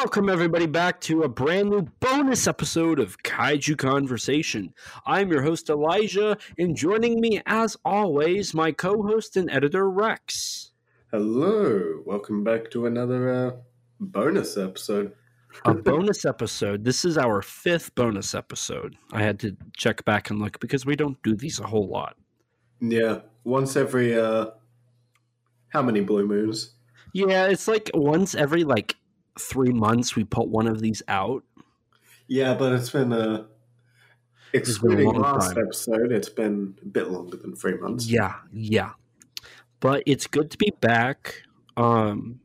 Welcome, 0.00 0.28
everybody, 0.28 0.66
back 0.66 1.00
to 1.02 1.24
a 1.24 1.28
brand 1.28 1.70
new 1.70 1.82
bonus 1.98 2.46
episode 2.46 3.00
of 3.00 3.20
Kaiju 3.24 3.76
Conversation. 3.78 4.72
I'm 5.04 5.28
your 5.28 5.42
host, 5.42 5.68
Elijah, 5.70 6.38
and 6.56 6.76
joining 6.76 7.20
me, 7.20 7.42
as 7.46 7.76
always, 7.84 8.54
my 8.54 8.70
co 8.70 9.02
host 9.02 9.36
and 9.36 9.50
editor, 9.50 9.90
Rex. 9.90 10.70
Hello, 11.10 12.00
welcome 12.06 12.44
back 12.44 12.70
to 12.70 12.86
another 12.86 13.28
uh, 13.28 13.50
bonus 13.98 14.56
episode. 14.56 15.14
a 15.64 15.74
bonus 15.74 16.24
episode. 16.24 16.84
This 16.84 17.04
is 17.04 17.18
our 17.18 17.42
fifth 17.42 17.92
bonus 17.96 18.36
episode. 18.36 18.94
I 19.12 19.22
had 19.24 19.40
to 19.40 19.56
check 19.76 20.04
back 20.04 20.30
and 20.30 20.38
look 20.38 20.60
because 20.60 20.86
we 20.86 20.94
don't 20.94 21.20
do 21.24 21.34
these 21.34 21.58
a 21.58 21.66
whole 21.66 21.88
lot. 21.88 22.16
Yeah, 22.80 23.22
once 23.42 23.74
every 23.74 24.16
uh, 24.16 24.50
how 25.70 25.82
many 25.82 26.02
blue 26.02 26.24
moons? 26.24 26.76
Yeah, 27.12 27.46
it's 27.46 27.66
like 27.66 27.90
once 27.94 28.36
every 28.36 28.62
like 28.62 28.94
three 29.38 29.72
months 29.72 30.16
we 30.16 30.24
put 30.24 30.48
one 30.48 30.66
of 30.66 30.80
these 30.80 31.02
out. 31.08 31.44
Yeah, 32.26 32.54
but 32.54 32.72
it's 32.72 32.90
been 32.90 33.10
been 33.10 33.20
a 33.20 33.46
excluding 34.52 35.06
long 35.06 35.22
last 35.22 35.54
time. 35.54 35.64
episode, 35.64 36.12
it's 36.12 36.28
been 36.28 36.76
a 36.82 36.86
bit 36.86 37.08
longer 37.08 37.36
than 37.36 37.54
three 37.54 37.76
months. 37.78 38.06
Yeah, 38.06 38.34
yeah. 38.52 38.92
But 39.80 40.02
it's 40.06 40.26
good 40.26 40.50
to 40.50 40.58
be 40.58 40.72
back. 40.80 41.42
Um, 41.76 42.40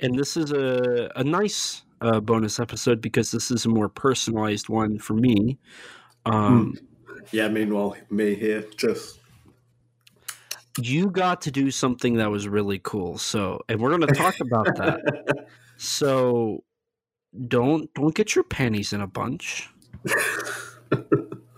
and 0.00 0.18
this 0.18 0.36
is 0.36 0.52
a 0.52 1.10
a 1.16 1.24
nice 1.24 1.82
uh, 2.00 2.20
bonus 2.20 2.60
episode 2.60 3.00
because 3.00 3.30
this 3.30 3.50
is 3.50 3.64
a 3.66 3.68
more 3.68 3.88
personalized 3.88 4.68
one 4.68 4.98
for 4.98 5.14
me. 5.14 5.58
Um, 6.26 6.74
Yeah. 7.32 7.48
Meanwhile, 7.48 7.96
me 8.10 8.34
here 8.34 8.64
just 8.76 9.18
You 10.80 11.10
got 11.10 11.42
to 11.42 11.50
do 11.50 11.70
something 11.70 12.16
that 12.18 12.30
was 12.30 12.46
really 12.48 12.78
cool. 12.78 13.18
So, 13.18 13.60
and 13.68 13.80
we're 13.80 13.90
going 13.90 14.06
to 14.06 14.14
talk 14.14 14.38
about 14.40 14.66
that. 14.76 15.46
So, 15.78 16.64
don't 17.46 17.92
don't 17.94 18.14
get 18.14 18.34
your 18.34 18.44
panties 18.44 18.92
in 18.92 19.00
a 19.00 19.06
bunch. 19.06 19.68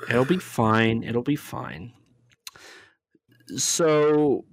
It'll 0.09 0.25
be 0.25 0.39
fine. 0.39 1.03
It'll 1.05 1.23
be 1.23 1.37
fine. 1.37 1.93
So, 3.57 4.45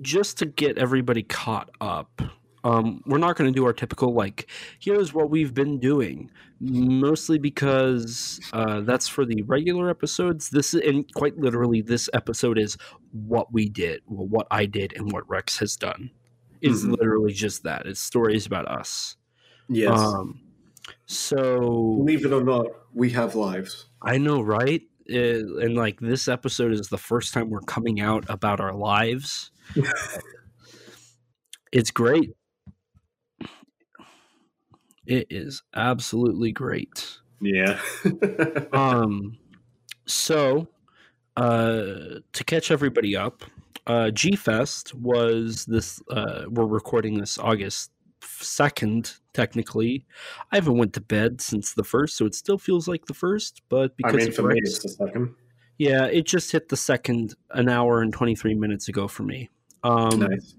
just 0.00 0.38
to 0.38 0.46
get 0.46 0.78
everybody 0.78 1.22
caught 1.22 1.70
up, 1.80 2.22
um, 2.64 3.02
we're 3.06 3.18
not 3.18 3.36
going 3.36 3.52
to 3.52 3.54
do 3.54 3.64
our 3.64 3.72
typical 3.72 4.12
like, 4.14 4.50
here's 4.78 5.14
what 5.14 5.30
we've 5.30 5.54
been 5.54 5.80
doing. 5.80 6.30
Mostly 6.60 7.38
because 7.38 8.40
uh, 8.52 8.80
that's 8.80 9.08
for 9.08 9.24
the 9.24 9.42
regular 9.42 9.88
episodes. 9.88 10.50
This 10.50 10.74
is, 10.74 10.82
and 10.82 11.12
quite 11.14 11.38
literally, 11.38 11.82
this 11.82 12.10
episode 12.12 12.58
is 12.58 12.76
what 13.12 13.52
we 13.52 13.68
did, 13.68 14.02
well, 14.06 14.26
what 14.26 14.46
I 14.50 14.66
did, 14.66 14.92
and 14.96 15.12
what 15.12 15.28
Rex 15.28 15.58
has 15.58 15.76
done. 15.76 16.10
Is 16.60 16.84
Mhm. 16.84 16.92
literally 16.98 17.32
just 17.32 17.62
that. 17.64 17.86
It's 17.86 18.00
stories 18.00 18.46
about 18.46 18.66
us. 18.68 19.16
yes. 19.68 19.98
Um, 19.98 20.40
so 21.06 21.96
Believe 21.98 22.24
it 22.24 22.32
or 22.32 22.42
not, 22.42 22.66
we 22.94 23.10
have 23.10 23.34
lives. 23.34 23.86
I 24.02 24.18
know, 24.18 24.40
right? 24.40 24.82
Uh, 25.10 25.58
and 25.60 25.74
like 25.74 26.00
this 26.00 26.28
episode 26.28 26.72
is 26.72 26.88
the 26.88 26.98
first 26.98 27.32
time 27.34 27.50
we're 27.50 27.60
coming 27.60 28.00
out 28.00 28.24
about 28.28 28.60
our 28.60 28.74
lives. 28.74 29.50
it's 31.72 31.90
great. 31.90 32.32
It 35.06 35.26
is 35.30 35.62
absolutely 35.74 36.52
great. 36.52 37.18
Yeah. 37.40 37.78
Um, 38.72 39.38
so 40.06 40.68
uh, 41.36 42.20
to 42.32 42.44
catch 42.44 42.70
everybody 42.70 43.16
up, 43.16 43.44
uh, 43.88 44.10
G 44.10 44.36
Fest 44.36 44.94
was 44.94 45.64
this. 45.64 46.00
Uh, 46.10 46.44
we're 46.48 46.66
recording 46.66 47.18
this 47.18 47.38
August 47.38 47.90
second, 48.22 49.14
technically. 49.32 50.04
I 50.52 50.56
haven't 50.56 50.76
went 50.76 50.92
to 50.94 51.00
bed 51.00 51.40
since 51.40 51.72
the 51.72 51.84
first, 51.84 52.16
so 52.16 52.26
it 52.26 52.34
still 52.34 52.58
feels 52.58 52.86
like 52.86 53.06
the 53.06 53.14
first. 53.14 53.62
But 53.68 53.92
I 53.92 53.94
because 53.96 54.14
mean, 54.14 54.28
of 54.28 54.34
for 54.34 54.42
me, 54.42 54.56
it's 54.58 54.82
the 54.82 54.90
second. 54.90 55.34
yeah, 55.78 56.04
it 56.04 56.26
just 56.26 56.52
hit 56.52 56.68
the 56.68 56.76
second 56.76 57.34
an 57.52 57.68
hour 57.68 58.02
and 58.02 58.12
23 58.12 58.54
minutes 58.54 58.88
ago 58.88 59.08
for 59.08 59.22
me. 59.22 59.48
Um, 59.82 60.20
nice. 60.20 60.54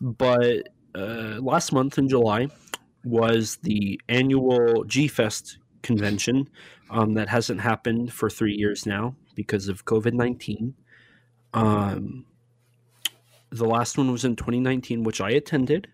But 0.00 0.68
uh, 0.94 1.40
last 1.40 1.72
month 1.72 1.98
in 1.98 2.08
July 2.08 2.48
was 3.04 3.56
the 3.62 4.00
annual 4.08 4.84
G 4.84 5.08
Fest 5.08 5.58
convention 5.82 6.48
um, 6.90 7.14
that 7.14 7.28
hasn't 7.28 7.60
happened 7.60 8.12
for 8.12 8.30
three 8.30 8.54
years 8.54 8.86
now 8.86 9.16
because 9.34 9.68
of 9.68 9.84
COVID 9.84 10.12
19. 10.12 10.74
Um, 11.54 12.24
the 13.50 13.64
last 13.66 13.98
one 13.98 14.12
was 14.12 14.24
in 14.24 14.36
2019, 14.36 15.04
which 15.04 15.20
I 15.20 15.30
attended, 15.30 15.88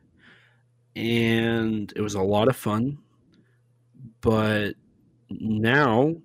and 0.96 1.92
it 1.94 2.00
was 2.00 2.14
a 2.14 2.22
lot 2.22 2.48
of 2.48 2.56
fun. 2.56 2.98
But 4.20 4.74
now 5.30 6.16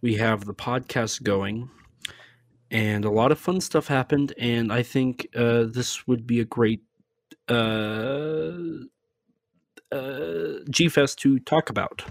we 0.00 0.14
have 0.16 0.44
the 0.44 0.54
podcast 0.54 1.22
going 1.22 1.70
and 2.70 3.04
a 3.04 3.10
lot 3.10 3.32
of 3.32 3.38
fun 3.38 3.60
stuff 3.60 3.88
happened 3.88 4.32
and 4.38 4.72
i 4.72 4.80
think 4.80 5.26
uh, 5.34 5.64
this 5.64 6.06
would 6.06 6.24
be 6.24 6.38
a 6.38 6.44
great 6.44 6.80
uh, 7.48 8.52
uh, 9.94 10.60
gfest 10.70 11.16
to 11.16 11.38
talk 11.40 11.70
about. 11.70 12.04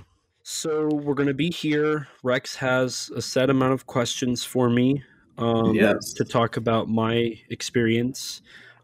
So 0.44 0.88
we're 0.88 1.14
going 1.14 1.28
to 1.28 1.34
be 1.34 1.50
here. 1.50 2.08
Rex 2.22 2.56
has 2.58 3.12
a 3.16 3.22
set 3.22 3.50
amount 3.50 3.74
of 3.74 3.86
questions 3.88 4.44
for 4.44 4.70
me 4.70 5.04
um, 5.38 5.74
Yes. 5.74 6.14
to 6.14 6.24
talk 6.24 6.58
about 6.58 6.90
my 6.90 7.40
experience 7.50 8.42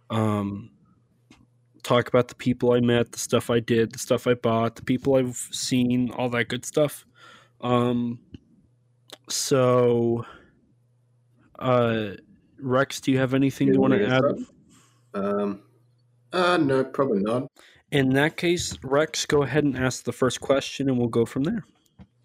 um, 0.09 0.71
talk 1.83 2.07
about 2.07 2.27
the 2.27 2.35
people 2.35 2.73
i 2.73 2.79
met 2.79 3.11
the 3.11 3.19
stuff 3.19 3.49
i 3.49 3.59
did 3.59 3.91
the 3.91 3.99
stuff 3.99 4.27
i 4.27 4.33
bought 4.33 4.75
the 4.75 4.83
people 4.83 5.15
i've 5.15 5.37
seen 5.51 6.11
all 6.11 6.29
that 6.29 6.47
good 6.47 6.65
stuff 6.65 7.05
um, 7.61 8.19
so 9.29 10.25
uh, 11.59 12.11
Rex, 12.61 12.99
do 12.99 13.11
you 13.11 13.17
have 13.19 13.33
anything 13.33 13.67
you 13.67 13.79
want 13.79 13.93
to 13.93 14.07
add? 14.07 14.23
Um, 15.13 15.61
uh, 16.31 16.57
no, 16.57 16.83
probably 16.83 17.19
not. 17.19 17.47
In 17.91 18.09
that 18.11 18.37
case, 18.37 18.77
Rex, 18.83 19.25
go 19.25 19.43
ahead 19.43 19.63
and 19.63 19.77
ask 19.77 20.03
the 20.03 20.11
first 20.11 20.41
question, 20.41 20.89
and 20.89 20.97
we'll 20.97 21.07
go 21.07 21.25
from 21.25 21.43
there. 21.43 21.65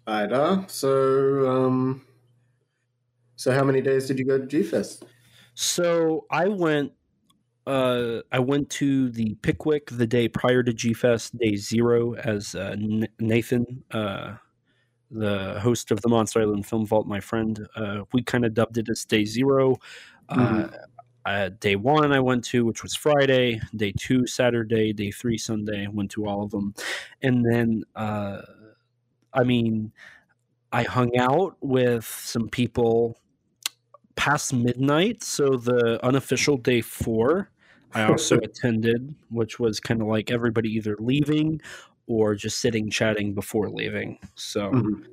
Alright, 0.07 0.31
uh, 0.31 0.65
so, 0.67 1.49
um, 1.49 2.05
so 3.35 3.51
how 3.51 3.63
many 3.63 3.81
days 3.81 4.07
did 4.07 4.19
you 4.19 4.25
go 4.25 4.37
to 4.37 4.45
G-Fest? 4.45 5.05
So 5.55 6.25
I 6.29 6.47
went. 6.47 6.91
Uh, 7.67 8.21
I 8.31 8.37
went 8.37 8.69
to 8.71 9.09
the 9.09 9.33
Pickwick 9.41 9.89
the 9.89 10.05
day 10.05 10.27
prior 10.27 10.61
to 10.61 10.71
G 10.71 10.93
Fest, 10.93 11.35
day 11.35 11.55
zero, 11.55 12.13
as 12.13 12.53
uh, 12.53 12.75
Nathan, 13.19 13.83
uh, 13.89 14.35
the 15.09 15.59
host 15.59 15.89
of 15.89 15.99
the 16.01 16.09
Monster 16.09 16.41
Island 16.41 16.67
Film 16.67 16.85
Vault, 16.85 17.07
my 17.07 17.19
friend. 17.19 17.67
Uh, 17.75 18.01
we 18.13 18.21
kind 18.21 18.45
of 18.45 18.53
dubbed 18.53 18.77
it 18.77 18.87
as 18.89 19.03
day 19.03 19.25
zero. 19.25 19.77
Uh, 20.29 20.67
uh, 21.25 21.49
day 21.59 21.75
one 21.75 22.11
I 22.11 22.19
went 22.19 22.43
to, 22.45 22.65
which 22.65 22.83
was 22.83 22.95
Friday. 22.95 23.59
Day 23.75 23.93
two 23.97 24.27
Saturday. 24.27 24.93
Day 24.93 25.09
three 25.09 25.39
Sunday. 25.39 25.85
I 25.85 25.89
went 25.89 26.11
to 26.11 26.27
all 26.27 26.43
of 26.43 26.51
them, 26.51 26.75
and 27.23 27.43
then 27.43 27.83
uh, 27.95 28.41
I 29.33 29.43
mean, 29.43 29.91
I 30.71 30.83
hung 30.83 31.17
out 31.17 31.57
with 31.61 32.05
some 32.05 32.47
people 32.47 33.17
past 34.15 34.53
midnight. 34.53 35.23
So 35.23 35.55
the 35.57 36.03
unofficial 36.05 36.57
day 36.57 36.81
four, 36.81 37.49
I 37.93 38.03
also 38.03 38.37
attended, 38.43 39.13
which 39.29 39.59
was 39.59 39.79
kind 39.79 40.01
of 40.01 40.07
like 40.07 40.31
everybody 40.31 40.69
either 40.75 40.95
leaving 40.99 41.61
or 42.07 42.35
just 42.35 42.59
sitting 42.59 42.89
chatting 42.89 43.33
before 43.33 43.69
leaving. 43.69 44.19
So 44.35 44.71
Mhm. 44.71 45.05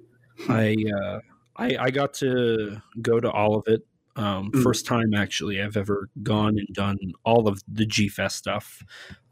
I, 0.48 0.76
uh, 1.00 1.20
I 1.56 1.76
I 1.78 1.90
got 1.90 2.14
to 2.14 2.80
go 3.00 3.20
to 3.20 3.30
all 3.30 3.56
of 3.56 3.66
it. 3.68 3.86
Um, 4.16 4.50
Mm. 4.52 4.62
First 4.62 4.84
time 4.86 5.14
actually 5.14 5.62
I've 5.62 5.76
ever 5.76 6.08
gone 6.22 6.58
and 6.58 6.68
done 6.72 6.98
all 7.24 7.48
of 7.48 7.62
the 7.66 7.86
G 7.86 8.08
Fest 8.08 8.36
stuff. 8.36 8.82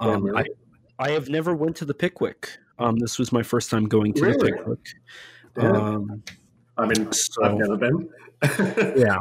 Um, 0.01 0.11
I, 0.11 0.15
really? 0.41 0.51
I 0.99 1.11
have 1.11 1.29
never 1.29 1.55
went 1.55 1.77
to 1.77 1.85
the 1.85 1.95
Pickwick. 1.95 2.49
Um, 2.79 2.97
this 2.97 3.19
was 3.19 3.31
my 3.31 3.43
first 3.43 3.71
time 3.71 3.85
going 3.87 4.15
to 4.15 4.21
the 4.33 4.39
Pickwick. 4.39 4.79
Yeah. 5.59 5.71
Um, 5.73 6.23
I 6.79 6.87
mean, 6.87 7.13
so- 7.13 7.45
I've 7.45 7.57
never 7.57 7.77
been. 7.77 8.09
yeah 8.97 9.19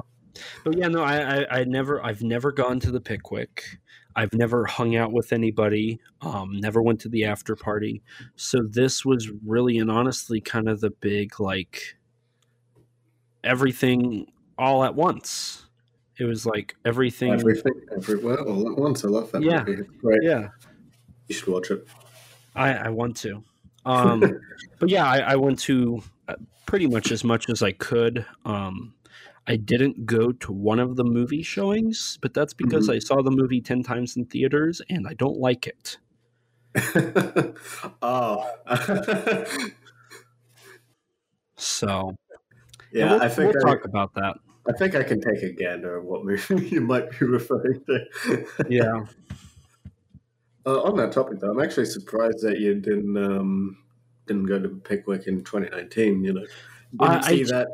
but 0.63 0.77
yeah 0.77 0.87
no 0.87 1.03
I, 1.03 1.41
I 1.41 1.59
i 1.59 1.63
never 1.63 2.03
i've 2.05 2.21
never 2.21 2.51
gone 2.51 2.79
to 2.81 2.91
the 2.91 3.01
pickwick 3.01 3.63
i've 4.15 4.33
never 4.33 4.65
hung 4.65 4.95
out 4.95 5.11
with 5.11 5.33
anybody 5.33 5.99
um 6.21 6.59
never 6.59 6.81
went 6.81 6.99
to 7.01 7.09
the 7.09 7.25
after 7.25 7.55
party 7.55 8.01
so 8.35 8.59
this 8.69 9.03
was 9.05 9.29
really 9.45 9.77
and 9.79 9.89
honestly 9.91 10.39
kind 10.41 10.67
of 10.69 10.81
the 10.81 10.91
big 10.91 11.39
like 11.39 11.97
everything 13.43 14.27
all 14.57 14.83
at 14.83 14.95
once 14.95 15.65
it 16.17 16.25
was 16.25 16.45
like 16.45 16.75
everything 16.83 17.31
Everything, 17.31 17.71
everywhere, 17.95 18.41
all 18.41 18.69
at 18.69 18.77
once. 18.77 19.05
I 19.05 19.07
love 19.07 19.31
that 19.31 19.41
Yeah. 19.41 19.63
movie. 19.65 19.83
Great. 20.01 20.19
yeah 20.21 20.49
You 21.27 21.35
should 21.35 21.47
watch 21.47 21.71
it. 21.71 21.87
i 22.55 22.73
i 22.73 22.89
want 22.89 23.15
to 23.17 23.41
um 23.85 24.21
but 24.79 24.89
yeah 24.89 25.05
I, 25.09 25.19
I 25.19 25.35
went 25.37 25.59
to 25.59 26.03
uh, 26.27 26.35
pretty 26.65 26.87
much 26.87 27.11
as 27.13 27.23
much 27.23 27.49
as 27.49 27.63
i 27.63 27.71
could 27.71 28.25
um 28.43 28.93
I 29.49 29.55
didn't 29.55 30.05
go 30.05 30.31
to 30.31 30.51
one 30.51 30.79
of 30.79 30.95
the 30.95 31.03
movie 31.03 31.41
showings, 31.41 32.19
but 32.21 32.35
that's 32.35 32.53
because 32.53 32.87
I 32.87 32.99
saw 32.99 33.23
the 33.23 33.31
movie 33.31 33.61
10 33.61 33.81
times 33.81 34.15
in 34.15 34.25
theaters 34.25 34.79
and 34.91 35.07
I 35.07 35.15
don't 35.15 35.37
like 35.37 35.65
it. 35.65 35.97
oh, 38.03 38.47
So 41.55 42.15
yeah. 42.93 43.11
we'll, 43.11 43.21
I 43.23 43.27
think 43.27 43.53
we'll 43.53 43.67
I, 43.67 43.73
talk 43.75 43.85
about 43.85 44.13
that. 44.13 44.37
I 44.67 44.71
think 44.77 44.95
I 44.95 45.03
can 45.03 45.19
take 45.19 45.41
a 45.43 45.51
gander 45.51 45.97
at 45.97 46.05
what 46.05 46.23
movie 46.23 46.67
you 46.69 46.81
might 46.81 47.09
be 47.19 47.25
referring 47.25 47.81
to. 47.87 48.45
Yeah. 48.69 49.05
Uh, 50.65 50.81
on 50.83 50.95
that 50.97 51.11
topic, 51.11 51.39
though, 51.39 51.49
I'm 51.51 51.59
actually 51.59 51.87
surprised 51.87 52.41
that 52.43 52.59
you 52.59 52.75
didn't 52.75 53.17
um, 53.17 53.77
didn't 54.27 54.45
go 54.45 54.59
to 54.59 54.69
Pickwick 54.69 55.27
in 55.27 55.43
2019. 55.43 56.23
You 56.23 56.33
know, 56.33 56.45
didn't 56.91 57.01
I- 57.01 57.27
see 57.27 57.41
I- 57.41 57.47
that 57.47 57.67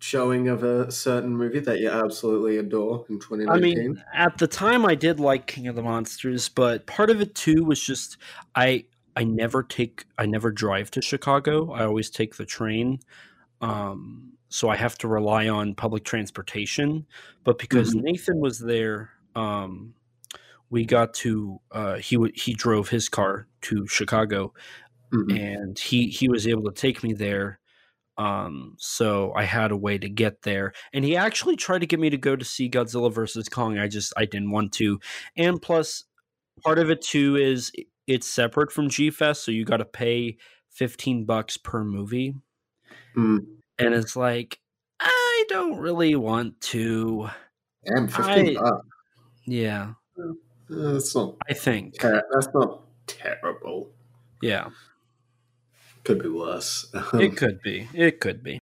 showing 0.00 0.48
of 0.48 0.62
a 0.64 0.90
certain 0.90 1.36
movie 1.36 1.60
that 1.60 1.78
you 1.78 1.88
absolutely 1.90 2.56
adore 2.58 3.04
in 3.08 3.18
2019. 3.20 3.48
I 3.48 3.58
mean, 3.60 4.02
at 4.14 4.38
the 4.38 4.46
time, 4.46 4.84
I 4.86 4.94
did 4.94 5.20
like 5.20 5.46
King 5.46 5.68
of 5.68 5.76
the 5.76 5.82
Monsters, 5.82 6.48
but 6.48 6.86
part 6.86 7.10
of 7.10 7.20
it 7.20 7.34
too 7.34 7.64
was 7.64 7.80
just 7.84 8.16
I 8.54 8.84
I 9.16 9.24
never 9.24 9.62
take 9.62 10.04
I 10.18 10.26
never 10.26 10.50
drive 10.50 10.90
to 10.92 11.02
Chicago. 11.02 11.70
I 11.72 11.84
always 11.84 12.10
take 12.10 12.36
the 12.36 12.46
train, 12.46 13.00
um, 13.60 14.32
so 14.48 14.68
I 14.68 14.76
have 14.76 14.96
to 14.98 15.08
rely 15.08 15.48
on 15.48 15.74
public 15.74 16.04
transportation. 16.04 17.06
But 17.44 17.58
because 17.58 17.94
Mhm. 17.94 18.02
Nathan 18.02 18.40
was 18.40 18.58
there, 18.58 19.10
um, 19.36 19.94
we 20.70 20.84
got 20.86 21.14
to 21.14 21.60
uh, 21.72 21.96
he 21.96 22.16
w- 22.16 22.32
he 22.34 22.54
drove 22.54 22.88
his 22.88 23.08
car 23.08 23.46
to 23.62 23.86
Chicago, 23.86 24.54
Mhm. 25.12 25.38
and 25.38 25.78
he 25.78 26.08
he 26.08 26.28
was 26.28 26.46
able 26.46 26.64
to 26.64 26.72
take 26.72 27.02
me 27.02 27.12
there 27.12 27.59
um 28.20 28.74
so 28.78 29.32
i 29.34 29.44
had 29.44 29.70
a 29.70 29.76
way 29.76 29.96
to 29.96 30.08
get 30.08 30.42
there 30.42 30.72
and 30.92 31.04
he 31.04 31.16
actually 31.16 31.56
tried 31.56 31.78
to 31.78 31.86
get 31.86 31.98
me 32.00 32.10
to 32.10 32.18
go 32.18 32.36
to 32.36 32.44
see 32.44 32.68
godzilla 32.68 33.10
versus 33.12 33.48
kong 33.48 33.78
i 33.78 33.88
just 33.88 34.12
i 34.16 34.24
didn't 34.24 34.50
want 34.50 34.72
to 34.72 34.98
and 35.36 35.62
plus 35.62 36.04
part 36.64 36.78
of 36.78 36.90
it 36.90 37.00
too 37.00 37.36
is 37.36 37.72
it's 38.06 38.26
separate 38.28 38.70
from 38.70 38.88
g-fest 38.90 39.44
so 39.44 39.50
you 39.50 39.64
got 39.64 39.78
to 39.78 39.84
pay 39.86 40.36
15 40.72 41.24
bucks 41.24 41.56
per 41.56 41.82
movie 41.84 42.34
Mm. 43.16 43.38
and 43.78 43.94
it's 43.94 44.14
like 44.16 44.60
i 45.00 45.44
don't 45.48 45.78
really 45.78 46.14
want 46.14 46.60
to 46.60 47.28
Damn, 47.86 48.06
15 48.08 48.56
I- 48.56 48.60
bucks. 48.60 48.86
yeah 49.46 49.92
Uh, 50.18 50.32
that's 50.68 51.14
not 51.16 51.36
i 51.48 51.54
think 51.54 51.98
that's 52.00 52.48
not 52.54 52.82
terrible. 53.06 53.90
yeah 54.42 54.68
Could 56.04 56.22
be 56.22 56.28
worse. 56.28 56.86
it 57.14 57.36
could 57.36 57.60
be 57.62 57.88
it 57.94 58.20
could 58.20 58.42
be 58.42 58.60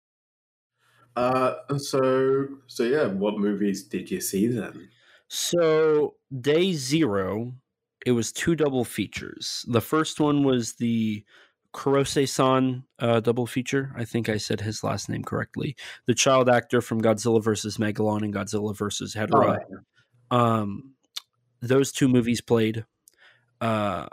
uh, 1.16 1.56
so 1.78 2.48
so 2.68 2.84
yeah, 2.84 3.08
what 3.08 3.38
movies 3.38 3.84
did 3.84 4.10
you 4.10 4.22
see 4.22 4.48
then? 4.48 4.90
So 5.28 6.16
day 6.40 6.74
zero, 6.74 7.54
it 8.06 8.12
was 8.12 8.32
two 8.32 8.56
double 8.56 8.86
features. 8.86 9.66
The 9.68 9.82
first 9.82 10.20
one 10.20 10.44
was 10.44 10.74
the 10.74 11.24
Kurose-san 11.74 12.84
uh, 13.00 13.20
double 13.22 13.48
feature. 13.48 13.94
I 13.96 14.06
think 14.06 14.30
I 14.30 14.38
said 14.38 14.62
his 14.62 14.84
last 14.84 15.10
name 15.10 15.24
correctly. 15.24 15.76
The 16.06 16.14
child 16.14 16.50
actor 16.50 16.82
from 16.82 17.02
Godzilla 17.02 17.42
vs. 17.42 17.78
Megalon 17.78 18.24
and 18.24 18.34
Godzilla 18.34 18.76
vs. 18.76 19.16
Hedorah. 19.16 19.60
Um, 20.30 20.96
those 21.62 21.92
two 21.92 22.08
movies 22.10 22.42
played. 22.42 22.86
Uh, 23.62 24.08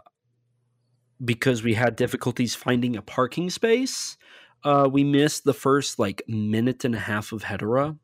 because 1.25 1.63
we 1.63 1.75
had 1.75 1.97
difficulties 1.97 2.55
finding 2.55 2.97
a 2.97 3.03
parking 3.03 3.51
space, 3.51 4.17
uh, 4.65 4.89
we 4.91 5.05
missed 5.05 5.45
the 5.45 5.55
first 5.55 5.99
like 5.99 6.23
minute 6.29 6.85
and 6.85 6.95
a 6.95 6.99
half 6.99 7.33
of 7.33 7.45
Hedorah 7.45 7.99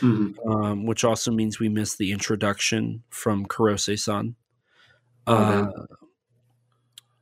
Mhm. 0.00 0.34
um, 0.46 0.86
which 0.86 1.04
also 1.04 1.30
means 1.30 1.60
we 1.60 1.68
missed 1.68 1.98
the 1.98 2.10
introduction 2.12 3.04
from 3.10 3.46
Kurose-san. 3.46 4.34
Oh, 5.26 5.34
Uh, 5.36 5.70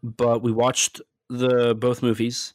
but 0.03 0.43
we 0.43 0.53
watched 0.53 1.01
the 1.29 1.75
both 1.75 2.03
movies, 2.03 2.55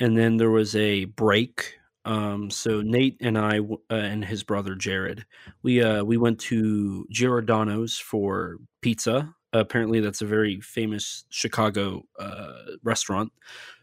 and 0.00 0.16
then 0.16 0.36
there 0.36 0.50
was 0.50 0.74
a 0.76 1.04
break. 1.04 1.78
Um, 2.04 2.50
so 2.50 2.80
Nate 2.82 3.16
and 3.20 3.38
I 3.38 3.58
uh, 3.60 3.74
and 3.90 4.24
his 4.24 4.42
brother 4.42 4.74
Jared, 4.74 5.24
we 5.62 5.82
uh, 5.82 6.02
we 6.02 6.16
went 6.16 6.40
to 6.40 7.06
Giordano's 7.10 7.98
for 7.98 8.56
pizza. 8.80 9.34
Apparently, 9.52 10.00
that's 10.00 10.22
a 10.22 10.26
very 10.26 10.60
famous 10.60 11.24
Chicago 11.30 12.02
uh, 12.18 12.52
restaurant. 12.82 13.32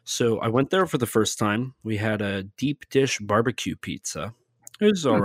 So 0.03 0.39
I 0.39 0.47
went 0.47 0.69
there 0.71 0.85
for 0.87 0.97
the 0.97 1.05
first 1.05 1.37
time. 1.37 1.75
We 1.83 1.97
had 1.97 2.21
a 2.21 2.43
deep 2.43 2.89
dish 2.89 3.19
barbecue 3.19 3.75
pizza. 3.75 4.33
It 4.81 4.85
was 4.85 5.05
all 5.05 5.17
Hmm. 5.17 5.21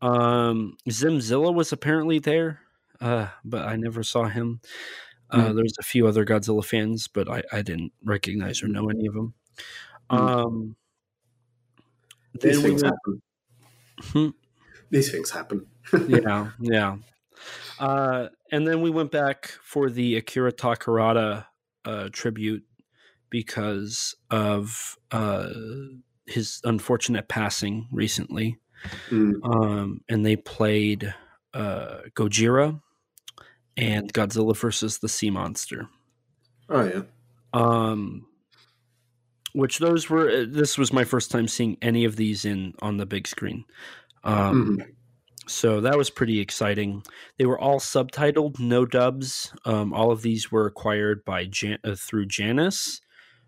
Um, 0.00 0.76
Zimzilla 0.88 1.52
was 1.54 1.72
apparently 1.72 2.18
there, 2.18 2.60
uh, 3.00 3.28
but 3.44 3.66
I 3.66 3.76
never 3.76 4.02
saw 4.02 4.24
him. 4.24 4.60
Uh, 5.30 5.48
Hmm. 5.50 5.56
There's 5.56 5.74
a 5.78 5.82
few 5.82 6.06
other 6.06 6.24
Godzilla 6.24 6.64
fans, 6.64 7.08
but 7.08 7.28
I, 7.28 7.42
I 7.52 7.62
didn't 7.62 7.92
recognize 8.04 8.62
or 8.62 8.68
know 8.68 8.88
any 8.88 9.06
of 9.06 9.14
them. 9.14 9.34
Hmm. 10.10 10.16
Um, 10.16 10.76
These 12.40 12.42
then 12.42 12.56
we 12.62 12.68
things 12.68 12.82
went- 12.82 12.94
happen. 12.94 13.22
Hmm. 14.12 14.28
These 14.90 15.10
things 15.10 15.30
happen. 15.30 15.66
yeah, 16.08 16.50
yeah. 16.60 16.96
Uh, 17.78 18.28
and 18.50 18.66
then 18.66 18.80
we 18.82 18.90
went 18.90 19.10
back 19.10 19.48
for 19.62 19.90
the 19.90 20.16
Akira 20.16 20.52
Takarada 20.52 21.46
uh, 21.84 22.08
tribute 22.12 22.64
because 23.30 24.14
of 24.30 24.96
uh, 25.10 25.48
his 26.26 26.60
unfortunate 26.64 27.28
passing 27.28 27.88
recently. 27.92 28.58
Mm. 29.10 29.34
Um, 29.44 30.00
and 30.08 30.24
they 30.24 30.36
played 30.36 31.12
uh, 31.54 32.02
Gojira 32.14 32.80
and 33.76 34.12
Godzilla 34.12 34.56
versus 34.56 34.98
the 34.98 35.08
Sea 35.08 35.30
Monster. 35.30 35.88
Oh 36.68 36.84
yeah. 36.84 37.02
Um, 37.52 38.26
which 39.54 39.78
those 39.78 40.10
were. 40.10 40.28
uh, 40.28 40.44
This 40.48 40.76
was 40.76 40.92
my 40.92 41.04
first 41.04 41.30
time 41.30 41.48
seeing 41.48 41.78
any 41.80 42.04
of 42.04 42.16
these 42.16 42.44
in 42.44 42.74
on 42.80 42.96
the 42.98 43.06
big 43.06 43.26
screen. 43.26 43.64
Um, 44.24 44.78
Mhm. 44.78 44.94
So 45.48 45.80
that 45.80 45.96
was 45.96 46.10
pretty 46.10 46.40
exciting. 46.40 47.02
They 47.38 47.46
were 47.46 47.58
all 47.58 47.78
subtitled, 47.78 48.58
no 48.58 48.84
dubs. 48.84 49.52
Um, 49.64 49.92
all 49.92 50.10
of 50.10 50.22
these 50.22 50.50
were 50.50 50.66
acquired 50.66 51.24
by 51.24 51.44
Jan- 51.46 51.78
uh, 51.84 51.94
through 51.96 52.26
Janus. 52.26 53.00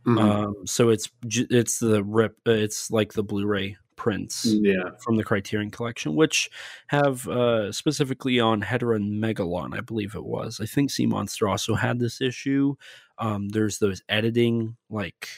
Mhm. 0.06 0.20
Um, 0.20 0.54
so 0.66 0.90
it's 0.90 1.10
it's 1.24 1.78
the 1.80 2.04
rip. 2.04 2.36
Uh, 2.46 2.52
it's 2.52 2.90
like 2.90 3.12
the 3.14 3.24
Blu-ray 3.24 3.76
prints 3.96 4.44
yeah. 4.46 4.90
from 5.02 5.16
the 5.16 5.24
Criterion 5.24 5.72
Collection, 5.72 6.14
which 6.14 6.48
have 6.86 7.26
uh, 7.28 7.72
specifically 7.72 8.38
on 8.38 8.62
Hedorah 8.62 8.94
and 8.96 9.20
Megalon, 9.22 9.76
I 9.76 9.80
believe 9.80 10.14
it 10.14 10.24
was. 10.24 10.60
I 10.60 10.66
think 10.66 10.90
Sea 10.92 11.06
Monster 11.06 11.48
also 11.48 11.74
had 11.74 11.98
this 11.98 12.20
issue. 12.20 12.76
Um, 13.18 13.48
there's 13.48 13.80
those 13.80 14.00
editing, 14.08 14.76
like 14.88 15.28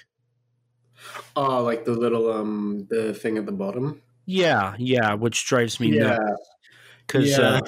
Oh, 1.36 1.62
like 1.64 1.84
the 1.84 1.92
little 1.92 2.30
um 2.30 2.86
the 2.90 3.14
thing 3.14 3.38
at 3.38 3.46
the 3.46 3.52
bottom. 3.52 4.02
yeah, 4.26 4.74
yeah, 4.78 5.14
which 5.14 5.46
drives 5.46 5.80
me 5.80 5.96
Yeah. 5.96 6.18
nuts 6.18 6.49
because 7.12 7.30
Yeah. 7.30 7.58
uh, 7.58 7.60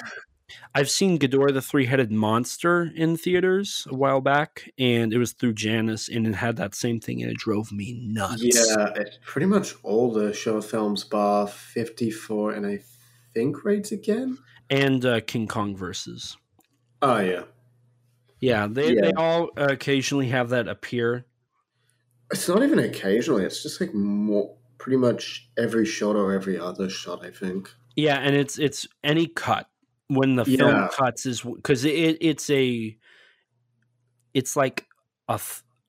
I've 0.75 0.91
seen 0.91 1.19
Ghidorah 1.19 1.53
the 1.53 1.63
Three 1.63 1.87
Headed 1.87 2.11
Monster 2.13 2.91
in 2.95 3.17
theaters 3.17 3.87
a 3.91 3.95
while 3.97 4.21
back, 4.21 4.71
and 4.79 5.13
it 5.13 5.19
was 5.19 5.33
through 5.33 5.55
Janus, 5.55 6.09
and 6.09 6.27
it 6.27 6.35
had 6.35 6.57
that 6.57 6.75
same 6.75 7.01
thing, 7.01 7.23
and 7.23 7.31
it 7.31 7.37
drove 7.39 7.73
me 7.73 8.01
nuts. 8.07 8.43
Yeah, 8.43 8.93
it's 8.97 9.19
pretty 9.25 9.47
much 9.47 9.75
all 9.83 10.13
the 10.13 10.31
Showa 10.31 10.63
films 10.65 11.05
bar 11.05 11.47
54 11.47 12.53
and 12.53 12.67
I 12.67 12.81
think 13.35 13.65
Raids 13.65 13.93
Again. 13.93 14.39
and 14.71 15.05
uh, 15.05 15.21
King 15.21 15.47
Kong 15.49 15.77
versus. 15.77 16.37
Oh, 17.01 17.19
yeah. 17.19 17.43
Yeah, 18.41 18.67
they, 18.71 18.95
Yeah. 18.95 19.01
they 19.03 19.13
all 19.13 19.51
occasionally 19.57 20.29
have 20.29 20.51
that 20.51 20.69
appear 20.69 21.25
It's 22.33 22.49
not 22.49 22.63
even 22.63 22.79
occasionally, 22.79 23.45
it's 23.45 23.63
just 23.63 23.81
like 23.81 23.93
more, 23.95 24.57
pretty 24.79 24.97
much 24.97 25.51
every 25.59 25.85
shot 25.85 26.17
or 26.17 26.33
every 26.33 26.59
other 26.59 26.89
shot, 26.89 27.25
I 27.25 27.31
think. 27.31 27.71
Yeah, 27.97 28.19
and 28.19 28.35
it's 28.35 28.59
it's 28.59 28.87
any 29.05 29.27
cut 29.27 29.69
when 30.09 30.37
the 30.37 30.45
film 30.45 30.89
cuts 30.89 31.27
is 31.27 31.41
because 31.43 31.85
it 31.85 32.19
it's 32.21 32.49
a 32.51 32.97
it's 34.35 34.57
like 34.57 34.87
a 35.29 35.41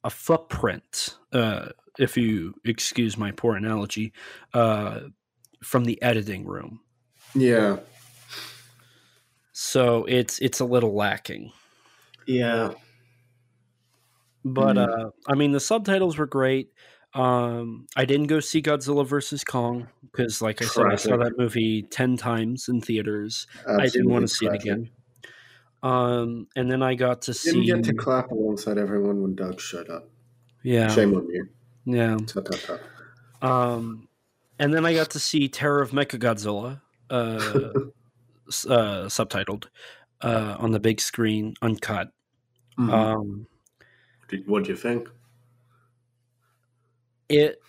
a 0.03 0.09
footprint. 0.09 1.17
Uh, 1.31 1.69
if 1.99 2.17
you 2.17 2.55
excuse 2.65 3.17
my 3.17 3.31
poor 3.31 3.55
analogy, 3.55 4.13
uh, 4.53 5.01
from 5.63 5.85
the 5.85 6.01
editing 6.01 6.45
room. 6.45 6.81
Yeah. 7.35 7.77
So 9.53 10.05
it's 10.05 10.39
it's 10.39 10.59
a 10.59 10.65
little 10.65 10.93
lacking. 10.93 11.51
Yeah. 12.25 12.73
But 14.45 14.75
Mm. 14.75 15.05
uh, 15.07 15.09
I 15.27 15.35
mean, 15.35 15.51
the 15.51 15.59
subtitles 15.59 16.17
were 16.17 16.25
great. 16.25 16.73
Um, 17.15 17.85
I 17.95 18.05
didn't 18.05 18.27
go 18.27 18.39
see 18.39 18.61
Godzilla 18.61 19.05
versus 19.07 19.43
Kong 19.43 19.87
because, 20.01 20.41
like 20.41 20.61
I 20.61 20.65
said, 20.65 20.85
I 20.87 20.95
saw 20.95 21.15
that 21.17 21.37
movie 21.37 21.83
ten 21.83 22.17
times 22.17 22.69
in 22.69 22.81
theaters. 22.81 23.45
I 23.67 23.87
didn't 23.87 24.09
want 24.09 24.23
to 24.23 24.27
see 24.27 24.47
it 24.47 24.53
again. 24.53 24.89
Um, 25.83 26.47
and 26.55 26.71
then 26.71 26.81
I 26.81 26.95
got 26.95 27.21
to 27.23 27.33
see. 27.33 27.51
Didn't 27.51 27.83
see. 27.83 27.91
get 27.91 27.97
to 27.97 28.03
clap 28.03 28.31
alongside 28.31 28.77
everyone 28.77 29.21
when 29.21 29.35
Doug 29.35 29.59
showed 29.59 29.89
up. 29.89 30.09
yeah, 30.63 30.87
Shame 30.87 31.13
on 31.13 31.27
you. 31.29 31.47
yeah. 31.85 32.17
Ta 32.25 32.41
ta 32.41 32.57
ta. 33.41 33.45
Um, 33.75 34.07
and 34.59 34.73
then 34.73 34.85
I 34.85 34.93
got 34.93 35.09
to 35.11 35.19
see 35.19 35.49
Terror 35.49 35.81
of 35.81 35.91
Mechagodzilla, 35.91 36.81
uh, 37.09 37.13
uh, 38.69 39.05
subtitled, 39.07 39.65
uh, 40.21 40.55
on 40.57 40.71
the 40.71 40.79
big 40.79 41.01
screen, 41.01 41.53
uncut. 41.61 42.09
Mhm. 42.79 42.91
Um, 42.91 43.47
What 44.47 44.63
do 44.63 44.69
you 44.71 44.77
think? 44.77 45.09
It 47.29 47.59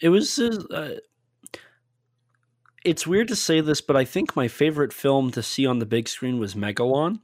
it 0.00 0.08
was 0.08 0.38
uh, 0.38 0.96
it's 2.84 3.06
weird 3.06 3.28
to 3.28 3.36
say 3.36 3.60
this, 3.60 3.80
but 3.80 3.96
I 3.96 4.04
think 4.04 4.36
my 4.36 4.48
favorite 4.48 4.92
film 4.92 5.30
to 5.32 5.42
see 5.42 5.66
on 5.66 5.78
the 5.78 5.86
big 5.86 6.08
screen 6.08 6.38
was 6.38 6.54
Megalon. 6.54 7.20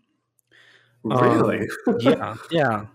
Really? 1.03 1.69
Um, 1.87 1.97
yeah, 2.01 2.37
yeah. 2.51 2.87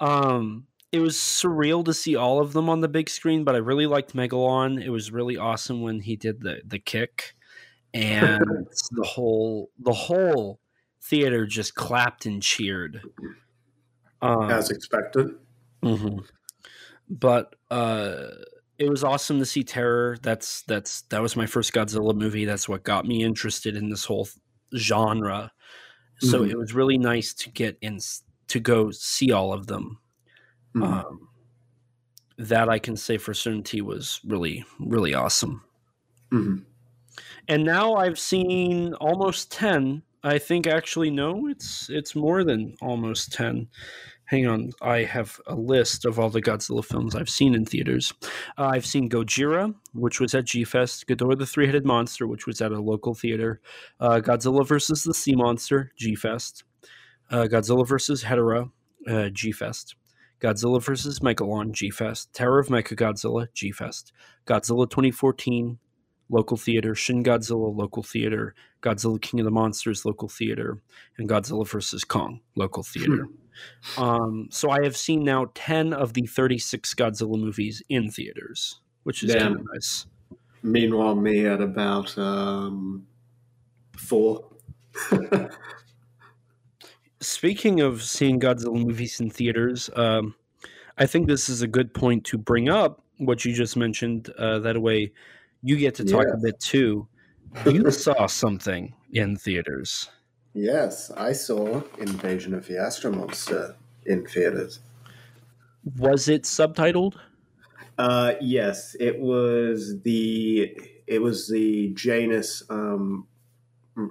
Um, 0.00 0.66
it 0.92 1.00
was 1.00 1.16
surreal 1.16 1.84
to 1.84 1.94
see 1.94 2.16
all 2.16 2.40
of 2.40 2.52
them 2.52 2.68
on 2.68 2.80
the 2.80 2.88
big 2.88 3.08
screen, 3.08 3.44
but 3.44 3.54
I 3.54 3.58
really 3.58 3.86
liked 3.86 4.14
Megalon. 4.14 4.82
It 4.82 4.90
was 4.90 5.12
really 5.12 5.36
awesome 5.36 5.82
when 5.82 6.00
he 6.00 6.16
did 6.16 6.40
the 6.40 6.62
the 6.64 6.78
kick, 6.78 7.36
and 7.94 8.42
the 8.90 9.04
whole 9.04 9.70
the 9.78 9.92
whole 9.92 10.58
theater 11.02 11.46
just 11.46 11.74
clapped 11.74 12.26
and 12.26 12.42
cheered. 12.42 13.02
Um, 14.22 14.50
As 14.50 14.70
expected. 14.70 15.30
mhm. 15.82 16.24
But 17.08 17.54
uh, 17.70 18.28
it 18.78 18.88
was 18.90 19.04
awesome 19.04 19.38
to 19.38 19.46
see 19.46 19.62
Terror. 19.62 20.16
That's 20.22 20.62
that's 20.62 21.02
that 21.02 21.20
was 21.22 21.36
my 21.36 21.46
first 21.46 21.72
Godzilla 21.72 22.14
movie. 22.14 22.44
That's 22.44 22.68
what 22.68 22.82
got 22.84 23.06
me 23.06 23.22
interested 23.24 23.76
in 23.76 23.90
this 23.90 24.04
whole 24.04 24.28
genre. 24.76 25.52
So 26.20 26.40
Mhm. 26.42 26.50
it 26.50 26.58
was 26.58 26.74
really 26.74 26.98
nice 26.98 27.34
to 27.34 27.50
get 27.50 27.78
in 27.82 27.98
to 28.48 28.60
go 28.60 28.90
see 28.90 29.32
all 29.32 29.52
of 29.52 29.66
them. 29.66 29.98
Mhm. 30.74 30.84
Um, 30.84 31.28
that 32.38 32.68
I 32.68 32.78
can 32.78 32.96
say 32.96 33.18
for 33.18 33.34
certainty 33.34 33.80
was 33.82 34.20
really 34.24 34.64
really 34.78 35.14
awesome. 35.14 35.62
Mhm. 36.32 36.64
And 37.48 37.64
now 37.64 37.94
I've 37.96 38.18
seen 38.18 38.94
almost 38.94 39.50
ten. 39.52 40.02
I 40.22 40.38
think 40.38 40.66
actually 40.66 41.10
no, 41.10 41.48
it's 41.48 41.90
it's 41.90 42.14
more 42.14 42.44
than 42.44 42.76
almost 42.80 43.32
ten. 43.32 43.68
Hang 44.30 44.46
on, 44.46 44.70
I 44.80 44.98
have 44.98 45.40
a 45.48 45.56
list 45.56 46.04
of 46.04 46.20
all 46.20 46.30
the 46.30 46.40
Godzilla 46.40 46.84
films 46.84 47.16
I've 47.16 47.28
seen 47.28 47.52
in 47.52 47.64
theaters. 47.64 48.14
Uh, 48.56 48.66
I've 48.66 48.86
seen 48.86 49.10
Gojira, 49.10 49.74
which 49.92 50.20
was 50.20 50.36
at 50.36 50.44
G 50.44 50.62
Fest, 50.62 51.08
Ghidorah 51.08 51.36
the 51.36 51.46
Three 51.46 51.66
Headed 51.66 51.84
Monster, 51.84 52.28
which 52.28 52.46
was 52.46 52.60
at 52.60 52.70
a 52.70 52.80
local 52.80 53.12
theater, 53.12 53.60
uh, 53.98 54.20
Godzilla 54.22 54.64
versus 54.64 55.02
the 55.02 55.14
Sea 55.14 55.34
Monster, 55.34 55.90
G 55.96 56.14
Fest, 56.14 56.62
uh, 57.32 57.48
Godzilla 57.50 57.84
versus 57.84 58.22
Hedorah, 58.22 58.70
uh, 59.08 59.30
G 59.30 59.50
Fest, 59.50 59.96
Godzilla 60.40 60.80
versus 60.80 61.18
Megalon, 61.18 61.72
G 61.72 61.90
Fest, 61.90 62.32
Terror 62.32 62.60
of 62.60 62.68
Mechagodzilla, 62.68 63.48
G 63.52 63.72
Fest, 63.72 64.12
Godzilla 64.46 64.88
2014, 64.88 65.76
local 66.28 66.56
theater, 66.56 66.94
Shin 66.94 67.24
Godzilla, 67.24 67.76
local 67.76 68.04
theater, 68.04 68.54
Godzilla 68.80 69.20
King 69.20 69.40
of 69.40 69.44
the 69.44 69.50
Monsters, 69.50 70.04
local 70.04 70.28
theater, 70.28 70.80
and 71.18 71.28
Godzilla 71.28 71.66
vs. 71.66 72.04
Kong, 72.04 72.42
local 72.54 72.84
theater. 72.84 73.26
Um, 73.96 74.48
so 74.50 74.70
I 74.70 74.82
have 74.84 74.96
seen 74.96 75.24
now 75.24 75.50
10 75.54 75.92
of 75.92 76.14
the 76.14 76.26
36 76.26 76.94
Godzilla 76.94 77.38
movies 77.38 77.82
in 77.88 78.10
theaters, 78.10 78.80
which 79.04 79.22
is 79.22 79.34
kind 79.34 79.56
of 79.56 79.66
nice. 79.72 80.06
Meanwhile, 80.62 81.14
me 81.14 81.46
at 81.46 81.60
about 81.60 82.16
um, 82.18 83.06
four. 83.96 84.44
Speaking 87.20 87.80
of 87.80 88.02
seeing 88.02 88.40
Godzilla 88.40 88.84
movies 88.86 89.20
in 89.20 89.30
theaters, 89.30 89.90
um, 89.96 90.34
I 90.98 91.06
think 91.06 91.26
this 91.26 91.48
is 91.48 91.62
a 91.62 91.66
good 91.66 91.94
point 91.94 92.24
to 92.26 92.38
bring 92.38 92.68
up 92.68 93.02
what 93.18 93.44
you 93.44 93.52
just 93.52 93.76
mentioned. 93.76 94.30
Uh, 94.38 94.58
that 94.60 94.80
way, 94.80 95.12
you 95.62 95.76
get 95.76 95.94
to 95.96 96.04
talk 96.04 96.26
a 96.32 96.36
bit 96.36 96.58
too. 96.60 97.06
You 97.66 97.90
saw 97.90 98.26
something 98.26 98.94
in 99.12 99.36
theaters. 99.36 100.10
Yes, 100.54 101.10
I 101.10 101.32
saw 101.32 101.82
Invasion 101.98 102.54
of 102.54 102.66
the 102.66 102.78
Astro 102.78 103.12
Monster 103.12 103.76
in 104.06 104.26
theaters. 104.26 104.80
Was 105.96 106.28
it 106.28 106.42
subtitled? 106.42 107.14
Uh, 107.98 108.34
yes, 108.40 108.96
it 108.98 109.18
was 109.18 110.00
the 110.02 110.74
it 111.06 111.20
was 111.20 111.48
the 111.48 111.90
Janus. 111.94 112.62
Um, 112.70 113.26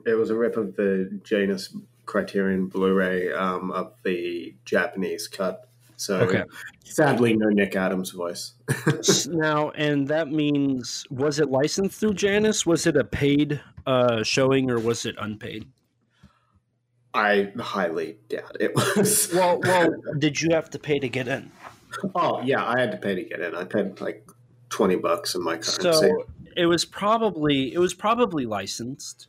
it 0.05 0.13
was 0.13 0.29
a 0.29 0.35
rip 0.35 0.57
of 0.57 0.75
the 0.75 1.19
Janus 1.23 1.75
Criterion 2.05 2.67
Blu-ray 2.67 3.31
um, 3.33 3.71
of 3.71 3.93
the 4.03 4.55
Japanese 4.65 5.27
cut. 5.27 5.67
So 5.95 6.17
Okay. 6.19 6.43
sadly, 6.83 7.33
no 7.35 7.49
Nick 7.49 7.75
Adams 7.75 8.11
voice. 8.11 8.53
Now, 9.27 9.71
and 9.71 10.07
that 10.07 10.29
means 10.29 11.05
was 11.09 11.39
it 11.39 11.49
licensed 11.49 11.99
through 11.99 12.13
Janus? 12.13 12.65
Was 12.65 12.85
it 12.87 12.95
a 12.95 13.03
paid 13.03 13.61
uh, 13.85 14.23
showing 14.23 14.69
or 14.71 14.79
was 14.79 15.05
it 15.05 15.15
unpaid? 15.19 15.67
I 17.13 17.51
highly 17.57 18.17
doubt 18.29 18.57
it 18.59 18.75
was. 18.75 19.29
Well, 19.33 19.59
well, 19.63 19.91
did 20.17 20.41
you 20.41 20.49
have 20.53 20.69
to 20.71 20.79
pay 20.79 20.99
to 20.99 21.09
get 21.09 21.27
in? 21.27 21.51
oh 22.15 22.41
yeah, 22.43 22.65
I 22.65 22.79
had 22.79 22.91
to 22.91 22.97
pay 22.97 23.15
to 23.15 23.23
get 23.23 23.39
in. 23.39 23.55
I 23.55 23.63
paid 23.63 23.99
like 23.99 24.27
twenty 24.69 24.95
bucks 24.95 25.35
in 25.35 25.43
my 25.43 25.53
currency. 25.53 25.81
So 25.81 26.25
it 26.55 26.67
was 26.67 26.85
probably 26.85 27.73
it 27.73 27.79
was 27.79 27.93
probably 27.93 28.45
licensed. 28.45 29.27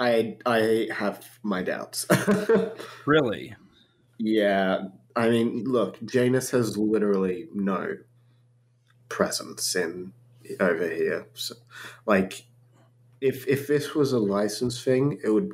I 0.00 0.38
I 0.46 0.88
have 0.96 1.26
my 1.42 1.62
doubts. 1.62 2.06
Really? 3.06 3.56
Yeah, 4.18 4.88
I 5.16 5.30
mean, 5.30 5.64
look, 5.64 6.02
Janus 6.04 6.50
has 6.50 6.76
literally 6.76 7.48
no 7.54 7.96
presence 9.08 9.74
in 9.74 10.12
over 10.60 10.88
here. 10.88 11.26
So, 11.34 11.54
like, 12.06 12.44
if 13.20 13.46
if 13.48 13.66
this 13.66 13.94
was 13.94 14.12
a 14.12 14.18
license 14.18 14.82
thing, 14.82 15.18
it 15.24 15.30
would 15.30 15.52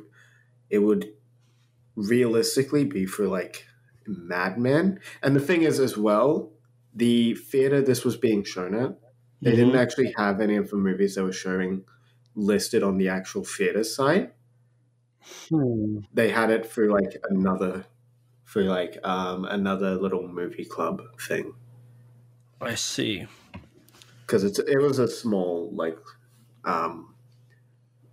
it 0.69 0.79
would 0.79 1.13
realistically 1.97 2.85
be 2.85 3.07
for 3.07 3.27
like 3.27 3.67
Madman. 4.07 5.01
And 5.23 5.35
the 5.35 5.41
thing 5.41 5.63
is, 5.63 5.79
as 5.81 5.97
well, 5.97 6.53
the 6.95 7.35
theater 7.35 7.81
this 7.81 8.05
was 8.05 8.17
being 8.17 8.45
shown 8.45 8.75
at, 8.75 8.99
they 9.43 9.55
didn't 9.55 9.75
Mhm. 9.75 9.77
actually 9.77 10.13
have 10.17 10.41
any 10.41 10.57
of 10.57 10.71
the 10.71 10.77
movies 10.77 11.15
they 11.15 11.23
were 11.23 11.33
showing 11.33 11.85
listed 12.35 12.83
on 12.83 12.97
the 12.99 13.09
actual 13.09 13.45
theater 13.45 13.83
site 13.85 14.33
Hmm. 15.49 15.99
they 16.13 16.29
had 16.29 16.49
it 16.49 16.65
for 16.65 16.89
like 16.89 17.15
another 17.29 17.85
for 18.43 18.63
like 18.63 18.97
um 19.05 19.45
another 19.45 19.95
little 19.95 20.27
movie 20.27 20.65
club 20.65 21.01
thing 21.19 21.55
I 22.61 22.75
see. 22.75 23.27
because 24.21 24.43
it's 24.43 24.59
it 24.59 24.77
was 24.77 24.99
a 24.99 25.07
small 25.07 25.71
like 25.73 25.97
um 26.65 27.15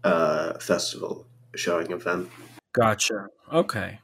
uh 0.03 0.59
festival 0.59 1.27
showing 1.55 1.91
event 1.93 2.31
Gotcha. 2.75 3.27
Okay. 3.53 4.01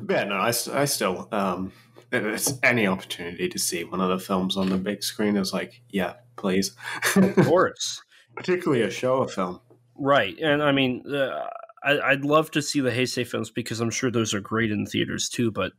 but 0.00 0.10
yeah 0.14 0.24
no 0.24 0.34
I, 0.36 0.48
I 0.48 0.84
still 0.84 1.28
um 1.32 1.72
if 2.10 2.22
it's 2.24 2.58
any 2.62 2.86
opportunity 2.86 3.48
to 3.48 3.58
see 3.58 3.84
one 3.84 4.00
of 4.02 4.10
the 4.10 4.18
films 4.24 4.56
on 4.58 4.68
the 4.68 4.76
big 4.76 5.02
screen 5.02 5.36
is 5.36 5.52
like 5.52 5.80
yeah 5.90 6.14
please 6.36 6.74
Of 7.16 7.34
course. 7.44 8.02
particularly 8.36 8.82
a 8.82 8.88
Showa 8.88 9.30
film 9.30 9.60
Right, 9.94 10.36
and 10.40 10.62
I 10.62 10.72
mean, 10.72 11.04
uh, 11.06 11.46
I, 11.84 12.00
I'd 12.00 12.24
love 12.24 12.50
to 12.52 12.62
see 12.62 12.80
the 12.80 12.90
Heisei 12.90 13.26
films 13.26 13.50
because 13.50 13.78
I'm 13.80 13.90
sure 13.90 14.10
those 14.10 14.32
are 14.32 14.40
great 14.40 14.72
in 14.72 14.86
theaters 14.86 15.28
too. 15.28 15.50
But, 15.52 15.72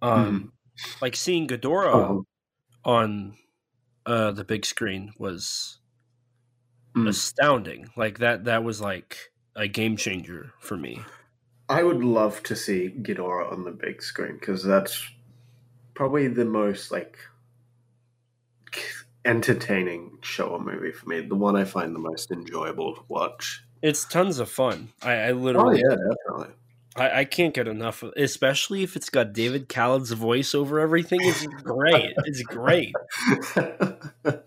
um, 0.00 0.52
like 1.02 1.16
seeing 1.16 1.48
Ghidorah 1.48 1.92
Oh, 1.92 2.24
on 2.84 3.34
uh, 4.06 4.30
the 4.30 4.44
big 4.44 4.64
screen 4.64 5.12
was 5.18 5.80
Mm. 6.96 7.08
astounding. 7.08 7.90
Like 7.96 8.18
that, 8.20 8.44
that 8.44 8.62
was 8.62 8.80
like 8.80 9.31
a 9.56 9.68
game 9.68 9.96
changer 9.96 10.52
for 10.60 10.76
me. 10.76 11.00
I 11.68 11.82
would 11.82 12.04
love 12.04 12.42
to 12.44 12.56
see 12.56 12.90
Ghidorah 12.90 13.52
on 13.52 13.64
the 13.64 13.70
big 13.70 14.02
screen 14.02 14.34
because 14.34 14.62
that's 14.62 15.08
probably 15.94 16.28
the 16.28 16.44
most 16.44 16.90
like 16.90 17.16
entertaining 19.24 20.18
Showa 20.20 20.62
movie 20.62 20.92
for 20.92 21.08
me. 21.08 21.20
The 21.20 21.34
one 21.34 21.56
I 21.56 21.64
find 21.64 21.94
the 21.94 22.00
most 22.00 22.30
enjoyable 22.30 22.96
to 22.96 23.02
watch. 23.08 23.62
It's 23.80 24.04
tons 24.04 24.38
of 24.38 24.50
fun. 24.50 24.90
I, 25.02 25.12
I 25.12 25.30
Oh 25.30 25.36
literally, 25.36 25.80
yeah, 25.80 25.96
definitely. 25.96 26.54
I, 26.94 27.20
I 27.20 27.24
can't 27.24 27.54
get 27.54 27.68
enough 27.68 28.02
of, 28.02 28.12
especially 28.16 28.82
if 28.82 28.96
it's 28.96 29.08
got 29.08 29.32
David 29.32 29.68
Khaled's 29.68 30.12
voice 30.12 30.54
over 30.54 30.78
everything. 30.78 31.20
It's 31.22 31.46
great. 31.46 32.12
it's 32.26 32.42
great. 32.42 32.94
but 33.54 34.44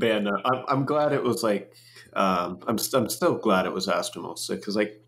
yeah, 0.00 0.18
no, 0.18 0.40
I'm, 0.44 0.64
I'm 0.68 0.84
glad 0.84 1.12
it 1.12 1.22
was 1.22 1.42
like 1.42 1.72
um, 2.14 2.60
I'm 2.66 2.78
st- 2.78 3.02
I'm 3.02 3.08
still 3.08 3.36
glad 3.36 3.66
it 3.66 3.72
was 3.72 3.88
Astro 3.88 4.22
Monster 4.22 4.56
because 4.56 4.76
like 4.76 5.02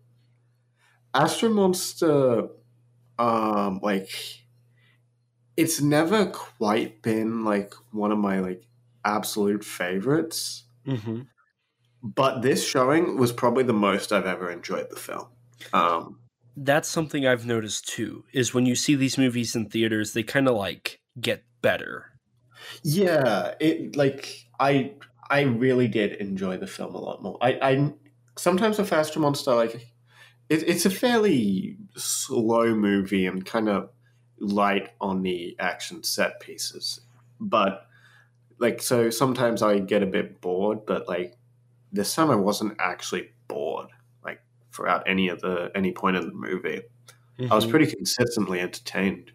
Astro 1.13 1.49
Monster, 1.49 2.49
um, 3.19 3.79
like 3.81 4.45
it's 5.57 5.81
never 5.81 6.25
quite 6.27 7.01
been 7.01 7.43
like 7.43 7.73
one 7.91 8.11
of 8.11 8.17
my 8.17 8.39
like 8.39 8.63
absolute 9.03 9.63
favorites. 9.63 10.63
hmm 10.85 11.21
But 12.03 12.41
this 12.41 12.65
showing 12.65 13.17
was 13.17 13.31
probably 13.33 13.63
the 13.63 13.73
most 13.73 14.13
I've 14.13 14.25
ever 14.25 14.49
enjoyed 14.51 14.89
the 14.89 14.95
film. 14.95 15.27
Um, 15.73 16.19
That's 16.57 16.89
something 16.89 17.25
I've 17.25 17.45
noticed 17.45 17.87
too. 17.87 18.25
Is 18.33 18.53
when 18.53 18.65
you 18.65 18.75
see 18.75 18.95
these 18.95 19.17
movies 19.17 19.55
in 19.55 19.69
theaters, 19.69 20.13
they 20.13 20.23
kind 20.23 20.47
of 20.47 20.55
like 20.55 20.99
get 21.19 21.43
better. 21.61 22.19
Yeah, 22.83 23.55
it 23.59 23.95
like 23.95 24.45
I 24.59 24.93
I 25.29 25.41
really 25.41 25.87
did 25.87 26.13
enjoy 26.13 26.57
the 26.57 26.67
film 26.67 26.95
a 26.95 26.99
lot 26.99 27.21
more. 27.21 27.37
I 27.41 27.59
I 27.61 27.93
sometimes 28.37 28.77
with 28.77 28.93
Astro 28.93 29.21
Monster 29.21 29.55
like 29.55 29.75
it, 30.49 30.63
it's 30.67 30.85
a 30.85 30.89
fairly 30.89 31.77
slow 31.95 32.75
movie 32.75 33.25
and 33.25 33.45
kind 33.45 33.69
of 33.69 33.89
light 34.37 34.89
on 35.01 35.21
the 35.21 35.55
action 35.59 36.03
set 36.03 36.39
pieces. 36.39 37.01
But 37.39 37.87
like 38.59 38.81
so 38.81 39.09
sometimes 39.09 39.61
I 39.61 39.79
get 39.79 40.03
a 40.03 40.07
bit 40.07 40.41
bored, 40.41 40.85
but 40.85 41.07
like 41.07 41.35
this 41.91 42.13
time 42.13 42.29
I 42.29 42.35
wasn't 42.35 42.75
actually 42.79 43.31
bored, 43.47 43.87
like 44.23 44.41
throughout 44.71 45.03
any 45.07 45.29
of 45.29 45.41
the 45.41 45.71
any 45.75 45.91
point 45.91 46.17
of 46.17 46.25
the 46.25 46.33
movie. 46.33 46.81
Mm-hmm. 47.39 47.51
I 47.51 47.55
was 47.55 47.63
mm-hmm. 47.63 47.71
pretty 47.71 47.91
consistently 47.91 48.59
entertained. 48.59 49.31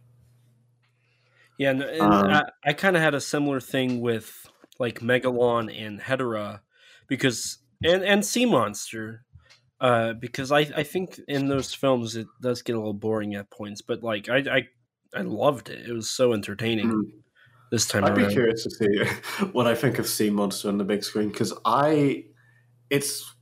Yeah, 1.58 1.70
and, 1.70 1.82
and 1.82 2.00
um, 2.00 2.30
I, 2.30 2.42
I 2.64 2.72
kind 2.72 2.96
of 2.96 3.02
had 3.02 3.14
a 3.14 3.20
similar 3.20 3.60
thing 3.60 4.00
with 4.00 4.49
like 4.80 5.00
Megalon 5.00 5.70
and 5.70 6.00
Hedorah 6.00 6.60
because 7.06 7.58
and 7.84 8.02
and 8.02 8.24
Sea 8.24 8.46
Monster 8.46 9.24
uh, 9.80 10.14
because 10.14 10.50
I 10.50 10.60
I 10.74 10.82
think 10.82 11.20
in 11.28 11.46
those 11.46 11.72
films 11.72 12.16
it 12.16 12.26
does 12.42 12.62
get 12.62 12.74
a 12.74 12.78
little 12.78 12.94
boring 12.94 13.34
at 13.34 13.50
points, 13.50 13.82
but 13.82 14.02
like 14.02 14.28
I 14.28 14.38
I, 14.38 14.62
I 15.14 15.22
loved 15.22 15.68
it. 15.68 15.88
It 15.88 15.92
was 15.92 16.10
so 16.10 16.32
entertaining. 16.32 16.88
Mm-hmm. 16.88 17.18
This 17.70 17.86
time, 17.86 18.02
I'd 18.02 18.18
around. 18.18 18.28
be 18.28 18.34
curious 18.34 18.64
to 18.64 18.70
see 18.70 19.44
what 19.52 19.68
I 19.68 19.76
think 19.76 20.00
of 20.00 20.08
Sea 20.08 20.30
Monster 20.30 20.68
on 20.68 20.78
the 20.78 20.84
big 20.84 21.04
screen 21.04 21.28
because 21.28 21.52
I, 21.64 22.24
it's 22.88 23.32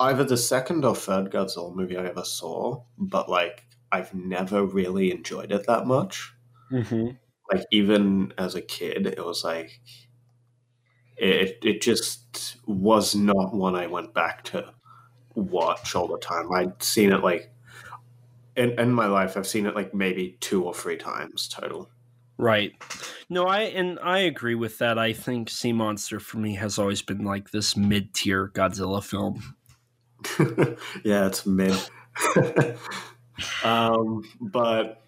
either 0.00 0.24
the 0.24 0.36
second 0.36 0.84
or 0.84 0.96
third 0.96 1.30
Godzilla 1.30 1.72
movie 1.72 1.96
I 1.96 2.06
ever 2.06 2.24
saw, 2.24 2.82
but 2.98 3.28
like 3.28 3.62
I've 3.92 4.12
never 4.12 4.64
really 4.64 5.12
enjoyed 5.12 5.52
it 5.52 5.68
that 5.68 5.86
much. 5.86 6.32
Mm-hmm 6.72 7.10
like 7.52 7.66
even 7.70 8.32
as 8.38 8.54
a 8.54 8.60
kid, 8.60 9.06
it 9.06 9.24
was 9.24 9.44
like 9.44 9.80
it 11.20 11.58
it 11.62 11.80
just 11.80 12.56
was 12.66 13.14
not 13.14 13.54
one 13.54 13.74
I 13.74 13.86
went 13.86 14.14
back 14.14 14.44
to 14.44 14.72
watch 15.34 15.94
all 15.94 16.08
the 16.08 16.18
time. 16.18 16.52
I'd 16.52 16.82
seen 16.82 17.12
it 17.12 17.22
like 17.22 17.52
in, 18.56 18.78
in 18.78 18.92
my 18.92 19.06
life, 19.06 19.36
I've 19.36 19.46
seen 19.46 19.66
it 19.66 19.74
like 19.74 19.94
maybe 19.94 20.36
two 20.40 20.64
or 20.64 20.74
three 20.74 20.96
times 20.96 21.48
total. 21.48 21.88
Right. 22.36 22.72
No, 23.28 23.46
I 23.46 23.60
and 23.60 23.98
I 24.02 24.20
agree 24.20 24.54
with 24.54 24.78
that. 24.78 24.98
I 24.98 25.12
think 25.12 25.50
Sea 25.50 25.72
Monster 25.72 26.20
for 26.20 26.38
me 26.38 26.54
has 26.54 26.78
always 26.78 27.02
been 27.02 27.24
like 27.24 27.50
this 27.50 27.76
mid 27.76 28.14
tier 28.14 28.48
Godzilla 28.48 29.04
film. 29.04 29.54
yeah, 31.04 31.26
it's 31.26 31.44
mid. 31.44 31.78
um, 33.64 34.24
but 34.40 35.02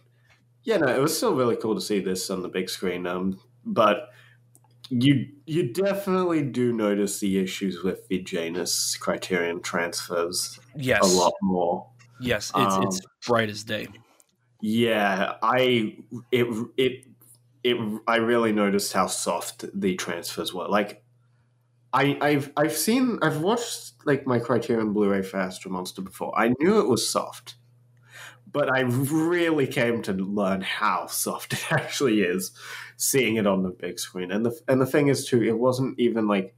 yeah, 0.65 0.77
no, 0.77 0.89
it 0.89 1.01
was 1.01 1.17
still 1.17 1.35
really 1.35 1.57
cool 1.57 1.75
to 1.75 1.81
see 1.81 2.01
this 2.01 2.29
on 2.31 2.43
the 2.43 2.49
big 2.49 2.69
screen. 2.69 3.07
Um, 3.07 3.41
but 3.65 4.11
you 4.93 5.27
you 5.47 5.73
definitely 5.73 6.43
do 6.43 6.73
notice 6.73 7.21
the 7.21 7.39
issues 7.39 7.83
with 7.83 8.07
the 8.09 8.19
Janus 8.19 8.97
Criterion 8.97 9.63
transfers. 9.63 10.61
Yes, 10.77 11.03
a 11.03 11.19
lot 11.19 11.33
more. 11.41 11.89
Yes, 12.21 12.53
it's 12.55 12.75
um, 12.75 12.83
it's 12.85 13.01
bright 13.27 13.49
as 13.49 13.65
day. 13.65 13.89
Yeah, 14.61 15.35
I 15.43 15.97
it 16.31 16.67
it 16.77 17.07
it 17.65 18.01
I 18.07 18.17
really 18.17 18.53
noticed 18.53 18.93
how 18.93 19.07
soft 19.07 19.65
the 19.73 19.95
transfers 19.95 20.53
were. 20.53 20.69
Like, 20.69 21.03
I 21.95 22.19
I've 22.21 22.53
I've 22.59 22.77
seen 22.77 23.19
I've 23.23 23.41
watched 23.41 23.95
like 24.05 24.27
my 24.27 24.39
Criterion 24.41 24.93
Blu-ray 24.93 25.23
for 25.23 25.39
Astro 25.39 25.73
Monster 25.73 26.03
before. 26.03 26.39
I 26.39 26.53
knew 26.61 26.81
it 26.81 26.89
was 26.89 27.09
soft 27.09 27.57
but 28.53 28.71
I 28.71 28.81
really 28.81 29.67
came 29.67 30.03
to 30.03 30.13
learn 30.13 30.61
how 30.61 31.07
soft 31.07 31.53
it 31.53 31.73
actually 31.73 32.23
is 32.23 32.53
seeing 32.97 33.37
it 33.37 33.47
on 33.47 33.63
the 33.63 33.71
big 33.71 33.99
screen. 33.99 34.31
And 34.31 34.45
the 34.47 34.59
and 34.69 34.81
the 34.81 34.87
thing 34.87 35.09
is 35.09 35.27
too, 35.27 35.43
it 35.43 35.59
wasn't 35.59 35.99
even 35.99 36.27
like 36.29 36.55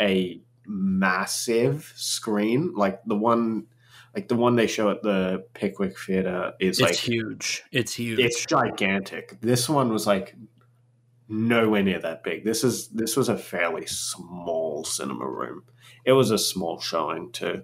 a 0.00 0.40
massive 0.66 1.92
screen 1.96 2.72
like 2.74 3.02
the 3.04 3.16
one 3.16 3.66
like 4.14 4.28
the 4.28 4.36
one 4.36 4.56
they 4.56 4.66
show 4.66 4.90
at 4.90 5.02
the 5.02 5.44
Pickwick 5.54 5.98
Theater 5.98 6.52
is 6.60 6.78
it's 6.78 6.80
like 6.80 6.94
huge. 6.94 7.64
It's 7.72 7.94
huge. 7.94 8.18
It's 8.18 8.44
gigantic. 8.44 9.40
This 9.40 9.68
one 9.68 9.90
was 9.90 10.06
like 10.06 10.36
nowhere 11.28 11.82
near 11.82 11.98
that 12.00 12.22
big. 12.22 12.44
This 12.44 12.62
is 12.62 12.88
this 12.88 13.16
was 13.16 13.28
a 13.28 13.38
fairly 13.38 13.86
small 13.86 14.84
cinema 14.84 15.26
room. 15.26 15.64
It 16.04 16.12
was 16.12 16.30
a 16.30 16.38
small 16.38 16.78
showing 16.78 17.32
too. 17.32 17.62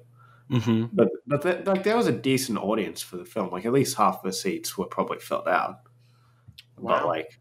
Mm-hmm. 0.50 0.86
But 0.92 1.08
but 1.26 1.42
the, 1.42 1.62
like 1.70 1.82
there 1.82 1.96
was 1.96 2.06
a 2.06 2.12
decent 2.12 2.58
audience 2.58 3.02
for 3.02 3.16
the 3.16 3.24
film. 3.24 3.50
Like 3.50 3.66
at 3.66 3.72
least 3.72 3.96
half 3.96 4.22
the 4.22 4.32
seats 4.32 4.78
were 4.78 4.86
probably 4.86 5.18
filled 5.18 5.48
out. 5.48 5.80
Wow. 6.76 6.98
But 6.98 7.06
like, 7.06 7.40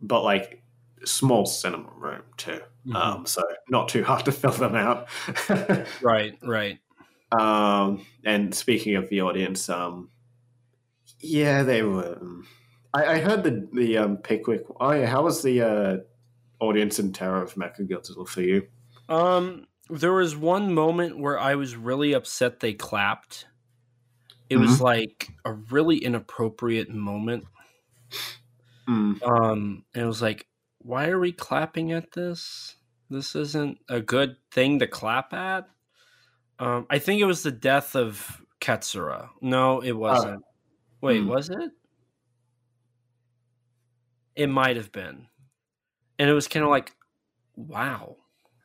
but 0.00 0.22
like 0.22 0.62
small 1.04 1.46
cinema 1.46 1.90
room 1.96 2.22
too. 2.36 2.60
Mm-hmm. 2.86 2.96
Um, 2.96 3.26
so 3.26 3.42
not 3.68 3.88
too 3.88 4.04
hard 4.04 4.24
to 4.26 4.32
fill 4.32 4.52
them 4.52 4.74
out. 4.74 5.08
right, 6.02 6.36
right. 6.42 6.78
Um, 7.38 8.04
and 8.24 8.54
speaking 8.54 8.96
of 8.96 9.08
the 9.08 9.22
audience, 9.22 9.68
um, 9.68 10.10
yeah, 11.20 11.62
they 11.62 11.82
were. 11.82 12.18
Um, 12.20 12.46
I, 12.92 13.04
I 13.14 13.20
heard 13.20 13.44
the 13.44 13.68
the 13.72 13.98
um, 13.98 14.16
Pickwick. 14.18 14.64
Oh 14.78 14.92
yeah, 14.92 15.06
how 15.06 15.22
was 15.22 15.42
the 15.42 15.62
uh, 15.62 15.96
audience 16.60 16.98
in 16.98 17.12
Terror 17.12 17.42
of 17.42 17.54
Mechagodzilla 17.54 18.28
for 18.28 18.42
you? 18.42 18.66
Um, 19.08 19.66
there 19.92 20.12
was 20.12 20.34
one 20.34 20.72
moment 20.72 21.18
where 21.18 21.38
I 21.38 21.54
was 21.54 21.76
really 21.76 22.14
upset 22.14 22.60
they 22.60 22.72
clapped. 22.72 23.46
It 24.48 24.54
mm-hmm. 24.54 24.64
was 24.64 24.80
like 24.80 25.28
a 25.44 25.52
really 25.52 25.98
inappropriate 25.98 26.88
moment. 26.88 27.44
Mm. 28.88 29.22
Um, 29.22 29.84
and 29.94 30.02
it 30.02 30.06
was 30.06 30.22
like, 30.22 30.46
why 30.78 31.08
are 31.08 31.20
we 31.20 31.30
clapping 31.30 31.92
at 31.92 32.12
this? 32.12 32.74
This 33.10 33.36
isn't 33.36 33.78
a 33.88 34.00
good 34.00 34.36
thing 34.50 34.78
to 34.78 34.86
clap 34.86 35.34
at. 35.34 35.68
Um, 36.58 36.86
I 36.88 36.98
think 36.98 37.20
it 37.20 37.26
was 37.26 37.42
the 37.42 37.52
death 37.52 37.94
of 37.94 38.42
Katsura. 38.60 39.28
No, 39.42 39.80
it 39.80 39.92
wasn't. 39.92 40.36
Uh, 40.36 40.48
Wait, 41.02 41.22
mm. 41.22 41.26
was 41.26 41.50
it? 41.50 41.70
It 44.34 44.48
might 44.48 44.76
have 44.76 44.90
been. 44.90 45.26
And 46.18 46.30
it 46.30 46.32
was 46.32 46.48
kind 46.48 46.64
of 46.64 46.70
like, 46.70 46.92
wow. 47.56 48.16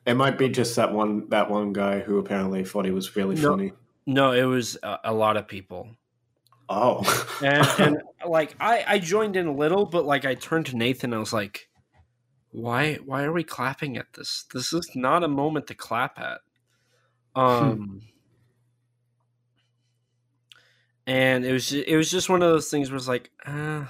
It 0.08 0.14
might 0.14 0.38
be 0.38 0.48
just 0.48 0.74
that 0.76 0.90
one 0.90 1.28
that 1.28 1.50
one 1.50 1.74
guy 1.74 2.00
who 2.00 2.16
apparently 2.16 2.64
thought 2.64 2.86
he 2.86 2.90
was 2.90 3.14
really 3.14 3.34
no, 3.34 3.50
funny. 3.50 3.72
No, 4.06 4.32
it 4.32 4.44
was 4.44 4.78
a, 4.82 4.96
a 5.04 5.12
lot 5.12 5.36
of 5.36 5.46
people. 5.46 5.90
Oh, 6.66 7.04
and, 7.44 7.68
and 7.78 8.02
like 8.26 8.56
I 8.58 8.84
I 8.88 8.98
joined 9.00 9.36
in 9.36 9.46
a 9.46 9.52
little, 9.52 9.84
but 9.84 10.06
like 10.06 10.24
I 10.24 10.34
turned 10.34 10.64
to 10.66 10.76
Nathan, 10.78 11.12
I 11.12 11.18
was 11.18 11.34
like, 11.34 11.68
"Why 12.52 12.94
why 13.04 13.24
are 13.24 13.32
we 13.32 13.44
clapping 13.44 13.98
at 13.98 14.14
this? 14.14 14.46
This 14.50 14.72
is 14.72 14.90
not 14.94 15.24
a 15.24 15.28
moment 15.28 15.66
to 15.66 15.74
clap 15.74 16.18
at." 16.18 16.40
Um. 17.36 17.76
Hmm. 17.76 17.98
And 21.06 21.44
it 21.44 21.52
was 21.52 21.70
it 21.70 21.96
was 21.96 22.10
just 22.10 22.30
one 22.30 22.40
of 22.40 22.48
those 22.50 22.70
things 22.70 22.90
where 22.90 22.96
it's 22.96 23.08
like, 23.08 23.30
uh, 23.44 23.84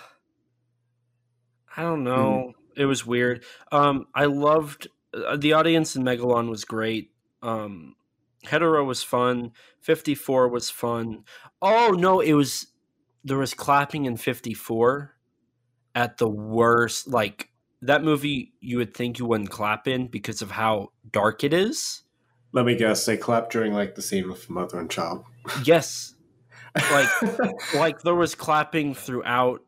I 1.76 1.82
don't 1.82 2.02
know. 2.02 2.54
Hmm. 2.56 2.80
It 2.80 2.86
was 2.86 3.06
weird. 3.06 3.44
Um, 3.70 4.06
I 4.16 4.24
loved 4.24 4.88
the 5.36 5.52
audience 5.52 5.96
in 5.96 6.02
Megalon 6.02 6.48
was 6.48 6.64
great. 6.64 7.10
Um, 7.42 7.96
Hedorah 8.44 8.86
was 8.86 9.02
fun. 9.02 9.52
54 9.80 10.48
was 10.48 10.70
fun. 10.70 11.24
Oh 11.60 11.94
no, 11.96 12.20
it 12.20 12.34
was 12.34 12.68
there 13.24 13.38
was 13.38 13.54
clapping 13.54 14.04
in 14.04 14.16
54 14.16 15.14
at 15.94 16.16
the 16.18 16.28
worst 16.28 17.08
like 17.08 17.50
that 17.82 18.02
movie 18.02 18.52
you 18.60 18.78
would 18.78 18.94
think 18.94 19.18
you 19.18 19.26
wouldn't 19.26 19.50
clap 19.50 19.88
in 19.88 20.06
because 20.06 20.42
of 20.42 20.50
how 20.50 20.92
dark 21.10 21.44
it 21.44 21.52
is. 21.52 22.02
Let 22.52 22.64
me 22.64 22.76
guess, 22.76 23.04
they 23.04 23.16
clapped 23.16 23.52
during 23.52 23.74
like 23.74 23.94
the 23.94 24.02
scene 24.02 24.28
with 24.28 24.48
mother 24.48 24.78
and 24.78 24.90
child. 24.90 25.24
Yes. 25.64 26.14
Like 26.90 27.08
like 27.74 28.00
there 28.02 28.14
was 28.14 28.34
clapping 28.34 28.94
throughout 28.94 29.62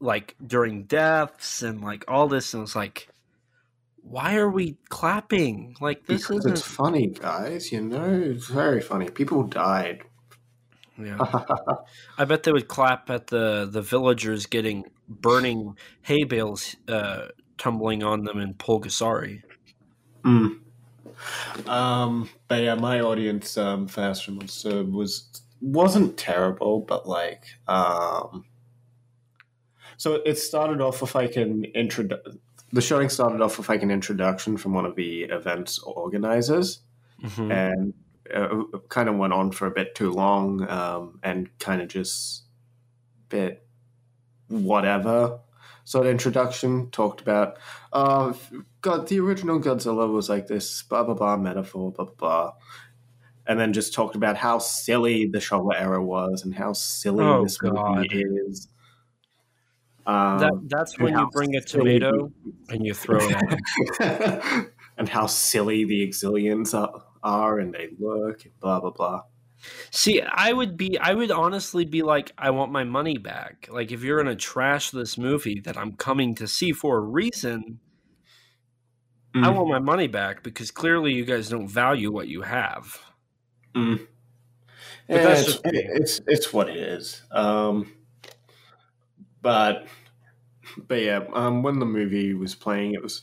like 0.00 0.36
during 0.44 0.84
deaths 0.84 1.62
and 1.62 1.80
like 1.80 2.04
all 2.08 2.28
this 2.28 2.54
and 2.54 2.60
it 2.60 2.62
was 2.62 2.76
like 2.76 3.08
why 4.04 4.36
are 4.36 4.50
we 4.50 4.76
clapping? 4.88 5.76
Like 5.80 6.06
this 6.06 6.30
is 6.30 6.44
it's 6.46 6.62
funny, 6.62 7.08
guys. 7.08 7.72
You 7.72 7.80
know, 7.80 8.04
it's 8.04 8.46
very 8.46 8.80
funny. 8.80 9.08
People 9.08 9.44
died. 9.44 10.02
Yeah, 10.98 11.18
I 12.18 12.24
bet 12.24 12.44
they 12.44 12.52
would 12.52 12.68
clap 12.68 13.10
at 13.10 13.28
the 13.28 13.68
the 13.70 13.82
villagers 13.82 14.46
getting 14.46 14.84
burning 15.08 15.76
hay 16.02 16.24
bales 16.24 16.76
uh, 16.88 17.28
tumbling 17.58 18.02
on 18.02 18.24
them 18.24 18.38
in 18.38 18.54
Pulgasari. 18.54 19.42
Mm. 20.24 20.60
Um, 21.66 22.28
but 22.48 22.62
yeah, 22.62 22.74
my 22.74 23.00
audience 23.00 23.56
um, 23.56 23.88
Fast 23.88 24.28
Monster 24.28 24.84
was 24.84 25.42
wasn't 25.60 26.16
terrible, 26.16 26.80
but 26.80 27.08
like 27.08 27.46
um, 27.66 28.44
so 29.96 30.20
it 30.26 30.38
started 30.38 30.80
off 30.80 31.00
with 31.00 31.14
like 31.14 31.36
an 31.36 31.64
intro 31.64 32.06
the 32.74 32.80
showing 32.80 33.08
started 33.08 33.40
off 33.40 33.56
with 33.56 33.68
like 33.68 33.84
an 33.84 33.90
introduction 33.92 34.56
from 34.56 34.74
one 34.74 34.84
of 34.84 34.96
the 34.96 35.22
event's 35.22 35.78
organizers, 35.78 36.80
mm-hmm. 37.22 37.50
and 37.50 37.94
uh, 38.34 38.64
kind 38.88 39.08
of 39.08 39.16
went 39.16 39.32
on 39.32 39.52
for 39.52 39.66
a 39.66 39.70
bit 39.70 39.94
too 39.94 40.10
long, 40.10 40.68
um, 40.68 41.20
and 41.22 41.56
kind 41.60 41.80
of 41.80 41.86
just 41.86 42.42
bit 43.28 43.64
whatever. 44.48 45.38
So 45.84 46.02
the 46.02 46.10
introduction 46.10 46.90
talked 46.90 47.20
about, 47.20 47.58
uh, 47.92 48.32
God, 48.80 49.06
the 49.06 49.20
original 49.20 49.60
Godzilla 49.60 50.12
was 50.12 50.28
like 50.28 50.48
this 50.48 50.82
blah 50.82 51.04
blah 51.04 51.14
blah 51.14 51.36
metaphor, 51.36 51.92
blah 51.92 52.06
blah 52.06 52.14
blah, 52.14 52.52
and 53.46 53.60
then 53.60 53.72
just 53.72 53.94
talked 53.94 54.16
about 54.16 54.36
how 54.36 54.58
silly 54.58 55.26
the 55.26 55.38
Showa 55.38 55.80
era 55.80 56.02
was 56.02 56.42
and 56.42 56.52
how 56.52 56.72
silly 56.72 57.24
oh, 57.24 57.44
this 57.44 57.56
God. 57.56 57.98
movie 57.98 58.24
is. 58.48 58.66
Um, 60.06 60.38
that 60.38 60.52
that's 60.64 60.98
when 60.98 61.16
you 61.16 61.28
bring 61.32 61.56
a 61.56 61.60
tomato 61.60 62.30
and 62.68 62.84
you 62.84 62.92
throw 62.92 63.18
it 63.18 63.32
at 64.00 64.66
and 64.98 65.08
how 65.08 65.26
silly 65.26 65.84
the 65.84 66.06
Exilians 66.06 66.74
are, 66.78 67.02
are 67.22 67.58
and 67.58 67.72
they 67.72 67.88
look, 67.98 68.44
and 68.44 68.58
blah 68.60 68.80
blah 68.80 68.90
blah. 68.90 69.22
See, 69.90 70.20
I 70.20 70.52
would 70.52 70.76
be, 70.76 70.98
I 70.98 71.14
would 71.14 71.30
honestly 71.30 71.86
be 71.86 72.02
like, 72.02 72.32
I 72.36 72.50
want 72.50 72.70
my 72.70 72.84
money 72.84 73.16
back. 73.16 73.66
Like, 73.70 73.92
if 73.92 74.02
you're 74.02 74.22
gonna 74.22 74.36
trash 74.36 74.90
this 74.90 75.16
movie 75.16 75.60
that 75.60 75.78
I'm 75.78 75.96
coming 75.96 76.34
to 76.36 76.46
see 76.46 76.72
for 76.72 76.98
a 76.98 77.00
reason, 77.00 77.80
I 79.34 79.48
Mm. 79.48 79.54
want 79.56 79.68
my 79.68 79.78
money 79.80 80.06
back 80.06 80.42
because 80.42 80.70
clearly 80.70 81.12
you 81.12 81.24
guys 81.24 81.48
don't 81.48 81.66
value 81.66 82.12
what 82.12 82.28
you 82.28 82.42
have. 82.42 83.00
Mm. 83.74 84.06
Yeah, 85.08 85.18
that's 85.18 85.40
it's, 85.40 85.52
just 85.52 85.64
me. 85.64 85.70
it's 85.74 86.20
it's 86.26 86.52
what 86.52 86.68
it 86.68 86.76
is. 86.76 87.22
Um, 87.30 87.93
but 89.44 89.86
but 90.88 91.02
yeah, 91.02 91.20
um, 91.34 91.62
when 91.62 91.78
the 91.78 91.86
movie 91.86 92.34
was 92.34 92.56
playing, 92.56 92.94
it 92.94 93.02
was 93.02 93.22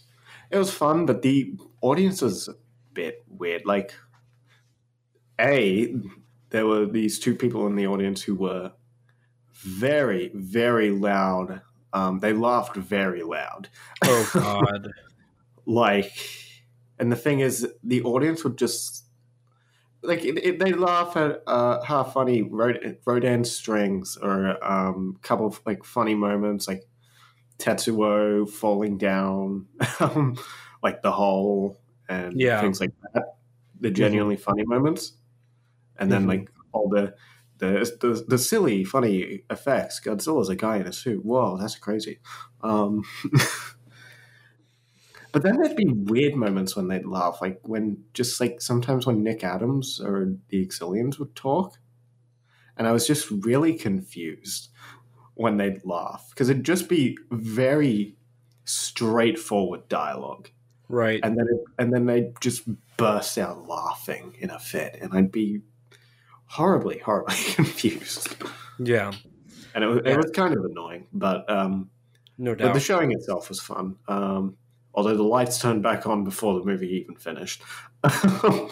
it 0.51 0.57
was 0.57 0.71
fun, 0.71 1.05
but 1.05 1.23
the 1.23 1.53
audience 1.81 2.21
was 2.21 2.47
a 2.47 2.53
bit 2.93 3.25
weird. 3.27 3.65
Like, 3.65 3.93
a 5.39 5.93
there 6.51 6.67
were 6.67 6.85
these 6.85 7.19
two 7.19 7.35
people 7.35 7.65
in 7.67 7.75
the 7.75 7.87
audience 7.87 8.21
who 8.21 8.35
were 8.35 8.71
very 9.53 10.31
very 10.35 10.91
loud. 10.91 11.61
Um, 11.91 12.19
they 12.19 12.33
laughed 12.33 12.77
very 12.77 13.23
loud. 13.23 13.67
Oh 14.03 14.29
God. 14.33 14.87
like 15.65 16.11
and 16.99 17.11
the 17.11 17.15
thing 17.15 17.39
is 17.39 17.67
the 17.83 18.03
audience 18.03 18.43
would 18.43 18.57
just 18.57 19.05
like 20.03 20.23
it, 20.25 20.37
it, 20.43 20.59
they 20.59 20.73
laugh 20.73 21.15
at 21.17 21.43
uh, 21.47 21.83
how 21.83 22.03
funny 22.03 22.41
Rod- 22.43 22.97
Rodan 23.05 23.43
strings 23.45 24.17
or 24.21 24.47
a 24.47 24.57
um, 24.61 25.19
couple 25.21 25.45
of 25.47 25.61
like 25.65 25.83
funny 25.83 26.15
moments 26.15 26.67
like 26.67 26.83
Tetsuo 27.59 28.49
falling 28.49 28.97
down 28.97 29.67
um, 29.99 30.37
like 30.83 31.01
the 31.03 31.11
hole 31.11 31.79
and 32.09 32.33
Yeah. 32.39 32.61
things 32.61 32.79
like 32.81 32.91
that. 33.13 33.35
The 33.79 33.91
genuinely 33.91 34.37
funny 34.37 34.63
moments. 34.65 35.13
And 35.97 36.11
then 36.11 36.23
Mhm. 36.23 36.27
like 36.27 36.49
all 36.71 36.89
the 36.89 37.15
the, 37.59 37.71
the 38.01 38.25
the 38.27 38.37
silly 38.39 38.83
funny 38.83 39.43
effects. 39.51 39.99
Godzilla's 40.03 40.49
a 40.49 40.55
guy 40.55 40.77
in 40.77 40.87
a 40.87 40.93
suit. 40.93 41.23
Whoa 41.23 41.57
that's 41.57 41.75
crazy. 41.75 42.19
Um 42.63 43.03
But 45.31 45.43
then 45.43 45.57
there'd 45.61 45.77
be 45.77 45.87
weird 45.87 46.35
moments 46.35 46.75
when 46.75 46.87
they'd 46.89 47.05
laugh, 47.05 47.39
like 47.41 47.59
when 47.63 48.03
just 48.13 48.39
like 48.41 48.59
sometimes 48.61 49.05
when 49.07 49.23
Nick 49.23 49.43
Adams 49.43 49.99
or 50.03 50.33
the 50.49 50.65
Exilians 50.65 51.19
would 51.19 51.35
talk, 51.35 51.77
and 52.77 52.87
I 52.87 52.91
was 52.91 53.07
just 53.07 53.31
really 53.31 53.73
confused 53.73 54.69
when 55.35 55.57
they'd 55.57 55.85
laugh 55.85 56.27
because 56.29 56.49
it'd 56.49 56.65
just 56.65 56.89
be 56.89 57.17
very 57.31 58.17
straightforward 58.65 59.87
dialogue, 59.87 60.49
Right. 60.89 61.19
and 61.23 61.37
then 61.37 61.45
it, 61.49 61.61
and 61.79 61.93
then 61.93 62.05
they'd 62.05 62.33
just 62.41 62.63
burst 62.97 63.37
out 63.37 63.67
laughing 63.67 64.35
in 64.39 64.49
a 64.49 64.59
fit, 64.59 64.97
and 65.01 65.13
I'd 65.13 65.31
be 65.31 65.61
horribly, 66.45 66.99
horribly 66.99 67.35
confused, 67.55 68.35
Yeah. 68.79 69.11
and 69.73 69.83
it 69.83 69.87
was, 69.87 70.01
Yeah. 70.03 70.11
it 70.11 70.17
was 70.17 70.31
kind 70.31 70.53
of 70.55 70.63
annoying, 70.65 71.07
but 71.13 71.49
um, 71.49 71.89
No 72.37 72.51
but 72.51 72.65
doubt. 72.65 72.73
the 72.73 72.79
showing 72.81 73.11
itself 73.13 73.47
was 73.49 73.61
fun. 73.61 73.95
Um, 74.09 74.57
although 74.93 75.15
the 75.15 75.23
lights 75.23 75.59
turned 75.59 75.83
back 75.83 76.05
on 76.07 76.23
before 76.23 76.59
the 76.59 76.65
movie 76.65 76.89
even 76.89 77.15
finished. 77.15 77.61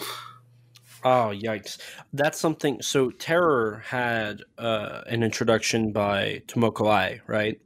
Oh 1.02 1.32
yikes! 1.34 1.78
That's 2.12 2.38
something. 2.38 2.82
So 2.82 3.10
Terror 3.10 3.82
had 3.86 4.42
uh, 4.58 5.00
an 5.06 5.22
introduction 5.22 5.92
by 5.92 6.42
Tomoko 6.46 6.86
Ai, 6.90 7.20
right? 7.26 7.58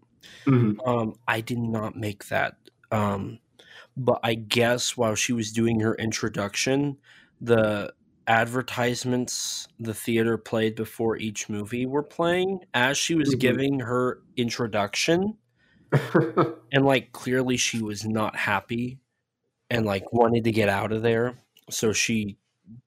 Mhm. 0.47 0.77
Um, 0.87 1.15
I 1.27 1.41
did 1.41 1.59
not 1.59 1.97
make 1.97 2.27
that. 2.29 2.55
Um, 2.93 3.41
but 3.97 4.21
I 4.23 4.35
guess 4.35 4.97
while 4.97 5.15
she 5.17 5.33
was 5.33 5.53
doing 5.53 5.81
her 5.81 5.95
introduction, 5.97 6.99
the 7.41 7.93
advertisements 8.29 9.69
the 9.81 9.95
theater 9.95 10.39
played 10.39 10.77
before 10.77 11.17
each 11.17 11.49
movie 11.49 11.87
were 11.87 12.03
playing 12.05 12.61
as 12.75 12.97
she 12.99 13.15
was 13.17 13.35
Mhm. 13.35 13.41
giving 13.41 13.81
her 13.81 14.23
introduction, 14.37 15.37
and 16.73 16.85
like 16.85 17.13
clearly 17.13 17.57
she 17.57 17.83
was 17.83 18.05
not 18.05 18.37
happy 18.37 18.99
and 19.71 19.87
like 19.87 20.13
wanted 20.13 20.45
to 20.45 20.53
get 20.53 20.69
out 20.69 20.93
of 20.93 21.03
there. 21.03 21.39
So 21.71 21.93
she 21.93 22.37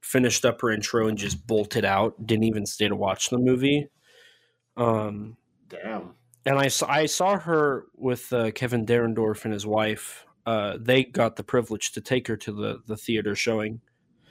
finished 0.02 0.46
up 0.46 0.62
her 0.62 0.72
intro 0.72 1.08
and 1.08 1.18
just 1.18 1.46
bolted 1.48 1.86
out. 1.86 2.26
Didn't 2.26 2.46
even 2.46 2.66
stay 2.66 2.88
to 2.88 2.96
watch 2.96 3.30
the 3.30 3.38
movie. 3.38 3.90
Um, 4.76 5.38
Damn. 5.70 6.14
and 6.46 6.58
I 6.60 6.68
saw 6.68 6.90
I 6.90 7.06
saw 7.08 7.38
her 7.38 7.86
with 7.96 8.32
uh, 8.32 8.52
Kevin 8.52 8.86
Derendorf 8.86 9.46
and 9.46 9.54
his 9.54 9.66
wife. 9.66 10.26
Uh, 10.46 10.78
they 10.80 11.04
got 11.04 11.36
the 11.36 11.44
privilege 11.44 11.92
to 11.94 12.02
take 12.02 12.28
her 12.28 12.38
to 12.38 12.52
the 12.52 12.82
the 12.86 12.98
theater 12.98 13.36
showing. 13.36 13.82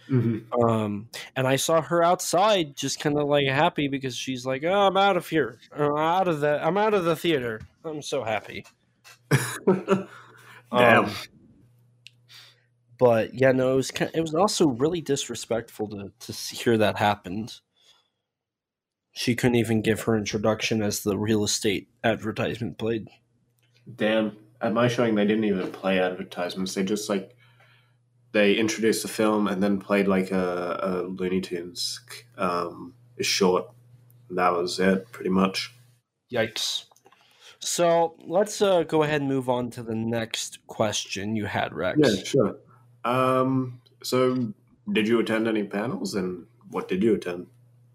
Mhm. 0.09 0.45
Um, 0.63 1.09
and 1.35 1.47
I 1.47 1.57
saw 1.57 1.81
her 1.81 2.03
outside, 2.03 2.77
just 2.77 3.01
kind 3.01 3.19
of 3.19 3.27
like 3.27 3.47
happy 3.47 3.89
because 3.89 4.17
she's 4.17 4.47
like, 4.47 4.63
"Oh, 4.65 4.87
I'm 4.87 4.97
out 4.97 5.17
of 5.17 5.29
here. 5.29 5.59
I'm 5.73 5.97
out 5.97 6.29
of 6.29 6.41
the. 6.41 6.65
I'm 6.65 6.77
out 6.77 6.95
of 6.95 7.05
the 7.05 7.17
theater. 7.17 7.61
I'm 7.85 8.03
so 8.03 8.23
happy." 8.23 8.65
Damn. 9.67 11.05
Um, 11.05 11.11
but 12.99 13.35
yeah, 13.35 13.53
no, 13.53 13.73
it 13.73 13.77
was 13.77 13.91
kind 13.91 14.11
it 14.15 14.21
was 14.21 14.35
also 14.35 14.69
really 14.69 15.01
disrespectful 15.01 15.89
to 15.89 16.13
to 16.21 16.33
hear 16.33 16.79
that 16.79 16.97
happened. 16.99 17.61
She 19.13 19.35
couldn't 19.35 19.57
even 19.57 19.81
give 19.81 20.03
her 20.03 20.17
introduction 20.17 20.83
as 20.83 21.01
the 21.01 21.17
real 21.17 21.43
estate 21.45 21.89
advertisement 22.05 22.79
played. 22.79 23.09
Damn. 23.95 24.37
At 24.61 24.73
my 24.73 24.89
showing, 24.89 25.15
they 25.15 25.27
didn't 25.27 25.45
even 25.45 25.71
play 25.71 26.01
advertisements. 26.01 26.75
They 26.75 26.83
just 26.83 27.09
like 27.09 27.36
they 28.37 28.53
introduced 28.53 29.01
the 29.01 29.09
film 29.09 29.49
and 29.49 29.63
then 29.63 29.81
played 29.81 30.07
like 30.07 30.31
a, 30.31 30.79
a 30.83 30.91
Looney 31.09 31.41
Tunes 31.41 32.01
um, 32.37 32.93
short. 33.23 33.65
That 34.29 34.53
was 34.53 34.79
it, 34.79 35.11
pretty 35.11 35.31
much. 35.31 35.75
Yikes. 36.31 36.85
So 37.61 38.15
let's 38.27 38.61
uh, 38.61 38.83
go 38.83 39.05
ahead 39.05 39.23
and 39.23 39.31
move 39.31 39.49
on 39.49 39.71
to 39.71 39.83
the 39.83 39.95
next 39.95 40.59
question 40.67 41.35
you 41.35 41.47
had, 41.47 41.73
Rex. 41.73 41.99
Yeah, 41.99 42.23
sure. 42.25 42.57
Um, 43.07 43.81
so, 44.03 44.53
did 44.93 45.09
you 45.09 45.19
attend 45.21 45.49
any 45.49 45.65
panels, 45.65 46.15
and 46.15 46.45
what 46.71 46.89
did 46.89 47.03
you 47.03 47.15
attend? 47.15 47.47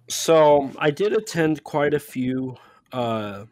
So 0.10 0.72
I 0.80 0.90
did 0.90 1.14
attend 1.14 1.64
quite 1.64 1.94
a 1.94 2.00
few 2.00 2.56
uh, 2.92 3.46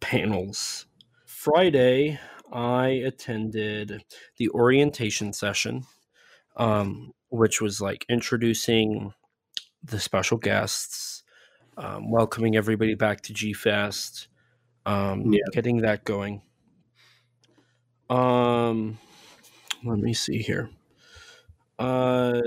panels. 0.00 0.86
Friday, 1.24 2.18
I 2.52 2.88
attended 2.88 4.02
the 4.38 4.48
orientation 4.50 5.32
session, 5.32 5.86
um, 6.56 7.12
which 7.28 7.60
was 7.60 7.80
like 7.80 8.04
introducing 8.08 9.12
the 9.82 9.98
special 10.00 10.36
guests, 10.38 11.22
um, 11.76 12.10
welcoming 12.10 12.56
everybody 12.56 12.94
back 12.94 13.20
to 13.22 13.32
G 13.32 13.52
Fest, 13.52 14.28
um, 14.86 15.32
Yeah. 15.32 15.40
getting 15.52 15.78
that 15.78 16.04
going. 16.04 16.42
Um, 18.08 18.98
let 19.84 19.98
me 19.98 20.12
see 20.14 20.38
here. 20.38 20.70
Uh, 21.78 22.40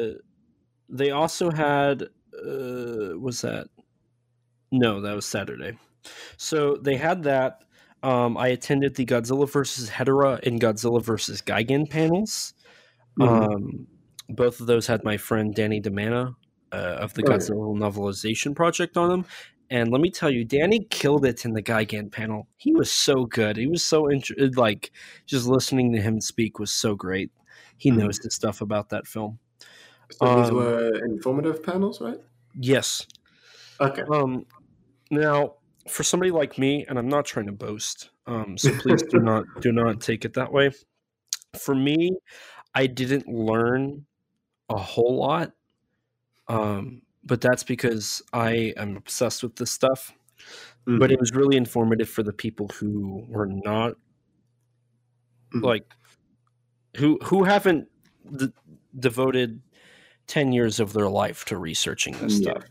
they 0.89 1.11
also 1.11 1.49
had 1.49 2.03
uh, 2.03 3.17
was 3.17 3.41
that? 3.41 3.67
No, 4.71 5.01
that 5.01 5.13
was 5.15 5.25
Saturday. 5.25 5.77
So 6.37 6.75
they 6.75 6.97
had 6.97 7.23
that. 7.23 7.63
Um, 8.01 8.35
I 8.37 8.49
attended 8.49 8.95
the 8.95 9.05
Godzilla 9.05 9.49
versus 9.49 9.89
Hedorah 9.89 10.45
and 10.45 10.59
Godzilla 10.59 11.01
versus 11.01 11.41
Gigan 11.41 11.89
panels. 11.89 12.53
Mhm. 13.17 13.53
Um, 13.53 13.87
both 14.29 14.59
of 14.59 14.67
those 14.67 14.87
had 14.87 15.03
my 15.03 15.17
friend 15.17 15.53
Danny 15.53 15.81
DeMana 15.81 16.35
uh, 16.71 16.75
of 16.75 17.13
the. 17.13 17.23
Godzilla 17.23 17.75
novelization 17.77 18.55
project 18.55 18.97
on 18.97 19.09
them. 19.09 19.25
And 19.69 19.91
let 19.91 20.01
me 20.01 20.11
tell 20.11 20.29
you, 20.29 20.45
Danny 20.45 20.85
killed 20.89 21.25
it 21.25 21.45
in 21.45 21.53
the 21.53 21.63
Gigan 21.63 22.11
panel. 22.11 22.47
He 22.57 22.73
was 22.73 22.91
so 22.91 23.25
good. 23.25 23.57
He 23.57 23.67
was 23.67 23.83
so 23.83 24.07
int- 24.07 24.55
like 24.57 24.91
just 25.25 25.47
listening 25.47 25.91
to 25.93 26.01
him 26.01 26.21
speak 26.21 26.59
was 26.59 26.71
so 26.71 26.95
great. 26.95 27.31
He 27.77 27.89
Mhm. 27.89 27.97
knows 27.97 28.19
his 28.21 28.35
stuff 28.35 28.61
about 28.61 28.89
that 28.89 29.07
film. 29.07 29.39
So 30.11 30.35
these 30.35 30.49
Um, 30.49 30.55
were 30.57 30.91
informative 31.05 31.63
panels, 31.63 32.01
right? 32.01 32.19
Yes, 32.53 33.07
Okay. 33.81 34.03
Um, 34.03 34.45
now, 35.09 35.55
for 35.89 36.03
somebody 36.03 36.31
like 36.31 36.57
me, 36.57 36.85
and 36.87 36.97
I'm 36.99 37.09
not 37.09 37.25
trying 37.25 37.47
to 37.47 37.51
boast, 37.51 38.11
um, 38.27 38.57
so 38.57 38.71
please 38.75 39.01
do 39.03 39.19
not 39.23 39.45
do 39.61 39.71
not 39.71 39.99
take 40.01 40.23
it 40.25 40.33
that 40.33 40.51
way. 40.51 40.71
For 41.57 41.73
me, 41.75 42.11
I 42.75 42.87
didn't 42.87 43.27
learn 43.27 44.05
a 44.69 44.77
whole 44.77 45.17
lot, 45.17 45.53
um, 46.47 47.01
but 47.23 47.41
that's 47.41 47.63
because 47.63 48.21
I 48.33 48.73
am 48.77 48.97
obsessed 48.97 49.43
with 49.43 49.55
this 49.55 49.71
stuff. 49.71 50.13
But 50.85 51.11
it 51.11 51.19
was 51.19 51.31
really 51.33 51.57
informative 51.57 52.09
for 52.09 52.23
the 52.23 52.33
people 52.33 52.67
who 52.69 53.25
were 53.29 53.47
not 53.47 53.95
Mhm. 55.53 55.63
like 55.63 55.85
who 56.97 57.19
who 57.23 57.43
haven't 57.43 57.87
d- 58.37 58.53
devoted 58.99 59.61
ten 60.27 60.53
years 60.53 60.79
of 60.79 60.93
their 60.93 61.09
life 61.09 61.45
to 61.45 61.57
researching 61.57 62.13
this 62.19 62.39
Yeah. 62.39 62.53
stuff. 62.53 62.63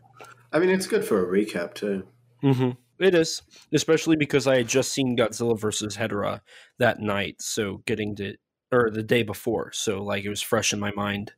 I 0.53 0.59
mean, 0.59 0.71
it's 0.71 0.87
good 0.87 1.05
for 1.05 1.25
a 1.25 1.27
recap 1.45 1.75
too. 1.75 2.07
hmm 2.43 2.71
it 2.99 3.15
is, 3.17 3.43
especially 3.73 4.15
because 4.17 4.47
I 4.47 4.59
had 4.59 4.69
just 4.69 4.93
seen 4.93 5.17
Godzilla 5.17 5.59
versus 5.59 5.97
Hedorah 5.97 6.41
that 6.79 7.01
night, 7.01 7.43
so 7.43 7.79
getting 7.87 8.15
to 8.17 8.37
or 8.71 8.91
the 8.91 9.03
day 9.03 9.23
before, 9.25 9.73
so 9.73 10.03
like 10.05 10.25
it 10.25 10.29
was 10.31 10.43
fresh 10.43 10.73
in 10.73 10.79
my 10.81 10.93
mind. 10.93 11.33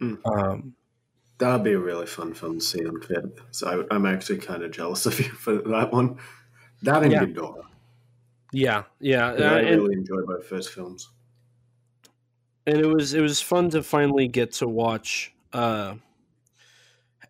Mm. 0.00 0.18
Um, 0.26 0.74
That'd 1.38 1.64
be 1.64 1.72
a 1.72 1.78
really 1.78 2.06
fun 2.06 2.32
film 2.32 2.60
to 2.60 2.64
see 2.64 2.84
on 2.86 3.00
film. 3.02 3.32
So 3.50 3.86
I, 3.90 3.94
I'm 3.94 4.06
actually 4.06 4.38
kind 4.38 4.62
of 4.62 4.70
jealous 4.70 5.04
of 5.06 5.18
you 5.20 5.26
for 5.28 5.56
that 5.56 5.92
one. 5.92 6.18
That 6.82 7.02
and 7.02 7.12
Yeah. 7.12 7.24
Ghidorah. 7.24 7.62
yeah, 8.52 8.84
yeah, 9.00 9.34
Yeah, 9.38 9.52
I 9.52 9.54
uh, 9.54 9.58
and, 9.58 9.82
really 9.82 9.94
enjoy 9.94 10.22
both 10.26 10.48
those 10.48 10.68
films. 10.68 11.10
and 12.66 12.78
it 12.78 12.86
was 12.86 13.12
it 13.14 13.20
was 13.20 13.40
fun 13.40 13.70
to 13.70 13.82
finally 13.82 14.28
get 14.28 14.52
to 14.54 14.68
watch 14.68 15.34
uh, 15.52 15.94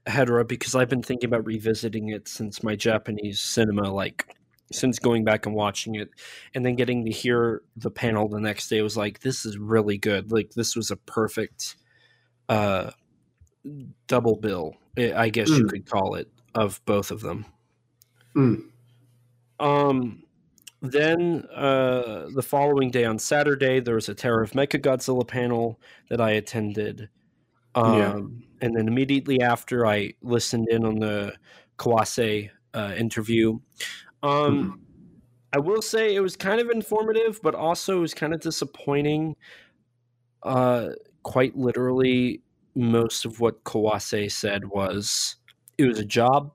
Hedorah 0.07 0.47
because 0.47 0.75
I've 0.75 0.89
been 0.89 1.03
thinking 1.03 1.29
about 1.29 1.47
revisiting 1.47 2.11
it 2.11 2.29
since 2.29 2.63
my 2.63 2.77
Japanese 2.77 3.41
cinema, 3.41 3.93
like 3.93 4.37
since 4.73 4.99
going 4.99 5.25
back 5.25 5.47
and 5.47 5.55
watching 5.55 5.97
it, 5.97 6.11
and 6.55 6.65
then 6.65 6.77
getting 6.77 7.05
to 7.05 7.11
hear 7.11 7.63
the 7.77 7.91
panel 7.91 8.29
the 8.29 8.41
next 8.41 8.69
day 8.69 8.83
was 8.83 8.97
like, 8.97 9.21
this 9.21 9.45
is 9.45 9.59
really 9.59 9.99
good. 9.99 10.31
Like 10.33 10.51
this 10.53 10.77
was 10.77 10.91
a 10.91 10.97
perfect 10.97 11.77
uh, 12.49 12.91
double 14.07 14.37
bill, 14.37 14.77
I 14.97 15.29
guess 15.29 15.49
you 15.49 15.65
Mm. 15.65 15.71
could 15.71 15.87
call 15.87 16.15
it, 16.15 16.29
of 16.55 16.81
both 16.87 17.11
of 17.11 17.21
them. 17.21 17.47
Mm. 18.35 18.71
Um, 19.59 20.23
then 20.83 21.45
uh, 21.55 22.29
the 22.35 22.43
following 22.43 22.91
day 22.91 23.05
on 23.05 23.19
Saturday, 23.19 23.81
there 23.81 23.95
was 23.95 24.09
a 24.09 24.15
Terror 24.15 24.43
of 24.43 24.53
Mechagodzilla 24.53 25.27
panel 25.27 25.81
that 26.11 26.21
I 26.21 26.33
attended. 26.33 27.09
Um, 27.75 27.95
Yeah. 27.95 28.21
And 28.63 28.75
then 28.75 28.89
immediately 28.89 29.41
after, 29.43 29.87
I 29.87 30.15
listened 30.23 30.69
in 30.71 30.85
on 30.85 30.99
the 30.99 31.35
Kawase 31.79 32.51
uh, 32.73 32.95
interview. 32.97 33.59
Um, 34.23 34.81
Mhm. 34.81 34.81
I 35.53 35.59
will 35.59 35.83
say 35.83 36.15
it 36.15 36.21
was 36.21 36.37
kind 36.37 36.61
of 36.61 36.71
informative, 36.71 37.41
but 37.43 37.55
also 37.55 37.99
it 37.99 38.01
was 38.01 38.15
kind 38.15 38.33
of 38.35 38.41
disappointing. 38.41 39.37
Uh, 40.43 40.91
quite 41.27 41.57
literally, 41.57 42.41
most 42.77 43.25
of 43.25 43.41
what 43.41 43.65
Kawase 43.65 44.31
said 44.31 44.67
was 44.67 45.35
it 45.77 45.85
was 45.87 45.99
a 45.99 46.05
job 46.05 46.53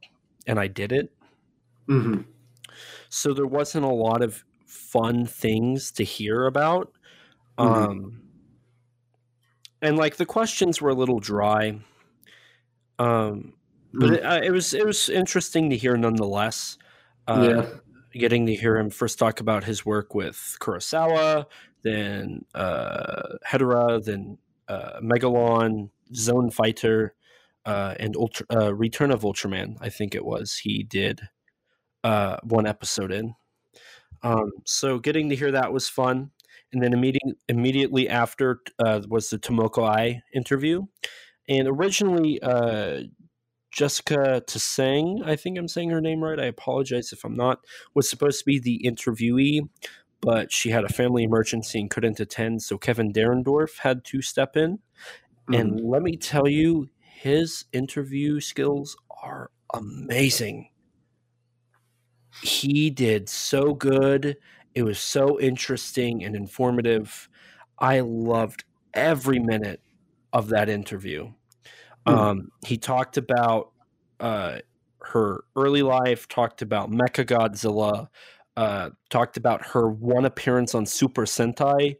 and 0.48 0.60
I 0.60 0.68
did 0.68 0.92
it. 0.94 1.12
Mhm. 1.90 2.26
so 3.10 3.34
there 3.34 3.48
wasn't 3.48 3.84
a 3.84 3.90
lot 4.08 4.22
of 4.22 4.46
fun 4.66 5.26
things 5.26 5.92
to 5.92 6.04
hear 6.06 6.46
about 6.46 6.94
Mhm. 7.60 7.90
um 7.90 8.22
and 9.82 9.98
like 9.98 10.16
the 10.16 10.26
questions 10.26 10.80
were 10.82 10.92
a 10.92 10.94
little 10.96 11.20
dry 11.20 11.80
um 13.00 13.54
but 13.94 14.12
Mm. 14.12 14.18
it, 14.18 14.24
uh, 14.24 14.42
it 14.42 14.52
was 14.52 14.74
it 14.74 14.86
was 14.86 15.10
interesting 15.10 15.70
to 15.70 15.76
hear 15.78 15.98
nonetheless 15.98 16.78
uh 17.28 17.44
yeah. 17.44 17.66
getting 18.14 18.46
to 18.46 18.56
hear 18.56 18.78
him 18.78 18.90
first 18.90 19.20
talk 19.20 19.40
about 19.42 19.64
his 19.66 19.86
work 19.86 20.16
with 20.16 20.56
Kurosawa 20.62 21.46
then 21.84 22.46
uh 22.56 23.38
Hedorah 23.46 24.04
then 24.06 24.38
Megalon 25.02 25.90
Zone 26.14 26.50
Fighter 26.50 27.14
uh 27.66 27.96
and 28.00 28.16
Ultra, 28.16 28.46
uh, 28.50 28.74
Return 28.74 29.12
of 29.12 29.22
Ultraman 29.22 29.78
I 29.82 29.90
think 29.90 30.16
it 30.16 30.26
was 30.26 30.62
he 30.64 30.84
did 30.84 31.22
uh, 32.04 32.38
one 32.44 32.66
episode 32.66 33.12
in. 33.12 33.36
Um, 34.24 34.52
so 34.66 35.00
getting 35.00 35.30
to 35.30 35.36
hear 35.36 35.52
that 35.52 35.74
was 35.74 35.90
fun. 35.90 36.32
And 36.74 36.82
then 36.82 36.94
immediately 36.94 37.34
immediately 37.50 38.08
after 38.10 38.62
uh, 38.80 39.02
was 39.08 39.30
the 39.30 39.38
Tomoko 39.38 39.84
Ai 39.84 40.22
interview. 40.34 40.84
And 41.50 41.68
originally, 41.68 42.42
uh, 42.42 43.02
Jessica 43.72 44.42
Tseng, 44.48 45.22
I 45.26 45.36
think 45.36 45.58
I'm 45.58 45.68
saying 45.68 45.90
her 45.90 46.02
name 46.02 46.24
right. 46.24 46.40
I 46.40 46.46
apologize 46.46 47.12
if 47.12 47.24
I'm 47.24 47.36
not, 47.36 47.60
was 47.94 48.10
supposed 48.10 48.40
to 48.40 48.46
be 48.46 48.60
the 48.60 48.82
interviewee, 48.86 49.68
but 50.22 50.52
she 50.52 50.70
had 50.70 50.84
a 50.84 50.90
family 50.90 51.24
emergency 51.24 51.80
and 51.82 51.90
couldn't 51.90 52.20
attend. 52.20 52.62
So 52.62 52.78
Kevin 52.78 53.12
Derendorf 53.12 53.80
had 53.80 54.04
to 54.06 54.22
step 54.22 54.56
in. 54.56 54.80
Mhm. 55.50 55.60
And 55.60 55.82
let 55.82 56.02
me 56.04 56.18
tell 56.18 56.48
you, 56.48 56.90
his 57.00 57.66
interview 57.74 58.40
skills 58.40 58.98
are 59.24 59.52
amazing. 59.74 60.70
He 62.42 62.90
did 62.90 63.30
so 63.30 63.74
good. 63.74 64.38
It 64.74 64.84
was 64.84 65.00
so 65.00 65.40
interesting 65.40 66.24
and 66.24 66.36
informative. 66.36 67.30
I 67.78 68.00
loved 68.00 68.64
every 68.94 69.40
minute 69.40 69.82
of 70.34 70.50
that 70.50 70.70
interview. 70.70 71.34
Hmm. 72.08 72.14
Um, 72.14 72.52
he 72.66 72.78
talked 72.78 73.18
about 73.18 73.72
uh, 74.20 74.60
her 75.02 75.44
early 75.56 75.84
life, 75.84 76.28
talked 76.28 76.62
about 76.62 76.92
Mecha 76.92 77.26
Godzilla, 77.26 78.08
uh, 78.58 78.90
talked 79.10 79.38
about 79.38 79.68
her 79.68 79.90
one 79.90 80.26
appearance 80.26 80.76
on 80.76 80.86
Super 80.86 81.24
Sentai, 81.24 81.96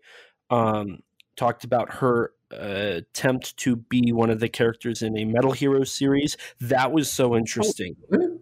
um, 0.50 1.00
talked 1.36 1.64
about 1.64 1.94
her 1.96 2.34
uh, 2.52 3.00
attempt 3.00 3.56
to 3.58 3.76
be 3.76 4.12
one 4.12 4.30
of 4.30 4.40
the 4.40 4.50
characters 4.50 5.02
in 5.02 5.18
a 5.18 5.26
Metal 5.26 5.54
Hero 5.54 5.84
series. 5.84 6.36
That 6.60 6.92
was 6.92 7.12
so 7.12 7.36
interesting. 7.36 7.96
Really? 8.10 8.38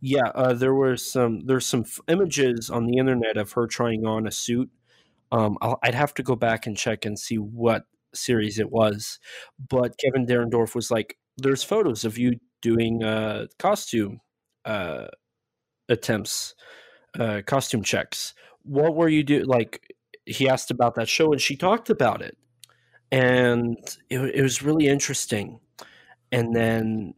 Yeah, 0.00 0.28
uh, 0.34 0.52
there 0.52 0.74
were 0.74 0.96
some 0.96 1.46
there's 1.46 1.66
some 1.66 1.80
f- 1.80 2.00
images 2.06 2.70
on 2.70 2.86
the 2.86 2.98
internet 2.98 3.36
of 3.36 3.52
her 3.52 3.66
trying 3.66 4.06
on 4.06 4.26
a 4.26 4.30
suit. 4.30 4.70
Um, 5.32 5.56
I'll, 5.62 5.78
I'd 5.82 5.94
have 5.94 6.14
to 6.14 6.22
go 6.22 6.36
back 6.36 6.66
and 6.66 6.76
check 6.76 7.04
and 7.04 7.18
see 7.18 7.36
what 7.36 7.86
series 8.14 8.58
it 8.58 8.70
was, 8.70 9.18
but 9.68 9.98
Kevin 9.98 10.26
Derendorf 10.26 10.74
was 10.74 10.90
like, 10.90 11.16
"There's 11.38 11.62
photos 11.62 12.04
of 12.04 12.18
you 12.18 12.38
doing 12.60 13.02
uh, 13.02 13.46
costume 13.58 14.20
uh, 14.64 15.06
attempts, 15.88 16.54
uh, 17.18 17.42
costume 17.46 17.82
checks. 17.82 18.34
What 18.62 18.94
were 18.94 19.08
you 19.08 19.22
do 19.24 19.44
like?" 19.44 19.94
He 20.26 20.48
asked 20.48 20.70
about 20.70 20.94
that 20.96 21.08
show, 21.08 21.32
and 21.32 21.40
she 21.40 21.56
talked 21.56 21.90
about 21.90 22.22
it, 22.22 22.36
and 23.12 23.78
it, 24.10 24.18
it 24.20 24.42
was 24.42 24.62
really 24.62 24.88
interesting. 24.88 25.60
And 26.32 26.54
then, 26.54 27.14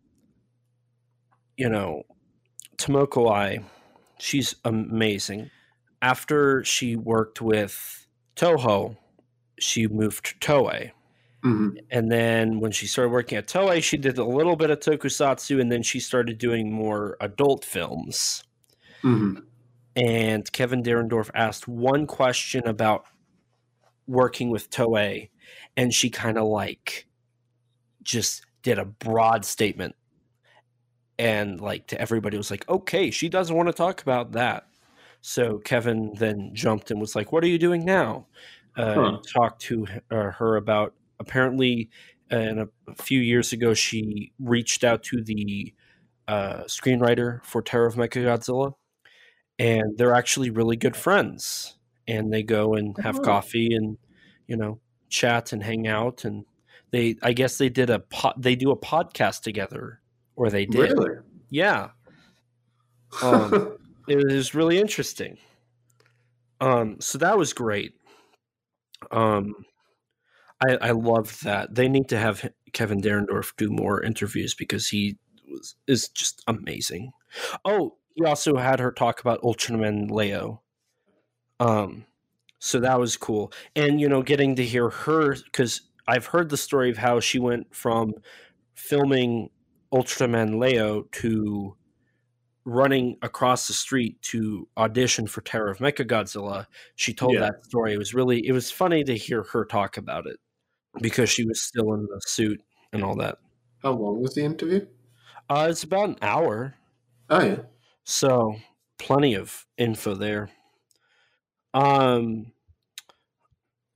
you 1.56 1.68
know, 1.68 2.02
Tomoko 2.76 3.30
Ai, 3.30 3.60
she's 4.18 4.54
amazing. 4.64 5.50
After 6.02 6.62
she 6.64 6.96
worked 6.96 7.40
with 7.40 8.06
Toho, 8.36 8.96
she 9.58 9.88
moved 9.88 10.26
to 10.26 10.34
Toei. 10.36 10.92
Mhm. 11.44 11.76
And 11.90 12.10
then 12.10 12.60
when 12.60 12.72
she 12.72 12.86
started 12.86 13.10
working 13.10 13.38
at 13.38 13.46
Toei, 13.48 13.82
she 13.82 13.96
did 13.96 14.18
a 14.18 14.24
little 14.24 14.56
bit 14.56 14.70
of 14.70 14.80
tokusatsu 14.80 15.60
and 15.60 15.70
then 15.72 15.82
she 15.82 16.00
started 16.00 16.38
doing 16.38 16.72
more 16.72 17.16
adult 17.20 17.64
films. 17.64 18.44
Mhm. 19.02 19.47
And 19.96 20.50
Kevin 20.52 20.82
Derendorf 20.82 21.30
asked 21.34 21.66
one 21.66 22.06
question 22.06 22.66
about 22.66 23.04
working 24.06 24.50
with 24.50 24.70
Toei, 24.70 25.30
and 25.76 25.92
she 25.92 26.08
kind 26.10 26.38
of 26.38 26.46
like 26.46 27.06
just 28.02 28.44
did 28.62 28.78
a 28.78 28.84
broad 28.84 29.44
statement. 29.44 29.94
And 31.18 31.60
like 31.60 31.88
to 31.88 32.00
everybody 32.00 32.36
was 32.36 32.50
like, 32.50 32.68
okay, 32.68 33.10
she 33.10 33.28
doesn't 33.28 33.54
want 33.56 33.68
to 33.68 33.72
talk 33.72 34.00
about 34.02 34.32
that. 34.32 34.68
So 35.20 35.58
Kevin 35.58 36.12
then 36.14 36.50
jumped 36.54 36.90
and 36.92 37.00
was 37.00 37.16
like, 37.16 37.32
what 37.32 37.42
are 37.42 37.48
you 37.48 37.58
doing 37.58 37.84
now? 37.84 38.26
Uh, 38.76 38.94
Huh. 38.94 39.04
and 39.06 39.18
talked 39.26 39.60
to 39.62 39.86
uh, 40.12 40.30
her 40.30 40.56
about 40.56 40.94
apparently 41.18 41.90
uh, 42.30 42.36
in 42.36 42.58
a, 42.60 42.68
a 42.86 42.94
few 42.94 43.20
years 43.20 43.52
ago, 43.52 43.74
she 43.74 44.32
reached 44.38 44.84
out 44.84 45.02
to 45.04 45.22
the 45.22 45.74
uh, 46.28 46.62
screenwriter 46.64 47.42
for 47.44 47.62
Terror 47.62 47.86
of 47.86 47.96
Mechagodzilla 47.96 48.74
and 49.58 49.96
they're 49.98 50.14
actually 50.14 50.50
really 50.50 50.76
good 50.76 50.96
friends 50.96 51.76
and 52.06 52.32
they 52.32 52.42
go 52.42 52.74
and 52.74 52.96
have 52.98 53.18
Oh. 53.18 53.22
coffee 53.22 53.74
and 53.74 53.98
you 54.46 54.56
know 54.56 54.80
chat 55.10 55.52
and 55.52 55.62
hang 55.62 55.86
out 55.88 56.24
and 56.24 56.44
they 56.90 57.16
i 57.22 57.32
guess 57.32 57.58
they 57.58 57.68
did 57.68 57.90
a 57.90 57.98
po- 58.00 58.32
they 58.38 58.54
do 58.56 58.70
a 58.70 58.76
podcast 58.78 59.42
together 59.42 60.00
or 60.36 60.50
they 60.50 60.66
did. 60.66 60.92
Really? 60.92 61.16
yeah. 61.50 61.90
Um, 63.22 63.78
it 64.06 64.16
was 64.32 64.54
really 64.54 64.78
interesting. 64.78 65.38
Um 66.60 67.00
so 67.00 67.18
that 67.18 67.38
was 67.38 67.52
great. 67.52 67.94
Um 69.10 69.54
i 70.66 70.76
i 70.76 70.90
loved 70.90 71.44
that. 71.44 71.74
They 71.74 71.88
need 71.88 72.08
to 72.10 72.18
have 72.18 72.50
kevin 72.72 73.00
derendorf 73.00 73.56
do 73.56 73.70
more 73.70 74.02
interviews 74.02 74.54
because 74.54 74.88
he 74.88 75.16
was 75.50 75.74
is 75.86 76.08
just 76.10 76.42
amazing. 76.46 77.12
Oh 77.64 77.96
he 78.18 78.24
also 78.24 78.56
had 78.56 78.80
her 78.80 78.90
talk 78.92 79.20
about 79.20 79.40
ultraman 79.42 80.10
leo 80.10 80.62
um 81.60 82.04
so 82.58 82.80
that 82.80 82.98
was 82.98 83.16
cool 83.16 83.52
and 83.76 84.00
you 84.00 84.08
know 84.08 84.22
getting 84.22 84.56
to 84.56 84.64
hear 84.64 84.90
her 84.90 85.36
because 85.44 85.82
i've 86.06 86.26
heard 86.26 86.48
the 86.48 86.56
story 86.56 86.90
of 86.90 86.96
how 86.98 87.20
she 87.20 87.38
went 87.38 87.74
from 87.74 88.12
filming 88.74 89.48
ultraman 89.92 90.58
leo 90.58 91.02
to 91.12 91.74
running 92.64 93.16
across 93.22 93.66
the 93.66 93.72
street 93.72 94.20
to 94.20 94.68
audition 94.76 95.26
for 95.26 95.40
Terror 95.40 95.70
of 95.70 95.78
Mechagodzilla, 95.78 96.66
she 96.96 97.14
told 97.14 97.32
Yeah. 97.32 97.40
that 97.40 97.64
story. 97.64 97.94
It 97.94 97.98
was 97.98 98.12
really 98.12 98.46
it 98.46 98.52
was 98.52 98.70
funny 98.70 99.02
to 99.04 99.16
hear 99.16 99.42
her 99.44 99.64
talk 99.64 99.96
about 99.96 100.26
it 100.26 100.36
because 101.00 101.30
she 101.30 101.46
was 101.46 101.62
still 101.62 101.94
in 101.94 102.02
the 102.02 102.20
suit 102.26 102.62
and 102.92 103.02
all 103.02 103.16
that. 103.16 103.38
How 103.82 103.92
long 103.92 104.20
was 104.20 104.34
the 104.34 104.44
interview? 104.44 104.86
Uh, 105.48 105.68
it's 105.70 105.82
about 105.82 106.10
an 106.10 106.16
hour, 106.20 106.74
Oh 107.30 107.42
yeah. 107.42 107.60
So 108.08 108.56
plenty 108.98 109.34
of 109.34 109.66
info 109.76 110.14
there. 110.14 110.48
Um, 111.74 112.52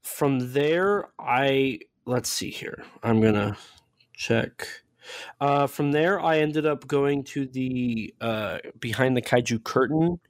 from 0.03 0.53
there, 0.53 1.09
I 1.18 1.81
let's 2.05 2.29
see 2.29 2.51
here. 2.51 2.85
I'm 3.03 3.22
gonna 3.22 3.57
check. 4.14 4.68
Uh, 5.40 5.66
from 5.66 5.92
there, 5.92 6.20
I 6.20 6.38
ended 6.38 6.66
up 6.66 6.87
going 6.87 7.25
to 7.25 7.46
the 7.46 8.14
uh, 8.20 8.59
behind 8.79 9.16
the 9.16 9.22
kaiju 9.22 9.64
curtain 9.64 10.20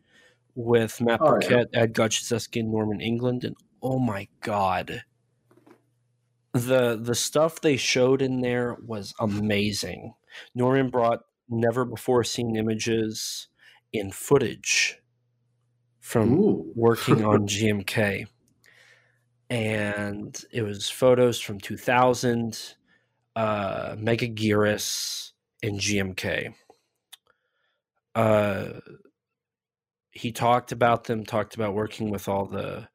with 0.55 1.01
Matt 1.01 1.21
Oh, 1.21 1.38
yeah. 1.40 1.49
Burkett, 1.49 1.68
Ed 1.75 1.99
and 2.55 2.71
Norman 2.71 3.01
England, 3.01 3.42
and 3.42 3.57
oh 3.83 3.99
my 3.99 4.29
god, 4.42 5.03
the 6.53 6.97
the 7.03 7.16
stuff 7.16 7.61
they 7.61 7.77
showed 7.77 8.23
in 8.23 8.42
there 8.42 8.77
was 8.87 9.12
amazing. 9.18 10.14
Norman 10.55 10.88
brought 10.88 11.23
never 11.49 11.85
before 11.85 12.23
seen 12.23 12.55
images 12.55 13.49
in 13.92 14.11
footage 14.11 14.98
from 16.00 16.38
Ooh. 16.38 16.72
working 16.74 17.24
on 17.24 17.46
GMK. 17.46 18.26
And 19.48 20.44
it 20.50 20.62
was 20.62 20.88
photos 20.88 21.38
from 21.40 21.61
2000, 21.61 22.74
uh, 23.37 23.96
Megaguirus, 23.96 25.33
and 25.62 25.78
GMK. 25.78 26.55
Uh, 28.14 28.81
he 30.11 30.33
talked 30.33 30.72
about 30.72 31.05
them, 31.05 31.24
talked 31.24 31.55
about 31.55 31.74
working 31.74 32.11
with 32.11 32.28
all 32.28 32.46
the 32.46 32.88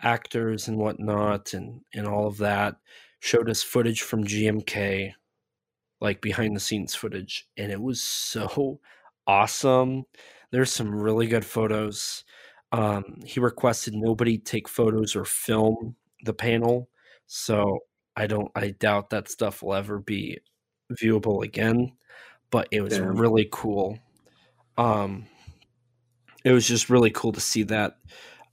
actors 0.00 0.68
and 0.68 0.78
whatnot, 0.78 1.52
and, 1.54 1.80
and 1.94 2.06
all 2.06 2.26
of 2.26 2.38
that. 2.38 2.76
Showed 3.20 3.50
us 3.50 3.62
footage 3.62 4.02
from 4.02 4.24
GMK, 4.24 5.12
like 6.00 6.20
behind 6.20 6.54
the 6.54 6.60
scenes 6.60 6.94
footage, 6.94 7.46
and 7.56 7.72
it 7.72 7.80
was 7.80 8.02
so 8.02 8.80
awesome. 9.26 10.04
There's 10.54 10.70
some 10.70 10.94
really 10.94 11.26
good 11.26 11.44
photos. 11.44 12.22
Um, 12.70 13.18
he 13.24 13.40
requested 13.40 13.92
nobody 13.92 14.38
take 14.38 14.68
photos 14.68 15.16
or 15.16 15.24
film 15.24 15.96
the 16.24 16.32
panel, 16.32 16.88
so 17.26 17.80
I 18.14 18.28
don't. 18.28 18.52
I 18.54 18.70
doubt 18.70 19.10
that 19.10 19.28
stuff 19.28 19.64
will 19.64 19.74
ever 19.74 19.98
be 19.98 20.38
viewable 20.92 21.42
again. 21.42 21.94
But 22.52 22.68
it 22.70 22.82
was 22.82 22.96
Damn. 22.96 23.16
really 23.16 23.48
cool. 23.50 23.98
Um, 24.78 25.26
it 26.44 26.52
was 26.52 26.68
just 26.68 26.88
really 26.88 27.10
cool 27.10 27.32
to 27.32 27.40
see 27.40 27.64
that. 27.64 27.96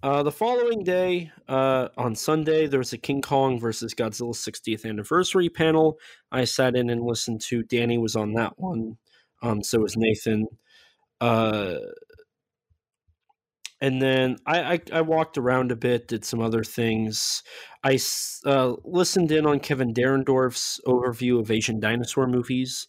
Uh, 0.02 0.24
the 0.24 0.32
following 0.32 0.84
day, 0.84 1.32
uh, 1.48 1.90
on 1.98 2.16
Sunday, 2.16 2.66
there 2.66 2.80
was 2.80 2.94
a 2.94 2.98
King 2.98 3.22
Kong 3.22 3.60
versus 3.60 3.94
Godzilla 3.94 4.34
60th 4.34 4.90
anniversary 4.90 5.50
panel. 5.50 6.00
I 6.32 6.46
sat 6.46 6.76
in 6.76 6.90
and 6.90 7.04
listened 7.04 7.42
to. 7.42 7.62
Danny 7.62 8.00
was 8.00 8.16
on 8.16 8.34
that 8.34 8.58
one. 8.58 8.98
Um, 9.44 9.62
so 9.62 9.82
was 9.82 9.96
Nathan. 9.96 10.48
Uh, 11.22 11.76
and 13.80 14.02
then 14.02 14.38
I, 14.46 14.74
I, 14.74 14.80
I 14.94 15.02
walked 15.02 15.38
around 15.38 15.72
a 15.72 15.76
bit, 15.76 16.08
did 16.08 16.26
some 16.26 16.42
other 16.42 16.64
things. 16.64 17.42
I 17.84 18.00
uh, 18.46 18.74
listened 18.84 19.32
in 19.32 19.46
on 19.46 19.60
Kevin 19.60 19.94
Derendorf's 19.94 20.80
overview 20.86 21.40
of 21.40 21.50
Asian 21.50 21.80
dinosaur 21.80 22.28
movies. 22.28 22.88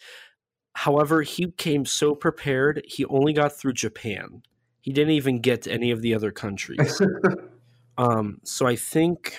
However, 0.75 1.23
he 1.23 1.51
came 1.53 1.87
so 1.87 2.15
prepared, 2.15 2.83
he 2.87 3.05
only 3.07 3.33
got 3.33 3.57
through 3.57 3.75
Japan. 3.75 4.43
He 4.81 4.93
didn't 4.93 5.13
even 5.13 5.41
get 5.41 5.63
to 5.63 5.73
any 5.73 5.91
of 5.91 6.03
the 6.03 6.15
other 6.15 6.31
countries. 6.31 7.01
um, 7.99 8.41
so 8.43 8.67
I 8.67 8.77
think 8.77 9.37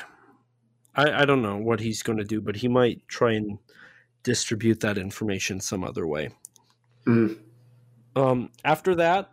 I, 0.96 1.22
I 1.22 1.26
don't 1.26 1.42
know 1.42 1.58
what 1.58 1.80
he's 1.80 2.04
going 2.04 2.20
to 2.20 2.24
do, 2.24 2.42
but 2.42 2.58
he 2.58 2.68
might 2.68 3.08
try 3.08 3.34
and 3.34 3.60
distribute 4.24 4.80
that 4.80 4.98
information 4.98 5.60
some 5.60 5.84
other 5.84 6.08
way. 6.08 6.30
Mm. 7.06 7.38
Um, 8.16 8.50
after 8.64 8.96
that, 8.96 9.32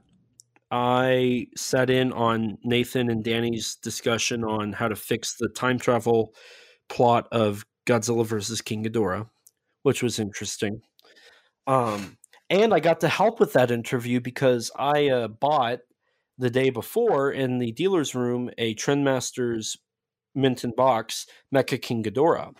I 0.71 1.49
sat 1.57 1.91
in 1.91 2.13
on 2.13 2.59
Nathan 2.63 3.11
and 3.11 3.25
Danny's 3.25 3.77
discussion 3.77 4.45
on 4.45 4.73
how 4.73 4.89
to 4.89 4.97
fix 4.97 5.37
the 5.37 5.49
time 5.49 5.79
travel 5.79 6.35
plot 6.89 7.27
of 7.33 7.65
Godzilla 7.87 8.25
versus 8.25 8.61
King 8.61 8.85
Ghidorah, 8.85 9.29
which 9.83 10.03
was 10.03 10.19
interesting. 10.19 10.81
Um, 11.67 12.17
and 12.49 12.73
I 12.73 12.81
got 12.81 13.01
to 13.01 13.09
help 13.09 13.41
with 13.41 13.53
that 13.55 13.71
interview 13.71 14.21
because 14.21 14.71
I 14.77 15.09
uh, 15.09 15.29
bought 15.29 15.81
the 16.39 16.51
day 16.51 16.71
before 16.71 17.31
in 17.31 17.59
the 17.59 17.73
dealer's 17.73 18.15
room 18.15 18.51
a 18.59 18.75
Trendmasters 18.75 19.77
mint 20.35 20.65
in 20.65 20.73
box 20.75 21.27
Mecha 21.55 21.81
King 21.83 22.03
Ghidorah 22.03 22.55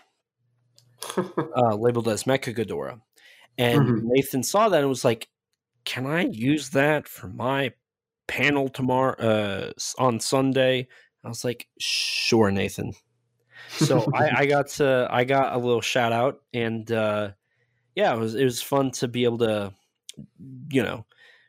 uh, 1.17 1.75
labeled 1.75 2.07
as 2.07 2.25
Mecha 2.25 2.55
Ghidorah. 2.55 3.01
And 3.57 3.81
Mhm. 3.81 4.01
Nathan 4.03 4.43
saw 4.43 4.69
that 4.69 4.79
and 4.79 4.89
was 4.89 5.05
like, 5.05 5.27
"Can 5.85 6.05
I 6.05 6.23
use 6.25 6.69
that 6.69 7.07
for 7.07 7.27
my 7.27 7.73
panel 8.27 8.69
tomorrow 8.69 9.15
uh, 9.15 9.71
on 9.97 10.19
Sunday?" 10.19 10.87
I 11.23 11.29
was 11.29 11.43
like, 11.43 11.67
"Sure, 11.79 12.51
Nathan." 12.51 12.93
So 13.69 14.07
I, 14.13 14.29
I 14.41 14.45
got 14.45 14.67
to 14.69 15.07
I 15.09 15.23
got 15.23 15.53
a 15.53 15.57
little 15.57 15.81
shout 15.81 16.11
out, 16.11 16.41
and 16.53 16.91
uh, 16.91 17.31
yeah, 17.95 18.13
it 18.13 18.19
was 18.19 18.35
it 18.35 18.43
was 18.43 18.61
fun 18.61 18.91
to 18.91 19.07
be 19.07 19.23
able 19.23 19.39
to, 19.39 19.73
you 20.69 20.83
know, 20.83 21.05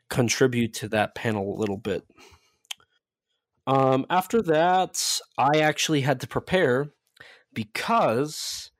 contribute 0.09 0.73
to 0.75 0.87
that 0.89 1.15
panel 1.15 1.55
a 1.55 1.59
little 1.59 1.77
bit. 1.77 2.03
Um, 3.65 4.05
after 4.09 4.41
that, 4.43 5.19
I 5.37 5.59
actually 5.59 6.01
had 6.01 6.19
to 6.21 6.27
prepare 6.27 6.91
because 7.53 8.71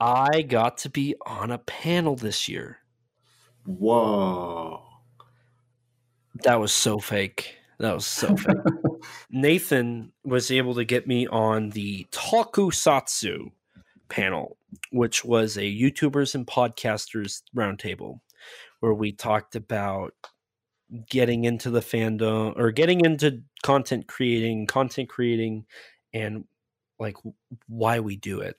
I 0.00 0.42
got 0.42 0.78
to 0.78 0.90
be 0.90 1.14
on 1.24 1.50
a 1.50 1.58
panel 1.58 2.16
this 2.16 2.48
year. 2.48 2.78
Whoa. 3.68 4.82
That 6.44 6.58
was 6.58 6.72
so 6.72 6.98
fake. 6.98 7.56
That 7.78 7.92
was 7.92 8.06
so 8.06 8.34
fake. 8.34 8.56
Nathan 9.30 10.12
was 10.24 10.50
able 10.50 10.74
to 10.76 10.86
get 10.86 11.06
me 11.06 11.26
on 11.26 11.68
the 11.70 12.06
Tokusatsu 12.10 13.50
panel, 14.08 14.56
which 14.90 15.22
was 15.22 15.58
a 15.58 15.60
YouTubers 15.60 16.34
and 16.34 16.46
podcasters 16.46 17.42
roundtable 17.54 18.20
where 18.80 18.94
we 18.94 19.12
talked 19.12 19.54
about 19.54 20.14
getting 21.10 21.44
into 21.44 21.68
the 21.68 21.80
fandom 21.80 22.58
or 22.58 22.72
getting 22.72 23.04
into 23.04 23.42
content 23.62 24.06
creating, 24.06 24.66
content 24.66 25.10
creating, 25.10 25.66
and 26.14 26.44
like 26.98 27.18
why 27.66 28.00
we 28.00 28.16
do 28.16 28.40
it. 28.40 28.56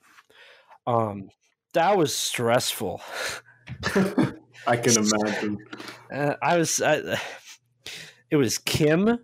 Um, 0.86 1.30
that 1.74 1.98
was 1.98 2.16
stressful. 2.16 3.02
I 4.68 4.78
can 4.78 4.98
imagine. 4.98 5.58
Uh, 6.14 6.36
I 6.42 6.58
was. 6.58 6.82
I, 6.82 7.20
it 8.32 8.36
was 8.36 8.58
Kim 8.58 9.20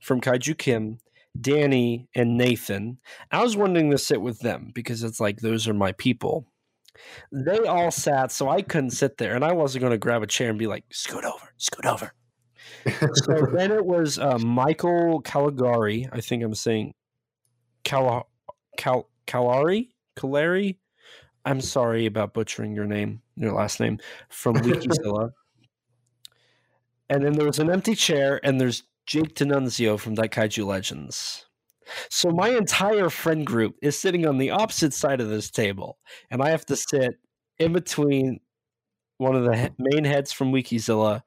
from 0.00 0.20
Kaiju 0.20 0.56
Kim, 0.56 0.98
Danny, 1.38 2.08
and 2.14 2.36
Nathan. 2.36 2.98
I 3.30 3.42
was 3.42 3.56
wanting 3.56 3.90
to 3.90 3.98
sit 3.98 4.20
with 4.20 4.40
them 4.40 4.70
because 4.74 5.02
it's 5.02 5.20
like 5.20 5.40
those 5.40 5.68
are 5.68 5.74
my 5.74 5.92
people. 5.92 6.46
They 7.30 7.58
all 7.58 7.90
sat, 7.90 8.32
so 8.32 8.48
I 8.48 8.62
couldn't 8.62 8.90
sit 8.90 9.18
there, 9.18 9.34
and 9.34 9.44
I 9.44 9.52
wasn't 9.52 9.82
going 9.82 9.92
to 9.92 9.98
grab 9.98 10.22
a 10.22 10.26
chair 10.26 10.50
and 10.50 10.58
be 10.58 10.66
like, 10.66 10.84
"Scoot 10.90 11.24
over, 11.24 11.52
scoot 11.56 11.86
over." 11.86 12.12
So 12.86 13.46
then 13.52 13.70
it 13.72 13.84
was 13.84 14.18
uh, 14.18 14.38
Michael 14.38 15.20
Caligari. 15.22 16.08
I 16.12 16.20
think 16.20 16.42
I'm 16.42 16.54
saying 16.54 16.94
Cal 17.84 18.28
Cal 18.76 19.08
Calari 19.26 19.90
Calari. 20.16 20.76
I'm 21.44 21.60
sorry 21.60 22.06
about 22.06 22.34
butchering 22.34 22.74
your 22.74 22.84
name, 22.84 23.22
your 23.36 23.52
last 23.52 23.80
name 23.80 23.98
from 24.28 24.56
Wikizilla. 24.56 25.30
and 27.08 27.24
then 27.24 27.32
there 27.32 27.46
was 27.46 27.58
an 27.58 27.70
empty 27.70 27.94
chair, 27.94 28.40
and 28.42 28.60
there's 28.60 28.82
Jake 29.06 29.34
D'Annunzio 29.34 29.98
from 29.98 30.14
Daikaiju 30.14 30.66
Legends. 30.66 31.46
So 32.10 32.30
my 32.30 32.50
entire 32.50 33.08
friend 33.08 33.46
group 33.46 33.76
is 33.80 33.98
sitting 33.98 34.26
on 34.26 34.36
the 34.36 34.50
opposite 34.50 34.92
side 34.92 35.20
of 35.20 35.28
this 35.28 35.50
table, 35.50 35.98
and 36.30 36.42
I 36.42 36.50
have 36.50 36.66
to 36.66 36.76
sit 36.76 37.14
in 37.58 37.72
between 37.72 38.40
one 39.16 39.34
of 39.34 39.44
the 39.44 39.56
he- 39.56 39.70
main 39.78 40.04
heads 40.04 40.32
from 40.32 40.52
Wikizilla 40.52 41.22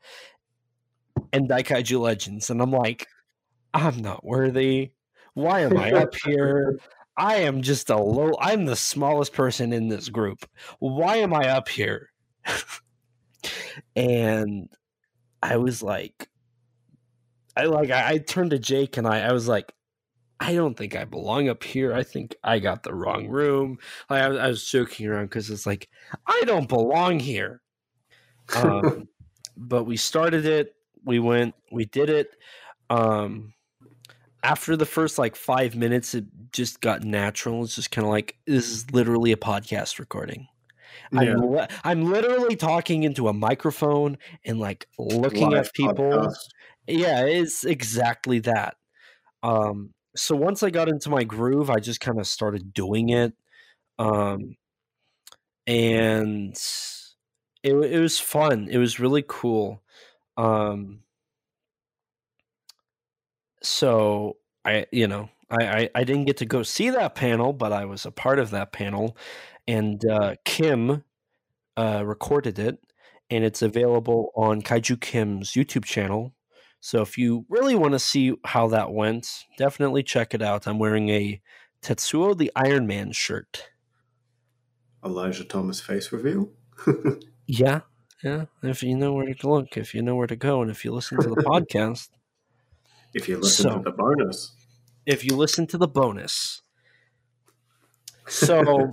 and 1.34 1.50
Daikaiju 1.50 2.00
Legends, 2.00 2.50
and 2.50 2.62
I'm 2.62 2.72
like, 2.72 3.08
I'm 3.74 4.02
not 4.02 4.24
worthy. 4.24 4.92
Why 5.34 5.62
am 5.62 5.78
I 5.78 5.92
up 5.92 6.14
here? 6.26 6.80
I 7.22 7.36
am 7.42 7.62
just 7.62 7.92
a 7.92 7.98
low. 7.98 8.32
I'm 8.40 8.66
the 8.66 8.76
smallest 8.76 9.32
person 9.32 9.74
in 9.74 9.90
this 9.90 10.10
group. 10.10 10.44
Why 10.80 11.18
am 11.18 11.36
I 11.36 11.50
up 11.50 11.70
here? 11.70 12.10
and 13.96 14.68
I 15.44 15.58
was 15.58 15.84
like, 15.84 16.28
I 17.56 17.66
like 17.66 17.92
I, 17.92 18.14
I 18.14 18.18
turned 18.18 18.50
to 18.52 18.60
Jake 18.60 18.98
and 18.98 19.08
I 19.08 19.20
I 19.20 19.34
was 19.34 19.48
like, 19.48 19.72
I 20.40 20.56
don't 20.56 20.76
think 20.76 20.96
I 20.96 21.06
belong 21.06 21.48
up 21.48 21.64
here. 21.64 21.94
I 21.94 22.02
think 22.02 22.36
I 22.44 22.58
got 22.58 22.82
the 22.82 22.96
wrong 22.96 23.28
room. 23.28 23.78
Like 24.10 24.24
I, 24.24 24.28
was- 24.30 24.40
I 24.40 24.48
was 24.48 24.66
joking 24.66 25.06
around 25.06 25.26
because 25.26 25.52
it's 25.52 25.68
like 25.68 25.90
I 26.26 26.42
don't 26.46 26.68
belong 26.68 27.20
here. 27.20 27.62
Um, 28.56 29.08
but 29.56 29.86
we 29.86 29.96
started 29.96 30.46
it. 30.46 30.76
We 31.06 31.20
went. 31.20 31.54
We 31.72 31.86
did 31.86 32.10
it. 32.10 32.32
Um, 32.90 33.54
after 34.44 34.76
the 34.76 34.86
first 34.86 35.18
like 35.18 35.36
five 35.36 35.76
minutes, 35.76 36.14
it 36.14 36.26
just 36.52 36.82
got 36.82 37.04
natural. 37.04 37.64
It's 37.64 37.76
just 37.76 37.92
kind 37.92 38.06
of 38.06 38.12
like 38.12 38.38
this 38.46 38.70
is 38.70 38.92
literally 38.92 39.32
a 39.32 39.38
podcast 39.38 40.00
recording. 40.00 40.48
Yeah. 41.12 41.20
I'm, 41.20 41.52
li- 41.52 41.68
I'm 41.84 42.12
literally 42.12 42.56
talking 42.56 43.04
into 43.04 43.28
a 43.28 43.34
microphone 43.34 44.18
and 44.46 44.60
like 44.60 44.88
looking 44.98 45.50
Live 45.50 45.68
at 45.68 45.74
people 45.74 45.94
podcast. 45.94 46.36
Yeah, 46.88 47.26
it's 47.26 47.64
exactly 47.64 48.40
that. 48.40 48.76
Um, 49.44 49.94
so 50.16 50.36
once 50.36 50.64
I 50.64 50.70
got 50.70 50.90
into 50.90 51.10
my 51.10 51.24
groove, 51.24 51.70
I 51.70 51.80
just 51.80 52.00
kind 52.00 52.20
of 52.20 52.28
started 52.28 52.74
doing 52.74 53.10
it. 53.10 53.34
Um, 54.00 54.56
and 55.68 56.56
it, 57.64 57.74
it 57.74 58.00
was 58.00 58.20
fun. 58.20 58.68
It 58.70 58.78
was 58.78 59.00
really 59.00 59.24
cool. 59.28 59.82
Um, 60.38 61.00
so 63.62 64.38
I, 64.66 64.86
you 64.92 65.08
know, 65.08 65.30
I, 65.50 65.66
I, 65.66 65.90
I 65.96 66.04
didn't 66.04 66.26
get 66.26 66.38
to 66.38 66.46
go 66.46 66.64
see 66.64 66.90
that 66.90 67.16
panel, 67.16 67.54
but 67.54 67.74
I 67.74 67.86
was 67.86 68.06
a 68.06 68.12
part 68.12 68.40
of 68.40 68.52
that 68.52 68.72
panel, 68.72 69.18
and 69.68 70.04
uh, 70.06 70.36
Kim 70.46 71.04
uh, 71.78 72.04
recorded 72.06 72.60
it, 72.60 72.80
and 73.30 73.44
it's 73.44 73.62
available 73.62 74.32
on 74.36 74.62
Kaiju 74.62 75.00
Kim's 75.02 75.52
YouTube 75.52 75.86
channel. 75.86 76.34
So 76.80 77.02
if 77.02 77.18
you 77.18 77.46
really 77.48 77.76
want 77.76 77.94
to 77.94 78.00
see 78.00 78.34
how 78.46 78.68
that 78.70 78.92
went, 78.92 79.46
definitely 79.58 80.04
check 80.04 80.34
it 80.34 80.42
out. 80.42 80.68
I'm 80.68 80.80
wearing 80.80 81.10
a 81.10 81.42
Tetsuo 81.82 82.38
the 82.38 82.52
Iron 82.56 82.88
Man 82.88 83.12
shirt. 83.12 83.70
Elijah 85.04 85.44
Thomas 85.44 85.80
face 85.80 86.12
reveal. 86.12 86.52
Yeah, 87.48 87.82
yeah. 88.24 88.46
If 88.64 88.82
you 88.82 88.96
know 88.96 89.12
where 89.12 89.34
to 89.34 89.50
look, 89.50 89.76
if 89.76 89.94
you 89.94 90.02
know 90.02 90.16
where 90.16 90.28
to 90.28 90.38
go, 90.38 90.62
and 90.62 90.72
if 90.72 90.86
you 90.86 90.94
listen 90.94 91.20
to 91.20 91.28
the 91.28 91.36
podcast, 91.44 92.08
if 93.14 93.28
you 93.30 93.38
listen 93.38 93.64
So- 93.72 93.78
to 93.78 93.84
the 93.84 93.92
bonus. 93.92 94.56
if 95.06 95.26
you 95.26 95.36
listen 95.36 95.68
to 95.68 95.78
the 95.78 95.88
bonus. 95.88 96.62
So 98.28 98.92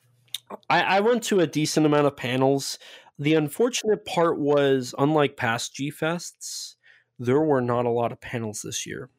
I, 0.70 0.82
I 0.82 1.00
went 1.00 1.22
to 1.24 1.40
a 1.40 1.46
decent 1.46 1.86
amount 1.86 2.06
of 2.06 2.16
panels. 2.16 2.78
The 3.18 3.34
unfortunate 3.34 4.04
part 4.04 4.38
was, 4.38 4.94
unlike 4.98 5.36
past 5.36 5.74
G 5.74 5.90
Fests, 5.90 6.74
there 7.18 7.40
were 7.40 7.62
not 7.62 7.86
a 7.86 7.90
lot 7.90 8.12
of 8.12 8.20
panels 8.20 8.62
this 8.62 8.86
year. 8.86 9.10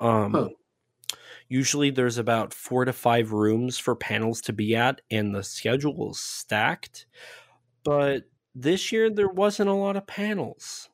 Um, 0.00 0.32
Huh. 0.32 0.48
Usually 1.48 1.90
there's 1.90 2.18
about 2.18 2.52
four 2.52 2.84
to 2.84 2.92
five 2.92 3.30
rooms 3.32 3.78
for 3.78 3.94
panels 3.94 4.40
to 4.42 4.52
be 4.52 4.74
at, 4.74 5.00
and 5.12 5.32
the 5.32 5.44
schedule 5.44 6.10
is 6.10 6.18
stacked. 6.20 7.06
But 7.84 8.24
this 8.52 8.90
year 8.90 9.08
there 9.10 9.28
wasn't 9.28 9.68
a 9.70 9.74
lot 9.74 9.96
of 9.96 10.08
panels. 10.08 10.88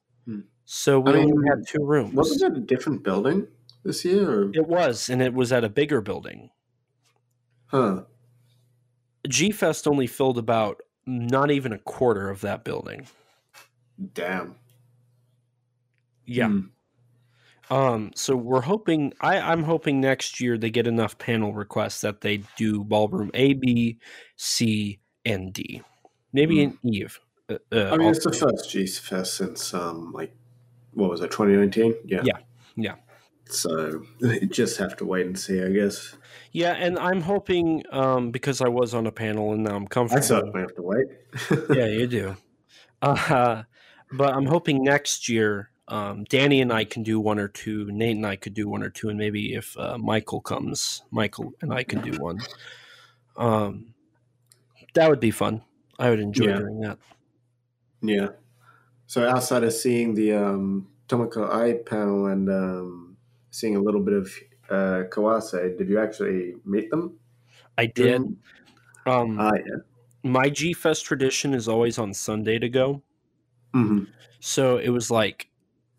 Hmm. 0.73 0.75
So 0.75 1.01
we 1.01 1.13
I 1.13 1.15
mean, 1.17 1.33
only 1.33 1.49
had 1.49 1.67
two 1.69 1.85
rooms. 1.85 2.15
Wasn't 2.15 2.43
it 2.51 2.57
a 2.57 2.61
different 2.61 3.03
building 3.03 3.47
this 3.85 4.05
year? 4.07 4.31
Or? 4.31 4.51
It 4.55 4.67
was, 4.67 5.11
and 5.11 5.21
it 5.21 5.35
was 5.35 5.53
at 5.53 5.65
a 5.65 5.69
bigger 5.69 6.01
building. 6.01 6.49
Huh. 7.67 8.05
G 9.29 9.51
Fest 9.51 9.87
only 9.87 10.07
filled 10.07 10.39
about 10.39 10.81
not 11.07 11.51
even 11.51 11.73
a 11.73 11.79
quarter 11.79 12.31
of 12.31 12.41
that 12.41 12.65
building. 12.65 13.07
Damn. 14.15 14.55
Yeah. 16.25 16.49
Hmm. 16.49 16.61
Um. 17.71 18.11
So 18.15 18.35
we're 18.35 18.63
hoping. 18.63 19.13
I 19.21 19.39
I'm 19.39 19.65
hoping 19.65 20.01
next 20.01 20.41
year 20.41 20.57
they 20.57 20.71
get 20.71 20.87
enough 20.87 21.19
panel 21.19 21.53
requests 21.53 22.01
that 22.01 22.23
they 22.23 22.43
do 22.57 22.83
ballroom 22.83 23.31
A, 23.35 23.53
B, 23.53 23.99
C, 24.37 25.01
and 25.25 25.53
D. 25.53 25.83
Maybe 26.33 26.63
an 26.63 26.79
Eve. 26.83 27.21
Uh, 27.49 27.59
uh, 27.71 27.91
I 27.93 27.97
mean, 27.99 28.09
it's 28.09 28.25
the 28.25 28.33
first 28.33 28.71
G 28.71 28.87
Fest 28.87 29.37
since, 29.37 29.75
um, 29.75 30.13
like, 30.13 30.35
what 30.95 31.11
was 31.11 31.21
it, 31.21 31.31
2019? 31.31 31.95
Yeah. 32.05 32.23
Yeah, 32.25 32.39
yeah. 32.77 32.95
So 33.47 34.03
you 34.21 34.47
just 34.47 34.79
have 34.79 34.97
to 34.97 35.05
wait 35.05 35.27
and 35.27 35.39
see, 35.39 35.63
I 35.63 35.71
guess. 35.71 36.15
yeah, 36.53 36.73
and 36.75 36.99
I'm 36.99 37.21
hoping 37.21 37.83
um 37.91 38.31
because 38.31 38.61
I 38.61 38.69
was 38.69 38.95
on 38.95 39.07
a 39.07 39.13
panel 39.13 39.53
and 39.53 39.65
now 39.65 39.77
I'm 39.77 39.87
comfortable. 39.89 40.23
I 40.23 40.27
certainly 40.27 40.61
have 40.61 40.75
to 40.77 40.83
wait. 40.83 41.07
yeah, 41.77 41.87
you 41.87 42.07
do. 42.07 42.37
Uh, 43.03 43.65
but 44.13 44.33
I'm 44.35 44.47
hoping 44.47 44.85
next 44.85 45.29
year, 45.29 45.71
um, 45.89 46.25
Danny 46.25 46.61
and 46.61 46.73
I 46.73 46.85
can 46.85 47.03
do 47.03 47.19
one 47.19 47.39
or 47.39 47.49
two. 47.49 47.91
Nate 47.91 48.17
and 48.17 48.27
I 48.27 48.37
could 48.37 48.55
do 48.55 48.69
one 48.69 48.83
or 48.83 48.91
two, 48.91 49.09
and 49.09 49.19
maybe 49.19 49.55
if 49.55 49.77
uh, 49.77 49.99
Michael 49.99 50.41
comes, 50.41 51.03
Michael 51.11 51.53
and 51.63 51.73
I 51.75 51.83
can 51.83 52.01
do 52.01 52.13
one. 52.19 52.39
Um, 53.37 53.95
that 54.95 55.09
would 55.11 55.21
be 55.21 55.31
fun. 55.31 55.63
I 55.99 56.11
would 56.11 56.21
enjoy 56.21 56.47
Yeah. 56.49 56.59
doing 56.59 56.81
that. 56.81 56.99
Yeah. 58.03 58.29
So 59.13 59.29
outside 59.29 59.63
of 59.63 59.75
seeing 59.75 60.15
the 60.15 60.33
um, 60.33 60.89
Tomoko 61.07 61.47
Ai 61.47 61.75
panel 61.85 62.29
and 62.29 62.49
um, 62.49 63.19
seeing 63.51 63.77
a 63.77 63.79
little 63.79 64.01
bit 64.01 64.15
of 64.15 64.33
uh, 64.71 65.05
Kawase, 65.11 65.77
did 65.77 65.91
you 65.91 66.01
actually 66.01 66.55
meet 66.65 66.91
them? 66.91 67.19
I 67.77 67.85
did. 67.85 68.23
Um, 69.05 69.39
Ah, 69.39 69.53
yeah. 69.55 69.83
my 70.23 70.49
G 70.49 70.73
Fest 70.73 71.05
tradition 71.05 71.53
is 71.53 71.69
always 71.69 71.99
on 71.99 72.15
Sunday 72.15 72.59
to 72.59 72.71
go. 72.71 73.03
hmm 73.75 74.05
So 74.41 74.79
it 74.79 74.89
was 74.89 75.11
like, 75.11 75.51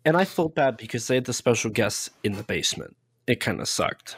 and 0.04 0.16
I 0.16 0.24
felt 0.24 0.56
bad 0.56 0.76
because 0.76 1.06
they 1.06 1.14
had 1.14 1.26
the 1.26 1.32
special 1.32 1.70
guests 1.70 2.10
in 2.24 2.32
the 2.32 2.42
basement. 2.42 2.96
It 3.28 3.38
kind 3.38 3.60
of 3.60 3.68
sucked. 3.68 4.16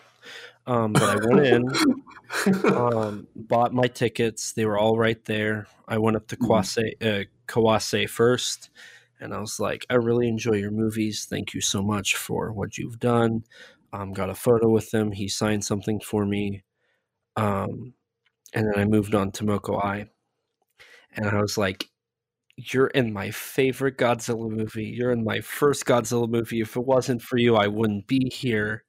Um, 0.66 0.94
but 0.94 1.03
I 1.03 1.16
went 1.16 1.47
in. 1.47 1.68
um, 2.64 3.27
bought 3.37 3.72
my 3.72 3.87
tickets. 3.87 4.53
They 4.53 4.64
were 4.66 4.79
all 4.79 4.97
right 4.99 5.22
there. 5.24 5.66
I 5.89 5.99
went 5.99 6.16
up 6.16 6.27
to 6.29 6.37
Mhm. 6.37 6.47
Kawase, 6.47 7.03
uh, 7.03 7.24
Kawase 7.49 8.09
first, 8.09 8.70
and 9.20 9.33
I 9.35 9.41
was 9.41 9.61
like, 9.61 9.87
"I 9.91 9.95
really 9.95 10.29
enjoy 10.29 10.55
your 10.57 10.70
movies. 10.70 11.27
Thank 11.29 11.55
you 11.55 11.61
so 11.61 11.83
much 11.83 12.16
for 12.16 12.53
what 12.53 12.79
you've 12.79 12.99
done." 12.99 13.45
Um, 13.93 14.12
got 14.12 14.31
a 14.31 14.35
photo 14.35 14.68
with 14.68 14.93
him. 14.93 15.12
He 15.12 15.29
signed 15.29 15.64
something 15.64 16.01
for 16.01 16.27
me, 16.27 16.64
um, 17.37 17.95
and 18.55 18.66
then 18.68 18.79
I 18.79 18.85
moved 18.87 19.14
on 19.14 19.33
to 19.33 19.45
Tomoko 19.45 19.83
Ai, 19.85 20.09
and 21.16 21.27
I 21.29 21.41
was 21.41 21.57
like, 21.59 21.89
"You're 22.59 22.89
in 22.89 23.12
my 23.14 23.33
favorite 23.33 23.99
Godzilla 23.99 24.51
movie. 24.51 24.87
You're 24.87 25.12
in 25.12 25.24
my 25.24 25.43
first 25.43 25.87
Godzilla 25.87 26.31
movie. 26.31 26.62
If 26.62 26.77
it 26.77 26.87
wasn't 26.87 27.22
for 27.22 27.39
you, 27.39 27.57
I 27.57 27.68
wouldn't 27.68 28.09
be 28.09 28.31
here." 28.33 28.85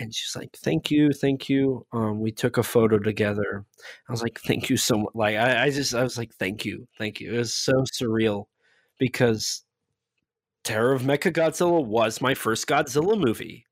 And 0.00 0.14
she's 0.14 0.34
like 0.34 0.56
thank 0.56 0.90
you 0.90 1.12
thank 1.12 1.48
you. 1.48 1.86
Um 1.92 2.20
we 2.20 2.32
took 2.32 2.56
a 2.58 2.62
photo 2.62 2.98
together. 2.98 3.64
I 4.08 4.12
was 4.12 4.22
like 4.22 4.40
thank 4.40 4.70
you 4.70 4.76
so 4.76 4.98
much 4.98 5.10
like 5.14 5.36
I, 5.36 5.64
I 5.64 5.70
just 5.70 5.94
i 5.94 6.02
was 6.02 6.18
like 6.18 6.32
thank 6.34 6.64
you 6.64 6.88
thank 6.98 7.20
you. 7.20 7.34
It 7.34 7.38
was 7.38 7.54
so 7.54 7.84
surreal 7.92 8.46
because 8.98 9.62
terror 10.64 10.92
of 10.92 11.02
mechagodzilla 11.02 11.84
was 11.84 12.20
my 12.20 12.34
first 12.34 12.66
godzilla 12.66 13.18
movie 13.18 13.66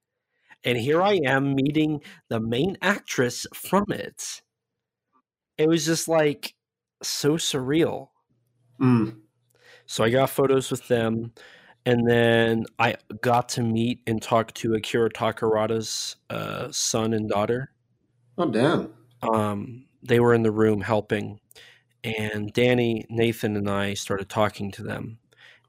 and 0.64 0.78
here 0.78 1.02
i 1.02 1.20
am 1.24 1.54
meeting 1.54 2.00
the 2.28 2.40
main 2.40 2.76
actress 2.82 3.46
from 3.54 3.84
it. 3.90 4.42
It 5.56 5.68
was 5.68 5.84
just 5.84 6.08
like 6.08 6.54
so 7.02 7.34
surreal. 7.36 8.08
Mm. 8.80 9.16
so 9.86 10.04
I 10.04 10.10
got 10.10 10.30
photos 10.30 10.70
with 10.70 10.86
them, 10.86 11.32
and 11.86 12.08
then 12.08 12.66
I 12.78 12.96
got 13.20 13.48
to 13.50 13.62
meet 13.62 14.00
and 14.06 14.20
talk 14.20 14.52
to 14.54 14.74
Akira 14.74 15.10
Takarada's 15.10 16.16
uh, 16.30 16.68
son 16.70 17.12
and 17.12 17.28
daughter. 17.28 17.72
Oh, 18.36 18.50
damn. 18.50 18.92
Um, 19.22 19.86
they 20.02 20.20
were 20.20 20.34
in 20.34 20.42
the 20.42 20.52
room 20.52 20.80
helping, 20.80 21.40
and 22.04 22.52
Danny, 22.52 23.04
Nathan, 23.10 23.56
and 23.56 23.68
I 23.68 23.94
started 23.94 24.28
talking 24.28 24.70
to 24.72 24.82
them, 24.82 25.18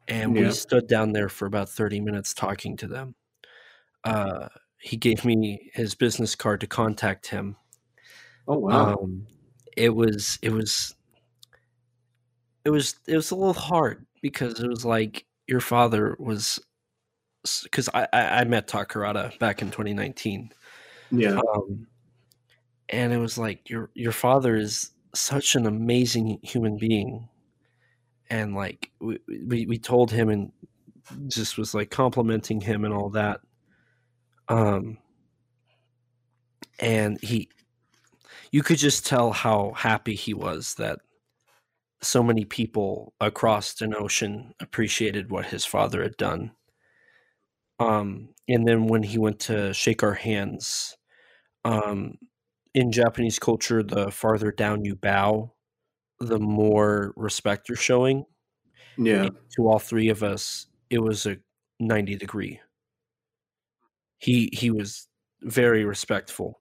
and 0.07 0.35
Yeah. 0.35 0.43
we 0.43 0.51
stood 0.51 0.87
down 0.87 1.13
there 1.13 1.29
for 1.29 1.45
about 1.45 1.69
thirty 1.69 1.99
minutes 1.99 2.33
talking 2.33 2.77
to 2.77 2.87
them. 2.87 3.15
Uh, 4.03 4.49
he 4.79 4.97
gave 4.97 5.25
me 5.25 5.71
his 5.73 5.95
business 5.95 6.35
card 6.35 6.61
to 6.61 6.67
contact 6.67 7.27
him. 7.27 7.55
Oh, 8.47 8.59
wow. 8.59 8.93
Um, 8.93 9.27
it 9.75 9.89
was 9.89 10.37
it 10.41 10.51
was 10.51 10.95
it 12.65 12.69
was 12.69 12.95
it 13.07 13.15
was 13.15 13.31
a 13.31 13.35
little 13.35 13.53
hard 13.53 14.05
because 14.21 14.59
it 14.59 14.67
was 14.67 14.85
like 14.85 15.25
your 15.49 15.59
father 15.59 16.15
was 16.19 16.59
because 17.63 17.89
I, 17.93 18.07
I 18.13 18.43
met 18.43 18.67
Takarada 18.67 19.37
back 19.39 19.61
in 19.61 19.71
2019, 19.71 20.51
yeah. 21.11 21.39
um, 21.39 21.87
and 22.89 23.11
it 23.11 23.17
was 23.17 23.37
like 23.37 23.67
your 23.69 23.89
your 23.95 24.11
father 24.11 24.55
is 24.55 24.91
such 25.15 25.55
an 25.55 25.65
amazing 25.65 26.39
human 26.43 26.77
being, 26.77 27.27
and 28.29 28.53
like 28.53 28.91
we 28.99 29.17
we, 29.27 29.65
we 29.65 29.77
told 29.79 30.11
him 30.11 30.29
and 30.29 30.51
just 31.27 31.57
was 31.57 31.73
like 31.73 31.89
complimenting 31.89 32.61
him 32.61 32.85
and 32.85 32.93
all 32.93 33.09
that, 33.09 33.41
um, 34.49 34.99
and 36.79 37.19
he 37.23 37.49
you 38.51 38.61
could 38.61 38.77
just 38.77 39.05
tell 39.05 39.31
how 39.31 39.73
happy 39.75 40.13
he 40.13 40.35
was 40.35 40.75
that 40.75 40.99
so 42.01 42.23
many 42.23 42.45
people 42.45 43.13
across 43.19 43.81
an 43.81 43.93
ocean 43.93 44.53
appreciated 44.59 45.31
what 45.31 45.45
his 45.45 45.65
father 45.65 46.01
had 46.01 46.17
done. 46.17 46.51
Um, 47.79 48.29
and 48.47 48.67
then 48.67 48.87
when 48.87 49.03
he 49.03 49.17
went 49.17 49.39
to 49.41 49.73
shake 49.73 50.03
our 50.03 50.13
hands, 50.13 50.97
um, 51.65 52.17
in 52.73 52.91
Japanese 52.91 53.39
culture, 53.39 53.83
the 53.83 54.11
farther 54.11 54.51
down 54.51 54.85
you 54.85 54.95
bow, 54.95 55.53
the 56.19 56.39
more 56.39 57.13
respect 57.15 57.67
you're 57.67 57.75
showing. 57.75 58.25
Yeah. 58.97 59.23
And 59.23 59.31
to 59.55 59.67
all 59.67 59.79
three 59.79 60.09
of 60.09 60.23
us, 60.23 60.67
it 60.89 60.99
was 60.99 61.25
a 61.25 61.37
90 61.79 62.15
degree. 62.15 62.59
He 64.17 64.49
he 64.51 64.69
was 64.69 65.07
very 65.41 65.85
respectful 65.85 66.59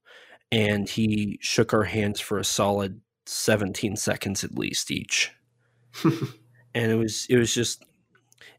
and 0.53 0.89
he 0.89 1.39
shook 1.43 1.75
our 1.75 1.85
hands 1.85 2.21
for 2.21 2.39
a 2.39 2.45
solid 2.45 3.01
17 3.29 3.97
seconds 3.97 4.45
at 4.45 4.59
least 4.59 4.91
each. 4.91 5.33
And 6.75 6.93
it 6.93 6.97
was 6.97 7.27
it 7.31 7.39
was 7.39 7.53
just 7.53 7.83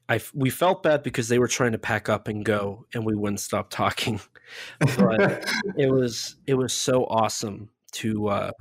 I 0.09 0.19
we 0.33 0.49
felt 0.49 0.83
bad 0.83 1.03
because 1.03 1.29
they 1.29 1.37
were 1.37 1.47
trying 1.47 1.71
to 1.73 1.77
pack 1.77 2.09
up 2.09 2.27
and 2.27 2.43
go, 2.43 2.85
and 2.93 3.05
we 3.05 3.15
wouldn't 3.15 3.39
stop 3.39 3.69
talking. 3.69 4.19
but 4.97 5.47
it 5.77 5.89
was 5.91 6.35
it 6.47 6.55
was 6.55 6.73
so 6.73 7.05
awesome 7.05 7.69
to 7.93 8.27
uh, 8.27 8.51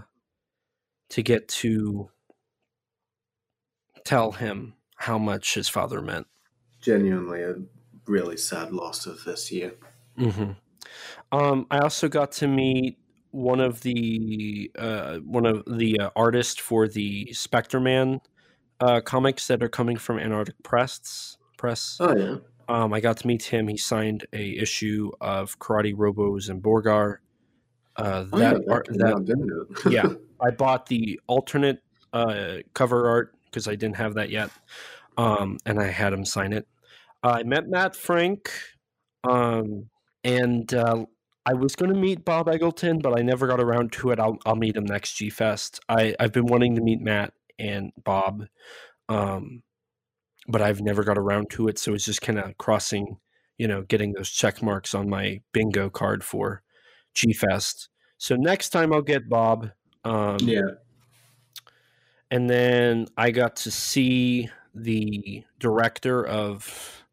to 1.11 1.23
get 1.23 1.49
to 1.49 2.11
tell 4.05 4.33
him 4.33 4.75
how 4.97 5.19
much 5.19 5.55
his 5.55 5.69
father 5.69 6.03
meant. 6.03 6.27
Genuinely, 6.83 7.43
a 7.43 7.55
really 8.07 8.37
sad 8.37 8.71
loss 8.71 9.07
of 9.07 9.25
this 9.25 9.51
year. 9.51 9.75
Mm-hmm. 10.19 10.53
Um, 11.33 11.67
I 11.71 11.79
also 11.79 12.09
got 12.09 12.33
to 12.33 12.47
meet 12.47 12.99
one 13.31 13.61
of 13.61 13.83
the 13.83 14.71
uh, 14.79 15.17
one 15.19 15.47
of 15.47 15.65
the 15.67 16.01
uh, 16.01 16.11
artists 16.17 16.61
for 16.61 16.89
the 16.89 17.33
Spectreman 17.33 18.21
uh, 18.81 19.01
comics 19.01 19.47
that 19.49 19.63
are 19.63 19.69
coming 19.69 19.97
from 19.97 20.19
Antarctic 20.19 20.63
Press. 20.63 21.37
Press. 21.57 21.97
Oh 22.01 22.17
yeah. 22.17 22.37
Um, 22.69 22.93
I 22.93 23.01
got 23.01 23.17
to 23.19 23.27
meet 23.27 23.45
him. 23.45 23.69
He 23.69 23.79
signed 23.79 24.27
a 24.33 24.57
issue 24.59 25.11
of 25.21 25.59
Karate 25.59 25.95
Robo 25.97 26.39
Zaborgar. 26.39 27.19
Uh, 27.97 28.27
Oh, 28.33 28.39
that 28.39 28.39
yeah, 28.39 28.53
that 28.53 28.71
art, 28.71 28.87
that 28.91 29.81
yeah, 29.91 30.09
I 30.41 30.51
bought 30.51 30.87
the 30.87 31.21
alternate 31.27 31.83
uh, 32.13 32.59
cover 32.75 33.09
art 33.09 33.35
because 33.47 33.67
I 33.67 33.75
didn't 33.75 33.97
have 33.97 34.15
that 34.15 34.31
yet, 34.31 34.51
um, 35.17 35.59
and 35.67 35.81
I 35.81 35.87
had 35.87 36.13
him 36.13 36.25
sign 36.25 36.53
it. 36.53 36.69
I 37.23 37.43
met 37.43 37.69
Matt 37.69 37.97
Frank, 37.97 38.53
um, 39.29 39.89
and 40.23 40.73
uh, 40.73 41.07
I 41.49 41.55
was 41.55 41.75
going 41.75 41.91
to 41.91 41.99
meet 41.99 42.27
Bob 42.27 42.47
Eggleton, 42.47 43.01
but 43.01 43.19
I 43.19 43.23
never 43.23 43.47
got 43.47 43.59
around 43.59 43.91
to 43.93 44.11
it. 44.11 44.21
I'll, 44.21 44.37
I'll 44.45 44.55
meet 44.55 44.77
him 44.77 44.85
next 44.85 45.15
G 45.15 45.31
Fest. 45.31 45.81
I 45.89 46.15
I've 46.21 46.33
been 46.33 46.45
wanting 46.45 46.75
to 46.75 46.83
meet 46.83 47.01
Matt 47.01 47.33
and 47.59 47.91
Bob, 48.05 48.45
um, 49.09 49.63
but 50.47 50.61
I've 50.61 50.83
never 50.83 51.03
got 51.05 51.17
around 51.17 51.49
to 51.53 51.69
it. 51.69 51.79
So 51.79 51.95
it's 51.95 52.05
just 52.05 52.21
kind 52.21 52.39
of 52.39 52.59
crossing, 52.59 53.17
you 53.57 53.67
know, 53.67 53.81
getting 53.81 54.13
those 54.13 54.29
check 54.31 54.63
marks 54.63 54.95
on 54.95 55.09
my 55.09 55.41
bingo 55.53 55.89
card 55.89 56.23
for 56.23 56.63
G 57.15 57.33
Fest. 57.33 57.89
So 58.19 58.37
next 58.37 58.69
time 58.69 58.93
I'll 58.93 59.01
get 59.01 59.31
Bob. 59.31 59.71
Um, 60.05 60.37
yeah. 60.43 60.61
and 62.31 62.49
then 62.49 63.07
I 63.17 63.31
got 63.31 63.57
to 63.57 63.71
see 63.71 64.51
the 64.75 65.45
director 65.59 66.27
of 66.27 67.05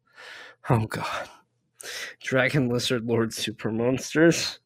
oh 0.70 0.86
god, 0.88 1.30
Dragon 2.22 2.70
Lizard 2.70 3.06
Lord 3.06 3.34
Super 3.34 3.72
Monsters. 3.72 4.60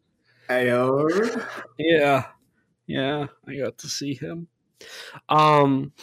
Ayo. 0.49 1.45
Yeah, 1.77 2.25
yeah, 2.87 3.27
I 3.47 3.55
got 3.57 3.77
to 3.79 3.87
see 3.87 4.13
him. 4.15 4.47
Um, 5.27 5.93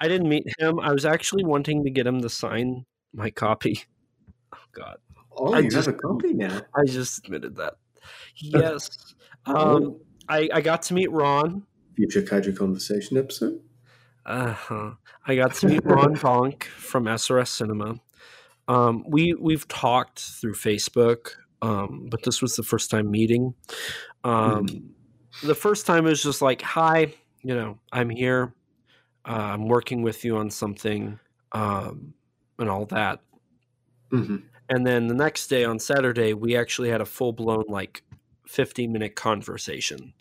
I 0.00 0.08
didn't 0.08 0.28
meet 0.28 0.46
him. 0.58 0.80
I 0.80 0.92
was 0.92 1.04
actually 1.04 1.44
wanting 1.44 1.84
to 1.84 1.90
get 1.90 2.06
him 2.06 2.20
to 2.22 2.28
sign 2.28 2.84
my 3.12 3.30
copy. 3.30 3.82
Oh 4.54 4.58
god, 4.72 4.96
Oh, 5.36 5.54
I 5.54 5.60
you 5.60 5.70
just- 5.70 5.86
have 5.86 5.94
a 5.94 5.98
copy 5.98 6.32
now. 6.32 6.62
I 6.74 6.84
just 6.84 7.18
admitted 7.24 7.56
that. 7.56 7.74
Yes. 8.36 8.90
Um, 9.46 10.00
I 10.28 10.48
I 10.52 10.60
got 10.60 10.82
to 10.82 10.94
meet 10.94 11.10
Ron. 11.10 11.62
Future 11.96 12.22
Kaiju 12.22 12.56
Conversation 12.56 13.16
episode. 13.16 13.60
Uh 14.26 14.52
huh. 14.52 14.90
I 15.26 15.36
got 15.36 15.54
to 15.54 15.68
meet 15.68 15.84
Ron 15.84 16.14
Bonk 16.24 16.64
from 16.64 17.04
SRS 17.04 17.48
Cinema. 17.48 18.00
Um, 18.68 19.04
we 19.08 19.34
we've 19.34 19.66
talked 19.68 20.20
through 20.20 20.54
Facebook, 20.54 21.32
um, 21.62 22.08
but 22.10 22.22
this 22.22 22.40
was 22.40 22.56
the 22.56 22.62
first 22.62 22.90
time 22.90 23.10
meeting. 23.10 23.54
Um, 24.24 24.94
The 25.42 25.54
first 25.54 25.86
time 25.86 26.06
it 26.06 26.10
was 26.10 26.22
just 26.22 26.42
like, 26.42 26.62
"Hi, 26.62 27.14
you 27.42 27.54
know, 27.54 27.78
I'm 27.92 28.10
here. 28.10 28.54
Uh, 29.26 29.32
I'm 29.54 29.68
working 29.68 30.02
with 30.02 30.24
you 30.24 30.36
on 30.38 30.50
something, 30.50 31.20
um, 31.52 32.14
and 32.58 32.70
all 32.70 32.86
that." 32.86 33.22
hmm 34.10 34.36
And 34.68 34.86
then 34.86 35.06
the 35.08 35.14
next 35.14 35.48
day 35.48 35.64
on 35.64 35.78
Saturday, 35.78 36.32
we 36.34 36.56
actually 36.56 36.88
had 36.90 37.00
a 37.00 37.06
full 37.06 37.32
blown 37.32 37.64
like 37.68 38.02
15 38.46 38.92
minute 38.92 39.14
conversation 39.16 40.14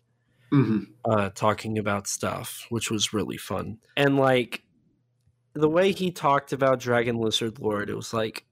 hmm 0.52 0.84
uh, 1.06 1.30
talking 1.32 1.78
about 1.78 2.08
stuff, 2.08 2.66
which 2.70 2.90
was 2.90 3.14
really 3.14 3.38
fun. 3.38 3.80
And 3.98 4.18
like 4.18 4.63
the 5.54 5.70
way 5.70 5.92
he 5.92 6.12
talked 6.12 6.54
about 6.54 6.80
Dragon 6.80 7.18
Lizard 7.18 7.60
Lord, 7.60 7.90
it 7.90 7.96
was 7.96 8.14
like, 8.14 8.46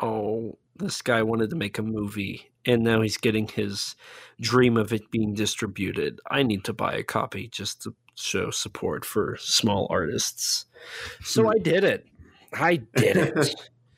oh, 0.00 0.58
this 0.76 1.02
guy 1.02 1.22
wanted 1.22 1.50
to 1.50 1.56
make 1.56 1.78
a 1.78 1.82
movie, 1.82 2.50
and 2.64 2.82
now 2.82 3.02
he's 3.02 3.18
getting 3.18 3.46
his 3.48 3.94
dream 4.40 4.76
of 4.76 4.92
it 4.92 5.10
being 5.10 5.34
distributed. 5.34 6.20
I 6.30 6.42
need 6.42 6.64
to 6.64 6.72
buy 6.72 6.94
a 6.94 7.02
copy 7.02 7.48
just 7.48 7.82
to 7.82 7.94
show 8.14 8.50
support 8.50 9.04
for 9.04 9.36
small 9.38 9.86
artists. 9.90 10.66
So 11.22 11.48
I 11.48 11.58
did 11.58 11.84
it. 11.84 12.06
I 12.52 12.76
did 12.76 13.16
it. 13.16 13.54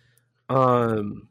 um, 0.49 1.28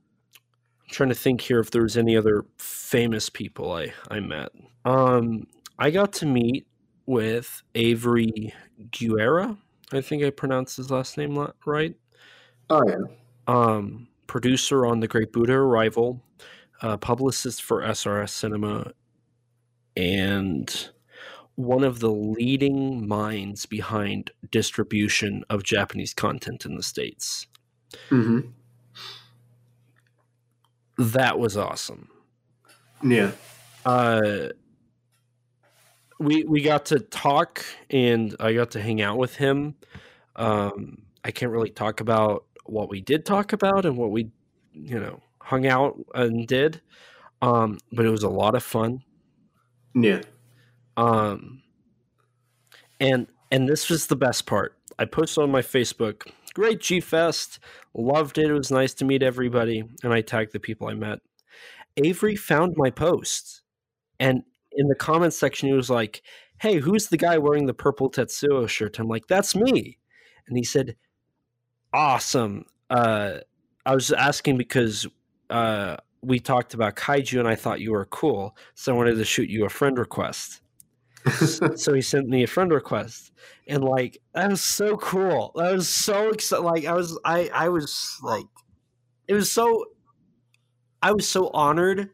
I'm 0.82 0.90
trying 0.90 1.10
to 1.10 1.16
think 1.16 1.42
here 1.42 1.60
if 1.60 1.72
there 1.72 1.84
was 1.84 1.98
any 1.98 2.16
other 2.16 2.46
famous 2.58 3.30
people 3.30 3.72
I 3.74 3.94
I 4.10 4.20
met. 4.20 4.50
Um, 4.86 5.48
I 5.78 5.92
got 5.92 6.14
to 6.14 6.26
meet 6.26 6.68
with 7.06 7.62
Avery 7.76 8.54
Guerra. 8.92 9.58
I 9.94 10.02
think 10.02 10.24
I 10.24 10.30
pronounced 10.30 10.78
his 10.78 10.90
last 10.92 11.18
name 11.18 11.36
right. 11.66 11.96
Oh 12.70 12.84
yeah. 12.88 12.98
Um, 13.48 14.08
producer 14.28 14.86
on 14.86 15.00
The 15.00 15.08
Great 15.08 15.34
Buddha 15.34 15.54
Arrival, 15.54 16.24
uh, 16.82 16.98
publicist 16.98 17.62
for 17.64 17.82
SRS 17.82 18.30
Cinema, 18.30 18.94
and 19.98 20.90
one 21.56 21.84
of 21.84 22.00
the 22.00 22.10
leading 22.12 23.08
minds 23.08 23.66
behind 23.66 24.32
distribution 24.52 25.44
of 25.50 25.64
Japanese 25.64 26.14
content 26.14 26.66
in 26.66 26.76
the 26.76 26.84
States. 26.84 27.48
hmm 28.10 28.40
That 30.98 31.40
was 31.40 31.58
awesome. 31.58 32.08
Yeah. 33.04 33.32
uh 33.86 34.50
we 36.22 36.44
we 36.44 36.62
got 36.62 36.86
to 36.86 37.00
talk 37.00 37.66
and 37.90 38.36
I 38.40 38.54
got 38.54 38.72
to 38.72 38.82
hang 38.82 39.02
out 39.02 39.18
with 39.18 39.36
him. 39.36 39.76
Um 40.36 41.04
I 41.24 41.32
can't 41.32 41.52
really 41.52 41.70
talk 41.70 42.00
about 42.00 42.46
what 42.66 42.90
we 42.90 43.02
did 43.02 43.26
talk 43.26 43.54
about 43.54 43.86
and 43.86 43.98
what 43.98 44.12
we 44.12 44.30
you 44.74 45.00
know 45.00 45.22
hung 45.40 45.66
out 45.66 45.98
and 46.14 46.48
did. 46.48 46.82
Um 47.42 47.80
but 47.92 48.06
it 48.06 48.10
was 48.10 48.24
a 48.24 48.30
lot 48.30 48.56
of 48.56 48.64
fun. 48.64 49.04
Yeah. 49.96 50.22
Um 50.96 51.64
and 53.00 53.28
and 53.52 53.68
this 53.68 53.90
was 53.90 54.08
the 54.08 54.16
best 54.16 54.46
part. 54.46 54.78
I 55.00 55.06
posted 55.06 55.44
on 55.44 55.52
my 55.52 55.62
Facebook, 55.62 56.32
great 56.54 56.80
G 56.80 57.00
Fest, 57.00 57.60
loved 57.96 58.38
it. 58.38 58.50
It 58.50 58.54
was 58.54 58.72
nice 58.72 58.94
to 58.96 59.06
meet 59.06 59.24
everybody 59.24 59.84
and 60.04 60.14
I 60.14 60.22
tagged 60.22 60.54
the 60.54 60.60
people 60.60 60.88
I 60.88 60.94
met. 60.94 61.20
Avery 61.98 62.36
found 62.36 62.76
my 62.78 62.92
post 62.92 63.64
and 64.20 64.44
in 64.74 64.88
the 64.88 64.96
comments 64.96 65.38
section 65.38 65.70
he 65.70 65.76
was 65.76 65.90
like, 65.90 66.22
"Hey, 66.60 66.80
who's 66.80 67.08
the 67.08 67.18
guy 67.18 67.38
wearing 67.38 67.66
the 67.66 67.74
purple 67.74 68.10
Tetsuo 68.10 68.68
shirt?" 68.68 69.00
I'm 69.00 69.08
like, 69.08 69.28
"That's 69.28 69.56
me." 69.56 69.98
And 70.48 70.58
he 70.58 70.64
said, 70.64 70.96
"Awesome." 71.94 72.66
Uh 72.90 73.40
I 73.86 73.96
was 73.96 74.12
asking 74.12 74.58
because 74.58 75.08
uh 75.50 75.98
we 76.22 76.40
talked 76.40 76.74
about 76.74 76.96
kaiju 76.96 77.40
and 77.40 77.48
I 77.48 77.56
thought 77.56 77.82
you 77.82 77.92
were 77.92 78.06
cool, 78.06 78.56
so 78.76 78.94
I 78.94 78.98
wanted 78.98 79.16
to 79.16 79.26
shoot 79.26 79.50
you 79.50 79.66
a 79.66 79.70
friend 79.70 79.98
request 79.98 80.62
so 81.76 81.94
he 81.94 82.02
sent 82.02 82.28
me 82.28 82.44
a 82.44 82.48
friend 82.48 82.72
request 82.72 83.32
and 83.68 83.84
like 83.84 84.18
that 84.34 84.50
was 84.50 84.62
so 84.62 84.98
cool 84.98 85.52
that 85.56 85.72
was 85.74 85.88
so 85.88 86.30
excited 86.30 86.64
like 86.64 86.86
i 86.86 86.94
was 86.94 87.18
i 87.26 87.50
i 87.54 87.70
was 87.70 88.18
like 88.24 88.46
it 89.28 89.34
was 89.34 89.52
so 89.52 89.86
i 91.02 91.12
was 91.12 91.28
so 91.28 91.50
honored 91.50 92.10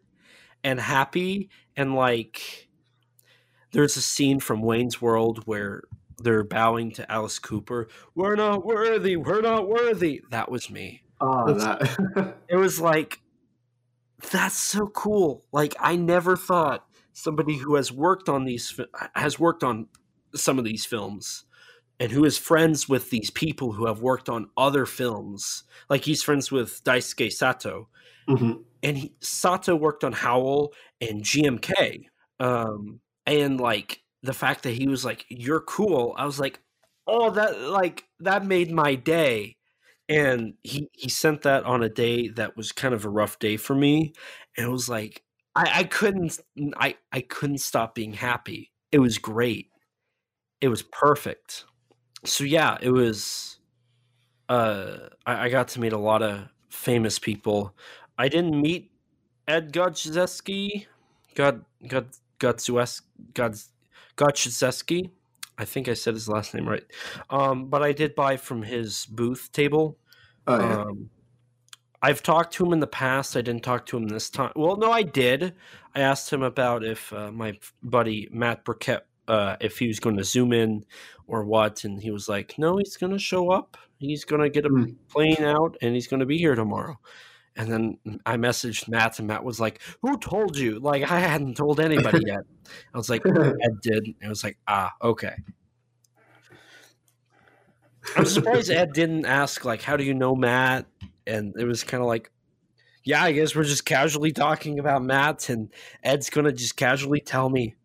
and 0.64 0.80
happy 0.80 1.50
and 1.78 1.96
like 1.96 2.68
there's 3.72 3.96
a 3.96 4.02
scene 4.02 4.40
from 4.40 4.62
wayne's 4.62 5.02
world 5.02 5.44
where 5.46 5.84
they're 6.18 6.44
bowing 6.44 6.92
to 6.92 7.10
alice 7.10 7.40
cooper 7.40 7.88
we're 8.16 8.36
not 8.36 8.66
worthy 8.66 9.16
we're 9.16 9.42
not 9.42 9.68
worthy. 9.68 10.22
That 10.32 10.50
was 10.50 10.70
me. 10.70 11.04
Oh, 11.20 11.54
that. 11.54 12.36
it 12.50 12.56
was 12.56 12.80
like 12.80 13.20
that's 14.32 14.58
so 14.58 14.88
cool. 14.88 15.46
Like 15.52 15.76
i 15.80 15.96
never 15.96 16.36
thought 16.36 16.86
somebody 17.14 17.58
who 17.58 17.76
has 17.76 17.92
worked 17.92 18.30
on 18.30 18.46
these 18.46 18.80
has 19.16 19.40
worked 19.40 19.64
on 19.64 19.88
some 20.36 20.60
of 20.60 20.66
these 20.66 20.86
films 20.86 21.46
and 22.00 22.12
who 22.12 22.24
is 22.24 22.38
friends 22.38 22.88
with 22.88 23.10
these 23.10 23.32
people 23.32 23.74
who 23.74 23.88
have 23.88 24.02
worked 24.02 24.30
on 24.30 24.50
other 24.56 24.86
films 24.86 25.64
like 25.90 26.04
he's 26.04 26.22
friends 26.22 26.52
with 26.52 26.84
daisuke 26.84 27.32
sato 27.32 27.88
hmm 28.28 28.52
and 28.84 28.98
he, 28.98 29.14
sato 29.22 29.76
worked 29.76 30.04
on 30.04 30.12
howl 30.14 30.72
and 31.02 31.24
gmk 31.24 32.06
um 32.40 33.00
and 33.26 33.60
like 33.60 34.02
the 34.24 34.34
fact 34.34 34.64
that 34.64 34.72
he 34.72 34.88
was 34.88 35.04
like 35.04 35.26
you're 35.30 35.62
cool 35.62 36.14
i 36.18 36.26
was 36.26 36.40
like 36.40 36.60
oh 37.08 37.30
that 37.32 37.60
like 37.62 38.04
that 38.20 38.46
made 38.46 38.72
my 38.72 38.96
day. 38.96 39.56
And 40.10 40.54
he 40.64 40.88
he 40.94 41.10
sent 41.10 41.42
that 41.42 41.66
on 41.66 41.84
a 41.84 41.90
day 41.90 42.30
that 42.30 42.56
was 42.56 42.72
kind 42.72 42.94
of 42.94 43.04
a 43.06 43.10
rough 43.10 43.40
day 43.40 43.58
for 43.58 43.76
me 43.76 44.14
and 44.56 44.68
it 44.68 44.72
was 44.72 44.88
like 44.88 45.22
i 45.56 45.80
i 45.80 45.84
couldn't 45.84 46.40
i 46.78 46.96
i 47.12 47.20
couldn't 47.22 47.58
stop 47.60 47.94
being 47.96 48.14
happy. 48.14 48.72
It 48.94 49.00
was 49.00 49.18
great. 49.18 49.68
It 50.62 50.70
was 50.70 50.82
perfect. 50.84 51.66
So 52.26 52.44
yeah 52.46 52.78
it 52.82 52.92
was 52.92 53.60
uh, 54.50 55.10
I, 55.26 55.46
I 55.46 55.50
got 55.50 55.70
to 55.70 55.80
meet 55.82 55.94
a 55.94 55.98
lot 55.98 56.22
of 56.24 56.48
famous 56.70 57.20
people. 57.20 57.76
I 58.18 58.28
didn't 58.28 58.60
meet 58.60 58.92
Ed 59.48 59.72
Godzewski, 59.74 60.88
God 61.36 61.66
God 61.88 62.10
Godzewski, 62.40 63.02
God 63.34 63.56
Godzewski. 64.16 65.12
I 65.58 65.66
think 65.66 65.88
I 65.88 65.94
said 65.94 66.14
his 66.14 66.30
last 66.30 66.54
name 66.54 66.68
right. 66.68 66.84
Um, 67.30 67.68
but 67.70 67.82
I 67.82 67.92
did 67.92 68.16
buy 68.16 68.38
from 68.38 68.62
his 68.62 69.06
booth 69.08 69.52
table. 69.52 69.98
Oh, 70.46 70.60
yeah. 70.60 70.82
Um, 70.82 71.10
I've 72.02 72.22
talked 72.22 72.54
to 72.54 72.66
him 72.66 72.74
in 72.74 72.80
the 72.80 72.88
past. 72.88 73.36
I 73.36 73.42
didn't 73.42 73.64
talk 73.64 73.88
to 73.88 73.98
him 73.98 74.08
this 74.08 74.30
time. 74.30 74.52
Well, 74.56 74.78
no, 74.78 74.92
I 74.92 75.02
did. 75.02 75.56
I 75.96 76.02
asked 76.02 76.32
him 76.32 76.44
about 76.44 76.84
if 76.84 77.12
uh, 77.12 77.32
my 77.32 77.58
buddy 77.82 78.30
Matt 78.32 78.64
Burkett, 78.64 79.06
uh, 79.28 79.56
if 79.60 79.80
he 79.80 79.88
was 79.88 80.00
going 80.00 80.18
to 80.18 80.24
zoom 80.24 80.54
in 80.54 80.86
or 81.26 81.44
what, 81.44 81.84
and 81.84 82.00
he 82.00 82.12
was 82.12 82.30
like, 82.30 82.54
"No, 82.60 82.78
he's 82.78 82.98
going 82.98 83.14
to 83.14 83.20
show 83.20 83.50
up. 83.50 83.78
He's 83.98 84.26
going 84.26 84.42
to 84.42 84.50
get 84.50 84.66
a 84.66 84.70
Hmm. 84.70 84.92
plane 85.10 85.44
out, 85.44 85.76
and 85.82 85.96
he's 85.96 86.08
going 86.08 86.20
to 86.20 86.26
be 86.28 86.38
here 86.38 86.54
tomorrow." 86.54 87.00
And 87.58 87.72
then 87.72 88.20
I 88.26 88.38
messaged 88.38 88.88
Matt, 88.88 89.18
and 89.18 89.28
Matt 89.28 89.44
was 89.44 89.60
like, 89.60 89.82
"Who 90.04 90.18
told 90.20 90.56
you?" 90.56 90.80
Like 90.80 91.10
I 91.10 91.20
hadn't 91.20 91.58
told 91.58 91.80
anybody 91.80 92.22
yet. 92.26 92.42
I 92.94 92.98
was 92.98 93.10
like, 93.10 93.26
"Ed 93.26 93.72
did." 93.82 94.16
It 94.22 94.28
was 94.28 94.44
like, 94.44 94.60
"Ah, 94.68 94.94
okay." 95.02 95.36
I'm 98.16 98.26
surprised 98.26 98.70
Ed 98.70 98.94
didn't 98.94 99.26
ask 99.26 99.66
like, 99.66 99.82
"How 99.82 99.98
do 99.98 100.04
you 100.04 100.14
know 100.14 100.36
Matt?" 100.36 100.86
And 101.26 101.56
it 101.58 101.66
was 101.66 101.84
kind 101.84 102.02
of 102.02 102.08
like, 102.08 102.32
"Yeah, 103.04 103.24
I 103.24 103.32
guess 103.32 103.56
we're 103.56 103.64
just 103.64 103.86
casually 103.86 104.32
talking 104.32 104.78
about 104.78 105.04
Matt, 105.04 105.50
and 105.50 105.74
Ed's 106.04 106.30
gonna 106.30 106.52
just 106.52 106.78
casually 106.78 107.22
tell 107.22 107.50
me." 107.50 107.76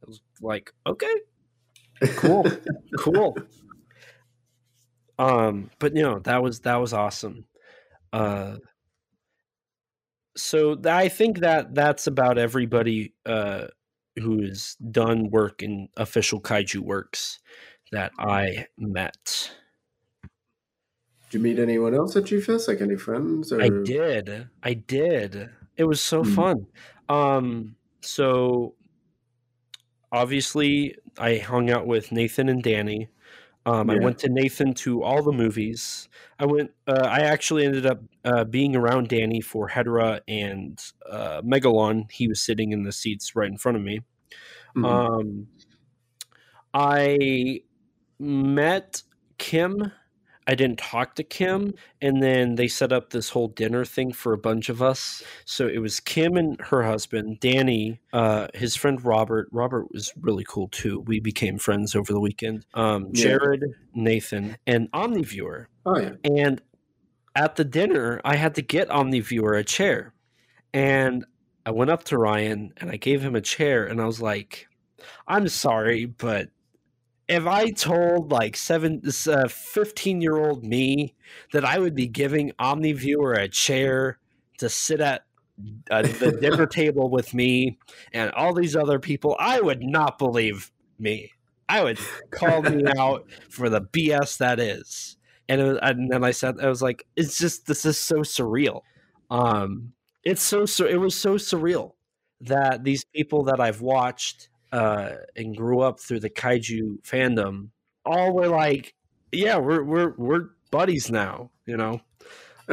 I 0.00 0.06
was 0.06 0.20
like, 0.40 0.72
"Okay, 0.86 1.14
cool, 2.16 2.46
cool." 2.98 3.36
Um, 5.18 5.70
but 5.80 5.96
you 5.96 6.02
know 6.02 6.20
that 6.20 6.40
was 6.40 6.60
that 6.60 6.76
was 6.76 6.92
awesome. 6.92 7.46
Uh, 8.14 8.58
so 10.36 10.76
th- 10.76 10.86
I 10.86 11.08
think 11.08 11.40
that 11.40 11.74
that's 11.74 12.06
about 12.06 12.38
everybody 12.38 13.12
uh, 13.26 13.66
who 14.16 14.42
has 14.42 14.76
done 14.76 15.30
work 15.30 15.62
in 15.62 15.88
official 15.96 16.40
kaiju 16.40 16.78
works 16.78 17.40
that 17.90 18.12
I 18.18 18.66
met. 18.78 19.50
Did 21.30 21.38
you 21.38 21.40
meet 21.40 21.58
anyone 21.58 21.94
else 21.94 22.14
at 22.14 22.24
GFest? 22.24 22.68
Like 22.68 22.80
any 22.80 22.96
friends? 22.96 23.52
Or... 23.52 23.60
I 23.60 23.68
did. 23.68 24.48
I 24.62 24.74
did. 24.74 25.50
It 25.76 25.84
was 25.84 26.00
so 26.00 26.22
Hmm. 26.22 26.34
fun. 26.34 26.66
Um, 27.08 27.76
so 28.00 28.76
obviously 30.12 30.94
I 31.18 31.38
hung 31.38 31.68
out 31.68 31.88
with 31.88 32.12
Nathan 32.12 32.48
and 32.48 32.62
Danny. 32.62 33.08
Um, 33.66 33.88
I 33.88 33.96
went 33.96 34.18
to 34.20 34.28
Nathan 34.28 34.74
to 34.74 35.02
all 35.02 35.22
the 35.22 35.32
movies. 35.32 36.08
I 36.38 36.46
went. 36.46 36.70
Uh, 36.86 37.06
I 37.10 37.20
actually 37.20 37.64
ended 37.64 37.86
up 37.86 38.00
uh, 38.24 38.44
being 38.44 38.76
around 38.76 39.08
Danny 39.08 39.40
for 39.40 39.68
Hedorah 39.68 40.20
and 40.28 40.78
uh, 41.08 41.40
Megalon. 41.42 42.10
He 42.10 42.28
was 42.28 42.40
sitting 42.42 42.72
in 42.72 42.82
the 42.82 42.92
seats 42.92 43.34
right 43.34 43.48
in 43.50 43.56
front 43.56 43.76
of 43.76 43.82
me. 43.82 44.00
Mhm. 44.76 44.84
Um, 44.84 45.46
I 46.72 47.62
met 48.18 49.02
Kim. 49.38 49.92
I 50.46 50.54
didn't 50.54 50.78
talk 50.78 51.14
to 51.16 51.24
Kim, 51.24 51.74
and 52.02 52.22
then 52.22 52.56
they 52.56 52.68
set 52.68 52.92
up 52.92 53.10
this 53.10 53.30
whole 53.30 53.48
dinner 53.48 53.84
thing 53.84 54.12
for 54.12 54.32
a 54.32 54.38
bunch 54.38 54.68
of 54.68 54.82
us. 54.82 55.22
So 55.46 55.66
it 55.68 55.78
was 55.78 56.00
Kim 56.00 56.36
and 56.36 56.60
her 56.60 56.82
husband, 56.82 57.40
Danny, 57.40 58.00
uh, 58.12 58.48
his 58.54 58.76
friend 58.76 59.02
Robert. 59.04 59.48
Robert 59.52 59.90
was 59.92 60.12
really 60.20 60.44
cool 60.46 60.68
too. 60.68 61.00
We 61.00 61.20
became 61.20 61.58
friends 61.58 61.94
over 61.94 62.12
the 62.12 62.20
weekend. 62.20 62.66
Um, 62.74 63.08
Yeah. 63.12 63.24
Jared, 63.24 63.64
Nathan, 63.94 64.56
and 64.66 64.90
Omniviewer. 64.92 65.66
oh 65.86 65.98
yeah. 65.98 66.12
And 66.24 66.60
at 67.36 67.56
the 67.56 67.64
dinner, 67.64 68.20
I 68.24 68.36
had 68.36 68.54
to 68.56 68.62
get 68.62 68.88
Omniviewer 68.90 69.58
a 69.58 69.64
chair. 69.64 70.12
And 70.72 71.24
I 71.66 71.70
went 71.70 71.90
up 71.90 72.04
to 72.04 72.18
Ryan 72.18 72.72
and 72.76 72.90
I 72.90 72.96
gave 72.96 73.22
him 73.22 73.34
a 73.34 73.40
chair 73.40 73.86
and 73.86 74.00
I 74.00 74.04
was 74.04 74.20
like, 74.20 74.68
I'm 75.26 75.48
sorry, 75.48 76.04
but 76.04 76.50
if 77.28 77.46
I 77.46 77.70
told 77.70 78.30
like 78.30 78.56
seven, 78.56 79.02
uh, 79.28 79.48
15 79.48 80.20
year 80.20 80.36
old 80.36 80.64
me 80.64 81.14
that 81.52 81.64
I 81.64 81.78
would 81.78 81.94
be 81.94 82.06
giving 82.06 82.52
Omniviewer 82.58 83.38
a 83.38 83.48
chair 83.48 84.18
to 84.58 84.68
sit 84.68 85.00
at 85.00 85.24
uh, 85.90 86.02
the 86.02 86.36
dinner 86.40 86.66
table 86.70 87.08
with 87.08 87.32
me 87.34 87.78
and 88.12 88.30
all 88.32 88.52
these 88.52 88.76
other 88.76 88.98
people, 88.98 89.36
I 89.38 89.60
would 89.60 89.82
not 89.82 90.18
believe 90.18 90.70
me. 90.98 91.32
I 91.68 91.82
would 91.82 91.98
call 92.30 92.62
me 92.62 92.84
out 92.98 93.26
for 93.48 93.68
the 93.68 93.80
BS 93.80 94.38
that 94.38 94.60
is. 94.60 95.16
And, 95.48 95.60
it 95.60 95.64
was, 95.64 95.78
and 95.82 96.10
then 96.10 96.24
I 96.24 96.30
said, 96.30 96.60
I 96.60 96.68
was 96.68 96.82
like, 96.82 97.06
it's 97.16 97.38
just, 97.38 97.66
this 97.66 97.84
is 97.84 97.98
so 97.98 98.16
surreal. 98.16 98.82
Um, 99.30 99.92
it's 100.24 100.42
so, 100.42 100.66
so, 100.66 100.86
it 100.86 100.96
was 100.96 101.14
so 101.14 101.34
surreal 101.34 101.92
that 102.40 102.84
these 102.84 103.04
people 103.14 103.44
that 103.44 103.60
I've 103.60 103.80
watched 103.80 104.48
uh, 104.74 105.14
and 105.36 105.56
grew 105.56 105.80
up 105.80 106.00
through 106.00 106.18
the 106.18 106.28
kaiju 106.28 107.00
fandom 107.02 107.68
all 108.04 108.32
were 108.32 108.48
like, 108.48 108.94
yeah, 109.30 109.56
we're, 109.56 109.84
we're, 109.84 110.14
we're 110.16 110.48
buddies 110.72 111.10
now, 111.10 111.50
you 111.64 111.76
know? 111.76 112.00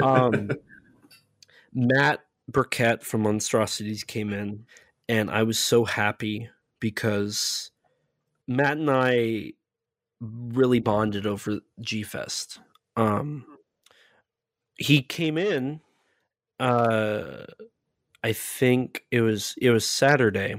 Um, 0.01 0.49
Matt 1.73 2.21
Burkett 2.47 3.03
from 3.03 3.21
Monstrosities 3.21 4.03
came 4.03 4.33
in, 4.33 4.65
and 5.07 5.29
I 5.29 5.43
was 5.43 5.59
so 5.59 5.85
happy 5.85 6.49
because 6.79 7.69
Matt 8.47 8.77
and 8.77 8.89
I 8.89 9.53
really 10.19 10.79
bonded 10.79 11.27
over 11.27 11.59
G 11.79 12.01
Fest. 12.01 12.59
Um, 12.97 13.45
he 14.75 15.03
came 15.03 15.37
in. 15.37 15.81
Uh, 16.59 17.45
I 18.23 18.33
think 18.33 19.05
it 19.11 19.21
was 19.21 19.55
it 19.61 19.69
was 19.69 19.87
Saturday. 19.87 20.55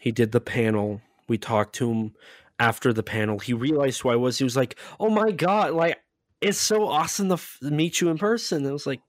He 0.00 0.12
did 0.12 0.32
the 0.32 0.40
panel. 0.40 1.00
We 1.28 1.38
talked 1.38 1.74
to 1.76 1.90
him 1.90 2.14
after 2.58 2.92
the 2.92 3.02
panel. 3.02 3.38
He 3.38 3.52
realized 3.52 4.00
who 4.00 4.10
I 4.10 4.16
was. 4.16 4.38
He 4.38 4.44
was 4.44 4.56
like, 4.56 4.78
"Oh 5.00 5.10
my 5.10 5.30
god! 5.30 5.72
Like 5.74 5.98
it's 6.40 6.58
so 6.58 6.86
awesome 6.86 7.28
to 7.28 7.34
f- 7.34 7.58
meet 7.62 8.00
you 8.00 8.08
in 8.10 8.18
person." 8.18 8.64
It 8.64 8.72
was 8.72 8.86
like, 8.86 9.00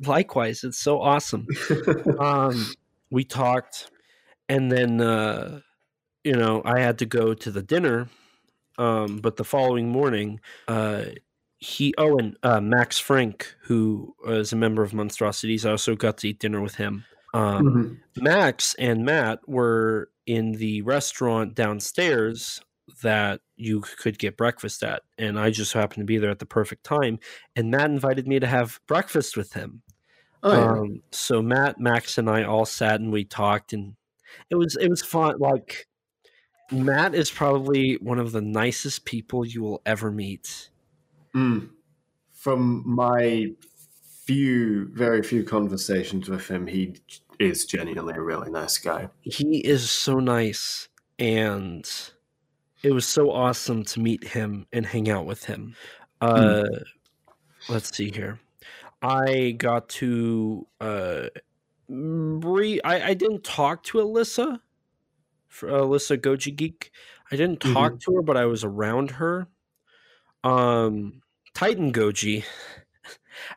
likewise, 0.00 0.64
it's 0.64 0.78
so 0.78 1.00
awesome 1.00 1.46
um 2.20 2.72
we 3.10 3.24
talked 3.24 3.90
and 4.48 4.70
then 4.70 5.00
uh 5.00 5.60
you 6.24 6.32
know 6.32 6.62
i 6.64 6.80
had 6.80 6.98
to 6.98 7.06
go 7.06 7.34
to 7.34 7.50
the 7.50 7.62
dinner 7.62 8.08
um 8.78 9.18
but 9.18 9.36
the 9.36 9.44
following 9.44 9.88
morning 9.88 10.40
uh 10.68 11.04
he 11.58 11.94
oh 11.98 12.18
and 12.18 12.36
uh 12.42 12.60
max 12.60 12.98
frank 12.98 13.54
who 13.62 14.14
is 14.26 14.52
a 14.52 14.56
member 14.56 14.82
of 14.82 14.94
monstrosities 14.94 15.64
i 15.64 15.70
also 15.70 15.94
got 15.94 16.18
to 16.18 16.28
eat 16.28 16.38
dinner 16.38 16.60
with 16.60 16.76
him 16.76 17.04
um 17.34 17.64
Mhm. 18.16 18.22
max 18.22 18.74
and 18.74 19.04
matt 19.04 19.40
were 19.48 20.10
in 20.26 20.52
the 20.52 20.82
restaurant 20.82 21.54
downstairs 21.54 22.60
that 23.02 23.40
you 23.56 23.80
could 23.80 24.18
get 24.18 24.36
breakfast 24.36 24.82
at 24.82 25.02
and 25.18 25.38
i 25.38 25.50
just 25.50 25.72
happened 25.74 26.02
to 26.02 26.04
be 26.06 26.18
there 26.18 26.30
at 26.30 26.38
the 26.38 26.46
perfect 26.46 26.84
time 26.84 27.18
and 27.56 27.70
matt 27.70 27.90
invited 27.90 28.26
me 28.26 28.38
to 28.38 28.46
have 28.46 28.80
breakfast 28.86 29.36
with 29.36 29.52
him 29.52 29.82
Oh 30.42 30.52
yeah. 30.52 30.70
um, 30.80 31.02
so 31.10 31.42
Matt, 31.42 31.80
Max, 31.80 32.16
and 32.16 32.30
I 32.30 32.44
all 32.44 32.64
sat 32.64 33.00
and 33.00 33.10
we 33.10 33.24
talked, 33.24 33.72
and 33.72 33.96
it 34.50 34.54
was 34.54 34.76
it 34.76 34.88
was 34.88 35.02
fun. 35.02 35.36
Like 35.40 35.88
Matt 36.70 37.12
is 37.16 37.28
probably 37.28 37.94
one 37.96 38.20
of 38.20 38.30
the 38.30 38.40
nicest 38.40 39.04
people 39.04 39.44
you 39.44 39.62
will 39.62 39.82
ever 39.84 40.12
meet. 40.12 40.70
Mm. 41.34 41.70
From 42.30 42.84
my 42.86 43.48
few, 44.28 44.90
very 44.92 45.22
few 45.22 45.42
conversations 45.42 46.28
with 46.28 46.46
him, 46.48 46.66
he 46.66 46.94
is 47.38 47.64
genuinely 47.64 48.12
a 48.14 48.20
really 48.20 48.50
nice 48.50 48.76
guy. 48.76 49.08
He 49.22 49.60
is 49.60 49.90
so 49.90 50.20
nice, 50.20 50.86
and 51.18 51.90
it 52.82 52.92
was 52.92 53.06
so 53.06 53.30
awesome 53.30 53.84
to 53.84 54.00
meet 54.00 54.22
him 54.22 54.66
and 54.70 54.84
hang 54.84 55.08
out 55.08 55.24
with 55.24 55.44
him. 55.44 55.74
Uh, 56.20 56.64
Let's 57.70 57.96
see 57.96 58.10
here. 58.10 58.38
I 59.00 59.52
got 59.52 59.88
to 60.00 60.66
uh, 60.78 61.28
re. 61.88 62.80
I, 62.84 63.08
I 63.08 63.14
didn't 63.14 63.44
talk 63.44 63.82
to 63.84 63.98
Alyssa, 63.98 64.60
for 65.46 65.68
Alyssa 65.68 66.18
Goji 66.18 66.54
Geek. 66.54 66.90
I 67.32 67.36
didn't 67.36 67.60
talk 67.60 67.98
to 68.00 68.16
her, 68.16 68.22
but 68.22 68.36
I 68.36 68.44
was 68.44 68.62
around 68.62 69.12
her. 69.12 69.48
Um, 70.44 71.22
Titan 71.54 71.92
Goji, 71.92 72.44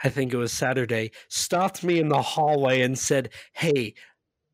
I 0.04 0.10
think 0.10 0.34
it 0.34 0.38
was 0.38 0.52
Saturday, 0.52 1.12
stopped 1.28 1.84
me 1.84 2.00
in 2.00 2.10
the 2.10 2.22
hallway 2.22 2.82
and 2.82 2.98
said, 2.98 3.30
"Hey, 3.54 3.94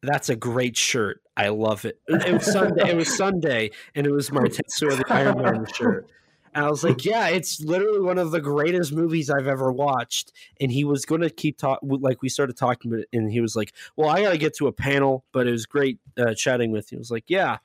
that's 0.01 0.29
a 0.29 0.35
great 0.35 0.77
shirt. 0.77 1.21
I 1.35 1.49
love 1.49 1.85
it." 1.85 1.99
It 2.07 2.33
was 2.33 2.45
Sunday. 2.51 2.89
it 2.89 2.95
was 2.95 3.15
Sunday, 3.15 3.71
and 3.95 4.07
it 4.07 4.11
was 4.11 4.31
my 4.31 4.41
Tetsuo 4.43 4.97
the 4.97 5.05
Iron 5.09 5.41
Man 5.41 5.65
shirt. 5.73 6.09
And 6.57 6.65
I 6.65 6.69
was 6.71 6.83
like, 6.83 7.05
"Yeah, 7.05 7.27
it's 7.27 7.61
literally 7.61 7.99
one 7.99 8.17
of 8.17 8.31
the 8.31 8.41
greatest 8.41 8.91
movies 8.91 9.29
I've 9.29 9.47
ever 9.47 9.71
watched." 9.71 10.31
And 10.59 10.71
he 10.71 10.83
was 10.83 11.05
going 11.05 11.21
to 11.21 11.29
keep 11.29 11.57
talking. 11.59 11.87
Like 11.87 12.23
we 12.23 12.29
started 12.29 12.57
talking, 12.57 12.89
but 12.89 13.01
and 13.13 13.31
he 13.31 13.41
was 13.41 13.55
like, 13.55 13.73
"Well, 13.95 14.09
I 14.09 14.23
got 14.23 14.31
to 14.31 14.39
get 14.39 14.55
to 14.55 14.65
a 14.67 14.71
panel, 14.71 15.23
but 15.31 15.47
it 15.47 15.51
was 15.51 15.67
great 15.67 15.99
uh, 16.17 16.33
chatting 16.33 16.71
with 16.71 16.91
you." 16.91 16.97
I 16.97 16.99
was 16.99 17.11
like, 17.11 17.25
"Yeah," 17.27 17.57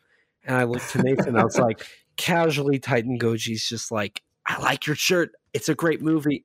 and 0.44 0.56
I 0.56 0.64
looked 0.64 0.90
to 0.90 1.02
Nathan. 1.02 1.36
I 1.36 1.44
was 1.44 1.58
like, 1.58 1.86
casually, 2.16 2.78
Titan 2.78 3.18
Goji's 3.18 3.66
just 3.66 3.90
like, 3.90 4.22
"I 4.44 4.60
like 4.60 4.86
your 4.86 4.96
shirt. 4.96 5.32
it's 5.54 5.70
a 5.70 5.74
great 5.74 6.02
movie, 6.02 6.44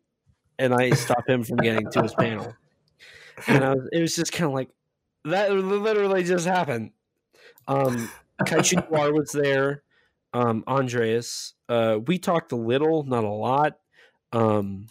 and 0.60 0.74
I 0.74 0.92
stop 0.92 1.28
him 1.28 1.44
from 1.44 1.58
getting 1.58 1.90
to 1.92 2.04
his 2.04 2.14
panel. 2.14 2.54
And 3.48 3.64
I 3.64 3.74
was, 3.74 3.90
it 3.92 4.02
was 4.02 4.16
just 4.16 4.32
kind 4.32 4.46
of 4.46 4.54
like 4.54 4.70
that. 5.26 5.52
Literally 5.52 6.24
just 6.24 6.48
happened. 6.48 6.92
Um, 7.68 8.10
Noir 8.52 9.14
was 9.14 9.32
there. 9.32 9.84
Um, 10.34 10.64
Andreas. 10.68 11.54
Uh, 11.70 12.00
we 12.06 12.18
talked 12.18 12.52
a 12.52 12.56
little, 12.56 13.04
not 13.04 13.24
a 13.24 13.30
lot. 13.30 13.78
Um, 14.34 14.88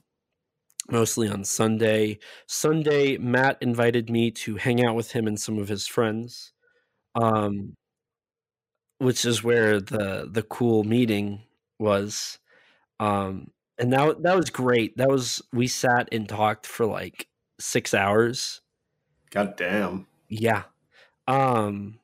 mostly 0.90 1.28
on 1.28 1.44
Sunday. 1.44 2.18
Sunday, 2.46 3.16
Matt 3.18 3.58
invited 3.60 4.10
me 4.10 4.30
to 4.32 4.56
hang 4.56 4.84
out 4.84 4.94
with 4.94 5.12
him 5.12 5.26
and 5.26 5.38
some 5.38 5.58
of 5.58 5.68
his 5.68 5.86
friends, 5.86 6.52
um, 7.14 7.74
which 8.98 9.24
is 9.24 9.42
where 9.42 9.80
the 9.80 10.28
the 10.30 10.42
cool 10.42 10.84
meeting 10.84 11.42
was. 11.78 12.38
Um, 12.98 13.50
and 13.78 13.92
that 13.92 14.22
that 14.22 14.36
was 14.36 14.50
great. 14.50 14.96
That 14.96 15.08
was 15.08 15.42
we 15.52 15.66
sat 15.66 16.08
and 16.12 16.28
talked 16.28 16.66
for 16.66 16.86
like 16.86 17.28
six 17.58 17.94
hours. 17.94 18.60
God 19.30 19.56
damn. 19.56 20.06
Yeah. 20.28 20.64
Um. 21.26 21.98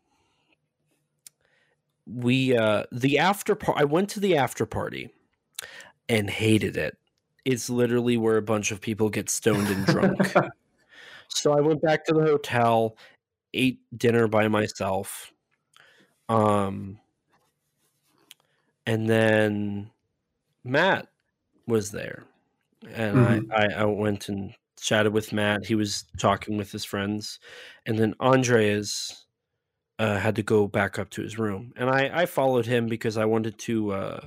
We 2.06 2.56
uh 2.56 2.84
the 2.90 3.18
after 3.18 3.54
part. 3.54 3.78
I 3.78 3.84
went 3.84 4.10
to 4.10 4.20
the 4.20 4.36
after 4.36 4.66
party 4.66 5.10
and 6.08 6.28
hated 6.28 6.76
it 6.76 6.98
it's 7.44 7.68
literally 7.68 8.16
where 8.16 8.36
a 8.36 8.42
bunch 8.42 8.70
of 8.70 8.80
people 8.80 9.10
get 9.10 9.28
stoned 9.28 9.68
and 9.68 9.86
drunk. 9.86 10.32
so 11.28 11.52
I 11.52 11.60
went 11.60 11.82
back 11.82 12.04
to 12.06 12.14
the 12.14 12.22
hotel, 12.22 12.96
ate 13.52 13.80
dinner 13.96 14.28
by 14.28 14.48
myself. 14.48 15.32
Um 16.28 16.98
and 18.86 19.08
then 19.08 19.90
Matt 20.64 21.08
was 21.66 21.90
there. 21.90 22.24
And 22.94 23.16
mm-hmm. 23.16 23.52
I, 23.52 23.56
I, 23.56 23.82
I 23.82 23.84
went 23.84 24.28
and 24.28 24.54
chatted 24.80 25.12
with 25.12 25.32
Matt. 25.32 25.66
He 25.66 25.74
was 25.74 26.04
talking 26.18 26.56
with 26.56 26.72
his 26.72 26.84
friends. 26.84 27.38
And 27.86 27.98
then 27.98 28.14
Andreas 28.20 29.26
uh, 29.98 30.18
had 30.18 30.36
to 30.36 30.42
go 30.42 30.66
back 30.66 30.98
up 30.98 31.10
to 31.10 31.22
his 31.22 31.38
room. 31.38 31.72
And 31.76 31.88
I, 31.88 32.22
I 32.22 32.26
followed 32.26 32.66
him 32.66 32.86
because 32.86 33.16
I 33.16 33.24
wanted 33.24 33.58
to 33.60 33.92
uh, 33.92 34.26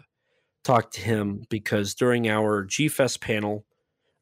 talk 0.64 0.92
to 0.92 1.02
him 1.02 1.46
because 1.50 1.94
during 1.96 2.30
our 2.30 2.64
G 2.64 2.88
Fest 2.88 3.20
panel, 3.22 3.66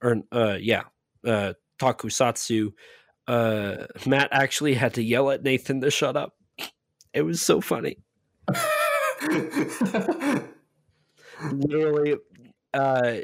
or 0.02 0.18
uh, 0.32 0.58
yeah, 0.60 0.84
uh, 1.26 1.54
Tokusatsu, 1.80 2.74
uh, 3.28 3.86
Matt 4.06 4.30
actually 4.32 4.74
had 4.74 4.96
to 4.96 5.04
yell 5.04 5.30
at 5.30 5.44
Nathan 5.44 5.82
to 5.82 5.92
shut 5.92 6.18
up. 6.18 6.34
It 7.14 7.22
was 7.22 7.42
so 7.42 7.62
funny. 7.62 7.98
Literally, 11.52 12.16
uh, 12.74 13.18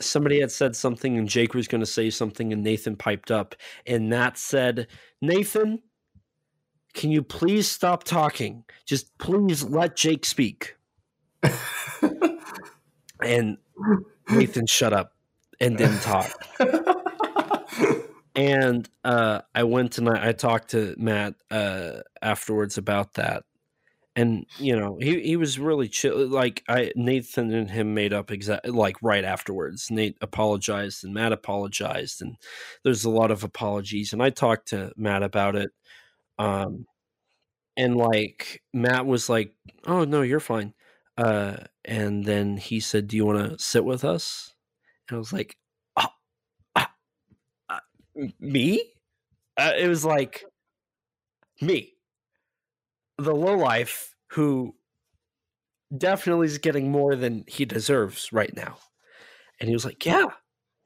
somebody 0.00 0.40
had 0.40 0.50
said 0.50 0.76
something, 0.76 1.16
and 1.16 1.28
Jake 1.28 1.54
was 1.54 1.68
going 1.68 1.80
to 1.80 1.86
say 1.86 2.10
something, 2.10 2.52
and 2.52 2.62
Nathan 2.62 2.96
piped 2.96 3.30
up, 3.30 3.54
and 3.86 4.08
Matt 4.08 4.38
said, 4.38 4.88
"Nathan." 5.20 5.82
Can 6.92 7.12
you 7.12 7.22
please 7.22 7.70
stop 7.70 8.02
talking? 8.02 8.64
Just 8.84 9.16
please 9.16 9.62
let 9.62 9.94
Jake 9.94 10.26
speak 10.26 10.74
and 13.22 13.58
Nathan 14.30 14.66
shut 14.66 14.92
up 14.92 15.12
and 15.60 15.76
didn't 15.76 16.00
talk. 16.00 16.30
and 18.34 18.88
uh, 19.04 19.40
I 19.54 19.64
went 19.64 19.98
and 19.98 20.08
I, 20.08 20.28
I 20.28 20.32
talked 20.32 20.70
to 20.70 20.94
Matt 20.98 21.34
uh, 21.50 22.00
afterwards 22.22 22.78
about 22.78 23.14
that, 23.14 23.44
and 24.16 24.46
you 24.58 24.76
know 24.76 24.98
he 25.00 25.20
he 25.22 25.36
was 25.36 25.58
really 25.58 25.88
chill. 25.88 26.26
Like 26.28 26.62
I 26.68 26.92
Nathan 26.96 27.52
and 27.52 27.70
him 27.70 27.94
made 27.94 28.12
up 28.12 28.30
exactly 28.30 28.70
like 28.72 28.96
right 29.02 29.24
afterwards. 29.24 29.88
Nate 29.90 30.16
apologized 30.20 31.04
and 31.04 31.14
Matt 31.14 31.32
apologized, 31.32 32.22
and 32.22 32.36
there's 32.84 33.04
a 33.04 33.10
lot 33.10 33.30
of 33.30 33.44
apologies. 33.44 34.12
And 34.12 34.22
I 34.22 34.30
talked 34.30 34.68
to 34.68 34.92
Matt 34.96 35.22
about 35.22 35.56
it. 35.56 35.70
Um, 36.38 36.86
and 37.76 37.96
like 37.96 38.62
Matt 38.74 39.06
was 39.06 39.28
like, 39.28 39.54
"Oh 39.86 40.04
no, 40.04 40.22
you're 40.22 40.40
fine." 40.40 40.74
Uh, 41.16 41.56
and 41.84 42.24
then 42.24 42.56
he 42.56 42.80
said, 42.80 43.08
"Do 43.08 43.16
you 43.16 43.26
want 43.26 43.50
to 43.52 43.58
sit 43.64 43.84
with 43.84 44.04
us?" 44.04 44.54
And 45.08 45.16
I 45.16 45.18
was 45.18 45.32
like, 45.32 45.56
"Ah, 45.96 46.14
ah, 46.76 46.92
ah 47.70 47.80
me?" 48.40 48.82
Uh, 49.58 49.72
it 49.78 49.88
was 49.88 50.04
like 50.04 50.44
me, 51.60 51.94
the 53.24 53.34
low 53.34 53.56
life 53.56 54.14
who 54.28 54.74
definitely 55.96 56.46
is 56.46 56.58
getting 56.58 56.90
more 56.90 57.16
than 57.16 57.44
he 57.46 57.64
deserves 57.64 58.32
right 58.32 58.54
now. 58.54 58.78
And 59.58 59.68
he 59.68 59.74
was 59.74 59.84
like, 59.84 60.04
"Yeah, 60.06 60.26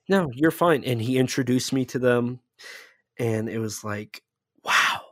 no, 0.08 0.30
you're 0.34 0.50
fine." 0.50 0.84
And 0.84 1.00
he 1.00 1.18
introduced 1.18 1.72
me 1.72 1.84
to 1.86 1.98
them, 1.98 2.40
and 3.18 3.48
it 3.48 3.58
was 3.58 3.84
like, 3.84 4.22
"Wow, 4.64 5.02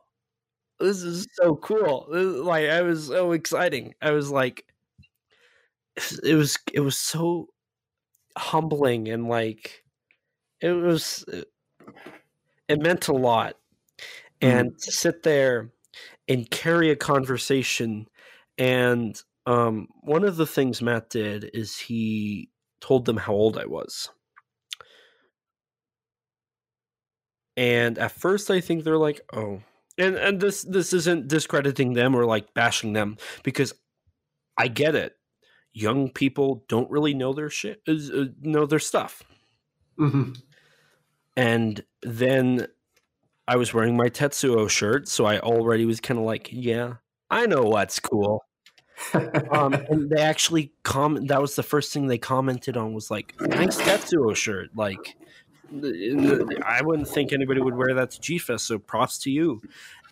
this 0.81 1.03
is 1.03 1.29
so 1.35 1.57
cool!" 1.57 2.07
Like 2.11 2.69
I 2.69 2.83
was 2.83 3.07
so 3.07 3.33
exciting. 3.33 3.95
I 4.03 4.11
was 4.13 4.31
like, 4.31 4.65
it 6.25 6.35
was 6.35 6.59
it 6.73 6.81
was 6.81 6.97
so 6.97 7.49
humbling 8.37 9.09
and 9.09 9.29
like 9.29 9.85
it 10.61 10.73
was 10.73 11.25
it 12.69 12.81
meant 12.81 13.09
a 13.09 13.13
lot 13.13 13.57
and 14.41 14.73
mm. 14.73 14.83
to 14.83 14.93
sit 14.93 15.23
there 15.23 15.71
and 16.33 16.51
carry 16.51 16.91
a 16.91 16.97
conversation 16.97 18.07
and 18.59 19.23
um, 19.45 19.89
one 20.03 20.25
of 20.25 20.37
the 20.37 20.47
things 20.47 20.83
matt 20.83 21.11
did 21.11 21.51
is 21.55 21.77
he 21.77 22.51
told 22.81 23.05
them 23.05 23.17
how 23.17 23.33
old 23.33 23.59
i 23.59 23.67
was 23.67 24.11
and 27.57 27.99
at 27.99 28.13
first 28.13 28.51
i 28.51 28.61
think 28.61 28.83
they're 28.83 28.99
like 28.99 29.21
oh 29.33 29.61
and 29.99 30.17
and 30.17 30.41
this 30.41 30.63
this 30.63 30.93
isn't 30.93 31.29
discrediting 31.29 31.93
them 31.93 32.15
or 32.15 32.25
like 32.25 32.55
bashing 32.55 32.93
them 32.93 33.17
because 33.43 33.75
i 34.57 34.69
get 34.69 34.95
it 34.95 35.17
young 35.73 36.11
people 36.11 36.65
don't 36.69 36.91
really 36.91 37.15
know 37.15 37.33
their 37.33 37.51
shit, 37.51 37.83
uh, 37.89 38.25
know 38.41 38.67
their 38.67 38.79
stuff. 38.79 39.23
Mm-hmm. 39.99 40.33
And 41.37 41.85
then 42.03 42.67
I 43.49 43.57
was 43.57 43.75
wearing 43.75 43.97
my 43.97 44.09
Tetsuo 44.09 44.69
shirt, 44.69 45.09
so 45.09 45.25
I 45.25 45.39
already 45.41 45.85
was 45.85 46.01
kind 46.01 46.19
of 46.19 46.25
like, 46.25 46.49
yeah, 46.53 46.95
I 47.31 47.47
know 47.47 47.63
what's 47.63 47.99
cool. 47.99 48.45
um, 49.51 49.75
and 49.91 50.09
they 50.11 50.21
actually 50.21 50.73
comment. 50.85 51.29
That 51.29 51.41
was 51.41 51.57
the 51.57 51.63
first 51.63 51.93
thing 51.93 52.07
they 52.07 52.19
commented 52.19 52.77
on 52.77 52.95
was 52.95 53.11
like, 53.11 53.35
nice 53.41 53.81
Tetsuo 53.81 54.37
shirt. 54.37 54.71
Like, 54.77 55.17
I 55.73 56.83
wouldn't 56.83 57.09
think 57.09 57.33
anybody 57.33 57.61
would 57.61 57.75
wear 57.75 57.95
that 57.95 58.13
to 58.13 58.21
G 58.21 58.39
Fest, 58.39 58.67
so 58.67 58.79
props 58.79 59.19
to 59.21 59.31
you. 59.31 59.63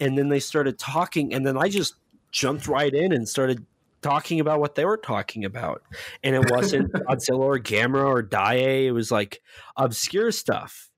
And 0.01 0.19
then 0.19 0.29
they 0.29 0.41
started 0.41 0.79
talking, 0.79 1.33
and 1.33 1.47
then 1.47 1.57
I 1.57 1.69
just 1.69 1.95
jumped 2.33 2.67
right 2.67 2.93
in 2.93 3.13
and 3.13 3.29
started 3.29 3.65
talking 4.03 4.41
about 4.41 4.61
what 4.61 4.75
they 4.75 4.85
were 4.85 4.97
talking 4.97 5.45
about. 5.45 5.83
And 6.23 6.35
it 6.35 6.51
wasn't 6.51 6.93
Godzilla 6.93 7.39
or 7.39 7.59
Gamera 7.59 8.07
or 8.07 8.23
Daiei. 8.23 8.87
It 8.87 8.93
was 8.93 9.11
like 9.11 9.41
obscure 9.77 10.33
stuff. 10.33 10.91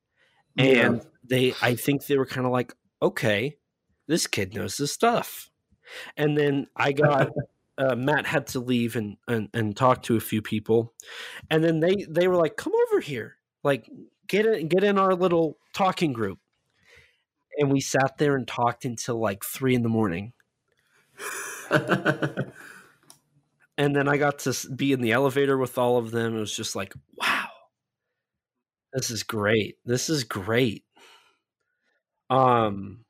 And 0.57 0.97
yeah. 0.97 1.09
They, 1.33 1.55
I 1.63 1.77
think 1.77 2.05
they 2.07 2.19
were 2.19 2.27
kind 2.27 2.45
of 2.45 2.53
like, 2.53 2.75
okay, 3.01 3.57
this 4.07 4.27
kid 4.27 4.55
knows 4.55 4.77
his 4.77 4.93
stuff. 4.93 5.49
And 6.15 6.37
then 6.37 6.67
I 6.77 6.93
got, 6.93 7.31
uh, 7.79 7.97
Matt 7.97 8.27
had 8.27 8.49
to 8.49 8.61
leave 8.61 8.97
and, 8.97 9.17
and, 9.27 9.49
and 9.55 9.75
talk 9.75 10.03
to 10.05 10.17
a 10.17 10.21
few 10.21 10.43
people. 10.43 10.93
And 11.51 11.65
then 11.65 11.81
they, 11.81 12.05
they 12.07 12.29
were 12.29 12.37
like, 12.37 12.59
come 12.59 12.75
over 12.87 13.01
here. 13.01 13.37
Like, 13.65 13.89
get 14.27 14.45
in, 14.45 14.69
get 14.69 14.85
in 14.85 14.99
our 14.99 15.15
little 15.15 15.57
talking 15.73 16.13
group. 16.13 16.39
And 17.57 17.73
we 17.73 17.81
sat 17.81 18.19
there 18.19 18.37
and 18.37 18.47
talked 18.47 18.85
until 18.85 19.19
like 19.19 19.43
three 19.43 19.75
in 19.75 19.83
the 19.83 19.89
morning. 19.89 20.35
and 23.79 23.97
then 23.97 24.07
I 24.07 24.19
got 24.19 24.41
to 24.41 24.55
be 24.69 24.93
in 24.93 25.01
the 25.01 25.13
elevator 25.13 25.57
with 25.57 25.79
all 25.79 25.97
of 25.97 26.11
them. 26.11 26.37
It 26.37 26.41
was 26.41 26.55
just 26.55 26.77
like, 26.77 26.93
wow, 27.17 27.49
this 28.93 29.11
is 29.11 29.23
great. 29.23 29.79
This 29.87 30.11
is 30.11 30.25
great. 30.25 30.85
Um. 32.33 33.05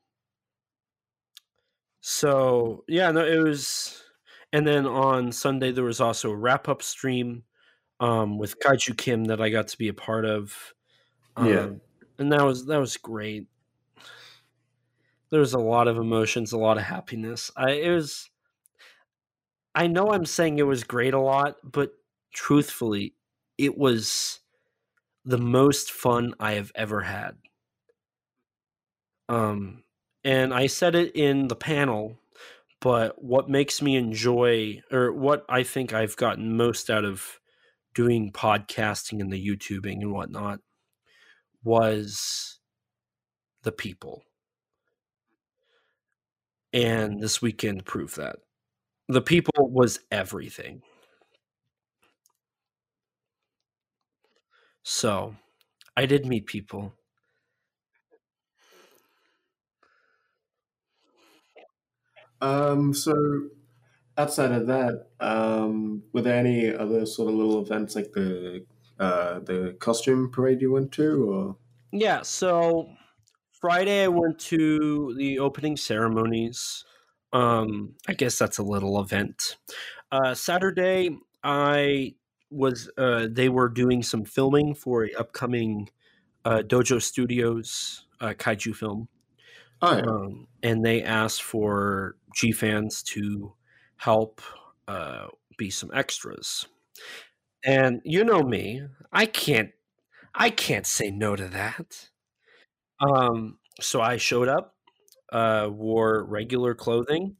So 2.01 2.83
yeah, 2.87 3.11
no, 3.11 3.25
it 3.25 3.37
was, 3.39 4.03
and 4.51 4.67
then 4.67 4.85
on 4.85 5.31
Sunday 5.31 5.71
there 5.71 5.83
was 5.85 6.01
also 6.01 6.31
a 6.31 6.35
wrap 6.35 6.67
up 6.67 6.81
stream, 6.83 7.43
um, 7.99 8.37
with 8.37 8.59
Kaiju 8.59 8.97
Kim 8.97 9.25
that 9.25 9.41
I 9.41 9.49
got 9.49 9.69
to 9.69 9.77
be 9.77 9.87
a 9.89 9.93
part 9.93 10.25
of. 10.25 10.73
Um, 11.37 11.47
yeah, 11.49 11.69
and 12.19 12.31
that 12.33 12.43
was 12.43 12.65
that 12.67 12.79
was 12.79 12.97
great. 12.97 13.47
There 15.31 15.41
was 15.41 15.53
a 15.53 15.59
lot 15.59 15.89
of 15.89 15.97
emotions, 15.97 16.53
a 16.53 16.57
lot 16.57 16.77
of 16.77 16.83
happiness. 16.83 17.51
I 17.57 17.71
it 17.71 17.89
was 17.89 18.29
I 19.75 19.87
know 19.87 20.11
I'm 20.11 20.25
saying 20.25 20.59
it 20.59 20.63
was 20.63 20.83
great 20.83 21.13
a 21.13 21.19
lot, 21.19 21.57
but 21.63 21.93
truthfully, 22.33 23.15
it 23.57 23.77
was 23.77 24.39
the 25.25 25.37
most 25.39 25.91
fun 25.91 26.35
I 26.39 26.53
have 26.53 26.71
ever 26.75 27.01
had. 27.01 27.37
Um, 29.29 29.83
and 30.23 30.53
I 30.53 30.67
said 30.67 30.95
it 30.95 31.15
in 31.15 31.47
the 31.47 31.55
panel, 31.55 32.19
but 32.81 33.23
what 33.23 33.49
makes 33.49 33.81
me 33.81 33.95
enjoy, 33.95 34.81
or 34.91 35.11
what 35.11 35.45
I 35.49 35.63
think 35.63 35.93
I've 35.93 36.15
gotten 36.17 36.57
most 36.57 36.89
out 36.89 37.05
of 37.05 37.39
doing 37.93 38.31
podcasting 38.31 39.21
and 39.21 39.31
the 39.31 39.47
YouTubing 39.47 40.01
and 40.01 40.11
whatnot 40.11 40.59
was 41.63 42.59
the 43.63 43.71
people. 43.71 44.23
And 46.73 47.21
this 47.21 47.41
weekend 47.41 47.85
proved 47.85 48.17
that. 48.17 48.37
The 49.07 49.21
people 49.21 49.69
was 49.69 49.99
everything. 50.11 50.81
So 54.83 55.35
I 55.95 56.05
did 56.05 56.25
meet 56.25 56.45
people. 56.45 56.93
Um, 62.43 62.93
so 62.93 63.47
outside 64.17 64.51
of 64.51 64.67
that, 64.67 65.07
um, 65.21 66.03
were 66.11 66.21
there 66.21 66.37
any 66.37 66.75
other 66.75 67.05
sort 67.05 67.29
of 67.29 67.35
little 67.35 67.61
events 67.61 67.95
like 67.95 68.11
the 68.11 68.65
uh, 68.99 69.39
the 69.39 69.75
costume 69.79 70.29
parade 70.29 70.61
you 70.61 70.71
went 70.71 70.91
to, 70.93 71.31
or 71.31 71.57
Yeah, 71.91 72.21
so 72.21 72.89
Friday 73.51 74.03
I 74.03 74.09
went 74.09 74.39
to 74.39 75.15
the 75.17 75.39
opening 75.39 75.77
ceremonies. 75.77 76.83
Um, 77.31 77.95
I 78.07 78.13
guess 78.13 78.37
that's 78.37 78.57
a 78.57 78.63
little 78.63 78.99
event. 78.99 79.55
Uh, 80.11 80.33
Saturday 80.33 81.17
I 81.43 82.15
was 82.51 82.89
uh, 82.97 83.27
they 83.31 83.47
were 83.47 83.69
doing 83.69 84.03
some 84.03 84.25
filming 84.25 84.75
for 84.75 85.05
a 85.05 85.13
upcoming 85.13 85.89
uh, 86.43 86.61
Dojo 86.65 87.01
Studios 87.01 88.05
uh, 88.19 88.33
kaiju 88.33 88.75
film, 88.75 89.07
oh 89.83 89.95
yeah, 89.97 90.03
um, 90.03 90.47
and 90.63 90.83
they 90.83 91.03
asked 91.03 91.43
for 91.43 92.15
G 92.35 92.51
fans 92.51 93.03
to 93.03 93.53
help 93.97 94.41
uh, 94.87 95.27
be 95.57 95.69
some 95.69 95.91
extras. 95.93 96.65
And 97.63 98.01
you 98.03 98.23
know 98.23 98.41
me, 98.41 98.83
I 99.11 99.25
can't 99.25 99.71
I 100.33 100.49
can't 100.49 100.87
say 100.87 101.11
no 101.11 101.35
to 101.35 101.47
that. 101.49 102.09
Um, 102.99 103.59
so 103.81 104.01
I 104.01 104.17
showed 104.17 104.47
up, 104.47 104.75
uh, 105.31 105.67
wore 105.71 106.23
regular 106.23 106.73
clothing, 106.73 107.35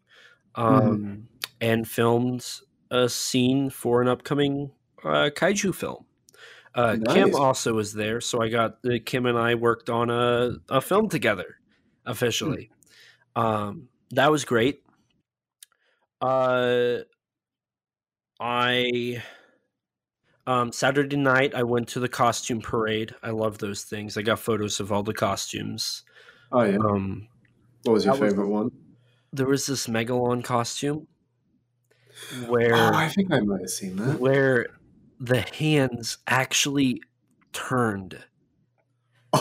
um, 0.55 1.27
and 1.61 1.87
filmed 1.87 2.45
a 2.91 3.09
scene 3.09 3.69
for 3.69 4.01
an 4.01 4.07
upcoming 4.07 4.71
uh, 5.03 5.29
kaiju 5.35 5.73
film. 5.73 6.05
Uh, 6.75 6.97
Kim 7.09 7.35
also 7.35 7.73
was 7.73 7.93
there, 7.93 8.19
so 8.19 8.41
I 8.41 8.49
got 8.49 8.79
uh, 8.85 8.97
Kim 9.05 9.27
and 9.27 9.37
I 9.37 9.55
worked 9.55 9.89
on 9.89 10.09
a, 10.09 10.55
a 10.69 10.81
film 10.81 11.07
together 11.07 11.59
officially. 12.05 12.69
Um, 13.35 13.87
that 14.11 14.31
was 14.31 14.45
great. 14.45 14.83
Uh, 16.21 16.99
I 18.39 19.21
um, 20.47 20.71
Saturday 20.71 21.15
night 21.17 21.53
I 21.55 21.63
went 21.63 21.87
to 21.89 21.99
the 21.99 22.09
costume 22.09 22.61
parade. 22.61 23.15
I 23.23 23.29
love 23.31 23.57
those 23.59 23.83
things. 23.83 24.17
I 24.17 24.21
got 24.21 24.39
photos 24.39 24.79
of 24.79 24.91
all 24.91 25.03
the 25.03 25.13
costumes. 25.13 26.03
oh 26.51 26.63
yeah. 26.63 26.77
Um, 26.77 27.27
what 27.83 27.93
was 27.93 28.05
your 28.05 28.13
that 28.15 28.21
was- 28.21 28.31
favorite 28.31 28.49
one? 28.49 28.71
there 29.35 29.47
was 29.47 29.65
this 29.65 29.87
megalon 29.87 30.43
costume 30.43 31.07
where 32.47 32.75
Oh, 32.75 32.91
I 32.93 33.09
think 33.09 33.33
I 33.33 33.39
might 33.39 33.61
have 33.61 33.69
seen 33.71 33.95
that. 33.95 34.19
where 34.19 34.67
the 35.19 35.41
hands 35.41 36.19
actually 36.27 37.01
turned 37.51 38.19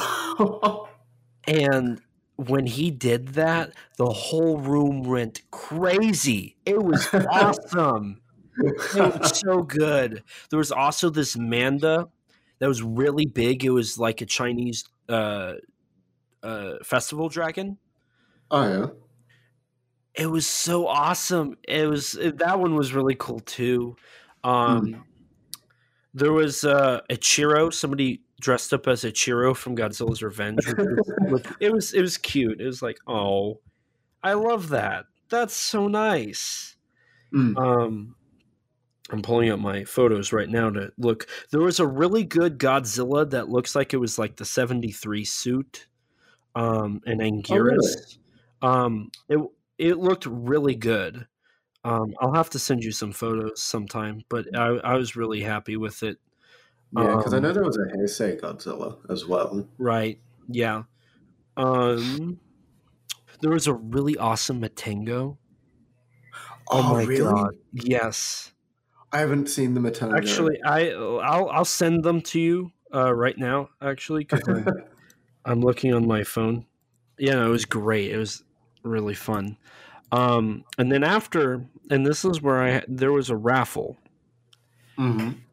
and 1.47 2.01
when 2.37 2.66
he 2.66 2.91
did 2.91 3.28
that 3.28 3.72
the 3.99 4.07
whole 4.07 4.59
room 4.59 5.03
went 5.03 5.43
crazy 5.51 6.57
it 6.64 6.83
was 6.83 7.07
awesome 7.30 8.20
it 8.59 9.20
was 9.20 9.39
so 9.47 9.62
good 9.62 10.22
there 10.51 10.59
was 10.59 10.72
also 10.72 11.11
this 11.11 11.37
manda 11.37 12.09
that 12.59 12.68
was 12.68 12.83
really 12.83 13.26
big 13.26 13.64
it 13.64 13.70
was 13.70 13.99
like 13.99 14.20
a 14.20 14.26
chinese 14.26 14.85
uh 15.09 15.55
uh 16.43 16.74
festival 16.83 17.28
dragon 17.28 17.78
oh 18.51 18.62
yeah. 18.68 18.87
it 20.14 20.26
was 20.26 20.47
so 20.47 20.87
awesome. 20.87 21.57
It 21.66 21.89
was 21.89 22.12
that 22.12 22.59
one 22.59 22.74
was 22.74 22.93
really 22.93 23.14
cool 23.14 23.41
too. 23.41 23.97
Um, 24.45 25.05
There 26.14 26.33
was 26.33 26.64
uh, 26.64 27.01
Ichiro. 27.11 27.72
Somebody 27.72 28.20
dressed 28.43 28.74
up 28.74 28.86
as 28.88 29.05
Ichiro 29.05 29.57
from 29.57 29.76
Godzilla's 29.76 30.22
Revenge. 30.22 30.66
Which 30.66 30.76
was, 30.76 31.12
which, 31.30 31.47
it 31.61 31.72
was 31.72 31.95
it 31.95 32.03
was 32.03 32.18
cute. 32.18 32.61
It 32.61 32.66
was 32.66 32.82
like, 32.82 32.99
oh, 33.07 33.61
I 34.22 34.34
love 34.34 34.68
that. 34.70 35.07
That's 35.30 35.55
so 35.55 35.88
nice. 35.88 36.76
Mm. 37.32 37.57
Um, 37.57 38.16
I'm 39.11 39.22
pulling 39.22 39.51
up 39.51 39.59
my 39.59 39.84
photos 39.84 40.32
right 40.32 40.49
now 40.49 40.68
to 40.70 40.93
look. 40.99 41.26
There 41.51 41.61
was 41.61 41.80
a 41.80 41.86
really 41.86 42.24
good 42.24 42.59
Godzilla 42.59 43.28
that 43.30 43.49
looks 43.49 43.74
like 43.74 43.95
it 43.95 43.99
was 43.99 44.18
like 44.18 44.36
the 44.36 44.45
'73 44.45 45.24
suit, 45.24 45.86
um, 46.55 47.01
and 47.07 47.20
Anguirus. 47.20 48.18
Um, 48.61 49.11
it 49.28 49.38
it 49.78 49.99
looked 49.99 50.26
really 50.26 50.74
good. 50.74 51.26
Um, 51.84 52.14
I'll 52.20 52.34
have 52.34 52.51
to 52.51 52.59
send 52.59 52.84
you 52.84 52.93
some 52.93 53.12
photos 53.12 53.61
sometime, 53.61 54.22
but 54.28 54.47
I, 54.57 54.66
I 54.66 54.95
was 54.95 55.16
really 55.16 55.40
happy 55.40 55.76
with 55.76 56.03
it. 56.03 56.18
Yeah, 56.95 57.16
because 57.16 57.32
I 57.32 57.38
Um, 57.38 57.43
know 57.43 57.53
there 57.53 57.64
was 57.64 57.76
a 57.78 57.97
Heisei 57.97 58.40
Godzilla 58.40 58.99
as 59.11 59.26
well. 59.26 59.66
Right? 59.78 60.20
Yeah. 60.49 60.84
Um, 61.57 62.40
there 63.40 63.51
was 63.51 63.66
a 63.66 63.74
really 63.74 64.16
awesome 64.16 64.61
Matango. 64.61 65.38
Oh, 66.70 66.82
my 66.82 67.07
god! 67.07 67.55
Yes. 67.72 68.53
I 69.12 69.18
haven't 69.20 69.49
seen 69.49 69.74
the 69.74 69.80
Matango. 69.80 70.16
Actually, 70.16 70.62
I 70.62 70.90
I'll 70.90 71.49
I'll 71.51 71.64
send 71.64 72.05
them 72.05 72.20
to 72.22 72.40
you 72.40 72.72
uh, 72.95 73.12
right 73.14 73.36
now. 73.36 73.70
Actually, 73.80 74.24
because 74.24 74.43
I'm, 74.49 74.66
I'm 75.45 75.61
looking 75.61 75.93
on 75.93 76.07
my 76.07 76.24
phone. 76.24 76.66
Yeah, 77.18 77.45
it 77.45 77.49
was 77.49 77.64
great. 77.64 78.11
It 78.12 78.18
was 78.18 78.45
really 78.84 79.14
fun. 79.14 79.59
Um, 80.12 80.64
and 80.78 80.93
then 80.93 81.05
after, 81.05 81.66
and 81.90 82.07
this 82.07 82.24
is 82.24 82.43
where 82.43 82.62
I 82.62 82.84
there 82.88 83.12
was 83.12 83.30
a 83.30 83.36
raffle. 83.36 83.99
hmm 84.97 85.45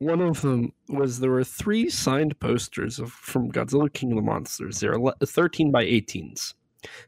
One 0.00 0.22
of 0.22 0.40
them 0.40 0.72
was 0.88 1.20
there 1.20 1.30
were 1.30 1.44
three 1.44 1.90
signed 1.90 2.40
posters 2.40 2.98
of 2.98 3.12
from 3.12 3.52
Godzilla 3.52 3.92
King 3.92 4.12
of 4.12 4.16
the 4.16 4.22
Monsters. 4.22 4.80
They're 4.80 4.96
thirteen 5.26 5.70
by 5.70 5.82
eighteens, 5.82 6.54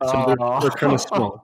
so 0.02 0.24
they're, 0.26 0.36
oh. 0.38 0.60
they're 0.60 0.70
kind 0.70 0.92
of 0.92 1.00
small. 1.08 1.42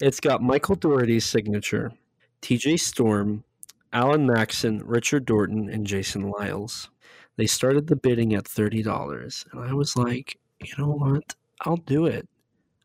It's 0.00 0.20
got 0.20 0.42
Michael 0.42 0.76
Dougherty's 0.76 1.26
signature, 1.26 1.92
T.J. 2.40 2.78
Storm, 2.78 3.44
Alan 3.92 4.26
Maxson, 4.26 4.80
Richard 4.84 5.26
Dorton, 5.26 5.72
and 5.72 5.86
Jason 5.86 6.30
Liles. 6.30 6.88
They 7.36 7.46
started 7.46 7.86
the 7.86 7.96
bidding 7.96 8.32
at 8.34 8.48
thirty 8.48 8.82
dollars, 8.82 9.44
and 9.52 9.62
I 9.62 9.74
was 9.74 9.96
like, 9.96 10.38
you 10.62 10.72
know 10.78 10.92
what? 10.92 11.34
I'll 11.60 11.76
do 11.76 12.06
it. 12.06 12.26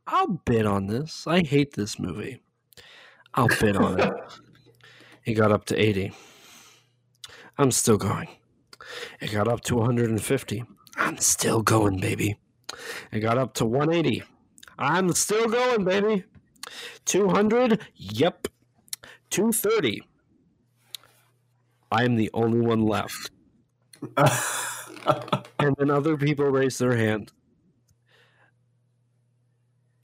I'll 0.06 0.42
bid 0.46 0.66
on 0.66 0.88
this. 0.88 1.26
I 1.28 1.44
hate 1.44 1.74
this 1.74 1.98
movie. 1.98 2.42
I'll 3.34 3.48
bid 3.48 3.78
on 3.78 4.00
it. 4.00 4.14
It 5.26 5.34
got 5.34 5.52
up 5.52 5.66
to 5.66 5.76
eighty. 5.76 6.14
I'm 7.58 7.72
still 7.72 7.98
going. 7.98 8.28
It 9.20 9.32
got 9.32 9.48
up 9.48 9.62
to 9.62 9.76
150. 9.76 10.64
I'm 10.98 11.18
still 11.18 11.62
going, 11.62 12.00
baby. 12.00 12.38
It 13.12 13.20
got 13.20 13.38
up 13.38 13.54
to 13.56 13.66
180. 13.66 14.24
I'm 14.78 15.14
still 15.14 15.48
going, 15.48 15.86
baby. 15.86 16.26
200. 17.06 17.86
Yep. 17.96 18.48
230. 19.30 20.04
I'm 21.92 22.16
the 22.16 22.30
only 22.34 22.62
one 22.62 22.82
left. 22.82 23.32
And 25.60 25.76
then 25.78 25.90
other 25.90 26.18
people 26.18 26.46
raised 26.46 26.80
their 26.80 26.96
hand. 26.96 27.32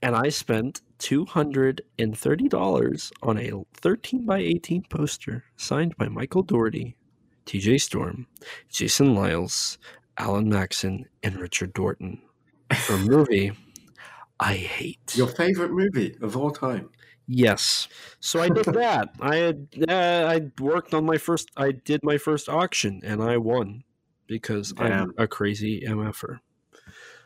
And 0.00 0.16
I 0.16 0.30
spent 0.30 0.80
$230 0.98 3.12
on 3.22 3.38
a 3.38 3.52
13 3.74 4.26
by 4.26 4.38
18 4.38 4.82
poster 4.88 5.44
signed 5.56 5.96
by 5.96 6.08
Michael 6.08 6.42
Dougherty, 6.42 6.96
TJ 7.46 7.80
Storm, 7.80 8.26
Jason 8.68 9.14
Liles, 9.14 9.78
Alan 10.18 10.48
Maxson, 10.48 11.06
and 11.22 11.36
Richard 11.36 11.72
Dorton 11.74 12.20
for 12.74 12.94
a 12.94 12.98
movie 12.98 13.52
I 14.42 14.54
hate. 14.54 15.14
Your 15.16 15.28
favorite 15.28 15.70
movie 15.70 16.16
of 16.20 16.36
all 16.36 16.50
time. 16.50 16.90
Yes. 17.28 17.86
So 18.18 18.40
I 18.40 18.48
did 18.48 18.64
that. 18.64 19.10
I 19.20 19.36
had 19.36 19.68
uh, 19.88 20.26
I 20.28 20.50
worked 20.60 20.94
on 20.94 21.06
my 21.06 21.16
first. 21.16 21.50
I 21.56 21.70
did 21.70 22.00
my 22.02 22.18
first 22.18 22.48
auction 22.48 23.00
and 23.04 23.22
I 23.22 23.36
won 23.36 23.84
because 24.26 24.74
I'm 24.76 25.12
a 25.16 25.28
crazy 25.28 25.82
mf'er. 25.86 26.40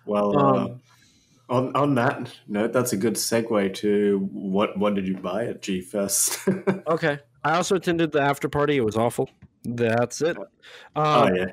Well, 0.04 0.38
Um, 0.38 0.56
uh, 0.56 1.54
on 1.54 1.74
on 1.74 1.94
that 1.94 2.30
note, 2.48 2.74
that's 2.74 2.92
a 2.92 2.96
good 2.98 3.14
segue 3.14 3.72
to 3.76 4.28
what 4.30 4.76
what 4.78 4.94
did 4.94 5.08
you 5.08 5.16
buy 5.16 5.46
at 5.46 5.62
G 5.62 5.80
Fest? 5.80 6.38
Okay. 6.86 7.18
I 7.44 7.54
also 7.54 7.76
attended 7.76 8.12
the 8.12 8.20
after 8.20 8.48
party. 8.48 8.76
It 8.76 8.84
was 8.84 8.96
awful. 8.96 9.30
That's 9.74 10.20
it. 10.22 10.36
oh 10.96 11.22
Um, 11.24 11.34
yeah, 11.34 11.46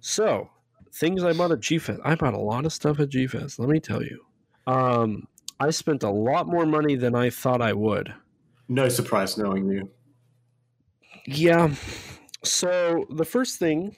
So 0.00 0.50
things 0.92 1.22
I 1.24 1.32
bought 1.32 1.52
at 1.52 1.60
GFest. 1.60 2.00
I 2.04 2.14
bought 2.14 2.34
a 2.34 2.38
lot 2.38 2.64
of 2.66 2.72
stuff 2.72 2.98
at 3.00 3.08
GFest. 3.10 3.58
Let 3.58 3.68
me 3.68 3.78
tell 3.80 4.02
you. 4.02 4.24
Um, 4.66 5.26
I 5.60 5.70
spent 5.70 6.02
a 6.02 6.10
lot 6.10 6.46
more 6.48 6.66
money 6.66 6.96
than 6.96 7.14
I 7.14 7.30
thought 7.30 7.60
I 7.62 7.72
would. 7.72 8.12
no 8.68 8.88
surprise 8.88 9.36
knowing 9.38 9.68
you. 9.68 9.90
Yeah. 11.26 11.74
So 12.42 13.06
the 13.10 13.24
first 13.24 13.58
thing 13.58 13.96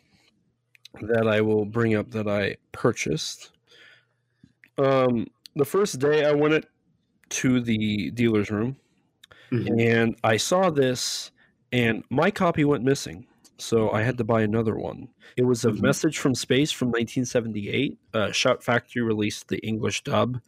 that 1.00 1.26
I 1.26 1.40
will 1.40 1.64
bring 1.64 1.94
up 1.94 2.10
that 2.10 2.28
I 2.28 2.56
purchased, 2.72 3.52
um, 4.78 5.26
the 5.56 5.64
first 5.64 5.98
day 6.00 6.24
I 6.26 6.32
went 6.32 6.66
to 7.30 7.60
the 7.60 8.10
dealer's 8.10 8.50
room, 8.50 8.76
Mhm. 9.50 9.80
and 9.80 10.16
I 10.24 10.36
saw 10.36 10.70
this, 10.70 11.30
and 11.72 12.04
my 12.10 12.30
copy 12.30 12.64
went 12.64 12.84
missing. 12.84 13.26
So 13.58 13.90
I 13.92 14.02
had 14.02 14.18
to 14.18 14.24
buy 14.24 14.42
another 14.42 14.76
one. 14.76 15.08
It 15.36 15.44
was 15.44 15.64
a 15.64 15.70
Mhm. 15.70 15.80
message 15.82 16.18
from 16.18 16.34
space 16.34 16.72
from 16.72 16.90
1978. 16.90 17.98
Uh, 18.12 18.32
Shout 18.32 18.62
Factory 18.64 19.02
released 19.02 19.48
the 19.48 19.58
English 19.58 20.02
dub 20.02 20.40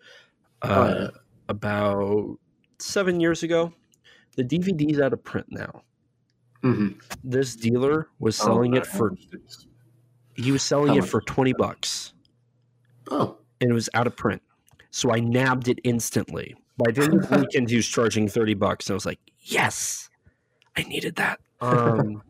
uh, 0.63 0.69
Oh, 0.69 1.01
yeah. 1.03 1.09
about 1.49 2.39
seven 2.79 3.21
years 3.21 3.43
ago. 3.43 3.73
The 4.37 4.43
DVD's 4.45 4.99
out 5.01 5.13
of 5.13 5.23
print 5.23 5.47
now. 5.51 5.83
Mhm. 6.63 7.01
This 7.23 7.55
dealer 7.55 8.09
was 8.19 8.41
Oh, 8.41 8.45
selling 8.47 8.73
no, 8.73 8.79
it 8.79 8.87
for 8.87 9.15
he 10.35 10.51
was 10.53 10.63
selling 10.63 10.89
How 10.89 10.95
it 10.97 11.01
much? 11.03 11.11
for 11.11 11.21
20 11.23 11.53
bucks 11.53 12.13
Oh, 13.11 13.39
and 13.61 13.71
it 13.71 13.75
was 13.75 13.89
out 13.95 14.07
of 14.07 14.17
print. 14.17 14.43
So 14.91 15.13
I 15.13 15.21
nabbed 15.21 15.69
it 15.69 15.79
instantly. 15.85 16.57
By 16.77 16.91
the 16.91 17.03
end 17.05 17.15
of 17.15 17.29
the 17.29 17.39
weekend, 17.47 17.71
he 17.71 17.77
was 17.77 17.87
charging 17.87 18.29
30 18.29 18.55
bucks. 18.55 18.87
And 18.89 18.95
I 18.95 18.97
was 18.97 19.07
like, 19.07 19.21
yes, 19.39 20.11
I 20.77 20.83
needed 20.83 21.17
that. 21.17 21.39
Um, 21.61 22.23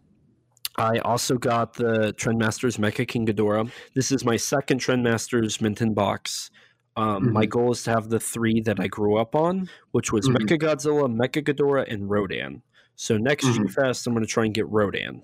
I 0.79 0.99
also 0.99 1.37
got 1.39 1.74
the 1.74 2.12
Trendmasters 2.18 2.79
Mecha 2.79 3.07
King 3.09 3.27
Ghidorah. 3.27 3.70
This 3.95 4.12
is 4.12 4.24
my 4.24 4.37
second 4.37 4.81
Trendmasters 4.81 5.61
mint 5.61 5.81
in 5.81 5.95
box. 5.95 6.51
Um, 6.97 7.33
My 7.33 7.47
Mhm. 7.47 7.51
goal 7.51 7.72
is 7.72 7.83
to 7.85 7.91
have 7.91 8.09
the 8.09 8.18
three 8.20 8.61
that 8.62 8.81
I 8.81 8.87
grew 8.89 9.16
up 9.16 9.35
on, 9.35 9.68
which 9.93 10.12
was 10.12 10.29
Mhm. 10.29 10.37
Mecha 10.37 10.59
Godzilla, 10.59 11.14
Mecha 11.14 11.43
Ghidorah, 11.43 11.91
and 11.93 12.09
Rodan. 12.11 12.62
So 12.95 13.18
next 13.18 13.45
Mhm. 13.47 13.66
G-Fest, 13.68 14.07
I'm 14.07 14.14
going 14.14 14.24
to 14.24 14.31
try 14.31 14.45
and 14.47 14.55
get 14.55 14.66
Rodan. 14.68 15.22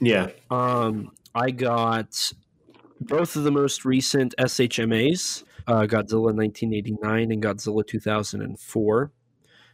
yeah. 0.00 0.28
Um, 0.50 1.12
I 1.34 1.50
got 1.50 2.32
both 3.00 3.36
of 3.36 3.44
the 3.44 3.50
most 3.50 3.84
recent 3.86 4.34
SHMAs, 4.38 5.44
uh, 5.66 5.82
Godzilla 5.86 6.34
1989 6.34 7.30
and 7.32 7.42
Godzilla 7.42 7.86
2004. 7.86 9.10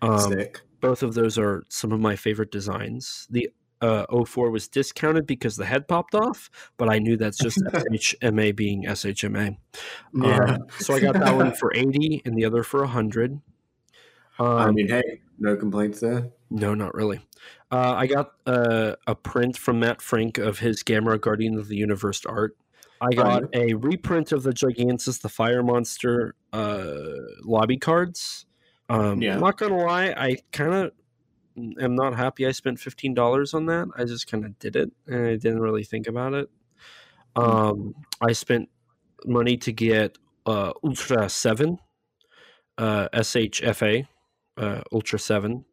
Um, 0.03 0.19
Sick. 0.33 0.61
both 0.81 1.03
of 1.03 1.15
those 1.15 1.37
are 1.37 1.65
some 1.69 1.91
of 1.91 1.99
my 2.01 2.15
favorite 2.15 2.53
designs. 2.53 3.27
The 3.31 3.51
uh, 3.81 4.05
04 4.25 4.51
was 4.51 4.69
discounted 4.69 5.27
because 5.27 5.57
the 5.57 5.65
head 5.65 5.89
popped 5.89 6.15
off, 6.15 6.51
but 6.77 6.89
I 6.91 6.99
knew 6.99 7.17
that's 7.17 7.39
just 7.39 7.59
SHMA 7.65 8.55
being 8.55 8.85
SHMA. 8.85 9.57
Yeah. 10.15 10.39
Um, 10.45 10.59
so 10.79 10.95
I 10.95 11.01
got 11.01 11.15
that 11.15 11.35
one 11.35 11.53
for 11.55 11.73
80 11.77 12.23
and 12.25 12.37
the 12.37 12.45
other 12.45 12.63
for 12.63 12.81
100. 12.81 13.41
Um, 14.39 14.47
I 14.47 14.71
mean, 14.71 14.89
hey, 14.89 15.21
no 15.39 15.57
complaints 15.57 16.01
there. 16.01 16.31
no, 16.51 16.75
not 16.75 16.95
really. 16.95 17.21
Uh, 17.73 17.95
I 17.97 18.07
got 18.07 18.33
uh, 18.47 18.97
a 19.07 19.15
print 19.15 19.57
from 19.57 19.81
Matt 19.81 20.03
Frank 20.03 20.39
of 20.39 20.59
his 20.59 20.83
Gamera 20.83 21.21
Guardian 21.21 21.57
of 21.59 21.69
the 21.69 21.77
Universe 21.77 22.27
art. 22.27 22.57
I 23.03 23.15
got 23.15 23.45
a 23.55 23.73
reprint 23.75 24.33
of 24.33 24.43
the 24.43 24.51
Gigantis, 24.53 25.23
the 25.23 25.29
Fire 25.31 25.63
Monster 25.63 26.35
uh, 26.53 26.93
lobby 27.45 27.79
cards. 27.79 28.45
Um, 28.91 29.23
Yeah. 29.23 29.39
Not 29.39 29.57
gonna 29.57 29.79
lie, 29.79 30.13
I 30.17 30.37
kind 30.53 30.75
of 30.75 30.93
am 31.57 31.95
not 31.95 32.17
happy 32.17 32.47
I 32.47 32.53
spent 32.53 32.79
fifteen 32.79 33.15
dollars 33.15 33.55
on 33.55 33.67
that. 33.67 33.89
I 33.97 34.05
just 34.05 34.31
kind 34.31 34.45
of 34.45 34.59
did 34.59 34.77
it, 34.77 34.91
and 35.07 35.27
I 35.27 35.37
didn't 35.37 35.61
really 35.61 35.85
think 35.85 36.07
about 36.07 36.35
it. 36.35 36.49
Um, 37.37 37.95
I 38.21 38.33
spent 38.33 38.69
money 39.25 39.57
to 39.59 39.73
get 39.73 40.19
uh, 40.47 40.73
Ultra 40.83 41.29
Seven, 41.29 41.79
uh, 42.79 43.09
SHFA, 43.15 44.07
uh, 44.57 44.81
Ultra 44.93 45.19
Seven. 45.19 45.65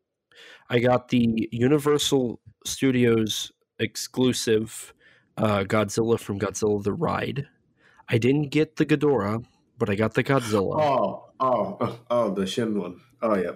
I 0.70 0.80
got 0.80 1.10
the 1.10 1.50
Universal 1.52 2.40
Studios 2.66 3.52
exclusive 3.80 4.94
uh, 5.38 5.64
Godzilla 5.64 6.20
from 6.20 6.40
Godzilla 6.40 6.84
the 6.84 6.94
Ride. 6.94 7.48
I 8.10 8.18
didn't 8.18 8.50
get 8.50 8.78
the 8.78 8.86
Ghidorah, 8.86 9.46
but 9.78 9.90
I 9.90 9.96
got 9.96 10.14
the 10.14 10.24
Godzilla. 10.24 10.82
Oh, 10.82 11.30
oh, 11.40 12.00
oh, 12.10 12.34
the 12.34 12.46
Shin 12.46 12.80
one. 12.80 13.02
Oh, 13.22 13.36
yeah. 13.36 13.52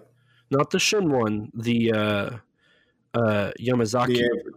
Not 0.52 0.70
the 0.70 0.80
Shin 0.80 1.10
one, 1.10 1.50
the 1.54 1.92
uh, 1.94 2.30
uh, 3.14 3.52
Yamazaki, 3.60 4.18
The, 4.18 4.54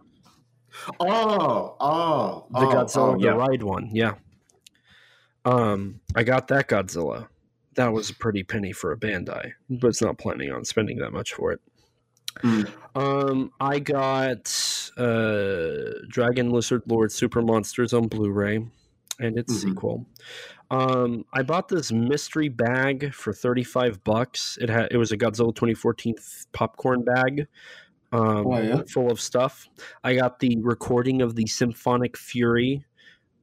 oh, 0.99 1.75
oh, 1.79 2.45
the 2.51 2.59
oh, 2.59 2.67
Godzilla 2.67 3.15
oh, 3.15 3.17
the. 3.17 3.33
Ride 3.33 3.63
one. 3.63 3.89
Yeah. 3.93 4.15
Um, 5.45 6.01
I 6.15 6.23
got 6.23 6.47
that 6.49 6.67
Godzilla. 6.67 7.27
That 7.75 7.93
was 7.93 8.09
a 8.09 8.15
pretty 8.15 8.43
penny 8.43 8.71
for 8.71 8.91
a 8.91 8.97
Bandai, 8.97 9.53
but 9.69 9.87
it's 9.87 10.01
not 10.01 10.17
planning 10.17 10.51
on 10.51 10.65
spending 10.65 10.97
that 10.99 11.11
much 11.11 11.33
for 11.33 11.51
it. 11.51 11.61
Hmm. 12.41 12.63
Um, 12.95 13.51
I 13.59 13.79
got 13.79 14.91
uh, 14.97 15.91
Dragon 16.09 16.49
Lizard 16.49 16.83
Lord 16.87 17.11
Super 17.11 17.41
Monsters 17.41 17.93
on 17.93 18.07
Blu-ray 18.07 18.65
and 19.19 19.37
its 19.37 19.53
Mhm. 19.53 19.61
sequel. 19.69 20.05
Um, 20.71 21.25
I 21.33 21.43
bought 21.43 21.67
this 21.67 21.91
mystery 21.91 22.49
bag 22.49 23.13
for 23.13 23.33
thirty-five 23.33 24.03
bucks. 24.03 24.57
It 24.59 24.69
had 24.69 24.87
it 24.91 24.97
was 24.97 25.11
a 25.11 25.17
Godzilla 25.17 25.53
2014 25.53 26.15
th- 26.15 26.25
popcorn 26.53 27.03
bag, 27.03 27.47
um, 28.11 28.47
Oh, 28.47 28.59
yeah? 28.59 28.81
full 28.91 29.11
of 29.11 29.21
stuff. 29.21 29.67
I 30.03 30.15
got 30.15 30.39
the 30.39 30.57
recording 30.61 31.21
of 31.21 31.35
the 31.35 31.45
Symphonic 31.47 32.17
Fury 32.17 32.83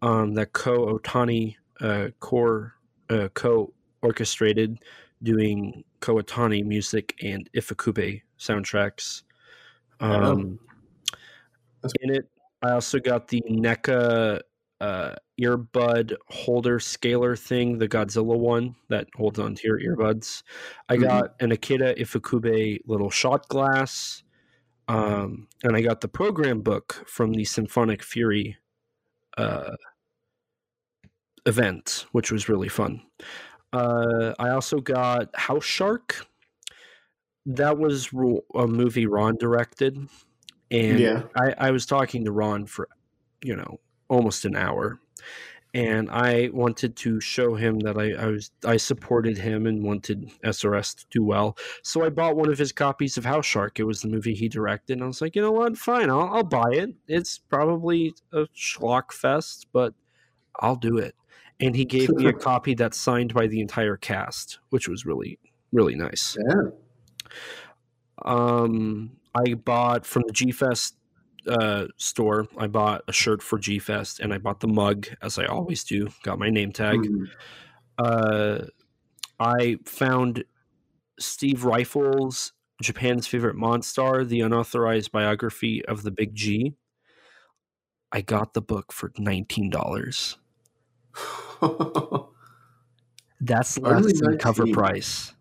um, 0.03 0.35
that 0.35 0.53
Kow 0.53 0.99
Otani 0.99 1.57
uh, 1.81 2.09
core 2.20 2.75
uh, 3.09 3.29
co 3.35 3.73
orchestrated, 4.03 4.79
doing 5.23 5.85
Kow 6.01 6.14
Otani 6.14 6.64
music 6.64 7.14
and 7.23 7.49
Ifukube 7.53 8.23
soundtracks. 8.39 9.23
Um, 10.01 10.59
in 12.01 12.14
it, 12.14 12.29
I 12.62 12.73
also 12.73 12.99
got 12.99 13.29
the 13.29 13.43
NECA 13.49 14.41
uh, 14.81 15.14
earbud 15.43 16.14
holder 16.28 16.78
scaler 16.78 17.34
thing, 17.36 17.78
the 17.78 17.88
Godzilla 17.88 18.38
one 18.38 18.74
that 18.88 19.09
holds 19.14 19.38
onto 19.38 19.66
your 19.66 19.80
earbuds. 19.80 20.43
I 20.88 20.97
Mhm. 20.97 21.03
got 21.03 21.34
an 21.40 21.53
Akira 21.53 21.95
Ifukube 21.97 22.80
little 22.86 23.11
shot 23.11 23.49
glass. 23.49 24.22
Um, 24.88 25.49
and 25.62 25.76
I 25.76 25.80
got 25.80 26.01
the 26.01 26.09
program 26.09 26.61
book 26.61 27.05
from 27.07 27.32
the 27.32 27.45
Symphonic 27.45 28.03
Fury 28.03 28.57
uh, 29.38 29.76
event, 31.47 32.07
which 32.12 32.30
was 32.30 32.49
really 32.49 32.68
fun. 32.68 33.03
Uh, 33.72 34.34
I 34.38 34.51
also 34.51 34.80
got 34.80 35.34
House 35.34 35.64
Shark. 35.64 36.26
That 37.47 37.78
was 37.78 38.11
a 38.55 38.66
movie 38.66 39.07
Ron 39.07 39.36
directed, 39.36 39.97
and 40.70 40.99
Yeah. 41.01 41.22
I, 41.34 41.55
I 41.59 41.70
was 41.70 41.86
talking 41.86 42.24
to 42.24 42.32
Ron 42.32 42.66
for, 42.66 42.88
you 43.43 43.57
know, 43.57 43.80
almost 44.09 44.45
an 44.45 44.55
hour, 44.55 45.01
and 45.75 46.11
I 46.11 46.51
wanted 46.53 46.97
to 46.97 47.21
show 47.21 47.55
him 47.55 47.79
that 47.81 47.97
I, 47.97 48.13
I 48.13 48.27
was 48.27 48.51
I 48.65 48.77
supported 48.77 49.39
him 49.39 49.67
and 49.67 49.83
wanted 49.83 50.31
SRS 50.45 50.97
to 50.97 51.07
do 51.11 51.25
well. 51.25 51.57
So 51.83 52.05
I 52.05 52.11
bought 52.11 52.37
one 52.37 52.51
of 52.51 52.59
his 52.59 52.73
copies 52.73 53.17
of 53.17 53.25
House 53.25 53.47
Shark. 53.47 53.81
It 53.81 53.85
was 53.85 54.03
the 54.03 54.09
movie 54.09 54.35
he 54.35 54.49
directed, 54.49 54.95
and 54.95 55.05
I 55.05 55.07
was 55.07 55.23
like, 55.23 55.35
you 55.35 55.43
know 55.43 55.53
what, 55.53 55.79
fine, 55.79 56.11
I'll, 56.11 56.29
I'll 56.29 56.45
buy 56.45 56.73
it. 56.73 56.91
It's 57.09 57.39
probably 57.39 58.15
a 58.33 58.47
schlock 58.57 59.13
fest, 59.13 59.67
but 59.73 59.95
I'll 60.61 60.77
do 60.77 60.99
it. 60.99 61.15
And 61.59 61.75
he 61.75 61.85
gave 61.85 62.11
me 62.11 62.27
a 62.27 62.33
copy 62.33 62.75
that's 62.75 62.99
signed 62.99 63.33
by 63.33 63.47
the 63.47 63.61
entire 63.61 63.97
cast, 63.97 64.59
which 64.71 64.89
was 64.89 65.07
really 65.07 65.39
really 65.73 65.95
nice. 65.95 66.37
Yeah. 66.39 66.71
Um, 68.25 69.17
I 69.35 69.55
bought 69.55 70.05
from 70.05 70.25
the 70.27 70.33
G 70.33 70.53
Fest 70.53 70.97
uh, 71.47 71.86
store. 71.97 72.49
I 72.57 72.66
bought 72.66 73.03
a 73.09 73.12
shirt 73.12 73.43
for 73.43 73.59
G 73.59 73.78
Fest, 73.78 74.20
and 74.20 74.32
I 74.32 74.38
bought 74.38 74.61
the 74.61 74.68
mug 74.68 75.09
as 75.22 75.38
I 75.38 75.47
always 75.47 75.84
do. 75.84 76.09
Got 76.22 76.38
my 76.38 76.51
name 76.51 76.72
tag. 76.72 76.99
Mm. 77.01 77.26
Uh, 77.99 78.59
I 79.38 79.78
found 79.84 80.45
Steve 81.18 81.61
Ryfle's 81.61 82.53
Japan's 82.80 83.26
favorite 83.26 83.57
Monstar, 83.57 84.26
the 84.26 84.40
unauthorized 84.40 85.12
biography 85.12 85.84
of 85.86 86.03
the 86.03 86.11
Big 86.11 86.34
G. 86.34 86.74
I 88.11 88.20
got 88.20 88.55
the 88.55 88.62
book 88.62 88.93
for 88.93 89.12
nineteen 89.18 89.70
dollars. 89.70 90.36
That's 93.40 93.78
less 93.78 94.20
than 94.20 94.38
cover 94.38 94.66
price. 94.66 95.34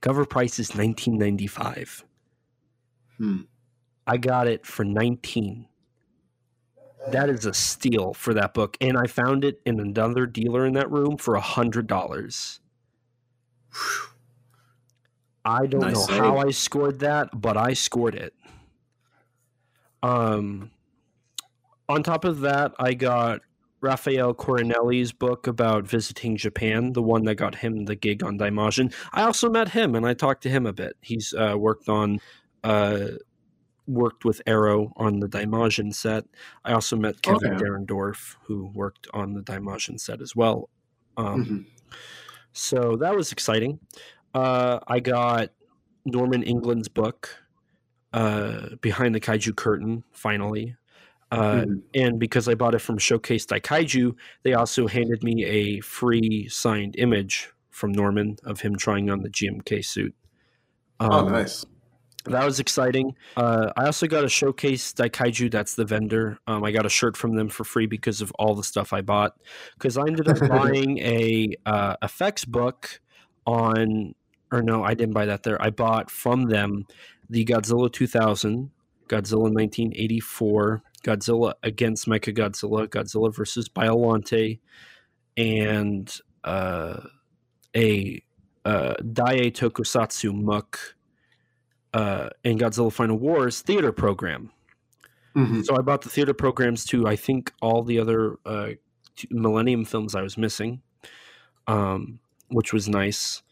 Cover 0.00 0.24
price 0.24 0.58
is 0.58 0.74
nineteen 0.74 1.18
ninety 1.18 1.46
five. 1.46 2.04
Hmm. 3.16 3.42
I 4.10 4.16
got 4.16 4.48
it 4.48 4.66
for 4.66 4.84
19. 4.84 5.66
That 7.12 7.30
is 7.30 7.46
a 7.46 7.54
steal 7.54 8.12
for 8.12 8.34
that 8.34 8.54
book. 8.54 8.76
And 8.80 8.98
I 8.98 9.06
found 9.06 9.44
it 9.44 9.60
in 9.64 9.78
another 9.78 10.26
dealer 10.26 10.66
in 10.66 10.72
that 10.72 10.90
room 10.90 11.16
for 11.16 11.36
a 11.36 11.40
$100. 11.40 12.58
I 15.44 15.66
don't 15.66 15.80
Nice 15.80 15.94
know 15.94 16.00
save. 16.00 16.16
how 16.16 16.38
I 16.38 16.50
scored 16.50 16.98
that, 16.98 17.40
but 17.40 17.56
I 17.56 17.72
scored 17.74 18.16
it. 18.16 18.34
Um, 20.02 20.72
on 21.88 22.02
top 22.02 22.24
of 22.24 22.40
that, 22.40 22.72
I 22.80 22.94
got 22.94 23.42
Raphael 23.80 24.34
Coronelli's 24.34 25.12
book 25.12 25.46
about 25.46 25.84
visiting 25.84 26.36
Japan, 26.36 26.94
the 26.94 27.02
one 27.02 27.22
that 27.26 27.36
got 27.36 27.54
him 27.54 27.84
the 27.84 27.94
gig 27.94 28.24
on 28.24 28.40
Daimajin. 28.40 28.92
I 29.12 29.22
also 29.22 29.48
met 29.48 29.68
him 29.68 29.94
and 29.94 30.04
I 30.04 30.14
talked 30.14 30.42
to 30.42 30.50
him 30.50 30.66
a 30.66 30.72
bit. 30.72 30.96
He's 31.00 31.32
uh, 31.32 31.54
worked 31.56 31.88
on 31.88 32.18
uh, 32.64 33.10
worked 33.90 34.24
with 34.24 34.40
Arrow 34.46 34.92
on 34.96 35.20
the 35.20 35.28
Daimajin 35.28 35.92
set. 35.94 36.24
I 36.64 36.72
also 36.72 36.96
met 36.96 37.22
Kevin 37.22 37.54
Okay. 37.54 37.64
Derendorf, 37.64 38.36
who 38.44 38.70
worked 38.74 39.08
on 39.12 39.34
the 39.34 39.42
Daimajin 39.42 39.98
set 40.00 40.20
as 40.20 40.34
well. 40.36 40.68
Um, 41.16 41.44
Mhm. 41.44 41.66
So 42.52 42.96
that 42.96 43.14
was 43.14 43.32
exciting. 43.32 43.78
Uh, 44.34 44.80
I 44.86 45.00
got 45.00 45.50
Norman 46.04 46.42
England's 46.42 46.88
book, 46.88 47.28
uh, 48.12 48.76
Behind 48.80 49.14
the 49.14 49.20
Kaiju 49.20 49.54
Curtain, 49.56 50.02
finally. 50.12 50.76
Uh, 51.30 51.62
Mhm. 51.64 51.82
And 51.94 52.18
because 52.18 52.48
I 52.48 52.54
bought 52.54 52.74
it 52.74 52.80
from 52.80 52.98
Showcase 52.98 53.46
Daikaiju, 53.46 54.16
they 54.42 54.54
also 54.54 54.88
handed 54.88 55.22
me 55.22 55.44
a 55.44 55.80
free 55.80 56.48
signed 56.48 56.96
image 56.98 57.50
from 57.70 57.92
Norman 57.92 58.36
of 58.44 58.60
him 58.60 58.74
trying 58.76 59.10
on 59.10 59.22
the 59.22 59.28
GMK 59.30 59.80
suit. 59.82 60.14
oh, 60.98 61.10
Um, 61.26 61.32
nice. 61.32 61.64
That 62.24 62.44
was 62.44 62.60
exciting. 62.60 63.14
Uh, 63.36 63.72
I 63.76 63.86
also 63.86 64.06
got 64.06 64.24
a 64.24 64.28
showcase 64.28 64.92
Daikaiju. 64.92 65.50
That's 65.50 65.74
the 65.74 65.84
vendor. 65.84 66.38
Um, 66.46 66.64
I 66.64 66.70
got 66.70 66.86
a 66.86 66.90
shirt 66.90 67.16
from 67.16 67.34
them 67.34 67.48
for 67.48 67.64
free 67.64 67.86
because 67.86 68.20
of 68.20 68.30
all 68.38 68.54
the 68.54 68.64
stuff 68.64 68.92
I 68.92 69.00
bought. 69.00 69.34
Because 69.74 69.96
I 69.96 70.02
ended 70.02 70.28
up 70.28 70.38
buying 70.48 70.98
a 70.98 71.54
uh, 71.66 71.96
effects 72.02 72.44
book 72.44 73.00
on, 73.46 74.14
or 74.52 74.62
no, 74.62 74.84
I 74.84 74.94
didn't 74.94 75.14
buy 75.14 75.26
that 75.26 75.42
there. 75.42 75.60
I 75.62 75.70
bought 75.70 76.10
from 76.10 76.48
them 76.48 76.86
the 77.28 77.44
Godzilla 77.44 77.90
2000, 77.90 78.70
Godzilla 79.08 79.52
1984, 79.52 80.82
Godzilla 81.02 81.54
against 81.62 82.06
Mechagodzilla, 82.06 82.86
Godzilla 82.88 83.34
versus 83.34 83.68
Biolante, 83.68 84.60
and 85.36 86.20
uh, 86.44 87.00
a 87.74 88.22
uh, 88.64 88.94
Daiei 89.00 89.50
Tokusatsu 89.52 90.34
Muck 90.34 90.96
uh, 91.94 92.30
in 92.44 92.58
Godzilla 92.58 92.92
Final 92.92 93.18
Wars 93.18 93.60
theater 93.60 93.92
program. 93.92 94.50
Mhm. 95.36 95.64
So 95.64 95.76
I 95.76 95.82
bought 95.82 96.02
the 96.02 96.08
theater 96.08 96.34
programs 96.34 96.84
to 96.86 97.06
I 97.06 97.16
think 97.16 97.52
all 97.60 97.82
the 97.82 97.98
other 97.98 98.36
uh, 98.44 98.70
Millennium 99.30 99.84
films 99.84 100.14
I 100.14 100.22
was 100.22 100.36
missing, 100.38 100.82
um, 101.66 102.20
which 102.48 102.72
was 102.72 102.88
nice. 102.88 103.42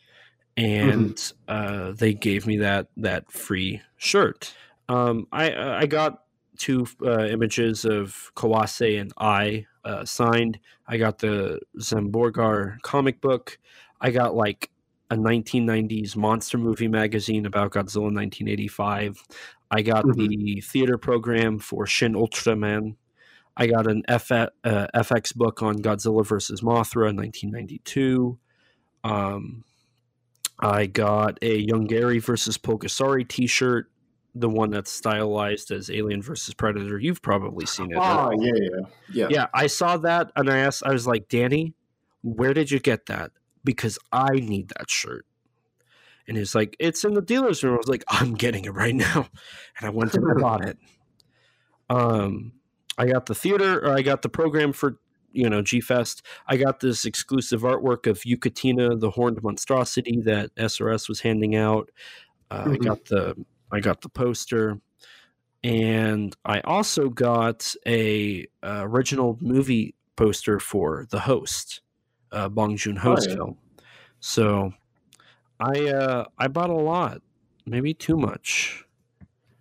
And 0.57 1.21
uh, 1.47 1.93
they 1.93 2.15
gave 2.15 2.47
me 2.47 2.59
that 2.59 2.89
that 2.97 3.31
free 3.31 3.81
shirt. 3.97 4.55
Um, 4.89 5.29
I 5.31 5.55
I 5.55 5.87
got 5.87 6.25
two 6.57 6.87
uh, 7.05 7.27
images 7.27 7.85
of 7.85 8.33
Kawase 8.35 9.01
and 9.01 9.13
I 9.19 9.67
uh, 9.85 10.05
signed. 10.05 10.59
I 10.89 10.97
got 10.97 11.19
the 11.19 11.61
Zaborgar 11.79 12.81
comic 12.83 13.21
book. 13.21 13.59
I 14.01 14.11
got 14.11 14.35
like 14.35 14.71
a 15.11 15.17
1990s 15.17 16.17
monster 16.17 16.59
movie 16.59 16.89
magazine 16.89 17.47
about 17.47 17.73
Godzilla 17.73 18.13
1985. 18.13 19.23
I 19.71 19.83
got 19.83 20.05
Mhm. 20.05 20.29
the 20.29 20.61
theater 20.61 20.99
program 20.99 21.59
for 21.59 21.87
Shin 21.87 22.15
Ultraman. 22.15 22.97
I 23.57 23.67
got 23.67 23.91
an 23.91 24.03
F- 24.09 24.31
uh, 24.31 24.49
FX 24.95 25.33
book 25.33 25.63
on 25.63 25.77
Godzilla 25.79 26.25
versus 26.27 26.61
Mothra 26.61 27.11
in 27.11 27.17
1992. 27.17 28.39
Um, 29.05 29.65
I 30.61 30.87
got 30.87 31.39
a 31.43 31.67
Yongary 31.67 32.23
versus 32.23 32.59
Pulgasari 32.59 33.27
T-shirt, 33.27 33.91
the 34.35 34.49
one 34.49 34.71
that's 34.71 34.91
stylized 34.91 35.71
as 35.71 35.91
Alien 35.91 36.23
versus 36.23 36.55
Predator. 36.55 36.99
You've 36.99 37.23
probably 37.23 37.67
seen 37.67 37.91
it. 37.93 37.99
Oh, 38.01 38.31
yeah, 38.41 38.53
yeah, 38.55 38.81
yeah. 39.13 39.27
Yeah, 39.31 39.47
I 39.55 39.67
saw 39.69 39.97
that 39.99 40.31
and 40.37 40.49
I 40.51 40.59
asked, 40.59 40.83
I 40.85 40.93
was 40.93 41.07
like, 41.07 41.29
Danny, 41.29 41.75
where 42.23 42.55
did 42.55 42.71
you 42.71 42.79
get 42.81 43.07
that? 43.07 43.31
Because 43.65 43.99
I 44.13 44.35
need 44.35 44.69
that 44.77 44.91
shirt. 44.91 45.27
And 46.27 46.37
he's 46.37 46.55
like, 46.55 46.77
it's 46.79 47.05
in 47.05 47.15
the 47.15 47.23
dealer's 47.23 47.65
room. 47.65 47.75
I 47.75 47.79
was 47.79 47.89
like, 47.89 48.05
I'm 48.09 48.35
getting 48.35 48.65
it 48.65 48.75
right 48.75 48.95
now. 48.95 49.29
And 49.79 49.87
I 49.87 49.91
went 49.91 50.15
and 50.15 50.25
I 50.31 50.41
bought 50.41 50.67
it. 50.67 50.79
Um, 51.91 52.53
I 52.99 53.07
got 53.07 53.27
the 53.27 53.35
theater, 53.35 53.79
or 53.85 53.93
I 53.93 54.03
got 54.03 54.23
the 54.23 54.29
program 54.29 54.73
for, 54.73 54.99
you 55.33 55.49
know, 55.49 55.63
G 55.63 55.81
Fest. 55.81 56.23
I 56.47 56.57
got 56.57 56.81
this 56.81 57.05
exclusive 57.05 57.63
artwork 57.63 58.07
of 58.07 58.21
Yucatina, 58.23 58.99
the 58.99 59.11
horned 59.11 59.43
monstrosity 59.43 60.21
that 60.25 60.55
SRS 60.57 61.09
was 61.09 61.21
handing 61.21 61.55
out. 61.57 61.91
Uh, 62.51 62.65
I 62.67 62.77
Mhm. 62.77 62.85
got 62.85 63.05
the, 63.07 63.45
I 63.71 63.81
got 63.81 64.01
the 64.01 64.09
poster 64.09 64.81
and 65.65 66.37
I 66.45 66.61
also 66.61 67.09
got 67.09 67.75
a 67.87 68.47
uh, 68.63 68.83
original 68.85 69.39
movie 69.41 69.95
poster 70.17 70.59
for 70.59 71.07
The 71.11 71.21
Host, 71.21 71.81
uh, 72.33 72.49
Bong 72.49 72.77
Joon 72.77 72.97
Ho's 72.97 73.27
yeah. 73.27 73.35
film. 73.35 73.57
So 74.21 74.73
I 75.61 75.89
uh, 75.89 76.25
I 76.39 76.49
bought 76.49 76.71
a 76.71 76.75
lot, 76.75 77.23
maybe 77.67 77.95
too 77.95 78.17
much. 78.17 78.85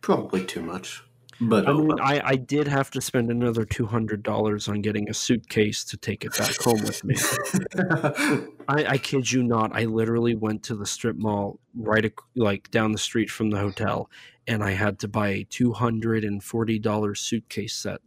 Probably 0.02 0.46
too 0.46 0.62
much. 0.62 1.04
But 1.40 1.68
I 1.68 1.72
oh, 1.72 1.84
mean. 1.84 2.00
I, 2.02 2.22
I 2.24 2.36
did 2.36 2.68
have 2.68 2.90
to 2.92 3.02
spend 3.02 3.30
another 3.30 3.64
two 3.64 3.86
hundred 3.86 4.24
dollars 4.24 4.68
on 4.68 4.82
getting 4.82 5.10
a 5.10 5.14
suitcase 5.14 5.84
to 5.86 5.98
take 5.98 6.26
it 6.26 6.36
back 6.36 6.56
home 6.58 6.82
with 6.82 7.04
me. 7.04 7.16
I, 8.68 8.86
I 8.86 8.98
kid 8.98 9.32
you 9.32 9.44
not. 9.44 9.76
I 9.76 9.86
literally 9.86 10.34
went 10.34 10.64
to 10.64 10.76
the 10.76 10.86
strip 10.86 11.16
mall 11.16 11.60
right 11.76 12.06
ac- 12.06 12.14
like 12.36 12.72
down 12.72 12.92
the 12.92 12.98
street 12.98 13.30
from 13.30 13.52
the 13.52 13.60
hotel, 13.60 14.10
and 14.48 14.64
I 14.64 14.72
had 14.72 14.98
to 15.00 15.08
buy 15.08 15.30
a 15.30 15.44
two 15.44 15.74
hundred 15.74 16.24
and 16.24 16.44
forty 16.44 16.80
dollars 16.80 17.20
suitcase 17.20 17.76
set 17.76 18.02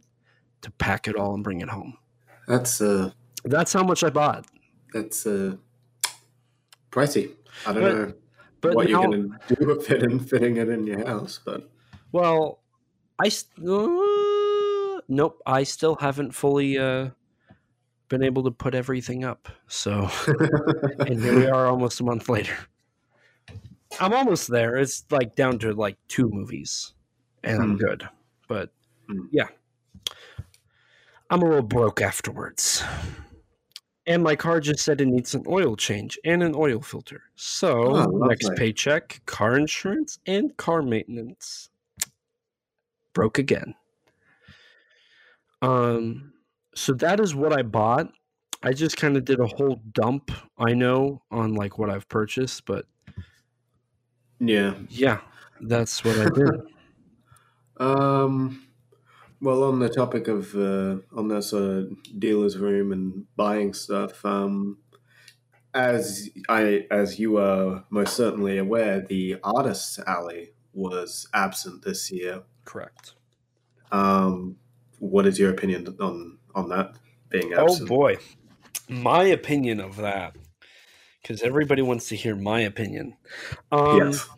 to 0.61 0.71
pack 0.71 1.07
it 1.07 1.15
all 1.15 1.33
and 1.33 1.43
bring 1.43 1.61
it 1.61 1.69
home. 1.69 1.97
that's 2.47 2.81
uh, 2.81 3.11
That's 3.43 3.73
how 3.73 3.83
much 3.83 4.03
I 4.03 4.09
bought. 4.09 4.45
that's 4.93 5.25
uh, 5.25 5.55
pricey. 6.91 7.31
I 7.65 7.73
don't 7.73 7.81
But- 7.83 7.93
know 7.95 8.13
But 8.61 8.75
what 8.75 8.89
now, 8.89 9.01
you're 9.01 9.07
going 9.09 9.35
to 9.47 9.55
do 9.55 9.67
with 9.67 9.89
it 9.89 10.03
and 10.03 10.27
fitting 10.29 10.57
it 10.57 10.69
in 10.69 10.85
your 10.85 11.05
house, 11.07 11.39
but 11.43 11.69
well, 12.11 12.59
I 13.17 13.29
st- 13.29 13.67
uh, 13.67 15.01
nope. 15.07 15.41
I 15.45 15.63
still 15.63 15.95
haven't 15.95 16.31
fully 16.33 16.77
uh, 16.77 17.09
been 18.09 18.21
able 18.23 18.43
to 18.43 18.51
put 18.51 18.75
everything 18.75 19.23
up. 19.23 19.47
So, 19.67 20.09
and 20.99 21.19
here 21.23 21.35
we 21.35 21.47
are, 21.47 21.65
almost 21.67 21.99
a 22.01 22.03
month 22.03 22.29
later. 22.29 22.55
I'm 23.99 24.13
almost 24.13 24.47
there. 24.49 24.75
It's 24.77 25.05
like 25.09 25.35
down 25.35 25.57
to 25.59 25.73
like 25.73 25.97
two 26.07 26.29
movies, 26.29 26.93
and 27.43 27.61
I'm 27.61 27.77
Mm. 27.77 27.79
good. 27.79 28.09
But 28.47 28.69
Mm. 29.09 29.27
yeah, 29.31 29.47
I'm 31.29 31.41
a 31.41 31.45
little 31.45 31.63
broke 31.63 32.01
afterwards. 32.01 32.83
And 34.07 34.23
my 34.23 34.35
car 34.35 34.59
just 34.59 34.83
said 34.83 34.99
it 34.99 35.05
needs 35.05 35.35
an 35.35 35.43
oil 35.47 35.75
change 35.75 36.17
and 36.25 36.41
an 36.41 36.55
oil 36.55 36.81
filter. 36.81 37.23
So 37.35 37.95
Oh, 37.95 38.05
next 38.25 38.51
paycheck, 38.55 39.21
car 39.25 39.57
insurance 39.57 40.17
and 40.25 40.55
car 40.57 40.81
maintenance. 40.81 41.69
Broke 43.13 43.37
again. 43.37 43.75
Um, 45.61 46.33
so 46.73 46.93
that 46.93 47.19
is 47.19 47.35
what 47.35 47.53
I 47.57 47.61
bought. 47.61 48.11
I 48.63 48.73
just 48.73 48.97
kind 48.97 49.17
of 49.17 49.25
did 49.25 49.39
a 49.39 49.47
whole 49.47 49.81
dump. 49.91 50.31
I 50.57 50.73
know 50.73 51.21
on 51.31 51.53
like 51.53 51.77
what 51.77 51.89
I've 51.89 52.07
purchased, 52.07 52.65
but 52.65 52.85
yeah. 54.39 54.75
yeah, 54.89 55.19
that's 55.61 56.03
what 56.03 56.17
I 56.19 56.29
did. 56.29 56.61
Um, 57.77 58.67
well, 59.41 59.63
on 59.63 59.79
the 59.79 59.89
topic 59.89 60.27
of 60.27 60.55
uh, 60.55 60.97
on 61.15 61.27
this 61.27 61.53
uh, 61.53 61.85
dealer's 62.17 62.57
room 62.57 62.91
and 62.91 63.25
buying 63.35 63.73
stuff, 63.73 64.23
um, 64.23 64.77
as 65.73 66.29
I 66.47 66.85
as 66.91 67.19
you 67.19 67.37
are 67.37 67.83
most 67.89 68.15
certainly 68.15 68.57
aware, 68.57 69.01
the 69.01 69.37
artists 69.43 69.99
alley 70.05 70.53
was 70.73 71.27
absent 71.33 71.83
this 71.83 72.11
year. 72.11 72.43
Correct. 72.65 73.13
Um, 73.91 74.57
what 74.99 75.25
is 75.25 75.39
your 75.39 75.49
opinion 75.49 75.95
on 75.99 76.37
on 76.53 76.69
that 76.69 76.95
being 77.29 77.53
absent? 77.53 77.83
Oh 77.83 77.95
boy, 77.95 78.17
my 78.87 79.23
opinion 79.23 79.79
of 79.79 79.97
that, 79.97 80.35
because 81.21 81.41
everybody 81.41 81.81
wants 81.81 82.09
to 82.09 82.15
hear 82.15 82.35
my 82.35 82.61
opinion. 82.61 83.17
Um, 83.71 83.97
yes. 83.97 84.29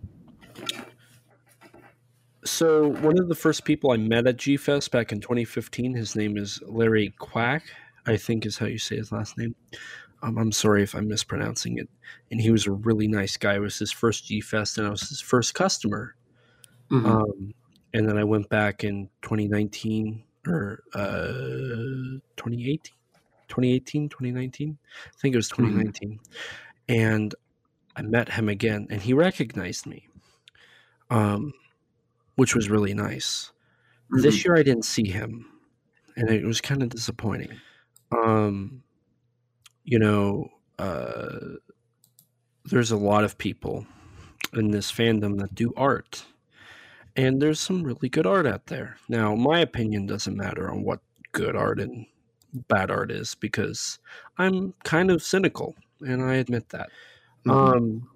So 2.46 2.88
one 2.88 3.18
of 3.20 3.30
the 3.30 3.36
first 3.36 3.64
people 3.64 3.92
I 3.92 3.98
met 3.98 4.28
at 4.28 4.38
G 4.38 4.58
Fest 4.58 4.92
back 4.92 5.12
in 5.12 5.22
2015, 5.22 5.94
his 5.94 6.16
name 6.16 6.38
is 6.38 6.62
Larry 6.66 7.14
Quack, 7.18 7.64
I 8.06 8.18
think 8.18 8.46
is 8.46 8.58
how 8.58 8.66
you 8.66 8.78
say 8.78 8.98
his 8.98 9.12
last 9.12 9.38
name. 9.38 9.56
Um, 10.22 10.38
I'm 10.38 10.52
sorry 10.52 10.84
if 10.84 10.94
I'm 10.94 11.08
mispronouncing 11.08 11.78
it. 11.78 11.90
And 12.32 12.42
he 12.42 12.52
was 12.52 12.68
a 12.68 12.72
really 12.72 13.08
nice 13.08 13.38
guy. 13.38 13.56
It 13.56 13.60
was 13.60 13.78
his 13.80 13.92
first 13.92 14.26
G 14.26 14.42
Fest, 14.42 14.78
and 14.78 14.88
I 14.88 14.90
was 14.90 15.08
his 15.08 15.22
first 15.22 15.54
customer. 15.54 16.16
Mhm. 16.90 17.06
Um, 17.06 17.54
and 17.94 18.08
then 18.08 18.18
I 18.18 18.24
went 18.24 18.50
back 18.50 18.84
in 18.84 19.10
2019 19.22 20.24
or 20.48 20.84
uh, 20.94 22.20
2018, 22.36 22.94
2018, 23.48 24.10
2019. 24.10 24.78
I 25.06 25.20
think 25.20 25.34
it 25.34 25.38
was 25.38 25.50
2019. 25.50 26.20
And 26.90 27.34
I 27.96 28.02
met 28.02 28.30
him 28.30 28.50
again, 28.50 28.88
and 28.90 29.02
he 29.02 29.14
recognized 29.14 29.86
me, 29.86 30.08
um, 31.10 31.54
which 32.36 32.56
was 32.56 32.70
really 32.70 32.94
nice. 32.94 33.52
This 34.10 34.46
year 34.46 34.56
I 34.56 34.64
didn't 34.64 34.86
see 34.86 35.08
him, 35.08 35.46
and 36.16 36.30
it 36.30 36.46
was 36.46 36.62
kind 36.62 36.84
of 36.84 36.90
disappointing. 36.90 37.52
Um, 38.12 38.84
you 39.84 39.98
know, 40.00 40.50
uh, 40.78 41.40
there's 42.66 42.92
a 42.92 42.98
lot 42.98 43.24
of 43.24 43.38
people 43.38 43.86
in 44.54 44.72
this 44.72 44.92
fandom 44.92 45.40
that 45.40 45.56
do 45.56 45.74
art, 45.76 46.26
and 47.16 47.42
there's 47.42 47.60
some 47.60 47.84
really 47.84 48.10
good 48.10 48.28
art 48.28 48.46
out 48.46 48.68
there. 48.68 48.98
Now, 49.10 49.36
my 49.36 49.60
opinion 49.60 50.06
doesn't 50.06 50.38
matter 50.38 50.70
on 50.70 50.84
what 50.84 51.00
good 51.32 51.56
art 51.56 51.80
and 51.80 52.06
bad 52.68 52.92
art 52.92 53.12
is 53.12 53.36
because 53.36 53.98
I'm 54.38 54.74
kind 54.84 55.10
of 55.10 55.24
cynical, 55.24 55.76
and 56.02 56.22
I 56.24 56.36
admit 56.36 56.70
that. 56.70 56.90
Mhm. 57.46 57.76
Um, 57.76 58.10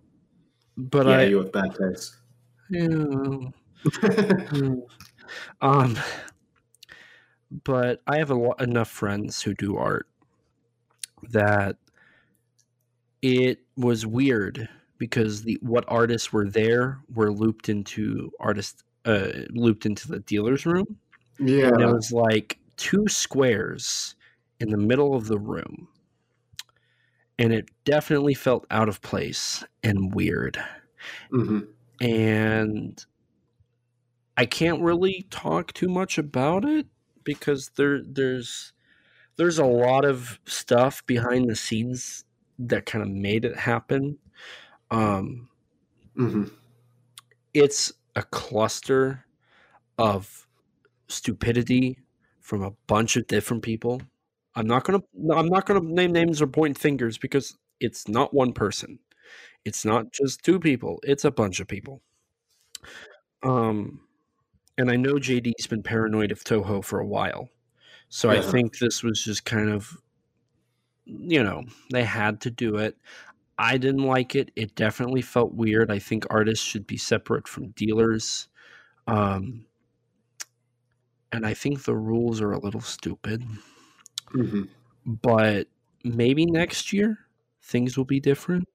but 0.77 1.07
yeah, 1.07 1.17
I, 1.17 1.23
you 1.23 1.37
have 1.37 1.51
bad 1.51 1.73
taste. 1.75 2.17
yeah, 2.69 3.49
um, 5.61 5.97
but 7.63 8.01
I 8.07 8.17
have 8.17 8.29
a 8.29 8.35
lo- 8.35 8.55
enough 8.59 8.89
friends 8.89 9.41
who 9.41 9.53
do 9.53 9.77
art 9.77 10.07
that 11.31 11.77
it 13.21 13.59
was 13.75 14.05
weird 14.05 14.69
because 14.97 15.43
the 15.43 15.57
what 15.61 15.85
artists 15.87 16.31
were 16.31 16.47
there 16.47 16.99
were 17.13 17.31
looped 17.31 17.69
into 17.69 18.31
artist 18.39 18.83
uh, 19.05 19.29
looped 19.49 19.85
into 19.85 20.07
the 20.07 20.19
dealer's 20.19 20.65
room. 20.65 20.97
Yeah. 21.39 21.67
and 21.67 21.81
it 21.81 21.87
was 21.87 22.11
like 22.11 22.59
two 22.77 23.07
squares 23.07 24.15
in 24.59 24.69
the 24.69 24.77
middle 24.77 25.13
of 25.13 25.27
the 25.27 25.37
room. 25.37 25.87
And 27.39 27.53
it 27.53 27.69
definitely 27.85 28.33
felt 28.33 28.65
out 28.71 28.89
of 28.89 29.01
place 29.03 29.63
and 29.83 30.13
weird. 30.13 30.59
Hmm 31.29 31.59
and 32.01 33.05
i 34.37 34.45
can't 34.45 34.81
really 34.81 35.25
talk 35.29 35.73
too 35.73 35.87
much 35.87 36.17
about 36.17 36.65
it 36.65 36.85
because 37.23 37.69
there 37.75 38.01
there's 38.03 38.73
there's 39.37 39.59
a 39.59 39.65
lot 39.65 40.05
of 40.05 40.39
stuff 40.45 41.05
behind 41.07 41.49
the 41.49 41.55
scenes 41.55 42.25
that 42.59 42.85
kind 42.85 43.03
of 43.03 43.09
made 43.09 43.45
it 43.45 43.57
happen 43.57 44.17
um 44.91 45.49
hmm 46.15 46.45
it's 47.53 47.93
a 48.15 48.23
cluster 48.23 49.25
of 49.97 50.47
stupidity 51.09 51.99
from 52.41 52.63
a 52.63 52.71
bunch 52.87 53.17
of 53.17 53.27
different 53.27 53.63
people. 53.63 54.01
I'm 54.55 54.67
not 54.67 54.85
gonna 54.85 55.01
I'm 55.33 55.49
not 55.49 55.65
gonna 55.67 55.81
name 55.81 56.13
names 56.13 56.41
or 56.41 56.47
point 56.47 56.77
fingers 56.77 57.17
because 57.17 57.57
it's 57.79 58.07
not 58.07 58.33
one 58.33 58.53
person. 58.53 58.99
It's 59.65 59.85
not 59.85 60.11
just 60.13 60.43
two 60.43 60.59
people. 60.59 60.99
It's 61.03 61.25
a 61.25 61.31
bunch 61.31 61.59
of 61.59 61.67
people. 61.67 62.01
Um, 63.43 64.01
and 64.77 64.91
I 64.91 64.95
know 64.95 65.19
JD's 65.19 65.67
been 65.67 65.83
paranoid 65.83 66.31
of 66.31 66.43
Toho 66.43 66.83
for 66.83 66.99
a 66.99 67.07
while, 67.07 67.49
so 68.09 68.29
I 68.31 68.41
think 68.41 68.79
this 68.79 69.03
was 69.03 69.23
just 69.23 69.45
kind 69.45 69.69
of, 69.69 70.01
you 71.05 71.43
know, 71.43 71.63
they 71.91 72.03
had 72.03 72.41
to 72.41 72.51
do 72.51 72.77
it. 72.77 72.97
I 73.57 73.77
didn't 73.77 74.03
like 74.03 74.35
it. 74.35 74.51
It 74.55 74.75
definitely 74.75 75.21
felt 75.21 75.53
weird. 75.53 75.91
I 75.91 75.99
think 75.99 76.25
artists 76.29 76.65
should 76.65 76.87
be 76.87 76.97
separate 76.97 77.47
from 77.47 77.69
dealers. 77.71 78.49
Um, 79.07 79.65
and 81.31 81.45
I 81.45 81.53
think 81.53 81.83
the 81.83 81.95
rules 81.95 82.41
are 82.41 82.51
a 82.51 82.59
little 82.59 82.81
stupid. 82.81 83.43
hmm 84.33 84.67
But 85.05 85.67
maybe 86.03 86.45
next 86.45 86.91
year 86.93 87.19
things 87.61 87.97
will 87.97 88.05
be 88.05 88.19
different. 88.19 88.67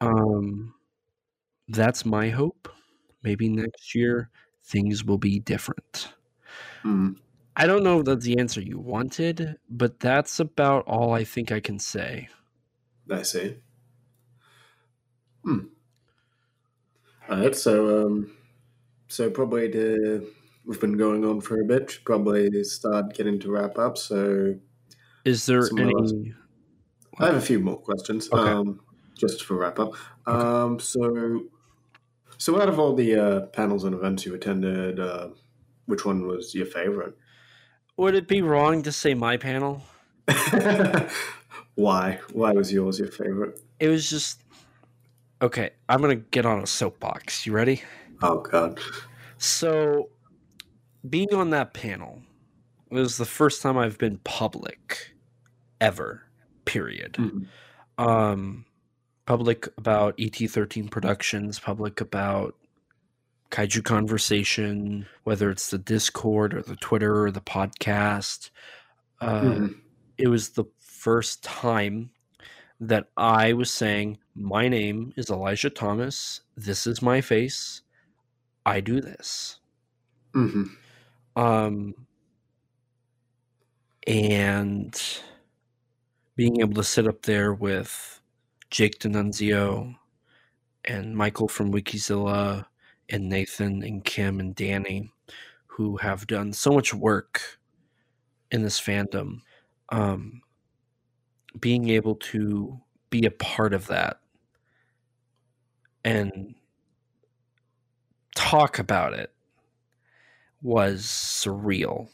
Um, 0.00 0.74
that's 1.68 2.04
my 2.06 2.30
hope. 2.30 2.68
Maybe 3.22 3.48
next 3.48 3.94
year 3.94 4.30
things 4.64 5.04
will 5.04 5.18
be 5.18 5.38
different. 5.40 6.12
mm 6.84 7.16
I 7.56 7.66
don't 7.68 7.84
know 7.84 8.00
if 8.00 8.06
that's 8.06 8.24
the 8.24 8.40
answer 8.40 8.60
you 8.60 8.80
wanted, 8.80 9.56
but 9.70 10.00
that's 10.00 10.40
about 10.40 10.88
all 10.88 11.12
I 11.12 11.22
think 11.22 11.52
I 11.52 11.60
can 11.60 11.78
say. 11.78 12.28
I 13.08 13.22
see. 13.22 13.58
Hmm. 15.44 15.60
All 17.28 17.38
right. 17.38 17.54
So, 17.54 18.06
um, 18.06 18.36
so 19.06 19.30
probably 19.30 19.70
to, 19.70 20.26
we've 20.66 20.80
been 20.80 20.96
going 20.96 21.24
on 21.24 21.40
for 21.40 21.60
a 21.60 21.64
bit. 21.64 21.92
Should 21.92 22.04
probably 22.04 22.64
start 22.64 23.14
getting 23.14 23.38
to 23.40 23.52
wrap 23.52 23.78
up. 23.78 23.98
So, 23.98 24.56
Is 25.24 25.46
there 25.46 25.68
any? 25.78 26.34
I 27.20 27.26
have 27.26 27.36
a 27.36 27.40
few 27.40 27.60
more 27.60 27.78
questions. 27.78 28.28
Okay. 28.32 28.50
Um, 28.50 28.80
just 29.16 29.44
for 29.44 29.56
wrap 29.56 29.78
up. 29.78 29.92
Um, 30.26 30.80
so, 30.80 31.44
so 32.38 32.60
out 32.60 32.68
of 32.68 32.78
all 32.78 32.94
the 32.94 33.14
uh, 33.16 33.40
panels 33.46 33.84
and 33.84 33.94
events 33.94 34.24
you 34.26 34.34
attended, 34.34 35.00
uh, 35.00 35.28
which 35.86 36.04
one 36.04 36.26
was 36.26 36.54
your 36.54 36.66
favorite? 36.66 37.16
Would 37.96 38.14
it 38.14 38.26
be 38.26 38.42
wrong 38.42 38.82
to 38.82 38.92
say 38.92 39.14
my 39.14 39.36
panel? 39.36 39.82
Why? 41.74 42.20
Why 42.32 42.52
was 42.52 42.72
yours 42.72 42.98
your 42.98 43.08
favorite? 43.08 43.60
It 43.80 43.88
was 43.88 44.08
just 44.08 44.42
okay. 45.42 45.70
I'm 45.88 46.00
gonna 46.00 46.16
get 46.16 46.46
on 46.46 46.60
a 46.60 46.66
soapbox. 46.66 47.46
You 47.46 47.52
ready? 47.52 47.82
Oh 48.22 48.38
God. 48.38 48.80
So, 49.38 50.08
being 51.08 51.34
on 51.34 51.50
that 51.50 51.74
panel 51.74 52.22
was 52.90 53.16
the 53.16 53.24
first 53.24 53.60
time 53.60 53.76
I've 53.76 53.98
been 53.98 54.18
public 54.18 55.14
ever. 55.80 56.22
Period. 56.64 57.14
Mhm. 57.14 57.46
Um, 57.98 58.64
public 59.26 59.68
about 59.78 60.16
ET13 60.18 60.90
Productions. 60.90 61.58
Public 61.58 62.00
about 62.00 62.54
Kaiju 63.50 63.84
Conversation. 63.84 65.06
Whether 65.24 65.50
it's 65.50 65.70
the 65.70 65.78
Discord 65.78 66.54
or 66.54 66.62
the 66.62 66.76
Twitter 66.76 67.24
or 67.24 67.30
the 67.30 67.40
podcast. 67.40 68.50
Uh, 69.20 69.42
Mhm. 69.42 69.80
it 70.18 70.28
was 70.28 70.50
the 70.50 70.64
first 70.80 71.42
time 71.42 72.10
that 72.80 73.08
I 73.16 73.52
was 73.52 73.70
saying, 73.70 74.18
My 74.36 74.68
name 74.68 75.12
is 75.16 75.30
Elijah 75.30 75.70
Thomas. 75.70 76.40
This 76.56 76.86
is 76.88 77.00
my 77.00 77.20
face. 77.20 77.82
I 78.66 78.80
do 78.80 79.00
this. 79.00 79.60
Mhm. 80.34 80.76
Um, 81.36 81.94
and 84.06 85.00
being 86.36 86.60
able 86.60 86.74
to 86.74 86.84
sit 86.84 87.06
up 87.06 87.22
there 87.22 87.54
with 87.54 88.20
Jake 88.74 88.98
D'Annunzio 88.98 89.94
and 90.84 91.16
Michael 91.16 91.46
from 91.46 91.72
Wikizilla 91.72 92.66
and 93.08 93.28
Nathan 93.28 93.84
and 93.84 94.04
Kim 94.04 94.40
and 94.40 94.52
Danny, 94.52 95.12
who 95.68 95.96
have 95.98 96.26
done 96.26 96.52
so 96.52 96.72
much 96.72 96.92
work 96.92 97.60
in 98.50 98.64
this 98.64 98.80
fandom, 98.80 99.42
um, 99.90 100.42
being 101.60 101.88
able 101.88 102.16
to 102.16 102.80
be 103.10 103.24
a 103.26 103.30
part 103.30 103.74
of 103.74 103.86
that 103.86 104.18
and 106.04 106.56
talk 108.34 108.80
about 108.80 109.12
it 109.12 109.32
was 110.62 111.04
surreal. 111.04 112.08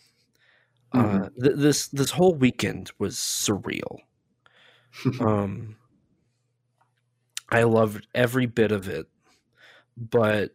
Uh, 0.92 1.30
th- 1.42 1.56
this 1.56 1.88
this 1.88 2.10
whole 2.10 2.34
weekend 2.34 2.92
was 2.98 3.16
surreal. 3.16 4.00
um, 5.20 5.76
I 7.50 7.64
loved 7.64 8.06
every 8.14 8.46
bit 8.46 8.72
of 8.72 8.88
it, 8.88 9.06
but 9.96 10.54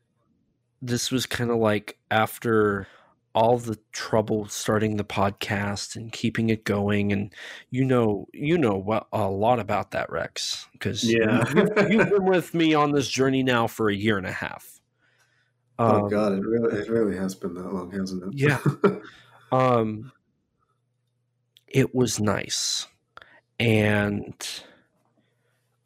this 0.81 1.11
was 1.11 1.25
kind 1.25 1.49
of 1.51 1.57
like 1.57 1.97
after 2.11 2.87
all 3.33 3.57
the 3.57 3.77
trouble 3.91 4.47
starting 4.47 4.95
the 4.95 5.03
podcast 5.03 5.95
and 5.97 6.11
keeping 6.11 6.49
it 6.49 6.63
going, 6.63 7.11
and 7.11 7.33
you 7.69 7.83
know, 7.83 8.27
you 8.33 8.57
know 8.57 8.75
what 8.77 9.07
a 9.11 9.27
lot 9.29 9.59
about 9.59 9.91
that, 9.91 10.09
Rex, 10.09 10.67
because 10.73 11.03
Yeah. 11.03 11.43
you've 11.89 12.09
been 12.09 12.25
with 12.29 12.53
me 12.53 12.73
on 12.73 12.91
this 12.93 13.09
journey 13.09 13.43
now 13.43 13.67
for 13.67 13.89
a 13.89 13.95
year 13.95 14.17
and 14.17 14.25
a 14.27 14.31
half. 14.31 14.79
oh 15.79 16.03
Um, 16.03 16.09
God, 16.09 16.31
it 16.33 16.45
really, 16.45 16.79
it 16.79 16.89
really 16.89 17.17
has 17.17 17.35
been 17.35 17.53
that 17.55 17.73
long, 17.73 17.91
hasn't 17.91 18.23
it? 18.23 18.29
Yeah. 18.39 18.59
um 19.51 20.11
it 21.67 21.93
was 21.93 22.19
nice 22.21 22.87
and 23.59 24.33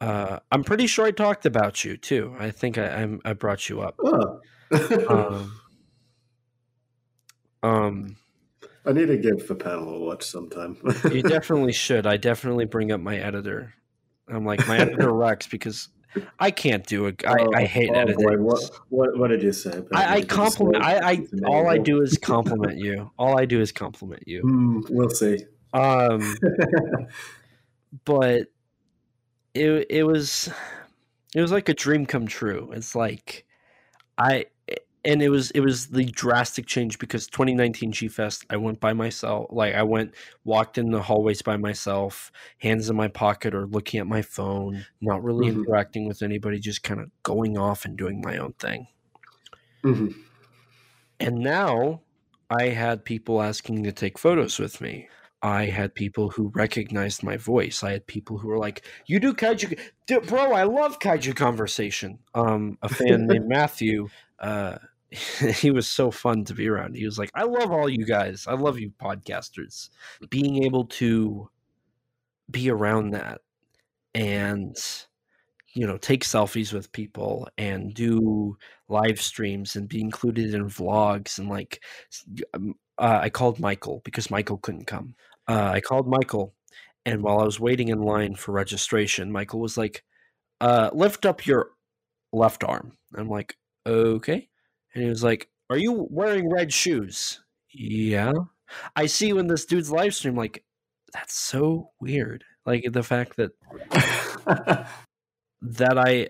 uh 0.00 0.38
i'm 0.50 0.64
pretty 0.64 0.86
sure 0.86 1.06
i 1.06 1.10
talked 1.10 1.44
about 1.46 1.84
you 1.84 1.96
too 1.96 2.34
i 2.38 2.50
think 2.50 2.78
i 2.78 2.86
I'm, 3.02 3.20
i 3.24 3.32
brought 3.32 3.68
you 3.68 3.80
up 3.82 3.96
oh. 4.02 4.40
um 5.08 5.60
um 7.62 8.16
I 8.86 8.92
need 8.92 9.06
to 9.06 9.18
give 9.18 9.46
the 9.46 9.54
panel 9.54 9.94
a 9.96 9.98
watch 10.00 10.22
sometime. 10.24 10.78
you 11.12 11.22
definitely 11.28 11.72
should 11.72 12.06
i 12.06 12.16
definitely 12.16 12.64
bring 12.64 12.92
up 12.92 13.00
my 13.00 13.16
editor 13.18 13.74
i'm 14.28 14.44
like 14.46 14.66
my 14.66 14.78
editor 14.78 15.12
rex 15.12 15.46
because 15.46 15.88
i 16.38 16.50
can't 16.50 16.86
do 16.86 17.06
it 17.06 17.22
i, 17.26 17.46
I 17.54 17.64
hate 17.64 17.90
Oh, 17.90 17.94
boy, 17.94 18.00
editing 18.00 18.42
what, 18.42 18.62
what, 18.88 19.18
what 19.18 19.28
did 19.28 19.42
you 19.42 19.52
say? 19.52 19.70
about 19.70 19.94
I, 19.94 20.04
I 20.04 20.14
me? 20.14 20.20
Did 20.22 20.30
you 20.30 20.36
compliment 20.36 20.82
I, 20.84 21.10
I 21.10 21.26
all 21.46 21.68
i 21.68 21.76
do 21.78 22.00
is 22.00 22.16
compliment 22.22 22.78
you 22.78 23.10
all 23.18 23.38
i 23.38 23.44
do 23.44 23.60
is 23.60 23.70
compliment 23.70 24.24
you 24.26 24.40
Hmm, 24.40 24.80
we'll 24.88 25.10
see. 25.10 25.44
um 25.74 26.20
but 28.04 28.46
it 29.54 29.86
it 29.90 30.04
was 30.04 30.48
it 31.34 31.40
was 31.40 31.52
like 31.52 31.68
a 31.68 31.74
dream 31.74 32.06
come 32.06 32.26
true. 32.26 32.70
It's 32.72 32.94
like 32.94 33.46
I 34.18 34.46
and 35.04 35.22
it 35.22 35.30
was 35.30 35.50
it 35.52 35.60
was 35.60 35.88
the 35.88 36.06
drastic 36.06 36.66
change 36.66 36.98
because 36.98 37.26
2019 37.28 37.92
G 37.92 38.08
Fest 38.08 38.44
I 38.50 38.56
went 38.58 38.80
by 38.80 38.92
myself 38.94 39.48
like 39.50 39.74
I 39.74 39.82
went 39.84 40.14
walked 40.44 40.78
in 40.78 40.90
the 40.92 41.02
hallways 41.02 41.42
by 41.42 41.56
myself, 41.58 42.32
hands 42.58 42.90
in 42.90 42.96
my 42.96 43.08
pocket 43.08 43.54
or 43.54 43.66
looking 43.66 44.00
at 44.00 44.06
my 44.08 44.22
phone, 44.22 44.86
not 45.00 45.22
really 45.24 45.46
Mhm. 45.46 45.64
interacting 45.66 46.08
with 46.08 46.22
anybody, 46.22 46.60
just 46.60 46.82
kind 46.84 47.00
of 47.00 47.10
going 47.24 47.58
off 47.58 47.84
and 47.86 47.96
doing 47.98 48.22
my 48.22 48.38
own 48.38 48.54
thing. 48.54 48.88
Mhm. 49.84 50.30
And 51.18 51.36
now 51.38 52.02
I 52.50 52.68
had 52.68 53.04
people 53.04 53.40
asking 53.42 53.84
to 53.84 53.92
take 53.92 54.18
photos 54.18 54.58
with 54.58 54.80
me. 54.80 55.08
I 55.42 55.66
had 55.66 55.94
people 55.94 56.30
who 56.30 56.52
recognized 56.54 57.22
my 57.22 57.36
voice. 57.36 57.82
I 57.82 57.92
had 57.92 58.06
people 58.06 58.38
who 58.38 58.48
were 58.48 58.58
like, 58.58 58.86
"You 59.06 59.20
do 59.20 59.32
kaiju, 59.32 59.78
bro? 60.26 60.52
I 60.52 60.64
love 60.64 60.98
kaiju 60.98 61.34
conversation." 61.34 62.18
Um, 62.34 62.78
a 62.82 62.88
fan 62.88 63.26
named 63.26 63.48
Matthew, 63.48 64.08
uh, 64.38 64.78
he 65.10 65.70
was 65.70 65.88
so 65.88 66.10
fun 66.10 66.44
to 66.44 66.54
be 66.54 66.68
around. 66.68 66.96
He 66.96 67.06
was 67.06 67.18
like, 67.18 67.30
"I 67.34 67.44
love 67.44 67.70
all 67.70 67.88
you 67.88 68.04
guys. 68.04 68.46
I 68.46 68.54
love 68.54 68.78
you 68.78 68.92
podcasters." 69.00 69.90
Being 70.28 70.64
able 70.64 70.84
to 70.86 71.48
be 72.50 72.70
around 72.70 73.10
that 73.10 73.40
and 74.14 74.76
you 75.72 75.86
know 75.86 75.96
take 75.96 76.24
selfies 76.24 76.72
with 76.72 76.90
people 76.92 77.48
and 77.58 77.94
do 77.94 78.56
live 78.88 79.20
streams 79.20 79.76
and 79.76 79.88
be 79.88 80.00
included 80.00 80.52
in 80.52 80.64
vlogs 80.66 81.38
and 81.38 81.48
like 81.48 81.80
um, 82.54 82.74
uh, 82.98 83.20
I 83.22 83.30
called 83.30 83.58
Michael 83.58 84.02
because 84.04 84.30
Michael 84.30 84.58
couldn't 84.58 84.86
come. 84.86 85.14
Uh, 85.50 85.72
I 85.72 85.80
called 85.80 86.06
Michael, 86.06 86.54
and 87.04 87.22
while 87.22 87.40
I 87.40 87.44
was 87.44 87.58
waiting 87.58 87.88
in 87.88 88.02
line 88.02 88.36
for 88.36 88.52
registration, 88.52 89.32
Michael 89.32 89.58
was 89.58 89.76
like, 89.76 90.04
uh, 90.60 90.90
"Lift 90.92 91.26
up 91.26 91.44
your 91.44 91.70
left 92.32 92.62
arm." 92.62 92.96
I'm 93.16 93.28
like, 93.28 93.56
"Okay," 93.84 94.48
and 94.94 95.02
he 95.02 95.10
was 95.10 95.24
like, 95.24 95.50
"Are 95.68 95.76
you 95.76 96.06
wearing 96.08 96.48
red 96.48 96.72
shoes?" 96.72 97.42
Yeah. 97.72 98.32
I 98.94 99.06
see 99.06 99.26
you 99.26 99.38
in 99.40 99.48
this 99.48 99.66
dude's 99.66 99.90
live 99.90 100.14
stream. 100.14 100.36
Like, 100.36 100.64
that's 101.12 101.34
so 101.34 101.90
weird. 102.00 102.44
Like 102.64 102.84
the 102.92 103.02
fact 103.02 103.36
that 103.36 103.50
that 105.62 105.98
I 105.98 106.28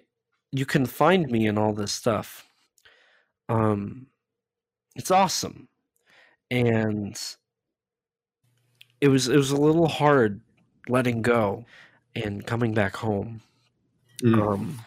you 0.50 0.64
can 0.64 0.86
find 0.86 1.30
me 1.30 1.46
in 1.46 1.58
all 1.58 1.74
this 1.74 1.92
stuff. 1.92 2.46
Um, 3.50 4.06
it's 4.96 5.10
awesome, 5.10 5.68
and 6.50 7.20
it 9.00 9.08
was 9.08 9.28
it 9.28 9.36
was 9.36 9.50
a 9.50 9.56
little 9.56 9.88
hard 9.88 10.40
letting 10.88 11.22
go 11.22 11.64
and 12.14 12.46
coming 12.46 12.74
back 12.74 12.96
home. 12.96 13.40
Mm. 14.22 14.40
Um, 14.40 14.78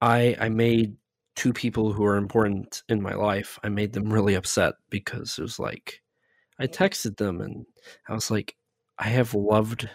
I 0.00 0.36
I 0.38 0.48
made 0.48 0.96
two 1.34 1.52
people 1.52 1.92
who 1.92 2.04
are 2.04 2.16
important 2.16 2.82
in 2.88 3.02
my 3.02 3.14
life. 3.14 3.58
I 3.62 3.68
made 3.68 3.92
them 3.92 4.12
really 4.12 4.34
upset 4.34 4.74
because 4.90 5.38
it 5.38 5.42
was 5.42 5.58
like 5.58 6.00
I 6.58 6.66
texted 6.66 7.16
them 7.16 7.40
and 7.40 7.66
I 8.08 8.14
was 8.14 8.30
like, 8.30 8.56
I 8.98 9.08
have 9.08 9.34
loved, 9.34 9.88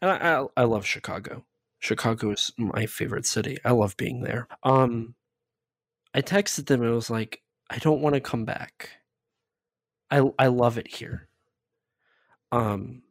and 0.00 0.10
I 0.10 0.40
I, 0.40 0.46
I 0.56 0.64
love 0.64 0.84
Chicago. 0.84 1.44
Chicago 1.80 2.32
is 2.32 2.52
my 2.58 2.86
favorite 2.86 3.26
city. 3.26 3.58
I 3.64 3.70
love 3.70 3.96
being 3.96 4.22
there. 4.22 4.48
Um, 4.64 5.14
I 6.12 6.22
texted 6.22 6.66
them 6.66 6.82
and 6.82 6.90
it 6.90 6.94
was 6.94 7.10
like, 7.10 7.42
I 7.70 7.78
don't 7.78 8.00
want 8.00 8.14
to 8.14 8.20
come 8.20 8.44
back. 8.44 8.90
I 10.10 10.22
I 10.38 10.48
love 10.48 10.78
it 10.78 10.88
here. 10.88 11.27
Um, 12.52 13.02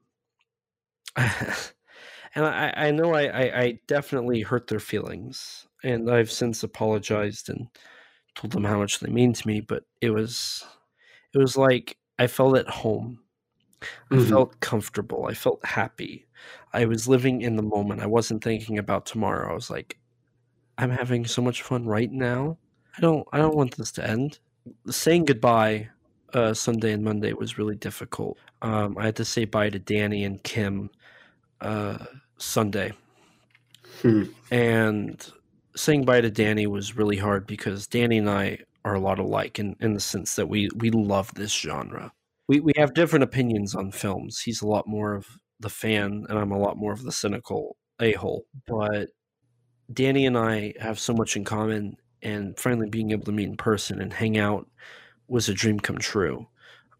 and 1.15 2.45
I 2.45 2.73
I 2.75 2.91
know 2.91 3.13
I, 3.13 3.23
I 3.23 3.61
I 3.61 3.79
definitely 3.87 4.41
hurt 4.41 4.67
their 4.67 4.79
feelings, 4.79 5.67
and 5.83 6.09
I've 6.09 6.31
since 6.31 6.63
apologized 6.63 7.49
and 7.49 7.67
told 8.35 8.53
them 8.53 8.63
how 8.63 8.79
much 8.79 8.99
they 8.99 9.09
mean 9.09 9.33
to 9.33 9.47
me. 9.47 9.61
But 9.61 9.83
it 10.01 10.11
was 10.11 10.63
it 11.33 11.37
was 11.39 11.57
like 11.57 11.97
I 12.19 12.27
felt 12.27 12.57
at 12.57 12.69
home. 12.69 13.19
I 14.11 14.15
mm-hmm. 14.15 14.29
felt 14.29 14.59
comfortable. 14.59 15.27
I 15.29 15.33
felt 15.33 15.63
happy. 15.63 16.25
I 16.73 16.85
was 16.85 17.07
living 17.07 17.41
in 17.41 17.55
the 17.55 17.63
moment. 17.63 18.01
I 18.01 18.07
wasn't 18.07 18.43
thinking 18.43 18.79
about 18.79 19.05
tomorrow. 19.05 19.51
I 19.51 19.53
was 19.53 19.69
like, 19.69 19.99
I'm 20.77 20.89
having 20.89 21.25
so 21.25 21.41
much 21.41 21.61
fun 21.61 21.85
right 21.85 22.11
now. 22.11 22.57
I 22.97 23.01
don't 23.01 23.27
I 23.31 23.37
don't 23.37 23.55
want 23.55 23.77
this 23.77 23.91
to 23.93 24.07
end. 24.07 24.39
Saying 24.89 25.25
goodbye 25.25 25.89
uh, 26.33 26.53
Sunday 26.53 26.93
and 26.93 27.03
Monday 27.03 27.33
was 27.33 27.57
really 27.57 27.75
difficult. 27.75 28.37
Um, 28.61 28.97
I 28.97 29.05
had 29.05 29.15
to 29.17 29.25
say 29.25 29.45
bye 29.45 29.69
to 29.69 29.79
Danny 29.79 30.23
and 30.23 30.41
Kim 30.43 30.89
uh, 31.61 31.97
Sunday, 32.37 32.93
hmm. 34.01 34.23
and 34.51 35.25
saying 35.75 36.05
bye 36.05 36.21
to 36.21 36.29
Danny 36.29 36.67
was 36.67 36.95
really 36.97 37.17
hard 37.17 37.47
because 37.47 37.87
Danny 37.87 38.17
and 38.17 38.29
I 38.29 38.59
are 38.83 38.95
a 38.95 38.99
lot 38.99 39.19
alike 39.19 39.59
in, 39.59 39.75
in 39.79 39.93
the 39.93 39.99
sense 39.99 40.35
that 40.35 40.47
we 40.47 40.69
we 40.75 40.89
love 40.91 41.33
this 41.33 41.53
genre. 41.53 42.11
We 42.47 42.59
we 42.59 42.73
have 42.77 42.93
different 42.93 43.23
opinions 43.23 43.75
on 43.75 43.91
films. 43.91 44.39
He's 44.39 44.61
a 44.61 44.67
lot 44.67 44.87
more 44.87 45.13
of 45.13 45.27
the 45.59 45.69
fan, 45.69 46.25
and 46.29 46.37
I'm 46.37 46.51
a 46.51 46.59
lot 46.59 46.77
more 46.77 46.93
of 46.93 47.03
the 47.03 47.11
cynical 47.11 47.77
a 47.99 48.13
hole. 48.13 48.45
But 48.67 49.09
Danny 49.91 50.25
and 50.25 50.37
I 50.37 50.73
have 50.79 50.99
so 50.99 51.13
much 51.13 51.35
in 51.35 51.43
common, 51.43 51.97
and 52.21 52.57
finally 52.59 52.89
being 52.89 53.11
able 53.11 53.25
to 53.25 53.31
meet 53.31 53.47
in 53.47 53.57
person 53.57 54.01
and 54.01 54.11
hang 54.11 54.37
out 54.37 54.67
was 55.27 55.49
a 55.49 55.53
dream 55.53 55.79
come 55.79 55.97
true. 55.97 56.47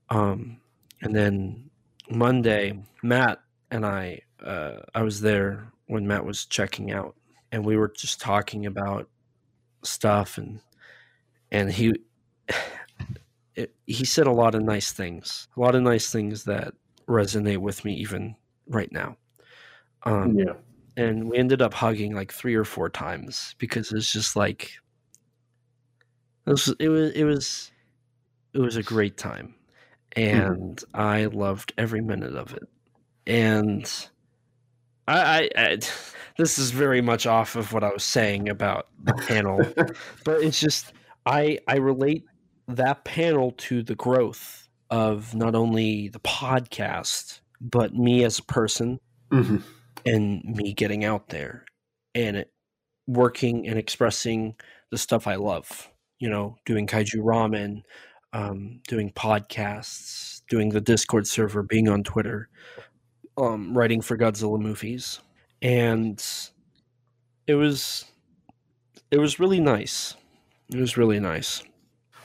Um, 0.09 0.59
and 1.01 1.15
then 1.15 1.69
Monday, 2.09 2.79
Matt 3.03 3.39
and 3.71 3.85
I, 3.85 4.21
uh, 4.43 4.77
I 4.95 5.01
was 5.01 5.21
there 5.21 5.71
when 5.87 6.07
Matt 6.07 6.25
was 6.25 6.45
checking 6.45 6.91
out, 6.91 7.15
and 7.51 7.65
we 7.65 7.77
were 7.77 7.89
just 7.89 8.19
talking 8.19 8.65
about 8.65 9.09
stuff, 9.83 10.37
and 10.37 10.59
and 11.51 11.71
he 11.71 11.93
it, 13.55 13.73
he 13.85 14.05
said 14.05 14.27
a 14.27 14.31
lot 14.31 14.55
of 14.55 14.63
nice 14.63 14.91
things, 14.91 15.47
a 15.55 15.59
lot 15.59 15.75
of 15.75 15.81
nice 15.81 16.11
things 16.11 16.43
that 16.45 16.73
resonate 17.07 17.57
with 17.57 17.83
me 17.85 17.93
even 17.95 18.35
right 18.67 18.91
now. 18.91 19.17
Um, 20.03 20.37
yeah. 20.37 20.53
And 20.95 21.29
we 21.29 21.37
ended 21.37 21.61
up 21.61 21.73
hugging 21.73 22.15
like 22.15 22.31
three 22.31 22.55
or 22.55 22.63
four 22.63 22.89
times 22.89 23.55
because 23.59 23.91
it's 23.91 24.11
just 24.11 24.35
like 24.35 24.71
it 26.45 26.51
was 26.51 26.73
it 26.79 26.89
was 26.89 27.11
it 27.11 27.23
was 27.23 27.71
it 28.57 28.61
was 28.61 28.75
a 28.75 28.84
great 28.84 29.17
time, 29.17 29.55
mm-hmm. 30.15 30.41
and 30.41 30.77
mm. 30.77 30.84
I 30.93 31.25
loved 31.25 31.73
every 31.77 32.01
minute 32.01 32.35
of 32.35 32.53
it. 32.53 32.67
And 33.25 33.89
I, 35.07 35.19
I, 35.19 35.49
I, 35.55 35.77
this 36.38 36.57
is 36.57 36.71
very 36.71 37.01
much 37.01 37.25
off 37.25 37.55
of 37.55 37.71
what 37.73 37.84
I 37.84 37.91
was 37.91 38.03
saying 38.03 38.49
about 38.49 38.88
the 39.03 39.13
panel, 39.13 39.59
but 40.25 40.41
it's 40.41 40.59
just 40.59 40.91
I 41.25 41.59
I 41.67 41.77
relate 41.77 42.25
that 42.67 43.05
panel 43.05 43.51
to 43.57 43.84
the 43.84 43.95
growth 43.95 44.67
of 44.89 45.35
not 45.35 45.55
only 45.55 46.09
the 46.09 46.19
podcast 46.19 47.41
but 47.59 47.93
me 47.93 48.23
as 48.23 48.39
a 48.39 48.43
person 48.43 48.99
mm-hmm. 49.31 49.57
and 50.05 50.43
me 50.43 50.73
getting 50.73 51.03
out 51.03 51.29
there 51.29 51.65
and 52.13 52.38
it, 52.38 52.51
working 53.07 53.67
and 53.67 53.79
expressing 53.79 54.55
the 54.91 54.97
stuff 54.97 55.27
I 55.27 55.35
love. 55.35 55.89
You 56.19 56.29
know, 56.29 56.55
doing 56.65 56.88
kaiju 56.88 57.17
ramen, 57.17 57.84
um, 58.38 58.81
doing 58.88 59.11
podcasts, 59.11 60.43
doing 60.47 60.69
the 60.69 60.80
Discord 60.80 61.26
server, 61.26 61.64
being 61.64 61.89
on 61.89 62.03
Twitter, 62.03 62.49
um, 63.35 63.76
writing 63.76 63.99
for 63.99 64.15
Godzilla 64.15 64.59
movies, 64.59 65.19
and 65.64 66.23
it 67.47 67.55
was 67.55 68.05
it 69.09 69.18
was 69.18 69.39
really 69.39 69.59
nice. 69.59 70.15
It 70.72 70.80
was 70.80 70.97
really 70.97 71.19
nice. 71.19 71.64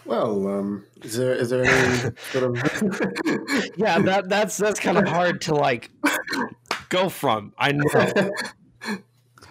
Well, 0.04 0.46
um, 0.48 0.84
is 1.00 1.16
there 1.16 1.32
is 1.32 1.48
there 1.48 1.64
any 1.64 2.14
sort 2.30 2.44
of 2.44 2.56
yeah 3.76 3.98
that 4.00 4.24
that's 4.28 4.58
that's 4.58 4.80
kind 4.80 4.98
of 4.98 5.08
hard 5.08 5.40
to 5.42 5.54
like 5.54 5.90
go 6.90 7.08
from. 7.08 7.54
I 7.56 7.72
know 7.72 7.86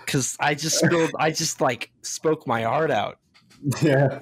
because 0.06 0.38
I 0.40 0.54
just 0.54 0.78
spilled, 0.78 1.12
I 1.18 1.32
just 1.32 1.60
like 1.60 1.90
spoke 2.04 2.46
my 2.46 2.62
heart 2.62 2.92
out. 2.92 3.18
Yeah. 3.82 4.20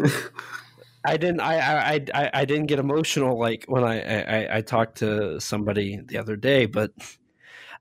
I 1.05 1.17
didn't. 1.17 1.39
I, 1.39 1.59
I 1.95 2.05
I 2.13 2.29
I 2.33 2.45
didn't 2.45 2.67
get 2.67 2.79
emotional 2.79 3.39
like 3.39 3.65
when 3.67 3.83
I 3.83 4.01
I, 4.01 4.57
I 4.57 4.61
talked 4.61 4.97
to 4.97 5.39
somebody 5.39 5.99
the 6.05 6.17
other 6.17 6.35
day, 6.35 6.65
but 6.65 6.91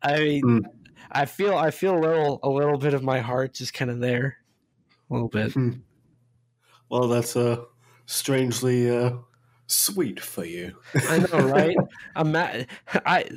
I 0.03 0.19
mean, 0.19 0.43
mm. 0.45 0.65
I 1.11 1.25
feel 1.25 1.57
I 1.57 1.71
feel 1.71 1.97
a 1.97 2.01
little 2.01 2.41
a 2.43 2.49
little 2.49 2.79
bit 2.79 2.95
of 2.95 3.03
my 3.03 3.21
heart 3.21 3.55
just 3.55 3.75
kind 3.75 3.91
of 3.91 3.99
there, 3.99 4.39
a 5.11 5.13
little 5.13 5.29
bit. 5.29 5.53
Mm. 5.55 5.81
Well, 6.91 7.09
that's 7.09 7.37
uh 7.37 7.65
strangely 8.07 8.91
uh, 8.91 9.13
sweet 9.67 10.21
for 10.21 10.45
you. 10.45 10.77
I 11.09 11.19
know, 11.19 11.49
right? 11.49 11.77
I'm 12.17 12.35
at, 12.35 12.67
I 13.07 13.29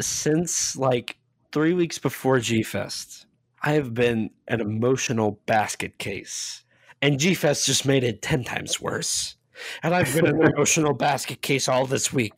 since 0.00 0.76
like 0.76 1.16
three 1.52 1.72
weeks 1.72 1.98
before 1.98 2.40
G 2.40 2.62
Fest, 2.62 3.26
I 3.62 3.72
have 3.72 3.94
been 3.94 4.30
an 4.48 4.60
emotional 4.60 5.40
basket 5.46 5.98
case, 5.98 6.64
and 7.02 7.18
G 7.18 7.34
Fest 7.34 7.66
just 7.66 7.84
made 7.84 8.04
it 8.04 8.22
ten 8.22 8.44
times 8.44 8.80
worse. 8.80 9.36
And 9.82 9.94
I've 9.94 10.12
been 10.14 10.26
an 10.26 10.42
emotional 10.54 10.94
basket 10.94 11.42
case 11.42 11.68
all 11.68 11.86
this 11.86 12.12
week. 12.12 12.32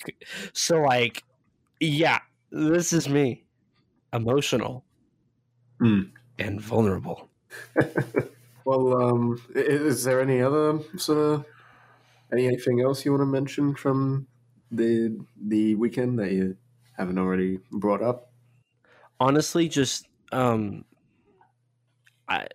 So, 0.52 0.80
like, 0.80 1.22
yeah, 1.78 2.18
this 2.50 2.92
is 2.92 3.08
me, 3.08 3.44
emotional 4.12 4.84
mm. 5.80 6.10
and 6.38 6.60
vulnerable. 6.60 7.28
Well, 8.64 9.02
um, 9.02 9.42
is 9.54 10.04
there 10.04 10.20
any 10.20 10.40
other 10.40 10.78
sort 10.96 11.18
of 11.18 11.44
anything 12.32 12.80
else 12.80 13.04
you 13.04 13.12
want 13.12 13.20
to 13.20 13.26
mention 13.26 13.74
from 13.74 14.26
the 14.70 15.18
the 15.36 15.74
weekend 15.74 16.18
that 16.18 16.32
you 16.32 16.56
haven't 16.96 17.18
already 17.18 17.60
brought 17.70 18.02
up? 18.02 18.32
Honestly, 19.20 19.68
just 19.68 20.08
um, 20.32 20.84
I 22.26 22.46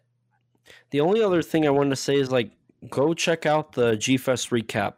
the 0.92 1.02
only 1.02 1.22
other 1.22 1.42
thing 1.42 1.66
I 1.68 1.70
wanted 1.70 1.92
to 1.92 1.96
say 1.96 2.16
is 2.16 2.32
like 2.32 2.52
go 2.90 3.14
check 3.14 3.46
out 3.46 3.74
the 3.74 3.96
G 3.98 4.18
Fest 4.18 4.50
recap 4.50 4.94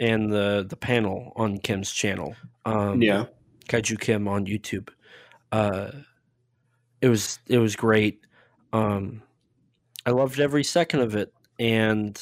and 0.00 0.30
the 0.32 0.66
the 0.68 0.76
panel 0.76 1.32
on 1.36 1.58
Kim's 1.58 1.90
channel. 1.92 2.34
Um, 2.64 3.02
yeah. 3.02 3.26
Kaiju 3.68 3.98
Kim 4.00 4.28
on 4.28 4.46
YouTube. 4.46 4.88
Uh, 5.52 5.90
it 7.00 7.08
was 7.08 7.38
it 7.48 7.58
was 7.58 7.76
great. 7.76 8.20
Um, 8.72 9.22
I 10.04 10.10
loved 10.10 10.38
every 10.40 10.62
second 10.64 11.00
of 11.00 11.16
it, 11.16 11.32
and 11.58 12.18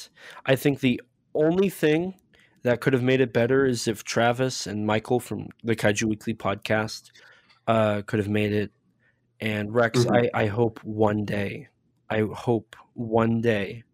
I 0.46 0.56
think 0.56 0.80
the 0.80 1.00
only 1.34 1.68
thing 1.68 2.14
that 2.62 2.80
could 2.80 2.92
have 2.94 3.02
made 3.02 3.20
it 3.20 3.32
better 3.32 3.66
is 3.66 3.86
if 3.86 4.04
Travis 4.04 4.66
and 4.66 4.86
Michael 4.86 5.20
from 5.20 5.48
the 5.64 5.76
Kaiju 5.76 6.04
Weekly 6.04 6.32
podcast 6.32 7.10
uh, 7.66 8.00
could 8.06 8.18
have 8.18 8.28
made 8.28 8.52
it. 8.52 8.70
And 9.40 9.74
Rex, 9.74 10.04
Mhm. 10.04 10.30
I, 10.32 10.42
I 10.44 10.46
hope 10.46 10.82
one 10.82 11.24
day, 11.26 11.68
I 12.10 12.20
hope 12.32 12.76
one 12.94 13.40
day, 13.40 13.84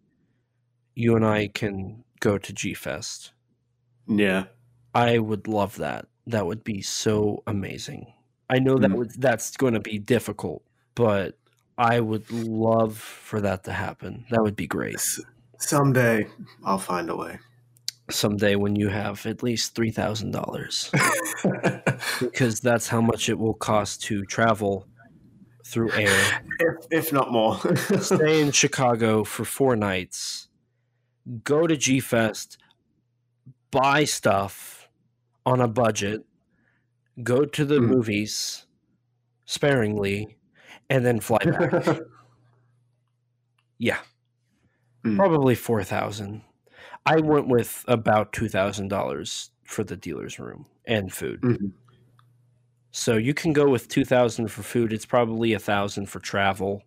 you 0.95 1.17
and 1.17 1.25
I 1.25 1.49
can 1.49 2.05
go 2.21 2.39
to 2.39 2.53
G 2.53 2.75
Fest. 2.75 3.33
Yeah. 4.07 4.45
I 4.95 5.19
would 5.19 5.47
love 5.49 5.77
that. 5.77 6.07
That 6.27 6.47
would 6.47 6.65
be 6.65 6.83
so 6.83 7.43
amazing. 7.47 8.13
I 8.49 8.59
know 8.59 8.77
that 8.79 8.91
Mm. 8.91 8.97
would, 8.97 9.11
that's 9.21 9.57
going 9.57 9.75
to 9.75 9.81
be 9.81 9.99
difficult, 9.99 10.63
but 10.95 11.39
I 11.79 12.01
would 12.01 12.31
love 12.33 12.99
for 12.99 13.41
that 13.41 13.65
to 13.65 13.73
happen. 13.73 14.27
That 14.31 14.43
would 14.43 14.57
be 14.57 14.67
great. 14.67 14.97
S- 14.97 15.21
Someday 15.59 16.27
I'll 16.65 16.79
find 16.79 17.09
a 17.11 17.17
way. 17.17 17.39
Someday 18.11 18.57
when 18.57 18.75
you 18.75 18.89
have 18.89 19.25
at 19.27 19.43
least 19.43 19.75
three 19.77 19.93
thousand 19.93 20.33
dollars, 20.33 20.91
because 22.21 22.61
that's 22.61 22.89
how 22.89 23.01
much 23.01 23.29
it 23.29 23.39
will 23.39 23.55
cost 23.55 24.03
to 24.05 24.25
travel 24.25 24.87
through 25.71 25.93
air. 25.93 26.43
if, 26.59 26.77
if 26.91 27.13
not 27.13 27.31
more. 27.33 27.59
Stay 28.01 28.41
in 28.43 28.51
Chicago 28.53 29.25
for 29.25 29.45
four 29.45 29.77
nights. 29.77 30.49
Go 31.45 31.67
to 31.67 31.77
G 31.77 32.01
Fest. 32.01 32.59
Buy 33.71 34.05
stuff 34.05 34.89
on 35.47 35.61
a 35.61 35.69
budget. 35.69 36.25
Go 37.23 37.45
to 37.45 37.65
the 37.65 37.77
Mm. 37.79 37.89
movies 37.89 38.67
sparingly, 39.45 40.37
and 40.89 41.05
then 41.05 41.21
fly 41.21 41.39
back. 41.39 42.01
Yeah. 43.79 43.99
Mm. 45.05 45.17
Probably 45.17 45.55
4000 45.55 46.43
I 47.07 47.17
went 47.21 47.49
with 47.49 47.83
about 47.89 48.33
$2,000 48.35 49.49
for 49.65 49.85
the 49.85 49.97
dealer's 49.97 50.39
room 50.39 50.67
and 50.85 51.11
food. 51.11 51.41
Mhm. 51.41 51.73
So 52.93 53.17
you 53.17 53.35
can 53.35 53.53
go 53.53 53.69
with 53.69 53.89
2000 53.89 54.49
for 54.49 54.63
food. 54.63 54.93
It's 54.93 55.07
probably 55.07 55.53
a 55.53 55.59
1000 55.61 56.07
for 56.07 56.19
travel. 56.21 56.83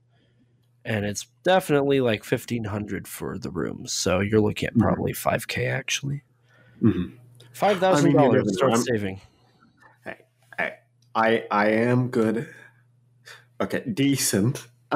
And 0.85 1.05
it's 1.05 1.27
definitely 1.43 2.01
like 2.01 2.25
1500 2.25 3.07
for 3.07 3.37
the 3.37 3.49
rooms. 3.49 3.93
So 3.93 4.19
you're 4.19 4.41
looking 4.41 4.67
at 4.67 4.75
Mhm. 4.75 4.81
probably 4.81 5.13
5k 5.13 5.65
actually. 5.67 6.23
Mhm. 6.81 7.13
$5,000 7.53 8.15
I 8.15 8.27
mean, 8.27 8.45
you 8.45 8.53
start. 8.53 8.73
I'm- 8.73 8.81
saving. 8.83 9.21
I 11.15 11.43
I 11.51 11.67
am 11.67 12.07
good. 12.09 12.47
Okay, 13.61 13.83
decent 13.93 14.67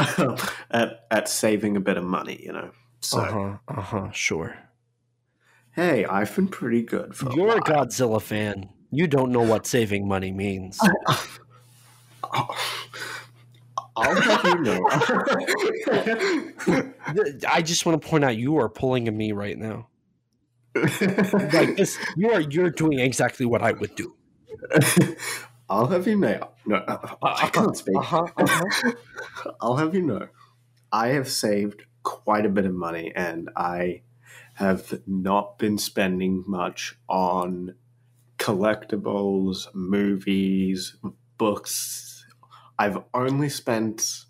at 0.72 1.06
at 1.12 1.30
saving 1.30 1.78
a 1.78 1.80
bit 1.80 1.96
of 1.98 2.04
money, 2.04 2.42
you 2.44 2.52
know. 2.52 2.72
So 3.02 3.20
Uh-huh. 3.20 3.58
Uh-huh, 3.68 4.12
sure. 4.12 4.56
hey, 5.74 6.06
I've 6.06 6.36
been 6.36 6.48
pretty 6.48 6.82
good 6.82 7.14
for. 7.16 7.32
You're 7.34 7.58
a 7.58 7.62
while. 7.62 7.86
Godzilla 7.86 8.20
fan. 8.20 8.68
You 8.92 9.08
don't 9.08 9.32
know 9.32 9.42
what 9.42 9.68
saving 9.68 10.08
money 10.08 10.32
means. 10.32 10.80
I'll 13.98 14.16
have 14.22 14.46
you 14.46 14.60
know. 14.62 14.88
I 17.50 17.62
just 17.64 17.86
want 17.86 18.02
to 18.02 18.08
point 18.08 18.24
out 18.24 18.38
you 18.38 18.58
are 18.58 18.70
pulling 18.70 19.08
at 19.08 19.14
me 19.14 19.32
right 19.32 19.58
now. 19.58 19.88
Like 20.76 21.76
this, 21.76 21.98
you 22.16 22.32
are 22.32 22.42
you're 22.42 22.70
doing 22.70 23.00
exactly 23.00 23.46
what 23.46 23.62
I 23.64 23.72
would 23.72 23.96
do. 23.96 24.16
I'll 25.70 25.88
have 25.88 26.08
you 26.08 26.16
know. 26.16 26.52
No, 26.66 26.78
uh, 26.78 27.18
I 27.22 27.50
can't 27.50 27.76
speak. 27.76 27.98
Uh-huh, 27.98 28.28
uh-huh. 28.38 28.92
I'll 29.60 29.78
have 29.78 29.94
you 29.96 30.02
know. 30.04 30.28
I 30.92 31.10
have 31.10 31.28
saved 31.30 31.84
quite 32.04 32.46
a 32.46 32.50
bit 32.50 32.66
of 32.66 32.74
money, 32.74 33.12
and 33.16 33.50
I 33.56 34.04
have 34.54 35.02
not 35.06 35.58
been 35.60 35.78
spending 35.78 36.44
much 36.48 36.96
on 37.10 37.76
collectibles, 38.48 39.68
movies, 39.76 40.96
books. 41.38 42.26
I've 42.80 43.04
only 43.14 43.50
spent 43.50 44.24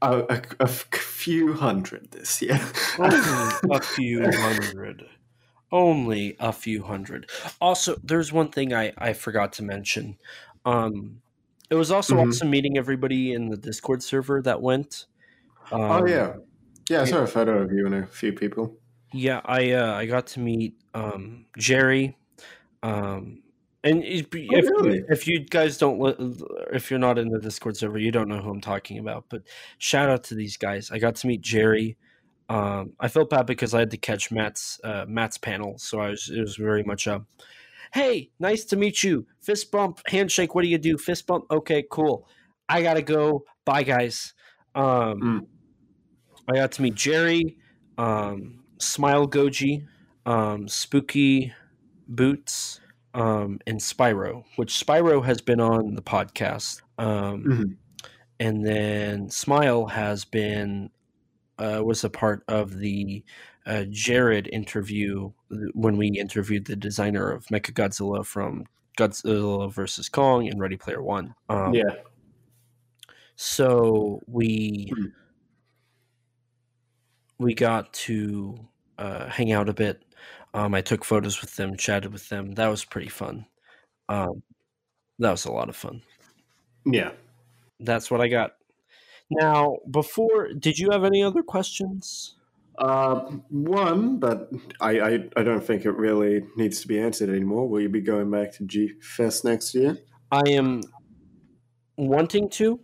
a, 0.00 0.20
a, 0.28 0.42
a 0.60 0.68
few 0.68 1.54
hundred 1.54 2.12
this 2.12 2.40
year. 2.40 2.60
Only 2.98 3.16
a 3.72 3.80
few 3.80 4.22
hundred. 4.22 5.06
Only 5.72 6.36
a 6.38 6.52
few 6.52 6.84
hundred. 6.84 7.28
Also, 7.60 7.96
there's 8.04 8.32
one 8.32 8.50
thing 8.50 8.72
I, 8.72 8.92
I 8.98 9.12
forgot 9.14 9.52
to 9.54 9.64
mention. 9.64 10.16
Um, 10.64 11.20
it 11.70 11.74
was 11.74 11.90
also 11.90 12.14
Mhm. 12.14 12.28
awesome 12.28 12.50
meeting 12.50 12.78
everybody 12.78 13.32
in 13.32 13.48
the 13.48 13.56
Discord 13.56 14.02
server 14.02 14.40
that 14.42 14.62
went. 14.62 15.06
Um, 15.72 15.80
oh 15.80 16.06
yeah, 16.06 16.36
yeah. 16.88 17.00
I 17.00 17.04
saw 17.04 17.22
a 17.22 17.26
photo 17.26 17.62
of 17.62 17.72
you 17.72 17.86
and 17.86 17.94
a 17.96 18.06
few 18.06 18.32
people. 18.32 18.76
Yeah, 19.12 19.40
I 19.44 19.72
uh, 19.72 19.94
I 19.94 20.06
got 20.06 20.26
to 20.28 20.40
meet 20.40 20.76
um, 20.92 21.46
Jerry, 21.58 22.16
um, 22.84 23.42
and 23.82 24.04
if, 24.04 24.26
if, 24.32 24.64
really? 24.70 25.04
if 25.08 25.26
you 25.26 25.40
guys 25.40 25.76
don't, 25.76 26.00
if 26.72 26.90
you're 26.90 26.98
not 26.98 27.18
in 27.18 27.28
the 27.28 27.38
Discord 27.38 27.76
server, 27.76 27.98
you 27.98 28.10
don't 28.10 28.28
know 28.28 28.40
who 28.40 28.50
I'm 28.50 28.60
talking 28.60 28.98
about. 28.98 29.24
But 29.28 29.42
shout 29.78 30.08
out 30.08 30.24
to 30.24 30.34
these 30.34 30.56
guys. 30.56 30.90
I 30.90 30.98
got 30.98 31.16
to 31.16 31.26
meet 31.26 31.40
Jerry. 31.40 31.96
Um, 32.48 32.92
I 33.00 33.08
felt 33.08 33.30
bad 33.30 33.46
because 33.46 33.74
I 33.74 33.80
had 33.80 33.90
to 33.90 33.96
catch 33.96 34.30
Matt's 34.30 34.80
uh, 34.84 35.04
Matt's 35.08 35.38
panel, 35.38 35.78
so 35.78 36.00
I 36.00 36.10
was 36.10 36.30
it 36.30 36.40
was 36.40 36.56
very 36.56 36.82
much 36.82 37.06
a, 37.06 37.24
hey, 37.92 38.30
nice 38.38 38.64
to 38.66 38.76
meet 38.76 39.02
you. 39.02 39.26
Fist 39.40 39.70
bump, 39.70 40.00
handshake. 40.06 40.54
What 40.54 40.62
do 40.62 40.68
you 40.68 40.78
do? 40.78 40.96
Fist 40.98 41.26
bump. 41.26 41.44
Okay, 41.50 41.84
cool. 41.90 42.28
I 42.68 42.82
gotta 42.82 43.02
go. 43.02 43.44
Bye, 43.64 43.82
guys. 43.82 44.34
Um, 44.74 45.20
Mm. 45.20 45.46
I 46.46 46.56
got 46.56 46.72
to 46.72 46.82
meet 46.82 46.94
Jerry, 46.94 47.56
um, 47.96 48.64
Smile 48.78 49.26
Goji, 49.26 49.86
um, 50.26 50.68
Spooky 50.68 51.54
Boots, 52.08 52.80
um, 53.14 53.60
and 53.66 53.78
Spyro, 53.78 54.44
which 54.56 54.72
Spyro 54.84 55.24
has 55.24 55.40
been 55.40 55.60
on 55.60 55.94
the 55.94 56.02
podcast. 56.02 56.82
Um, 56.98 57.44
Mhm. 57.44 57.76
And 58.40 58.66
then 58.66 59.30
Smile 59.30 59.86
has 59.86 60.24
been, 60.24 60.90
uh, 61.58 61.82
was 61.84 62.02
a 62.04 62.10
part 62.10 62.42
of 62.48 62.78
the 62.78 63.24
uh, 63.66 63.84
Jared 63.90 64.48
interview 64.48 65.30
when 65.72 65.96
we 65.96 66.08
interviewed 66.08 66.66
the 66.66 66.76
designer 66.76 67.30
of 67.30 67.46
Mechagodzilla 67.46 68.26
from 68.26 68.66
Godzilla 68.98 69.72
vs. 69.72 70.08
Kong 70.10 70.48
and 70.48 70.60
Ready 70.60 70.76
Player 70.76 71.02
One. 71.02 71.34
Um, 71.48 71.72
yeah. 71.72 71.94
so 73.36 74.20
we 74.26 74.92
Hmm. 74.94 75.06
we 77.38 77.54
got 77.54 77.92
to 77.94 78.58
uh, 78.98 79.28
hang 79.28 79.52
out 79.52 79.68
a 79.68 79.74
bit. 79.74 80.02
Um, 80.54 80.72
I 80.72 80.80
took 80.80 81.04
photos 81.04 81.40
with 81.40 81.56
them, 81.56 81.76
chatted 81.76 82.12
with 82.12 82.28
them. 82.28 82.52
That 82.52 82.68
was 82.68 82.84
pretty 82.84 83.08
fun. 83.08 83.46
Um, 84.08 84.42
that 85.18 85.32
was 85.32 85.44
a 85.44 85.52
lot 85.52 85.68
of 85.68 85.76
fun. 85.76 86.02
Yeah. 86.86 87.10
That's 87.80 88.10
what 88.10 88.20
I 88.20 88.28
got. 88.28 88.52
Now, 89.30 89.78
before, 89.90 90.52
did 90.52 90.78
you 90.78 90.90
have 90.90 91.02
any 91.02 91.24
other 91.24 91.42
questions? 91.42 92.36
Uh, 92.78 93.20
one, 93.48 94.18
but 94.18 94.50
I, 94.80 95.00
I, 95.00 95.28
I 95.36 95.42
don't 95.42 95.64
think 95.64 95.84
it 95.84 95.96
really 95.96 96.44
needs 96.56 96.80
to 96.82 96.88
be 96.88 97.00
answered 97.00 97.30
anymore. 97.30 97.68
Will 97.68 97.80
you 97.80 97.88
be 97.88 98.00
going 98.00 98.30
back 98.30 98.52
to 98.52 98.64
G 98.64 98.92
Fest 99.00 99.44
next 99.44 99.74
year? 99.74 99.98
I 100.30 100.42
am 100.50 100.82
wanting 101.96 102.48
to. 102.50 102.80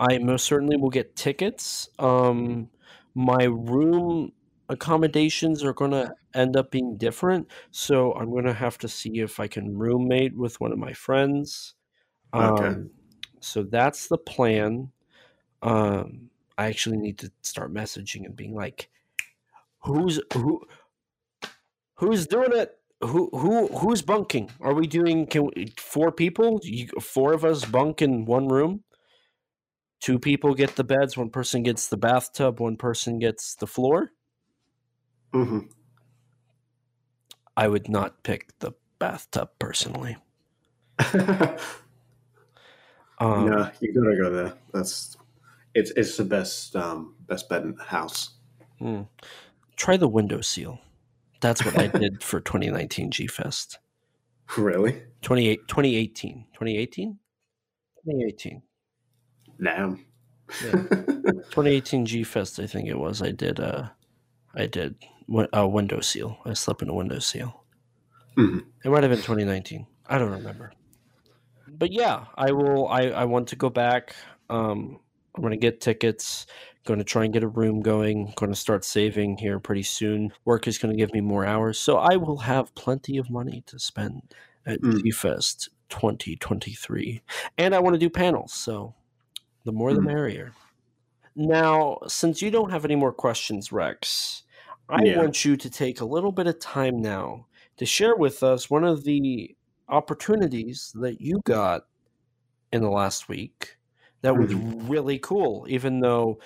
I 0.00 0.18
most 0.18 0.46
certainly 0.46 0.76
will 0.76 0.90
get 0.90 1.14
tickets. 1.14 1.88
Um, 1.98 2.70
my 3.14 3.44
room 3.44 4.32
accommodations 4.68 5.62
are 5.62 5.74
going 5.74 5.92
to 5.92 6.14
end 6.34 6.56
up 6.56 6.70
being 6.70 6.96
different, 6.96 7.48
so 7.70 8.12
I'm 8.14 8.30
going 8.30 8.44
to 8.44 8.52
have 8.54 8.78
to 8.78 8.88
see 8.88 9.20
if 9.20 9.40
I 9.40 9.48
can 9.48 9.76
roommate 9.76 10.36
with 10.36 10.60
one 10.60 10.72
of 10.72 10.78
my 10.78 10.92
friends. 10.92 11.74
Okay. 12.34 12.66
Um, 12.66 12.90
so 13.40 13.62
that's 13.64 14.08
the 14.08 14.18
plan. 14.18 14.92
Um, 15.62 16.30
I 16.58 16.66
actually 16.66 16.98
need 16.98 17.18
to 17.18 17.32
start 17.42 17.72
messaging 17.72 18.24
and 18.24 18.36
being 18.36 18.54
like, 18.54 18.90
"Who's 19.84 20.20
who? 20.34 20.62
Who's 21.96 22.26
doing 22.26 22.52
it? 22.52 22.78
Who 23.00 23.30
who 23.32 23.68
who's 23.68 24.02
bunking? 24.02 24.50
Are 24.60 24.74
we 24.74 24.86
doing? 24.86 25.26
Can 25.26 25.46
we, 25.46 25.72
four 25.78 26.12
people? 26.12 26.60
You, 26.62 26.88
four 27.00 27.32
of 27.32 27.44
us 27.44 27.64
bunk 27.64 28.02
in 28.02 28.24
one 28.24 28.48
room. 28.48 28.84
Two 30.00 30.18
people 30.18 30.54
get 30.54 30.76
the 30.76 30.84
beds. 30.84 31.16
One 31.16 31.30
person 31.30 31.62
gets 31.62 31.88
the 31.88 31.96
bathtub. 31.96 32.60
One 32.60 32.76
person 32.76 33.18
gets 33.18 33.54
the 33.54 33.66
floor. 33.66 34.12
hmm 35.32 35.72
I 37.56 37.68
would 37.68 37.88
not 37.88 38.22
pick 38.22 38.58
the 38.60 38.72
bathtub 38.98 39.50
personally. 39.58 40.16
Um, 43.22 43.48
no, 43.48 43.70
you 43.78 43.94
gotta 43.94 44.16
go 44.16 44.30
there. 44.30 44.52
That's 44.72 45.16
it's 45.74 45.92
it's 45.92 46.16
the 46.16 46.24
best 46.24 46.74
um 46.74 47.14
best 47.28 47.48
bed 47.48 47.62
in 47.62 47.76
the 47.76 47.84
house. 47.84 48.30
hmm. 48.80 49.02
Try 49.76 49.96
the 49.96 50.08
window 50.08 50.40
seal. 50.40 50.80
That's 51.40 51.64
what 51.64 51.78
I 51.78 51.86
did 51.86 52.20
for 52.22 52.40
2019 52.40 53.12
G 53.12 53.28
Fest. 53.28 53.78
Really? 54.56 55.02
28, 55.22 55.68
2018. 55.68 56.46
2018? 56.52 57.18
2018. 58.04 58.62
Damn. 59.62 60.04
Yeah. 60.64 60.72
2018 60.72 62.06
G 62.06 62.24
Fest, 62.24 62.58
I 62.58 62.66
think 62.66 62.88
it 62.88 62.98
was. 62.98 63.22
I 63.22 63.30
did. 63.30 63.60
Uh, 63.60 63.88
I 64.54 64.66
did 64.66 64.96
a 65.52 65.66
window 65.66 66.00
seal. 66.00 66.38
I 66.44 66.52
slept 66.54 66.82
in 66.82 66.88
a 66.88 66.94
window 66.94 67.18
seal. 67.18 67.64
Mhm. 68.36 68.64
It 68.84 68.90
might 68.90 69.02
have 69.02 69.10
been 69.10 69.22
2019. 69.22 69.86
I 70.06 70.18
don't 70.18 70.30
remember. 70.30 70.72
But 71.68 71.92
yeah, 71.92 72.26
I 72.36 72.52
will. 72.52 72.88
I 72.88 73.02
I 73.08 73.24
want 73.24 73.48
to 73.48 73.56
go 73.56 73.70
back. 73.70 74.14
Um, 74.50 75.00
I'm 75.34 75.40
going 75.42 75.52
to 75.52 75.56
get 75.56 75.80
tickets. 75.80 76.46
Going 76.84 76.98
to 76.98 77.04
try 77.04 77.24
and 77.24 77.32
get 77.32 77.44
a 77.44 77.48
room 77.48 77.80
going. 77.80 78.32
Going 78.36 78.52
to 78.52 78.58
start 78.58 78.84
saving 78.84 79.38
here 79.38 79.58
pretty 79.60 79.84
soon. 79.84 80.32
Work 80.44 80.66
is 80.66 80.78
going 80.78 80.92
to 80.92 80.98
give 80.98 81.12
me 81.14 81.20
more 81.20 81.46
hours, 81.46 81.78
so 81.78 81.96
I 81.96 82.16
will 82.16 82.38
have 82.38 82.74
plenty 82.74 83.16
of 83.18 83.30
money 83.30 83.62
to 83.66 83.78
spend 83.78 84.34
at 84.66 84.80
Mm. 84.80 85.14
Fest 85.14 85.68
2023. 85.88 87.22
And 87.56 87.74
I 87.74 87.78
want 87.78 87.94
to 87.94 87.98
do 87.98 88.10
panels, 88.10 88.52
so 88.52 88.94
the 89.64 89.72
more 89.72 89.94
the 89.94 90.00
Mm. 90.00 90.06
merrier. 90.06 90.52
Now, 91.34 91.98
since 92.08 92.42
you 92.42 92.50
don't 92.50 92.70
have 92.70 92.84
any 92.84 92.96
more 92.96 93.12
questions, 93.12 93.72
Rex, 93.72 94.42
I 94.88 95.04
Yeah. 95.04 95.18
want 95.18 95.44
you 95.44 95.56
to 95.56 95.70
take 95.70 96.00
a 96.00 96.04
little 96.04 96.32
bit 96.32 96.46
of 96.46 96.58
time 96.58 97.00
now 97.00 97.46
to 97.78 97.86
share 97.86 98.16
with 98.16 98.42
us 98.42 98.68
one 98.70 98.84
of 98.84 99.04
the 99.04 99.56
opportunities 99.88 100.92
that 101.00 101.20
you 101.20 101.40
got 101.44 101.86
in 102.72 102.82
the 102.82 102.90
last 102.90 103.28
week 103.28 103.78
that 104.22 104.36
was 104.36 104.54
really 104.54 105.18
cool, 105.18 105.66
even 105.68 106.00
though 106.00 106.38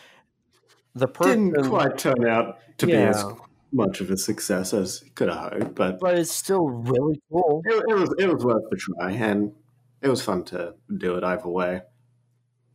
the 0.95 1.09
person, 1.09 1.51
Didn't 1.51 1.69
quite 1.69 1.99
turn 1.99 2.27
out 2.27 2.59
to 2.79 2.87
be 2.87 2.95
as 2.95 3.25
much 3.73 4.01
of 4.01 4.11
a 4.11 4.17
success 4.17 4.73
as 4.73 5.05
could 5.15 5.29
have 5.29 5.53
hoped, 5.53 5.75
but 5.75 5.99
but 6.01 6.17
it's 6.17 6.33
still 6.33 6.69
really 6.69 7.21
cool. 7.31 7.63
it, 7.67 7.85
it 7.89 7.95
was 7.95 8.15
it 8.19 8.33
was 8.33 8.45
worth 8.45 8.63
the 8.71 8.77
try, 8.77 9.11
and 9.13 9.53
it 10.01 10.09
was 10.09 10.23
fun 10.23 10.45
to 10.45 10.75
do 10.97 11.17
it 11.17 11.25
either 11.25 11.49
way. 11.49 11.83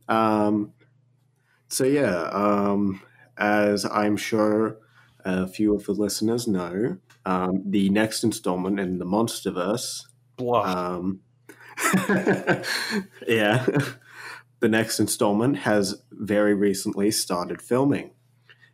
Um, 0.08 0.72
so 1.72 1.84
yeah, 1.84 2.28
um, 2.32 3.00
as 3.38 3.86
I'm 3.86 4.18
sure 4.18 4.76
a 5.24 5.46
few 5.46 5.74
of 5.74 5.86
the 5.86 5.92
listeners 5.92 6.46
know, 6.46 6.98
um, 7.24 7.62
the 7.64 7.88
next 7.88 8.24
installment 8.24 8.78
in 8.78 8.98
the 8.98 9.06
MonsterVerse 9.06 10.02
Um, 10.38 11.20
yeah. 13.26 13.66
The 14.60 14.68
next 14.68 15.00
installment 15.00 15.58
has 15.58 16.04
very 16.12 16.54
recently 16.54 17.10
started 17.10 17.60
filming, 17.60 18.12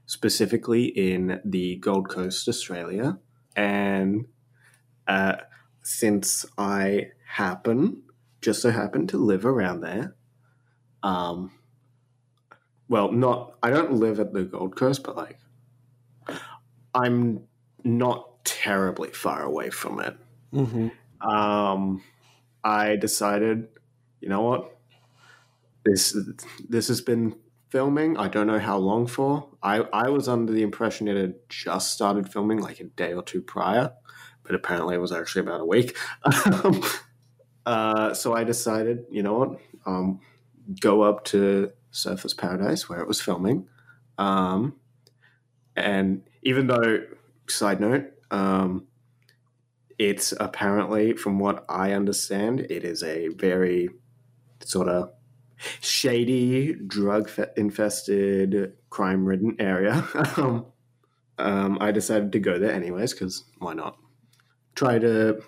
specifically 0.04 0.84
in 0.84 1.40
the 1.46 1.76
Gold 1.76 2.10
Coast, 2.10 2.46
Australia. 2.46 3.18
And 3.56 4.26
uh, 5.06 5.36
since 5.82 6.44
I 6.58 7.12
happen, 7.26 8.02
just 8.42 8.60
so 8.60 8.70
happen 8.70 9.06
to 9.06 9.16
live 9.16 9.46
around 9.46 9.80
there, 9.80 10.14
um, 11.02 11.52
well, 12.88 13.12
not, 13.12 13.54
I 13.62 13.70
don't 13.70 13.94
live 13.94 14.20
at 14.20 14.32
the 14.32 14.44
Gold 14.44 14.76
Coast, 14.76 15.02
but 15.02 15.16
like, 15.16 15.38
I'm 16.94 17.42
not 17.84 18.44
terribly 18.44 19.10
far 19.10 19.42
away 19.42 19.70
from 19.70 20.00
it 20.00 20.16
hmm 20.52 20.88
um, 21.20 22.02
I 22.62 22.96
decided, 22.96 23.68
you 24.20 24.28
know 24.28 24.42
what, 24.42 24.76
this 25.84 26.16
this 26.68 26.88
has 26.88 27.00
been 27.00 27.36
filming. 27.68 28.16
I 28.16 28.28
don't 28.28 28.46
know 28.46 28.58
how 28.58 28.78
long 28.78 29.06
for. 29.06 29.48
I 29.62 29.78
I 29.92 30.08
was 30.08 30.28
under 30.28 30.52
the 30.52 30.62
impression 30.62 31.08
it 31.08 31.16
had 31.16 31.34
just 31.48 31.92
started 31.92 32.30
filming 32.32 32.58
like 32.58 32.80
a 32.80 32.84
day 32.84 33.12
or 33.14 33.22
two 33.22 33.42
prior, 33.42 33.92
but 34.42 34.54
apparently 34.54 34.96
it 34.96 35.00
was 35.00 35.12
actually 35.12 35.42
about 35.42 35.60
a 35.60 35.66
week. 35.66 35.96
Um, 36.24 36.82
uh, 37.66 38.14
so 38.14 38.34
I 38.34 38.44
decided, 38.44 39.04
you 39.10 39.22
know 39.22 39.34
what, 39.34 39.60
um, 39.86 40.20
go 40.80 41.02
up 41.02 41.24
to 41.26 41.72
Surfers 41.98 42.36
Paradise 42.36 42.88
where 42.88 43.00
it 43.00 43.08
was 43.08 43.20
filming, 43.20 43.68
um, 44.18 44.76
and 45.76 46.22
even 46.42 46.66
though, 46.66 47.04
side 47.48 47.80
note, 47.80 48.06
um, 48.30 48.86
it's 49.98 50.32
apparently, 50.38 51.14
from 51.14 51.38
what 51.38 51.64
I 51.68 51.92
understand, 51.92 52.60
it 52.60 52.84
is 52.84 53.02
a 53.02 53.28
very 53.28 53.88
sort 54.64 54.88
of 54.88 55.10
shady, 55.80 56.74
drug 56.74 57.30
infested, 57.56 58.74
crime 58.90 59.24
ridden 59.24 59.56
area. 59.58 60.06
um, 60.36 60.66
um, 61.38 61.78
I 61.80 61.90
decided 61.90 62.32
to 62.32 62.38
go 62.38 62.58
there 62.58 62.72
anyways 62.72 63.12
because 63.12 63.44
why 63.58 63.74
not? 63.74 63.96
Try 64.74 64.98
to 64.98 65.40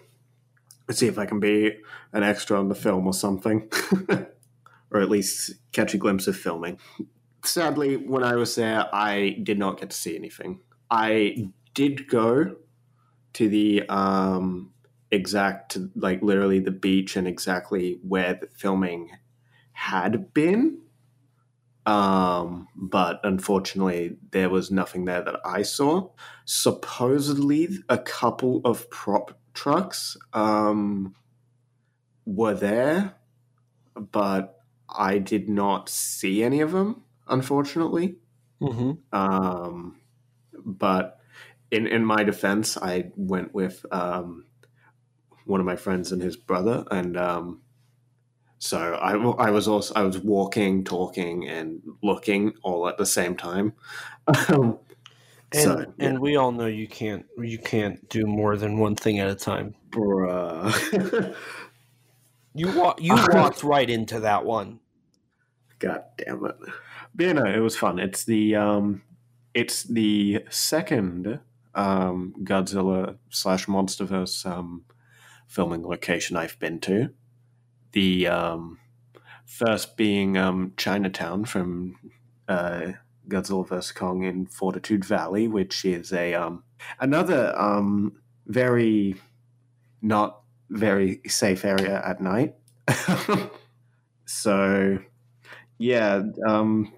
see 0.91 1.07
if 1.07 1.19
I 1.19 1.27
can 1.27 1.39
be 1.39 1.77
an 2.13 2.23
extra 2.23 2.59
on 2.59 2.69
the 2.69 2.75
film 2.75 3.07
or 3.07 3.15
something, 3.15 3.71
or 4.91 5.01
at 5.01 5.11
least 5.11 5.55
catch 5.73 5.95
a 5.95 5.99
glimpse 5.99 6.27
of 6.27 6.37
filming. 6.37 6.79
Sadly, 7.45 7.97
when 7.97 8.23
I 8.23 8.37
was 8.37 8.55
there, 8.55 8.87
I 8.93 9.39
did 9.43 9.59
not 9.59 9.81
get 9.81 9.91
to 9.91 9.97
see 9.97 10.17
anything. 10.17 10.61
I 10.91 11.49
did 11.75 12.09
go 12.09 12.57
to 13.35 13.49
the 13.49 13.89
um, 13.89 14.73
exact, 15.11 15.79
like 15.95 16.23
literally 16.23 16.61
the 16.61 16.71
beach 16.71 17.17
and 17.17 17.27
exactly 17.27 17.99
where 18.03 18.35
the 18.35 18.49
filming 18.49 19.11
had 19.73 20.35
been. 20.35 20.81
Um, 21.87 22.69
but 22.77 23.21
unfortunately, 23.25 24.17
there 24.33 24.51
was 24.51 24.71
nothing 24.71 25.07
there 25.07 25.23
that 25.23 25.41
I 25.45 25.63
saw. 25.63 26.11
Supposedly, 26.45 27.69
a 27.89 27.99
couple 27.99 28.61
of 28.65 28.91
prop 28.91 29.39
trucks 29.55 30.17
um, 30.33 31.15
were 32.27 32.55
there, 32.55 33.15
but 33.95 34.60
I 34.97 35.19
did 35.19 35.49
not 35.49 35.89
see 35.89 36.43
any 36.43 36.61
of 36.61 36.73
them, 36.73 37.05
unfortunately. 37.29 38.19
hmm 38.61 39.03
Um, 39.13 40.01
but 40.65 41.21
in 41.71 41.87
in 41.87 42.05
my 42.05 42.25
defense, 42.25 42.77
I 42.77 43.13
went 43.17 43.55
with 43.55 43.87
um, 43.93 44.47
one 45.45 45.61
of 45.61 45.67
my 45.67 45.77
friends 45.77 46.13
and 46.13 46.23
his 46.23 46.37
brother, 46.37 46.85
and 46.91 47.17
um, 47.17 47.63
so 48.59 48.95
I, 48.95 49.13
I 49.47 49.51
was 49.51 49.69
also 49.69 49.95
I 49.95 50.03
was 50.03 50.19
walking, 50.19 50.85
talking, 50.85 51.49
and 51.49 51.83
looking 52.03 52.55
all 52.63 52.89
at 52.89 52.99
the 52.99 53.07
same 53.07 53.37
time. 53.37 53.75
Um, 54.49 54.81
And 55.53 55.81
so 55.81 55.95
yeah, 55.97 56.11
and 56.11 56.21
we 56.21 56.37
all 56.37 56.53
know 56.53 56.67
you 56.67 56.89
can't 56.89 57.27
you 57.39 57.59
can't 57.59 58.09
do 58.09 58.27
more 58.27 58.57
than 58.57 58.79
one 58.79 58.97
thing 58.97 59.19
at 59.19 59.29
a 59.31 59.35
time. 59.35 59.75
bruh. 59.91 60.71
You 62.55 62.95
you 62.99 63.15
walked 63.33 63.63
right 63.63 63.89
into 63.89 64.21
that 64.21 64.45
one. 64.45 64.81
God 65.79 66.05
damn 66.19 66.45
it! 66.45 66.57
But 67.15 67.27
you 67.27 67.35
know, 67.35 67.47
it 67.47 67.61
was 67.61 67.77
fun. 67.77 67.99
It's 67.99 68.25
the 68.25 68.57
um, 68.57 69.03
it's 69.55 69.85
the 69.85 70.45
second 70.51 71.41
um, 71.75 72.35
Godzilla 72.43 73.17
slash 73.31 73.67
MonsterVerse 73.67 74.47
um, 74.47 74.85
filming 75.47 75.83
location 75.87 76.37
I've 76.37 76.59
been 76.59 76.81
to. 76.81 77.11
The 77.93 78.29
um, 78.29 78.79
first 79.45 79.97
being 79.97 80.37
um, 80.37 80.75
Chinatown 80.77 81.45
from 81.45 81.97
uh, 82.49 82.93
Godzilla 83.29 83.67
vs 83.67 83.93
Kong 83.93 84.23
in 84.23 84.47
Fortitude 84.47 85.05
Valley, 85.05 85.49
which 85.49 85.85
is 85.85 86.13
a 86.13 86.35
um, 86.35 86.65
another 86.99 87.57
um, 87.59 88.21
very 88.47 89.17
not 90.03 90.40
very 90.71 91.21
safe 91.27 91.65
area 91.65 92.03
at 92.05 92.21
night. 92.21 92.55
so 94.25 94.99
yeah, 95.79 96.23
um, 96.47 96.93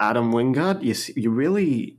Adam 0.00 0.32
Wingard, 0.32 0.82
you 0.82 0.94
you 1.20 1.30
really 1.30 1.98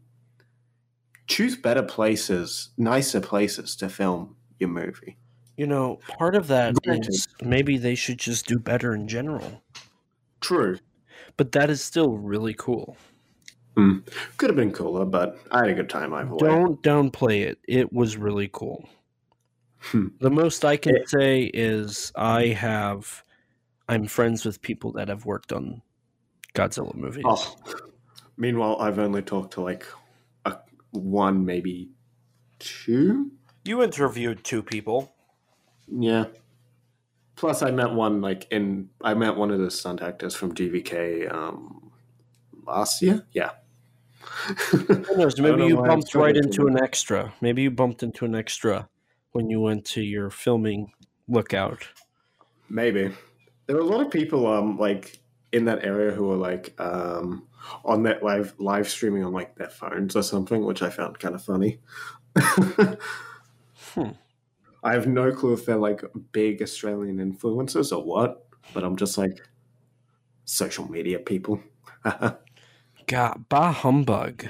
choose 1.28 1.56
better 1.56 1.84
places, 1.84 2.70
nicer 2.78 3.22
places 3.22 3.76
to 3.78 3.90
film 3.90 4.36
your 4.60 4.70
movie. 4.70 5.18
You 5.58 5.66
know, 5.66 6.00
part 6.20 6.36
of 6.36 6.48
that 6.48 6.76
is 6.86 7.28
maybe 7.42 7.78
they 7.78 7.96
should 7.96 8.20
just 8.20 8.46
do 8.46 8.60
better 8.60 8.94
in 8.94 9.08
general. 9.08 9.64
True, 10.40 10.78
But 11.36 11.52
that 11.54 11.70
is 11.70 11.84
still 11.84 12.18
really 12.18 12.54
cool. 12.54 12.96
could 14.38 14.50
have 14.50 14.56
been 14.56 14.72
cooler, 14.72 15.06
but 15.06 15.40
I 15.52 15.60
had 15.60 15.70
a 15.70 15.74
good 15.74 15.90
time 15.90 16.14
either 16.14 16.32
way. 16.32 16.38
Don't 16.38 16.82
downplay 16.84 17.42
it. 17.42 17.60
It 17.68 17.92
was 17.92 18.18
really 18.18 18.50
cool. 18.52 18.88
Hmm. 19.80 20.08
The 20.20 20.30
most 20.30 20.66
I 20.66 20.78
can 20.78 20.98
Eh. 20.98 21.04
say 21.06 21.44
is 21.54 22.12
I 22.16 22.48
have 22.48 23.24
I'm 23.90 24.06
friends 24.06 24.44
with 24.46 24.62
people 24.62 24.92
that 24.94 25.08
have 25.08 25.26
worked 25.26 25.54
on 25.54 25.82
Godzilla 26.54 26.94
movies. 26.94 27.24
Oh. 27.26 27.56
Meanwhile, 28.36 28.78
I've 28.82 29.00
only 29.00 29.22
talked 29.22 29.54
to 29.54 29.62
like 29.62 29.86
a, 30.46 30.58
one, 30.92 31.46
maybe 31.46 31.90
two. 32.60 33.32
You 33.64 33.82
interviewed 33.84 34.44
two 34.44 34.62
people. 34.62 35.14
Yeah. 35.88 36.26
Plus, 37.36 37.62
I 37.62 37.72
met 37.72 37.92
one 37.92 38.20
like 38.20 38.48
in 38.52 38.90
I 39.02 39.14
met 39.14 39.36
one 39.36 39.52
of 39.52 39.60
the 39.60 39.72
stunt 39.72 40.02
actors 40.02 40.36
from 40.36 40.54
GVK 40.54 41.32
um, 41.34 41.92
last 42.66 43.02
year. 43.02 43.26
Yeah. 43.32 43.52
Who 44.72 45.18
knows? 45.18 45.40
Maybe 45.40 45.66
you 45.68 45.78
bumped 45.78 46.14
right 46.16 46.36
into 46.36 46.68
an 46.68 46.82
extra. 46.82 47.34
Maybe 47.42 47.62
you 47.62 47.72
bumped 47.72 48.04
into 48.04 48.26
an 48.26 48.36
extra 48.36 48.90
when 49.32 49.50
you 49.50 49.62
went 49.62 49.86
to 49.86 50.02
your 50.02 50.30
filming 50.30 50.92
lookout. 51.28 51.88
Maybe 52.70 53.12
there 53.66 53.76
were 53.76 53.82
a 53.82 53.86
lot 53.86 54.06
of 54.06 54.12
people 54.12 54.48
um 54.48 54.78
like 54.78 55.20
in 55.52 55.66
that 55.66 55.84
area 55.84 56.12
who 56.12 56.28
were 56.28 56.36
like 56.36 56.80
um 56.80 57.48
on 57.84 58.04
that 58.04 58.24
live 58.24 58.54
live 58.60 58.90
streaming 58.90 59.24
on 59.24 59.34
like 59.34 59.56
their 59.56 59.70
phones 59.70 60.16
or 60.16 60.24
something, 60.24 60.66
which 60.66 60.82
I 60.82 60.90
found 60.90 61.20
kind 61.20 61.36
of 61.36 61.44
funny. 61.44 61.80
Hmm. 63.94 64.12
I 64.84 64.94
have 64.94 65.08
no 65.08 65.32
clue 65.32 65.54
if 65.54 65.66
they're 65.66 65.76
like 65.76 66.04
big 66.32 66.62
Australian 66.62 67.18
influencers 67.18 67.92
or 67.92 68.04
what, 68.04 68.46
but 68.74 68.84
I'm 68.84 68.96
just 68.96 69.18
like 69.18 69.42
social 70.46 70.88
media 70.88 71.20
people. 71.20 71.60
God, 73.08 73.46
bah 73.50 73.72
humbug. 73.72 74.48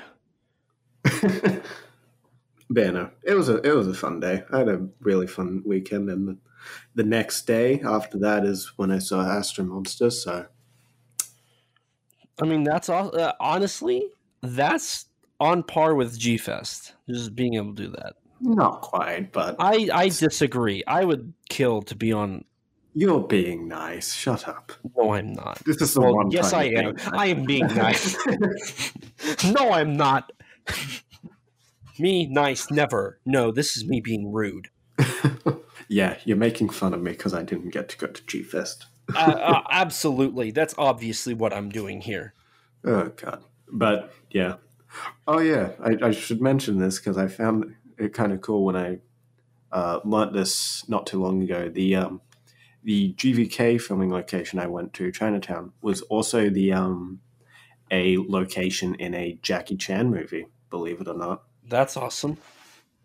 but 2.70 2.84
yeah, 2.84 2.92
no, 2.92 3.10
it 3.24 3.34
was 3.34 3.50
a 3.50 3.58
it 3.62 3.74
was 3.74 3.88
a 3.88 3.94
fun 3.94 4.20
day. 4.20 4.44
I 4.52 4.60
had 4.60 4.70
a 4.70 4.88
really 5.00 5.28
fun 5.28 5.64
weekend, 5.66 6.10
and 6.10 6.28
the, 6.28 6.38
the 6.96 7.04
next 7.04 7.46
day 7.48 7.80
after 7.82 8.18
that 8.20 8.46
is 8.46 8.74
when 8.78 8.92
I 8.92 9.00
saw 9.00 9.22
Astro 9.22 9.66
Monster. 9.66 10.10
So 10.10 10.46
I 12.42 12.46
mean, 12.46 12.64
that's 12.64 12.90
all. 12.90 13.16
Uh, 13.18 13.34
honestly, 13.40 14.04
that's 14.42 15.06
on 15.40 15.64
par 15.64 15.96
with 15.96 16.18
G 16.20 16.38
Fest. 16.38 16.94
Just 17.10 17.36
being 17.36 17.56
able 17.56 17.74
to 17.76 17.84
do 17.86 17.90
that. 17.92 18.14
not 18.42 18.82
quite, 18.82 19.32
but 19.32 19.56
I 19.60 19.90
I 19.94 20.10
disagree. 20.10 20.84
I 20.86 21.04
would 21.06 21.34
kill 21.50 21.82
to 21.84 21.96
be 21.96 22.12
on. 22.14 22.44
you're 22.94 23.22
being 23.28 23.68
nice. 23.68 24.14
Shut 24.14 24.48
up. 24.48 24.72
No, 24.96 25.14
I'm 25.14 25.34
not. 25.34 25.60
This 25.66 25.82
is 25.82 25.94
the 25.94 26.02
Well, 26.02 26.16
one. 26.16 26.32
yes, 26.32 26.52
time 26.52 26.60
I 26.60 26.66
am. 26.82 26.96
I 27.14 27.28
am 27.28 27.44
being 27.46 27.68
nice. 27.68 28.16
no, 29.46 29.72
I'm 29.72 29.96
not. 29.98 30.32
Me 32.00 32.28
nice, 32.28 32.70
never. 32.72 33.20
No, 33.26 33.52
this 33.52 33.78
is 33.78 33.86
me 33.86 34.02
being 34.02 34.32
rude. 34.32 34.70
yeah, 35.88 36.18
you're 36.26 36.38
making 36.38 36.70
fun 36.70 36.94
of 36.94 37.02
me 37.02 37.12
because 37.12 37.34
I 37.34 37.44
didn't 37.44 37.70
get 37.70 37.90
to 37.90 37.98
go 37.98 38.08
to 38.08 38.26
G 38.26 38.44
Fest. 38.44 38.88
Uh, 39.16 39.20
uh, 39.20 39.62
absolutely, 39.72 40.52
that's 40.52 40.76
obviously 40.78 41.34
what 41.34 41.54
I'm 41.54 41.70
doing 41.70 42.02
here. 42.02 42.34
Oh 42.84 43.12
god. 43.16 43.44
But 43.72 44.14
yeah. 44.32 44.56
Oh 45.28 45.40
yeah, 45.40 45.72
I, 45.84 46.08
I 46.08 46.12
should 46.12 46.42
mention 46.42 46.80
this 46.80 47.00
because 47.00 47.18
I 47.18 47.28
found 47.28 47.76
it 47.98 48.14
kind 48.14 48.32
of 48.32 48.42
cool 48.42 48.64
when 48.64 48.76
I 48.76 49.00
uh, 49.72 50.00
learnt 50.04 50.34
this 50.34 50.88
not 50.88 51.06
too 51.06 51.22
long 51.22 51.42
ago. 51.42 51.70
The 51.70 51.96
um, 51.96 52.22
the 52.84 53.14
GVK 53.14 53.82
filming 53.82 54.12
location 54.12 54.60
I 54.60 54.68
went 54.68 54.94
to, 54.94 55.12
Chinatown, 55.12 55.74
was 55.82 56.02
also 56.04 56.50
the 56.50 56.72
um, 56.72 57.20
a 57.92 58.18
location 58.18 58.96
in 58.96 59.14
a 59.14 59.38
Jackie 59.42 59.78
Chan 59.78 60.10
movie. 60.10 60.48
Believe 60.70 61.02
it 61.02 61.08
or 61.08 61.18
not, 61.18 61.44
That's 61.68 61.98
awesome. 61.98 62.38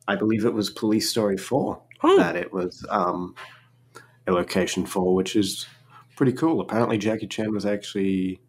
I 0.08 0.16
believe 0.16 0.44
it 0.44 0.54
was 0.54 0.70
Police 0.70 1.08
Story 1.08 1.36
Four 1.36 1.82
Oh, 2.02 2.18
that 2.18 2.36
it 2.36 2.52
was 2.52 2.84
um, 2.90 3.34
a 4.26 4.32
location 4.32 4.86
for, 4.86 5.14
which 5.14 5.36
is 5.36 5.66
pretty 6.16 6.32
cool. 6.32 6.60
Apparently, 6.60 6.98
Jackie 6.98 7.28
Chan 7.28 7.52
was 7.52 7.64
actually 7.64 8.40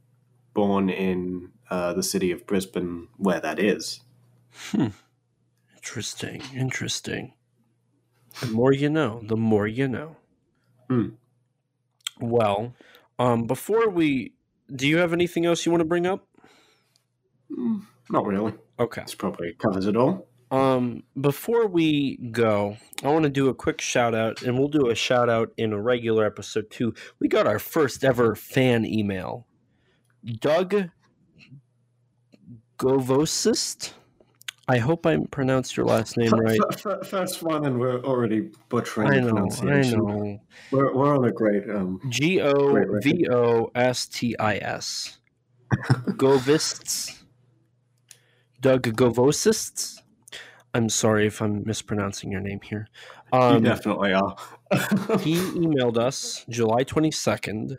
born 0.53 0.89
in 0.89 1.51
uh, 1.69 1.93
the 1.93 2.03
city 2.03 2.31
of 2.31 2.45
Brisbane, 2.47 3.07
where 3.17 3.39
that 3.39 3.59
is. 3.59 4.01
interesting. 5.75 6.41
Interesting. 6.55 7.33
The 8.39 8.47
more 8.47 8.71
you 8.73 8.89
know, 8.89 9.21
the 9.23 9.37
more 9.37 9.67
you 9.67 9.87
know. 9.87 10.15
Hmm. 10.89 11.09
Well, 12.19 12.73
um, 13.19 13.45
before 13.45 13.89
we, 13.89 14.33
do 14.73 14.87
you 14.87 14.97
have 14.97 15.13
anything 15.13 15.45
else 15.45 15.65
you 15.65 15.71
want 15.71 15.81
to 15.81 15.85
bring 15.85 16.07
up? 16.07 16.27
Mm, 17.51 17.83
Not 18.09 18.25
really. 18.25 18.53
Okay. 18.79 19.01
This 19.01 19.15
probably 19.15 19.53
covers 19.53 19.85
it 19.85 19.95
all. 19.95 20.27
Um, 20.51 21.03
before 21.19 21.65
we 21.67 22.17
go, 22.31 22.77
I 23.03 23.07
want 23.07 23.23
to 23.23 23.29
do 23.29 23.49
a 23.49 23.55
quick 23.55 23.81
shout 23.81 24.13
out, 24.13 24.43
and 24.43 24.57
we'll 24.59 24.67
do 24.67 24.89
a 24.89 24.95
shout 24.95 25.27
out 25.27 25.51
in 25.57 25.73
a 25.73 25.81
regular 25.81 26.25
episode 26.25 26.69
too. 26.69 26.93
We 27.19 27.27
got 27.27 27.47
our 27.47 27.57
first 27.57 28.03
ever 28.03 28.35
fan 28.35 28.85
email. 28.85 29.47
Doug 30.23 30.89
Govosist. 32.77 33.93
I 34.67 34.77
hope 34.77 35.05
I 35.05 35.17
pronounced 35.29 35.75
your 35.75 35.85
last 35.85 36.15
name 36.17 36.31
right. 36.31 36.59
First 37.05 37.43
one, 37.43 37.65
and 37.65 37.79
we're 37.79 38.01
already 38.03 38.51
butchering 38.69 39.09
I 39.11 39.15
the 39.15 39.21
know, 39.21 39.27
I 39.29 39.55
pronunciation. 39.57 39.99
know. 40.05 40.39
We're, 40.71 40.93
we're 40.93 41.17
on 41.17 41.25
a 41.25 41.31
great. 41.31 41.69
Um, 41.69 41.99
G 42.09 42.39
O 42.41 42.99
V 43.01 43.27
O 43.29 43.71
S 43.75 44.05
T 44.05 44.37
I 44.37 44.57
S. 44.57 45.17
Govists. 46.11 47.22
Doug 48.63 48.83
Govosists. 48.83 50.01
I'm 50.73 50.87
sorry 50.87 51.27
if 51.27 51.41
I'm 51.41 51.63
mispronouncing 51.65 52.31
your 52.31 52.39
name 52.39 52.61
here. 52.63 52.87
you 53.33 53.39
Um, 53.39 53.61
definitely 53.61 54.13
are. 54.13 54.37
he 55.19 55.35
emailed 55.35 55.97
us 55.97 56.45
July 56.49 56.85
22nd 56.85 57.77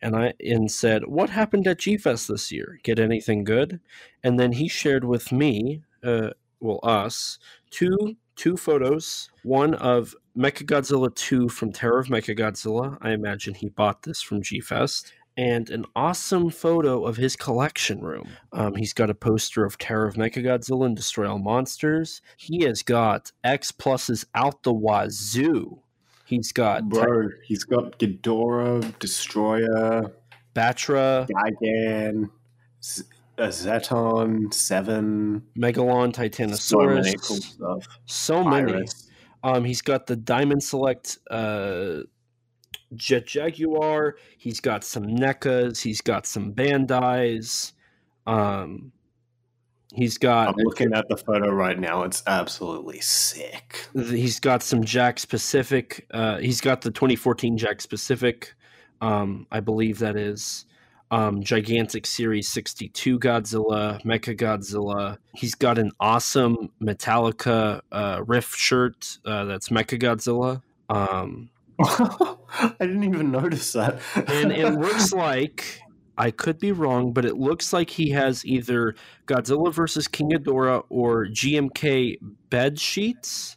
and 0.00 0.14
I 0.14 0.32
and 0.38 0.70
said, 0.70 1.08
"What 1.08 1.30
happened 1.30 1.66
at 1.66 1.80
G 1.80 1.96
Fest 1.96 2.28
this 2.28 2.52
year? 2.52 2.78
Get 2.84 3.00
anything 3.00 3.42
good?" 3.42 3.80
And 4.22 4.38
then 4.38 4.52
he 4.52 4.68
shared 4.68 5.04
with 5.04 5.32
me, 5.32 5.82
uh, 6.04 6.30
well, 6.60 6.78
us, 6.84 7.40
two 7.70 8.16
two 8.36 8.56
photos. 8.56 9.28
One 9.42 9.74
of 9.74 10.14
Mechagodzilla 10.38 11.14
2 11.14 11.48
from 11.48 11.72
Terror 11.72 11.98
of 11.98 12.06
Mechagodzilla. 12.06 12.96
I 13.02 13.10
imagine 13.10 13.54
he 13.54 13.68
bought 13.68 14.02
this 14.02 14.22
from 14.22 14.40
G 14.40 14.60
Fest. 14.60 15.12
And 15.36 15.70
an 15.70 15.86
awesome 15.96 16.50
photo 16.50 17.04
of 17.04 17.16
his 17.16 17.36
collection 17.36 18.02
room. 18.02 18.28
Um, 18.52 18.74
he's 18.74 18.92
got 18.92 19.08
a 19.08 19.14
poster 19.14 19.64
of 19.64 19.78
Terror 19.78 20.06
of 20.06 20.14
Mechagodzilla 20.14 20.84
and 20.86 20.96
Destroy 20.96 21.30
All 21.30 21.38
Monsters. 21.38 22.20
He 22.36 22.64
has 22.64 22.82
got 22.82 23.32
X 23.42 23.72
pluses 23.72 24.26
out 24.34 24.62
the 24.62 24.74
wazoo. 24.74 25.78
He's 26.26 26.52
got 26.52 26.88
Bro, 26.88 27.30
he's 27.44 27.64
got 27.64 27.98
Ghidorah, 27.98 28.82
Destoroyah, 28.98 30.12
Battra, 30.54 31.26
Gigan, 31.28 32.30
Z- 32.82 33.04
uh, 33.38 33.48
Zetton, 33.48 34.52
Seven. 34.52 35.42
Megalon, 35.58 36.12
Titanosaurus. 36.12 36.58
So 36.58 36.86
many 36.86 37.14
cool 37.14 37.36
stuff. 37.36 37.86
So 38.06 38.44
many. 38.44 38.86
Um, 39.44 39.64
he's 39.64 39.82
got 39.82 40.06
the 40.06 40.16
Diamond 40.16 40.62
Select 40.62 41.18
uh, 41.30 42.00
Jet 42.96 43.26
Jaguar. 43.26 44.16
He's 44.38 44.60
got 44.60 44.84
some 44.84 45.04
NECAs. 45.04 45.80
He's 45.80 46.00
got 46.00 46.26
some 46.26 46.52
Bandais. 46.52 47.72
Um, 48.26 48.92
he's 49.94 50.18
got 50.18 50.48
I'm 50.48 50.54
looking 50.58 50.92
at 50.92 51.08
the 51.08 51.16
photo 51.16 51.50
right 51.50 51.78
now. 51.78 52.02
It's 52.02 52.22
absolutely 52.26 53.00
sick. 53.00 53.88
he's 53.94 54.40
got 54.40 54.62
some 54.62 54.82
Jakks 54.82 55.28
Pacific. 55.28 56.06
Uh, 56.10 56.38
he's 56.38 56.60
got 56.60 56.82
the 56.82 56.90
2014 56.90 57.58
Jakks 57.58 57.88
Pacific. 57.88 58.54
Um, 59.00 59.46
I 59.50 59.60
believe 59.60 59.98
that 59.98 60.16
is 60.16 60.64
um, 61.12 61.42
Gigantic 61.42 62.06
Series 62.06 62.48
62 62.48 63.18
Godzilla, 63.18 64.02
Mecha 64.02 64.36
Godzilla. 64.36 65.18
He's 65.34 65.54
got 65.54 65.78
an 65.78 65.92
awesome 66.00 66.70
Metallica 66.80 67.82
uh, 67.92 68.22
riff 68.26 68.54
shirt 68.54 69.18
uh, 69.26 69.44
that's 69.44 69.68
Mecha 69.68 70.00
Godzilla. 70.00 70.62
Um, 70.88 71.50
I 72.58 72.74
didn't 72.80 73.04
even 73.04 73.30
notice 73.30 73.72
that. 73.72 74.00
and 74.14 74.52
it 74.52 74.70
looks 74.78 75.12
like 75.12 75.80
I 76.18 76.30
could 76.30 76.58
be 76.58 76.72
wrong, 76.72 77.12
but 77.12 77.24
it 77.24 77.36
looks 77.36 77.72
like 77.72 77.90
he 77.90 78.10
has 78.10 78.44
either 78.44 78.94
Godzilla 79.26 79.72
versus 79.72 80.06
King 80.08 80.30
Ghidorah 80.30 80.84
or 80.88 81.26
GMK 81.26 82.18
bed 82.50 82.78
sheets. 82.78 83.56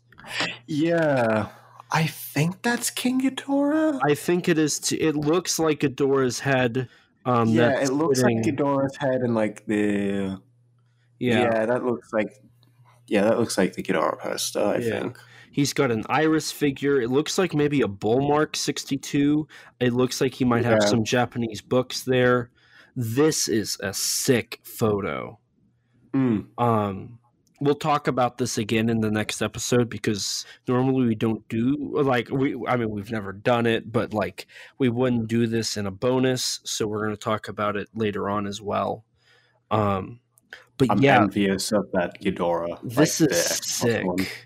yeah, 0.67 1.47
I 1.91 2.07
think 2.07 2.61
that's 2.61 2.89
King 2.89 3.21
Ghidorah. 3.21 3.99
I 4.03 4.15
think 4.15 4.49
it 4.49 4.57
is. 4.57 4.79
T- 4.79 4.95
it 4.99 5.15
looks 5.15 5.59
like 5.59 5.79
Ghidorah's 5.81 6.39
head. 6.39 6.89
Um, 7.25 7.49
yeah, 7.49 7.79
it 7.81 7.91
looks 7.91 8.19
sitting- 8.21 8.37
like 8.43 8.45
Ghidorah's 8.45 8.97
head 8.97 9.21
and 9.21 9.35
like 9.35 9.65
the 9.65 10.39
Yeah. 11.19 11.41
yeah. 11.41 11.65
that 11.65 11.83
looks 11.83 12.11
like 12.13 12.41
yeah, 13.07 13.21
that 13.23 13.37
looks 13.39 13.57
like 13.57 13.73
the 13.73 13.83
Ghidorah 13.83 14.19
poster. 14.19 14.59
I 14.63 14.77
Yeah. 14.77 14.99
think. 15.01 15.17
He's 15.55 15.71
got 15.71 15.89
an 15.89 16.03
iris 16.09 16.51
figure. 16.51 16.99
It 16.99 17.09
looks 17.09 17.37
like 17.37 17.53
maybe 17.53 17.81
a 17.81 17.87
Bullmark 17.87 18.57
62. 18.57 19.47
It 19.79 19.93
looks 19.93 20.19
like 20.19 20.33
he 20.33 20.43
might 20.43 20.65
have 20.65 20.83
some 20.83 21.05
Japanese 21.05 21.61
books 21.61 22.03
there. 22.03 22.49
This 22.93 23.47
is 23.47 23.77
a 23.79 23.93
sick 23.93 24.59
photo. 24.63 25.39
Mm. 26.13 26.47
Um, 26.57 27.19
we'll 27.61 27.75
talk 27.75 28.09
about 28.09 28.37
this 28.37 28.57
again 28.57 28.89
in 28.89 28.99
the 28.99 29.09
next 29.09 29.41
episode 29.41 29.89
because 29.89 30.45
normally 30.67 31.07
we 31.07 31.15
don't 31.15 31.47
do 31.47 31.77
like 32.03 32.29
we. 32.29 32.61
I 32.67 32.75
mean, 32.75 32.89
we've 32.89 33.09
never 33.09 33.31
done 33.31 33.65
it, 33.65 33.89
but 33.89 34.13
like 34.13 34.47
we 34.77 34.89
wouldn't 34.89 35.29
do 35.29 35.47
this 35.47 35.77
in 35.77 35.87
a 35.87 35.91
bonus, 35.91 36.59
so 36.65 36.85
we're 36.85 37.05
going 37.05 37.15
to 37.15 37.17
talk 37.17 37.47
about 37.47 37.77
it 37.77 37.87
later 37.95 38.29
on 38.29 38.45
as 38.45 38.61
well. 38.61 39.05
Um, 39.71 40.19
but 40.77 40.91
I'm 40.91 41.01
yeah, 41.01 41.21
envious 41.21 41.71
of 41.71 41.89
that 41.93 42.21
Ghidorah. 42.21 42.77
this 42.83 43.21
like 43.21 43.31
is 43.31 43.45
sick. 43.45 44.44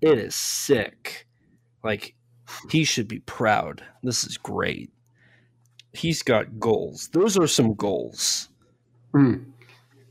It 0.00 0.18
is 0.18 0.34
sick. 0.34 1.26
Like 1.82 2.14
he 2.70 2.84
should 2.84 3.08
be 3.08 3.20
proud. 3.20 3.82
This 4.02 4.24
is 4.24 4.36
great. 4.36 4.90
He's 5.92 6.22
got 6.22 6.58
goals. 6.60 7.08
Those 7.12 7.36
are 7.38 7.46
some 7.46 7.74
goals. 7.74 8.48
Mm. 9.14 9.46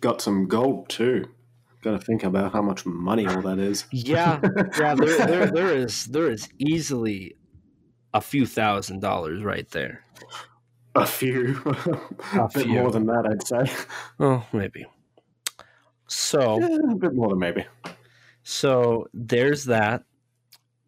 got 0.02 0.22
some 0.22 0.48
gold 0.48 0.90
too. 0.90 1.26
Got 1.82 1.92
to 1.92 2.06
think 2.06 2.26
about 2.26 2.52
how 2.52 2.62
much 2.62 2.86
money 2.86 3.26
all 3.26 3.42
that 3.44 3.60
is. 3.60 3.86
Yeah, 3.92 4.42
yeah. 4.78 4.96
There, 4.96 5.18
there, 5.26 5.46
there 5.48 5.78
is 5.78 6.06
there 6.08 6.30
is 6.30 6.50
easily 6.58 7.38
a 8.14 8.20
few 8.20 8.46
thousand 8.46 9.00
dollars 9.00 9.42
right 9.44 9.70
there. 9.72 10.04
A 10.96 11.06
few, 11.06 11.62
a, 11.66 11.70
a 12.40 12.50
bit 12.54 12.64
few. 12.64 12.74
more 12.74 12.92
than 12.92 13.06
that, 13.06 13.26
I'd 13.30 13.48
say. 13.48 13.72
Oh, 14.20 14.46
maybe. 14.52 14.86
So 16.08 16.60
yeah, 16.60 16.92
a 16.92 16.96
bit 16.96 17.14
more 17.14 17.30
than 17.30 17.40
maybe. 17.40 17.66
So 18.50 19.08
there's 19.14 19.66
that. 19.66 20.06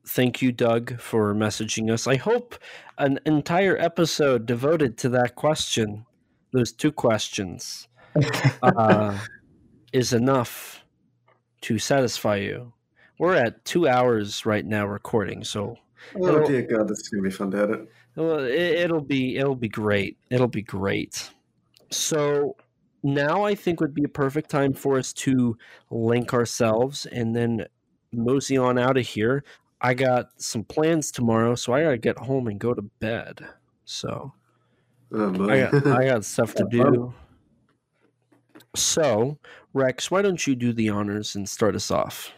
Thank 0.08 0.42
you, 0.42 0.52
Doug, 0.52 1.00
for 1.00 1.36
messaging 1.36 1.92
us. 1.92 2.08
I 2.08 2.16
hope 2.16 2.56
an 2.98 3.20
entire 3.28 3.78
episode 3.78 4.48
devoted 4.48 4.98
to 4.98 5.10
that 5.10 5.36
question, 5.36 6.08
those 6.54 6.72
two 6.72 6.92
questions, 6.92 7.88
uh, 8.64 9.16
is 9.94 10.12
enough 10.12 10.84
to 11.62 11.78
satisfy 11.78 12.38
you. 12.38 12.74
We're 13.20 13.36
at 13.36 13.64
two 13.64 13.88
hours 13.88 14.44
right 14.44 14.66
now 14.66 14.88
recording, 14.88 15.44
so 15.44 15.78
oh 16.20 16.48
dear 16.48 16.64
God, 16.64 16.88
this 16.88 17.02
is 17.02 17.10
gonna 17.10 17.22
be 17.22 17.30
fun 17.30 17.52
to 17.52 17.62
edit. 17.62 17.88
Well, 18.16 18.40
it, 18.40 18.92
will 18.92 19.02
be 19.02 19.38
it'll 19.38 19.54
be 19.54 19.70
great. 19.70 20.18
It'll 20.32 20.48
be 20.48 20.64
great. 20.64 21.30
So 21.92 22.56
now 23.04 23.44
I 23.44 23.56
think 23.56 23.80
would 23.80 23.94
be 23.94 24.04
a 24.04 24.10
perfect 24.10 24.50
time 24.50 24.74
for 24.74 24.98
us 24.98 25.14
to 25.14 25.58
link 25.90 26.34
ourselves 26.34 27.06
and 27.06 27.36
then 27.36 27.66
mosey 28.12 28.58
on 28.58 28.78
out 28.78 28.98
of 28.98 29.06
here. 29.06 29.44
I 29.82 29.94
got 29.94 30.30
some 30.38 30.64
plans 30.64 31.12
tomorrow, 31.12 31.56
so 31.56 31.74
I 31.74 31.84
gotta 31.84 31.98
get 31.98 32.18
home 32.20 32.48
and 32.48 32.60
go 32.60 32.74
to 32.74 32.82
bed. 32.82 33.48
So 33.86 34.34
oh, 35.12 35.50
I 35.50 35.62
got 35.62 35.88
I 35.88 36.06
got 36.06 36.26
stuff 36.26 36.54
to 36.56 36.66
do. 36.70 37.14
So 38.76 39.40
Rex, 39.74 40.12
why 40.12 40.22
don't 40.22 40.46
you 40.46 40.56
do 40.56 40.72
the 40.72 40.90
honors 40.90 41.36
and 41.36 41.50
start 41.50 41.76
us 41.76 41.90
off? 41.90 42.32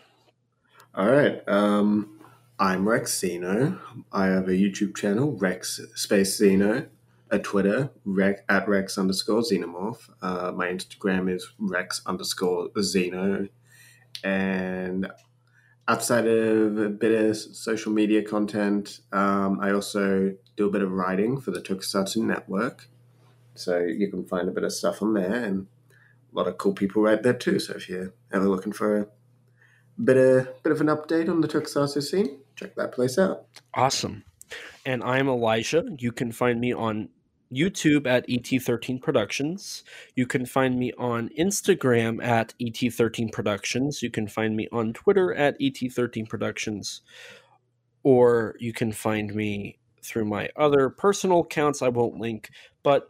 All 0.96 1.10
right. 1.10 1.42
Um, 1.48 2.20
I'm 2.60 2.88
Rex 2.88 3.20
Zeno. 3.20 3.80
I 4.12 4.28
have 4.28 4.48
a 4.48 4.52
YouTube 4.52 4.96
channel, 4.96 5.34
Rex 5.34 5.82
Space 5.96 6.38
Zeno 6.38 6.86
a 7.34 7.40
Twitter 7.40 7.90
Rex, 8.06 8.42
at 8.48 8.70
Rex 8.70 8.98
underscore 8.98 9.42
Xenomorph. 9.42 10.08
Uh, 10.22 10.52
my 10.52 10.68
Instagram 10.68 11.34
is 11.34 11.52
Rex 11.58 12.04
underscore 12.06 12.70
Xeno. 12.78 13.50
And 14.24 15.12
outside 15.88 16.28
of 16.28 16.78
a 16.78 16.90
bit 16.90 17.12
of 17.12 17.36
social 17.36 17.92
media 17.92 18.22
content, 18.22 19.00
um, 19.12 19.60
I 19.60 19.72
also 19.72 20.36
do 20.56 20.68
a 20.68 20.70
bit 20.70 20.84
of 20.84 20.92
writing 20.92 21.42
for 21.42 21.50
the 21.50 21.60
Tokusatsu 21.60 22.18
Network. 22.18 22.88
So 23.56 23.80
you 23.80 24.12
can 24.12 24.26
find 24.26 24.48
a 24.48 24.52
bit 24.52 24.64
of 24.64 24.72
stuff 24.72 25.02
on 25.02 25.16
there 25.16 25.44
and 25.44 25.66
a 26.32 26.38
lot 26.38 26.48
of 26.48 26.60
cool 26.60 26.74
people 26.74 27.02
right 27.02 27.22
there 27.22 27.34
too. 27.34 27.58
So 27.58 27.74
if 27.74 27.90
you're 27.90 28.14
ever 28.32 28.48
looking 28.48 28.74
for 28.74 29.00
a 29.00 29.08
bit 30.00 30.18
of 30.18 30.64
bit 30.64 30.72
of 30.72 30.82
an 30.82 30.88
update 30.88 31.30
on 31.30 31.42
the 31.42 31.48
Tokusatsu 31.48 32.04
scene, 32.04 32.42
check 32.56 32.76
that 32.76 32.92
place 32.92 33.18
out. 33.18 33.48
Awesome. 33.74 34.24
And 34.86 35.04
I'm 35.04 35.28
Elijah. 35.28 35.84
You 35.98 36.12
can 36.12 36.32
find 36.32 36.60
me 36.60 36.74
on 36.74 37.10
YouTube 37.54 38.08
at 38.08 38.28
ET13 38.28 39.02
Productions. 39.02 39.84
You 40.16 40.26
can 40.26 40.46
find 40.46 40.78
me 40.78 40.92
on 40.98 41.30
Instagram 41.38 42.24
at 42.24 42.54
ET13 42.62 43.32
Productions. 43.32 44.02
You 44.02 44.10
can 44.10 44.28
find 44.28 44.56
me 44.56 44.68
on 44.72 44.94
Twitter 44.94 45.34
at 45.34 45.60
ET13 45.60 46.28
Productions. 46.28 47.02
Or 48.04 48.56
you 48.60 48.74
can 48.74 48.92
find 48.92 49.34
me 49.34 49.78
through 50.04 50.26
my 50.26 50.50
other 50.56 50.90
personal 50.90 51.42
accounts 51.42 51.82
I 51.82 51.88
won't 51.88 52.20
link, 52.20 52.50
but 52.84 53.10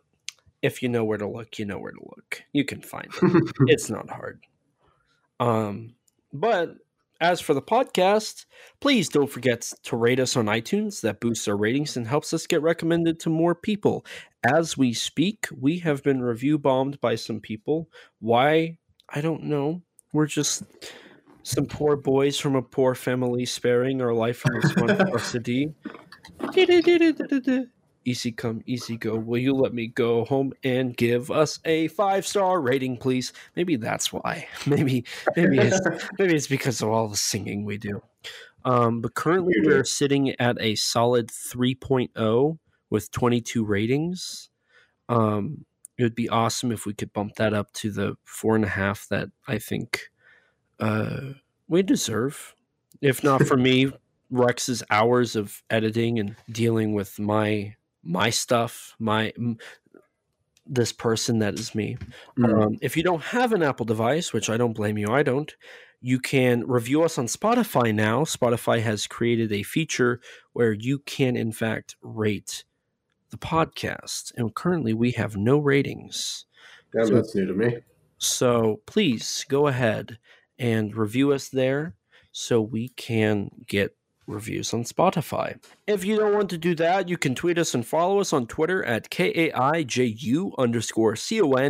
if 0.61 0.81
you 0.81 0.89
know 0.89 1.03
where 1.03 1.17
to 1.17 1.27
look, 1.27 1.59
you 1.59 1.65
know 1.65 1.79
where 1.79 1.91
to 1.91 2.01
look. 2.01 2.43
You 2.53 2.63
can 2.63 2.81
find 2.81 3.07
it. 3.21 3.53
it's 3.67 3.89
not 3.89 4.09
hard. 4.09 4.41
Um, 5.39 5.95
but 6.31 6.75
as 7.23 7.39
for 7.39 7.53
the 7.53 7.61
podcast, 7.61 8.45
please 8.81 9.07
don't 9.07 9.31
forget 9.31 9.71
to 9.83 9.95
rate 9.95 10.19
us 10.19 10.35
on 10.35 10.47
iTunes. 10.47 10.99
That 11.01 11.21
boosts 11.21 11.47
our 11.47 11.55
ratings 11.55 11.95
and 11.95 12.05
helps 12.05 12.33
us 12.33 12.45
get 12.45 12.61
recommended 12.61 13.19
to 13.21 13.29
more 13.29 13.55
people. 13.55 14.05
As 14.43 14.77
we 14.77 14.93
speak, 14.93 15.47
we 15.57 15.79
have 15.79 16.03
been 16.03 16.21
review 16.21 16.59
bombed 16.59 16.99
by 16.99 17.15
some 17.15 17.39
people. 17.39 17.89
Why? 18.19 18.77
I 19.09 19.21
don't 19.21 19.43
know. 19.43 19.81
We're 20.11 20.27
just 20.27 20.63
some 21.43 21.65
poor 21.65 21.95
boys 21.95 22.37
from 22.37 22.55
a 22.55 22.61
poor 22.61 22.93
family 22.93 23.45
sparing 23.45 24.01
our 24.01 24.13
life 24.13 24.39
from 24.39 24.59
this 24.59 24.75
one 24.75 24.87
responsibility 25.11 25.73
easy 28.05 28.31
come, 28.31 28.61
easy 28.65 28.97
go. 28.97 29.15
Will 29.15 29.39
you 29.39 29.53
let 29.53 29.73
me 29.73 29.87
go 29.87 30.25
home 30.25 30.53
and 30.63 30.95
give 30.95 31.31
us 31.31 31.59
a 31.65 31.87
five 31.89 32.25
star 32.25 32.61
rating, 32.61 32.97
please? 32.97 33.33
Maybe 33.55 33.75
that's 33.75 34.11
why. 34.11 34.47
Maybe 34.65 35.05
maybe 35.35 35.57
it's 35.59 35.79
maybe 36.19 36.35
it's 36.35 36.47
because 36.47 36.81
of 36.81 36.89
all 36.89 37.07
the 37.07 37.17
singing 37.17 37.65
we 37.65 37.77
do. 37.77 38.01
Um, 38.65 39.01
but 39.01 39.13
currently 39.13 39.55
we're 39.61 39.83
sitting 39.83 40.39
at 40.39 40.57
a 40.61 40.75
solid 40.75 41.27
3.0 41.27 42.57
with 42.89 43.11
22 43.11 43.65
ratings. 43.65 44.49
Um, 45.09 45.65
it 45.97 46.03
would 46.03 46.15
be 46.15 46.29
awesome 46.29 46.71
if 46.71 46.85
we 46.85 46.93
could 46.93 47.11
bump 47.13 47.35
that 47.35 47.53
up 47.53 47.71
to 47.73 47.91
the 47.91 48.15
four 48.23 48.55
and 48.55 48.63
a 48.63 48.69
half 48.69 49.07
that 49.09 49.29
I 49.47 49.59
think 49.59 50.09
uh, 50.79 51.33
we 51.67 51.83
deserve. 51.83 52.55
If 53.01 53.23
not 53.23 53.43
for 53.43 53.57
me, 53.57 53.91
Rex's 54.31 54.81
hours 54.89 55.35
of 55.35 55.61
editing 55.69 56.17
and 56.19 56.35
dealing 56.49 56.93
with 56.93 57.19
my 57.19 57.75
my 58.03 58.29
stuff, 58.29 58.95
my 58.99 59.33
this 60.65 60.93
person 60.93 61.39
that 61.39 61.59
is 61.59 61.75
me. 61.75 61.97
Mm. 62.37 62.63
Um, 62.63 62.77
if 62.81 62.95
you 62.95 63.03
don't 63.03 63.23
have 63.23 63.51
an 63.51 63.63
Apple 63.63 63.85
device, 63.85 64.31
which 64.31 64.49
I 64.49 64.57
don't 64.57 64.73
blame 64.73 64.97
you, 64.97 65.09
I 65.09 65.23
don't. 65.23 65.53
You 65.99 66.19
can 66.19 66.67
review 66.67 67.03
us 67.03 67.17
on 67.17 67.27
Spotify 67.27 67.93
now. 67.93 68.23
Spotify 68.23 68.81
has 68.81 69.07
created 69.07 69.51
a 69.51 69.63
feature 69.63 70.19
where 70.53 70.73
you 70.73 70.99
can, 70.99 71.35
in 71.35 71.51
fact, 71.51 71.95
rate 72.01 72.63
the 73.29 73.37
podcast. 73.37 74.33
And 74.35 74.53
currently, 74.53 74.93
we 74.93 75.11
have 75.11 75.35
no 75.35 75.57
ratings. 75.57 76.45
So, 76.93 77.05
that's 77.05 77.35
new 77.35 77.45
to 77.47 77.53
me. 77.53 77.77
So 78.23 78.79
please 78.85 79.45
go 79.49 79.67
ahead 79.67 80.17
and 80.57 80.95
review 80.95 81.33
us 81.33 81.49
there 81.49 81.95
so 82.31 82.61
we 82.61 82.87
can 82.89 83.49
get 83.67 83.97
reviews 84.27 84.73
on 84.73 84.83
Spotify. 84.83 85.57
If 85.87 86.05
you 86.05 86.17
don't 86.17 86.33
want 86.33 86.49
to 86.51 86.57
do 86.57 86.75
that, 86.75 87.09
you 87.09 87.17
can 87.17 87.35
tweet 87.35 87.57
us 87.57 87.73
and 87.73 87.85
follow 87.85 88.19
us 88.19 88.33
on 88.33 88.47
Twitter 88.47 88.83
at 88.83 89.09
K-A-I-J-U 89.09 90.53
underscore 90.57 91.15
C-O-N-V-E-R-S. 91.15 91.69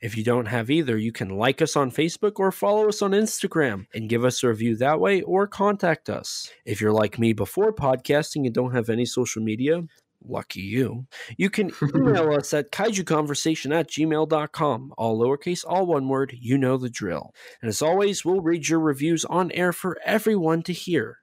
If 0.00 0.16
you 0.16 0.24
don't 0.24 0.46
have 0.46 0.70
either, 0.70 0.96
you 0.96 1.12
can 1.12 1.30
like 1.30 1.62
us 1.62 1.76
on 1.76 1.90
Facebook 1.90 2.32
or 2.36 2.52
follow 2.52 2.88
us 2.88 3.02
on 3.02 3.12
Instagram 3.12 3.86
and 3.94 4.08
give 4.08 4.24
us 4.24 4.42
a 4.42 4.48
review 4.48 4.76
that 4.76 5.00
way 5.00 5.22
or 5.22 5.46
contact 5.46 6.08
us. 6.10 6.50
If 6.64 6.80
you're 6.80 6.92
like 6.92 7.18
me 7.18 7.32
before 7.32 7.72
podcasting 7.72 8.44
and 8.46 8.54
don't 8.54 8.74
have 8.74 8.88
any 8.88 9.06
social 9.06 9.42
media, 9.42 9.82
Lucky 10.22 10.60
you. 10.60 11.06
You 11.36 11.50
can 11.50 11.70
email 11.94 12.32
us 12.32 12.52
at 12.52 12.72
kaijuconversation 12.72 13.74
at 13.74 13.88
gmail.com. 13.88 14.94
All 14.96 15.18
lowercase, 15.18 15.64
all 15.66 15.86
one 15.86 16.08
word. 16.08 16.36
You 16.38 16.58
know 16.58 16.76
the 16.76 16.90
drill. 16.90 17.34
And 17.62 17.68
as 17.68 17.82
always, 17.82 18.24
we'll 18.24 18.40
read 18.40 18.68
your 18.68 18.80
reviews 18.80 19.24
on 19.24 19.50
air 19.52 19.72
for 19.72 19.98
everyone 20.04 20.62
to 20.64 20.72
hear. 20.72 21.18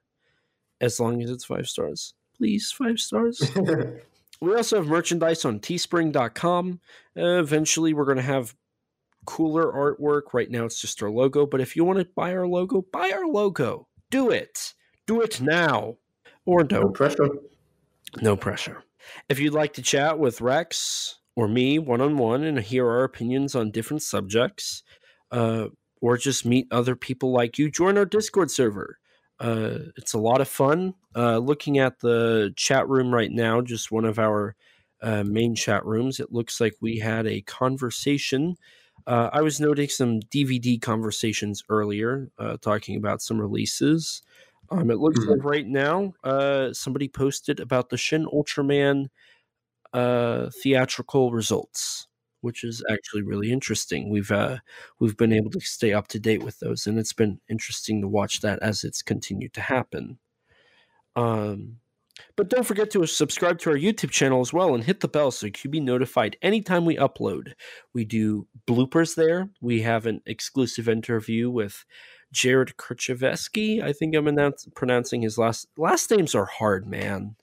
As 0.80 1.00
long 1.00 1.22
as 1.22 1.30
it's 1.30 1.44
five 1.44 1.66
stars. 1.66 2.14
Please, 2.36 2.70
five 2.70 3.00
stars. 3.00 3.40
we 4.40 4.54
also 4.54 4.76
have 4.76 4.86
merchandise 4.86 5.44
on 5.44 5.58
teespring.com. 5.60 6.80
Uh, 7.16 7.22
eventually, 7.40 7.94
we're 7.94 8.04
going 8.04 8.16
to 8.16 8.22
have 8.22 8.54
cooler 9.26 9.72
artwork. 9.72 10.32
Right 10.32 10.50
now, 10.50 10.64
it's 10.64 10.80
just 10.80 11.02
our 11.02 11.10
logo. 11.10 11.46
But 11.46 11.60
if 11.60 11.74
you 11.76 11.84
want 11.84 11.98
to 11.98 12.08
buy 12.14 12.32
our 12.32 12.46
logo, 12.46 12.84
buy 12.92 13.10
our 13.12 13.26
logo. 13.26 13.88
Do 14.10 14.30
it. 14.30 14.74
Do 15.06 15.20
it 15.20 15.40
now. 15.40 15.96
Or 16.44 16.62
don't. 16.62 16.82
No 16.82 16.88
pressure. 16.90 17.28
No 18.22 18.36
pressure. 18.36 18.82
If 19.28 19.38
you'd 19.38 19.54
like 19.54 19.74
to 19.74 19.82
chat 19.82 20.18
with 20.18 20.40
Rex 20.40 21.18
or 21.36 21.48
me 21.48 21.78
one 21.78 22.00
on 22.00 22.18
one 22.18 22.44
and 22.44 22.58
hear 22.58 22.88
our 22.88 23.04
opinions 23.04 23.54
on 23.54 23.70
different 23.70 24.02
subjects, 24.02 24.82
uh, 25.30 25.68
or 26.00 26.16
just 26.16 26.46
meet 26.46 26.66
other 26.70 26.96
people 26.96 27.32
like 27.32 27.58
you, 27.58 27.70
join 27.70 27.98
our 27.98 28.04
Discord 28.04 28.50
server. 28.50 28.98
Uh, 29.40 29.78
it's 29.96 30.14
a 30.14 30.18
lot 30.18 30.40
of 30.40 30.48
fun. 30.48 30.94
Uh, 31.14 31.38
looking 31.38 31.78
at 31.78 32.00
the 32.00 32.52
chat 32.56 32.88
room 32.88 33.14
right 33.14 33.30
now, 33.30 33.60
just 33.60 33.92
one 33.92 34.04
of 34.04 34.18
our 34.18 34.56
uh, 35.02 35.22
main 35.24 35.54
chat 35.54 35.84
rooms, 35.84 36.18
it 36.18 36.32
looks 36.32 36.60
like 36.60 36.74
we 36.80 36.98
had 36.98 37.26
a 37.26 37.40
conversation. 37.42 38.56
Uh, 39.06 39.30
I 39.32 39.42
was 39.42 39.60
noting 39.60 39.88
some 39.88 40.20
DVD 40.20 40.80
conversations 40.80 41.62
earlier, 41.68 42.30
uh, 42.38 42.56
talking 42.60 42.96
about 42.96 43.22
some 43.22 43.40
releases. 43.40 44.22
Um, 44.70 44.90
it 44.90 44.98
looks 44.98 45.20
mm-hmm. 45.20 45.30
like 45.30 45.44
right 45.44 45.66
now, 45.66 46.12
uh, 46.24 46.72
somebody 46.72 47.08
posted 47.08 47.60
about 47.60 47.88
the 47.88 47.96
Shin 47.96 48.26
Ultraman 48.26 49.06
uh, 49.92 50.50
theatrical 50.62 51.32
results, 51.32 52.06
which 52.42 52.64
is 52.64 52.84
actually 52.90 53.22
really 53.22 53.50
interesting. 53.50 54.10
We've 54.10 54.30
uh, 54.30 54.58
we've 55.00 55.16
been 55.16 55.32
able 55.32 55.50
to 55.52 55.60
stay 55.60 55.92
up 55.92 56.08
to 56.08 56.20
date 56.20 56.42
with 56.42 56.58
those, 56.58 56.86
and 56.86 56.98
it's 56.98 57.14
been 57.14 57.40
interesting 57.48 58.02
to 58.02 58.08
watch 58.08 58.40
that 58.42 58.58
as 58.60 58.84
it's 58.84 59.02
continued 59.02 59.54
to 59.54 59.62
happen. 59.62 60.18
Um, 61.16 61.78
But 62.36 62.50
don't 62.50 62.66
forget 62.66 62.90
to 62.90 63.06
subscribe 63.06 63.58
to 63.60 63.70
our 63.70 63.76
YouTube 63.76 64.10
channel 64.10 64.40
as 64.40 64.52
well 64.52 64.74
and 64.74 64.84
hit 64.84 65.00
the 65.00 65.08
bell 65.08 65.30
so 65.30 65.46
you 65.46 65.52
can 65.52 65.70
be 65.70 65.80
notified 65.80 66.36
anytime 66.42 66.84
we 66.84 66.96
upload. 66.96 67.54
We 67.94 68.04
do 68.04 68.46
bloopers 68.66 69.14
there. 69.14 69.50
We 69.60 69.82
have 69.82 70.06
an 70.06 70.20
exclusive 70.26 70.88
interview 70.88 71.50
with 71.50 71.84
Jared 72.32 72.76
Kercheveski. 72.76 73.82
I 73.82 73.92
think 73.92 74.14
I'm 74.14 74.28
announce- 74.28 74.68
pronouncing 74.74 75.22
his 75.22 75.38
last 75.38 75.68
last 75.76 76.10
names 76.10 76.34
are 76.34 76.46
hard, 76.46 76.86
man. 76.86 77.36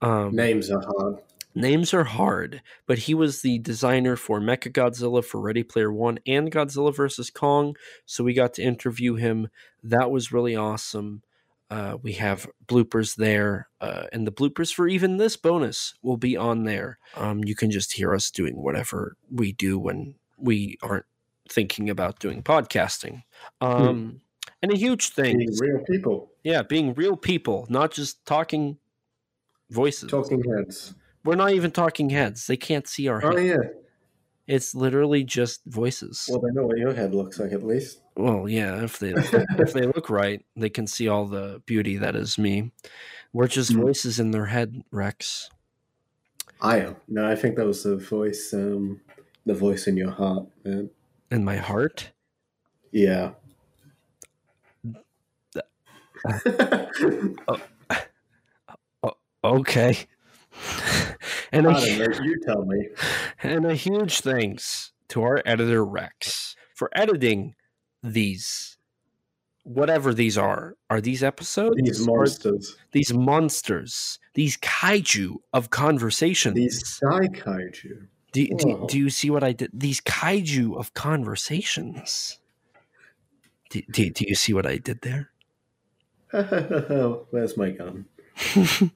Um, 0.00 0.34
Names 0.34 0.70
are 0.70 0.80
hard. 0.80 1.18
Names 1.54 1.92
are 1.92 2.04
hard, 2.04 2.62
but 2.86 2.98
he 2.98 3.14
was 3.14 3.42
the 3.42 3.58
designer 3.58 4.14
for 4.14 4.38
Mecha 4.40 4.72
Godzilla 4.72 5.24
for 5.24 5.40
Ready 5.40 5.64
Player 5.64 5.92
One 5.92 6.20
and 6.26 6.52
Godzilla 6.52 6.94
vs. 6.94 7.30
Kong. 7.30 7.74
So 8.06 8.22
we 8.22 8.32
got 8.32 8.54
to 8.54 8.62
interview 8.62 9.14
him. 9.16 9.48
That 9.82 10.10
was 10.10 10.30
really 10.30 10.54
awesome. 10.54 11.22
Uh, 11.70 11.96
we 12.00 12.12
have 12.12 12.46
bloopers 12.66 13.16
there, 13.16 13.68
uh, 13.80 14.04
and 14.12 14.26
the 14.26 14.32
bloopers 14.32 14.72
for 14.72 14.86
even 14.88 15.16
this 15.16 15.36
bonus 15.36 15.94
will 16.00 16.16
be 16.16 16.36
on 16.36 16.64
there. 16.64 16.98
Um, 17.16 17.42
you 17.44 17.54
can 17.56 17.70
just 17.70 17.92
hear 17.92 18.14
us 18.14 18.30
doing 18.30 18.56
whatever 18.62 19.16
we 19.30 19.52
do 19.52 19.78
when 19.78 20.14
we 20.38 20.78
aren't 20.80 21.06
thinking 21.50 21.90
about 21.90 22.18
doing 22.20 22.42
podcasting. 22.42 23.22
Um, 23.60 24.20
And 24.62 24.72
a 24.72 24.76
huge 24.76 25.10
thing, 25.10 25.36
Being 25.38 25.56
real 25.58 25.84
people. 25.88 26.32
yeah, 26.42 26.62
being 26.62 26.94
real 26.94 27.16
people, 27.16 27.66
not 27.68 27.92
just 27.92 28.24
talking 28.26 28.78
voices. 29.70 30.10
Talking 30.10 30.42
heads. 30.56 30.94
We're 31.24 31.36
not 31.36 31.52
even 31.52 31.70
talking 31.70 32.10
heads. 32.10 32.46
They 32.46 32.56
can't 32.56 32.86
see 32.88 33.08
our 33.08 33.24
Oh, 33.24 33.36
head. 33.36 33.46
yeah. 33.46 33.56
It's 34.46 34.74
literally 34.74 35.24
just 35.24 35.60
voices. 35.66 36.26
Well, 36.28 36.40
they 36.40 36.50
know 36.52 36.66
what 36.66 36.78
your 36.78 36.94
head 36.94 37.14
looks 37.14 37.38
like 37.38 37.52
at 37.52 37.62
least. 37.62 38.00
Well, 38.16 38.48
yeah, 38.48 38.82
if 38.82 38.98
they 38.98 39.10
if 39.10 39.72
they 39.74 39.86
look 39.86 40.08
right, 40.10 40.44
they 40.56 40.70
can 40.70 40.86
see 40.86 41.06
all 41.06 41.26
the 41.26 41.62
beauty 41.66 41.98
that 41.98 42.16
is 42.16 42.38
me. 42.38 42.72
We're 43.34 43.46
just 43.46 43.72
Mm. 43.72 43.82
voices 43.82 44.18
in 44.18 44.30
their 44.30 44.46
head, 44.46 44.82
Rex. 44.90 45.50
I 46.62 46.78
am. 46.80 46.96
No, 47.06 47.26
I 47.30 47.36
think 47.36 47.56
that 47.56 47.66
was 47.66 47.82
the 47.84 47.96
voice, 47.96 48.52
um, 48.54 49.02
the 49.44 49.54
voice 49.54 49.86
in 49.86 49.96
your 49.98 50.10
heart, 50.10 50.46
man. 50.64 50.90
In 51.30 51.44
my 51.44 51.56
heart. 51.56 52.12
Yeah. 52.92 53.32
Oh. 57.46 57.60
Oh, 59.04 59.12
okay. 59.44 59.96
and 61.52 61.66
a. 61.66 61.80
You 62.22 62.40
tell 62.44 62.64
me. 62.64 62.88
and 63.42 63.64
a 63.64 63.74
huge 63.74 64.20
thanks 64.20 64.92
to 65.10 65.22
our 65.22 65.40
editor 65.46 65.84
Rex 65.84 66.56
for 66.74 66.90
editing 66.92 67.54
these 68.02 68.78
whatever 69.62 70.12
these 70.14 70.36
are. 70.36 70.76
Are 70.90 71.00
these 71.00 71.22
episodes? 71.22 71.76
These 71.76 72.06
monsters. 72.06 72.76
these 72.92 73.12
monsters, 73.12 74.18
these 74.34 74.56
kaiju 74.58 75.36
of 75.52 75.70
conversations. 75.70 76.54
These 76.56 76.86
Sky 76.86 77.28
Kaiju. 77.28 78.06
Do, 78.32 78.46
do, 78.58 78.86
do 78.88 78.98
you 78.98 79.10
see 79.10 79.30
what 79.30 79.42
I 79.42 79.52
did? 79.52 79.70
These 79.72 80.00
kaiju 80.02 80.76
of 80.78 80.92
conversations. 80.94 82.38
Do, 83.70 83.82
do, 83.90 84.10
do 84.10 84.24
you 84.28 84.34
see 84.34 84.52
what 84.52 84.66
I 84.66 84.76
did 84.78 85.00
there? 85.02 85.30
Where's 87.30 87.56
my 87.56 87.70
gun? 87.70 88.06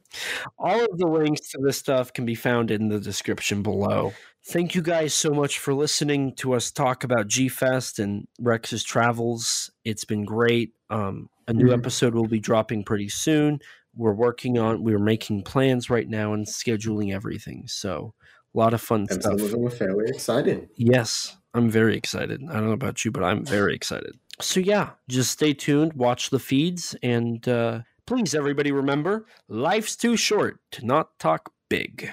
All 0.59 0.85
of 0.85 0.99
the 0.99 1.07
links 1.07 1.51
to 1.51 1.59
this 1.63 1.79
stuff 1.79 2.13
can 2.13 2.25
be 2.25 2.35
found 2.35 2.71
in 2.71 2.89
the 2.89 3.01
description 3.01 3.63
below. 3.63 4.13
Thank 4.45 4.75
you 4.75 4.83
guys 4.83 5.15
so 5.15 5.31
much 5.31 5.59
for 5.59 5.73
listening 5.75 6.35
to 6.37 6.53
us 6.55 6.71
talk 6.71 7.05
about 7.05 7.29
G 7.29 7.49
Fest 7.49 7.99
and 7.99 8.27
Rex's 8.41 8.85
travels. 8.85 9.71
It's 9.85 10.05
been 10.05 10.25
great. 10.25 10.73
Um, 10.91 11.29
a 11.49 11.53
new 11.53 11.69
Mhm. 11.69 11.79
episode 11.79 12.15
will 12.15 12.29
be 12.29 12.41
dropping 12.41 12.85
pretty 12.85 13.09
soon. 13.09 13.61
We're 13.95 14.15
working 14.15 14.59
on, 14.59 14.83
we're 14.83 14.99
making 14.99 15.43
plans 15.43 15.91
right 15.91 16.09
now 16.09 16.33
and 16.35 16.47
scheduling 16.47 17.13
everything. 17.15 17.65
So, 17.67 18.15
a 18.55 18.59
lot 18.59 18.75
of 18.75 18.81
fun 18.81 19.07
And 19.11 19.23
stuff. 19.23 19.39
some 19.39 19.41
of 19.41 19.51
them 19.51 19.67
are 19.67 19.71
fairly 19.71 20.09
exciting. 20.09 20.69
Yes, 20.77 21.37
I'm 21.55 21.71
very 21.71 21.97
excited. 21.97 22.43
I 22.49 22.55
don't 22.55 22.67
know 22.67 22.73
about 22.73 23.05
you, 23.05 23.11
but 23.11 23.25
I'm 23.25 23.45
very 23.45 23.75
excited. 23.75 24.19
So 24.41 24.61
yeah, 24.61 24.91
just 25.09 25.31
stay 25.31 25.53
tuned, 25.55 25.93
watch 25.95 26.31
the 26.31 26.39
feeds, 26.39 26.97
and 27.03 27.47
uh, 27.49 27.81
please, 28.07 28.35
everybody, 28.35 28.73
remember: 28.73 29.27
life's 29.49 29.97
too 29.97 30.17
short 30.17 30.59
to 30.73 30.87
not 30.87 31.19
talk 31.19 31.53
big. 31.69 32.11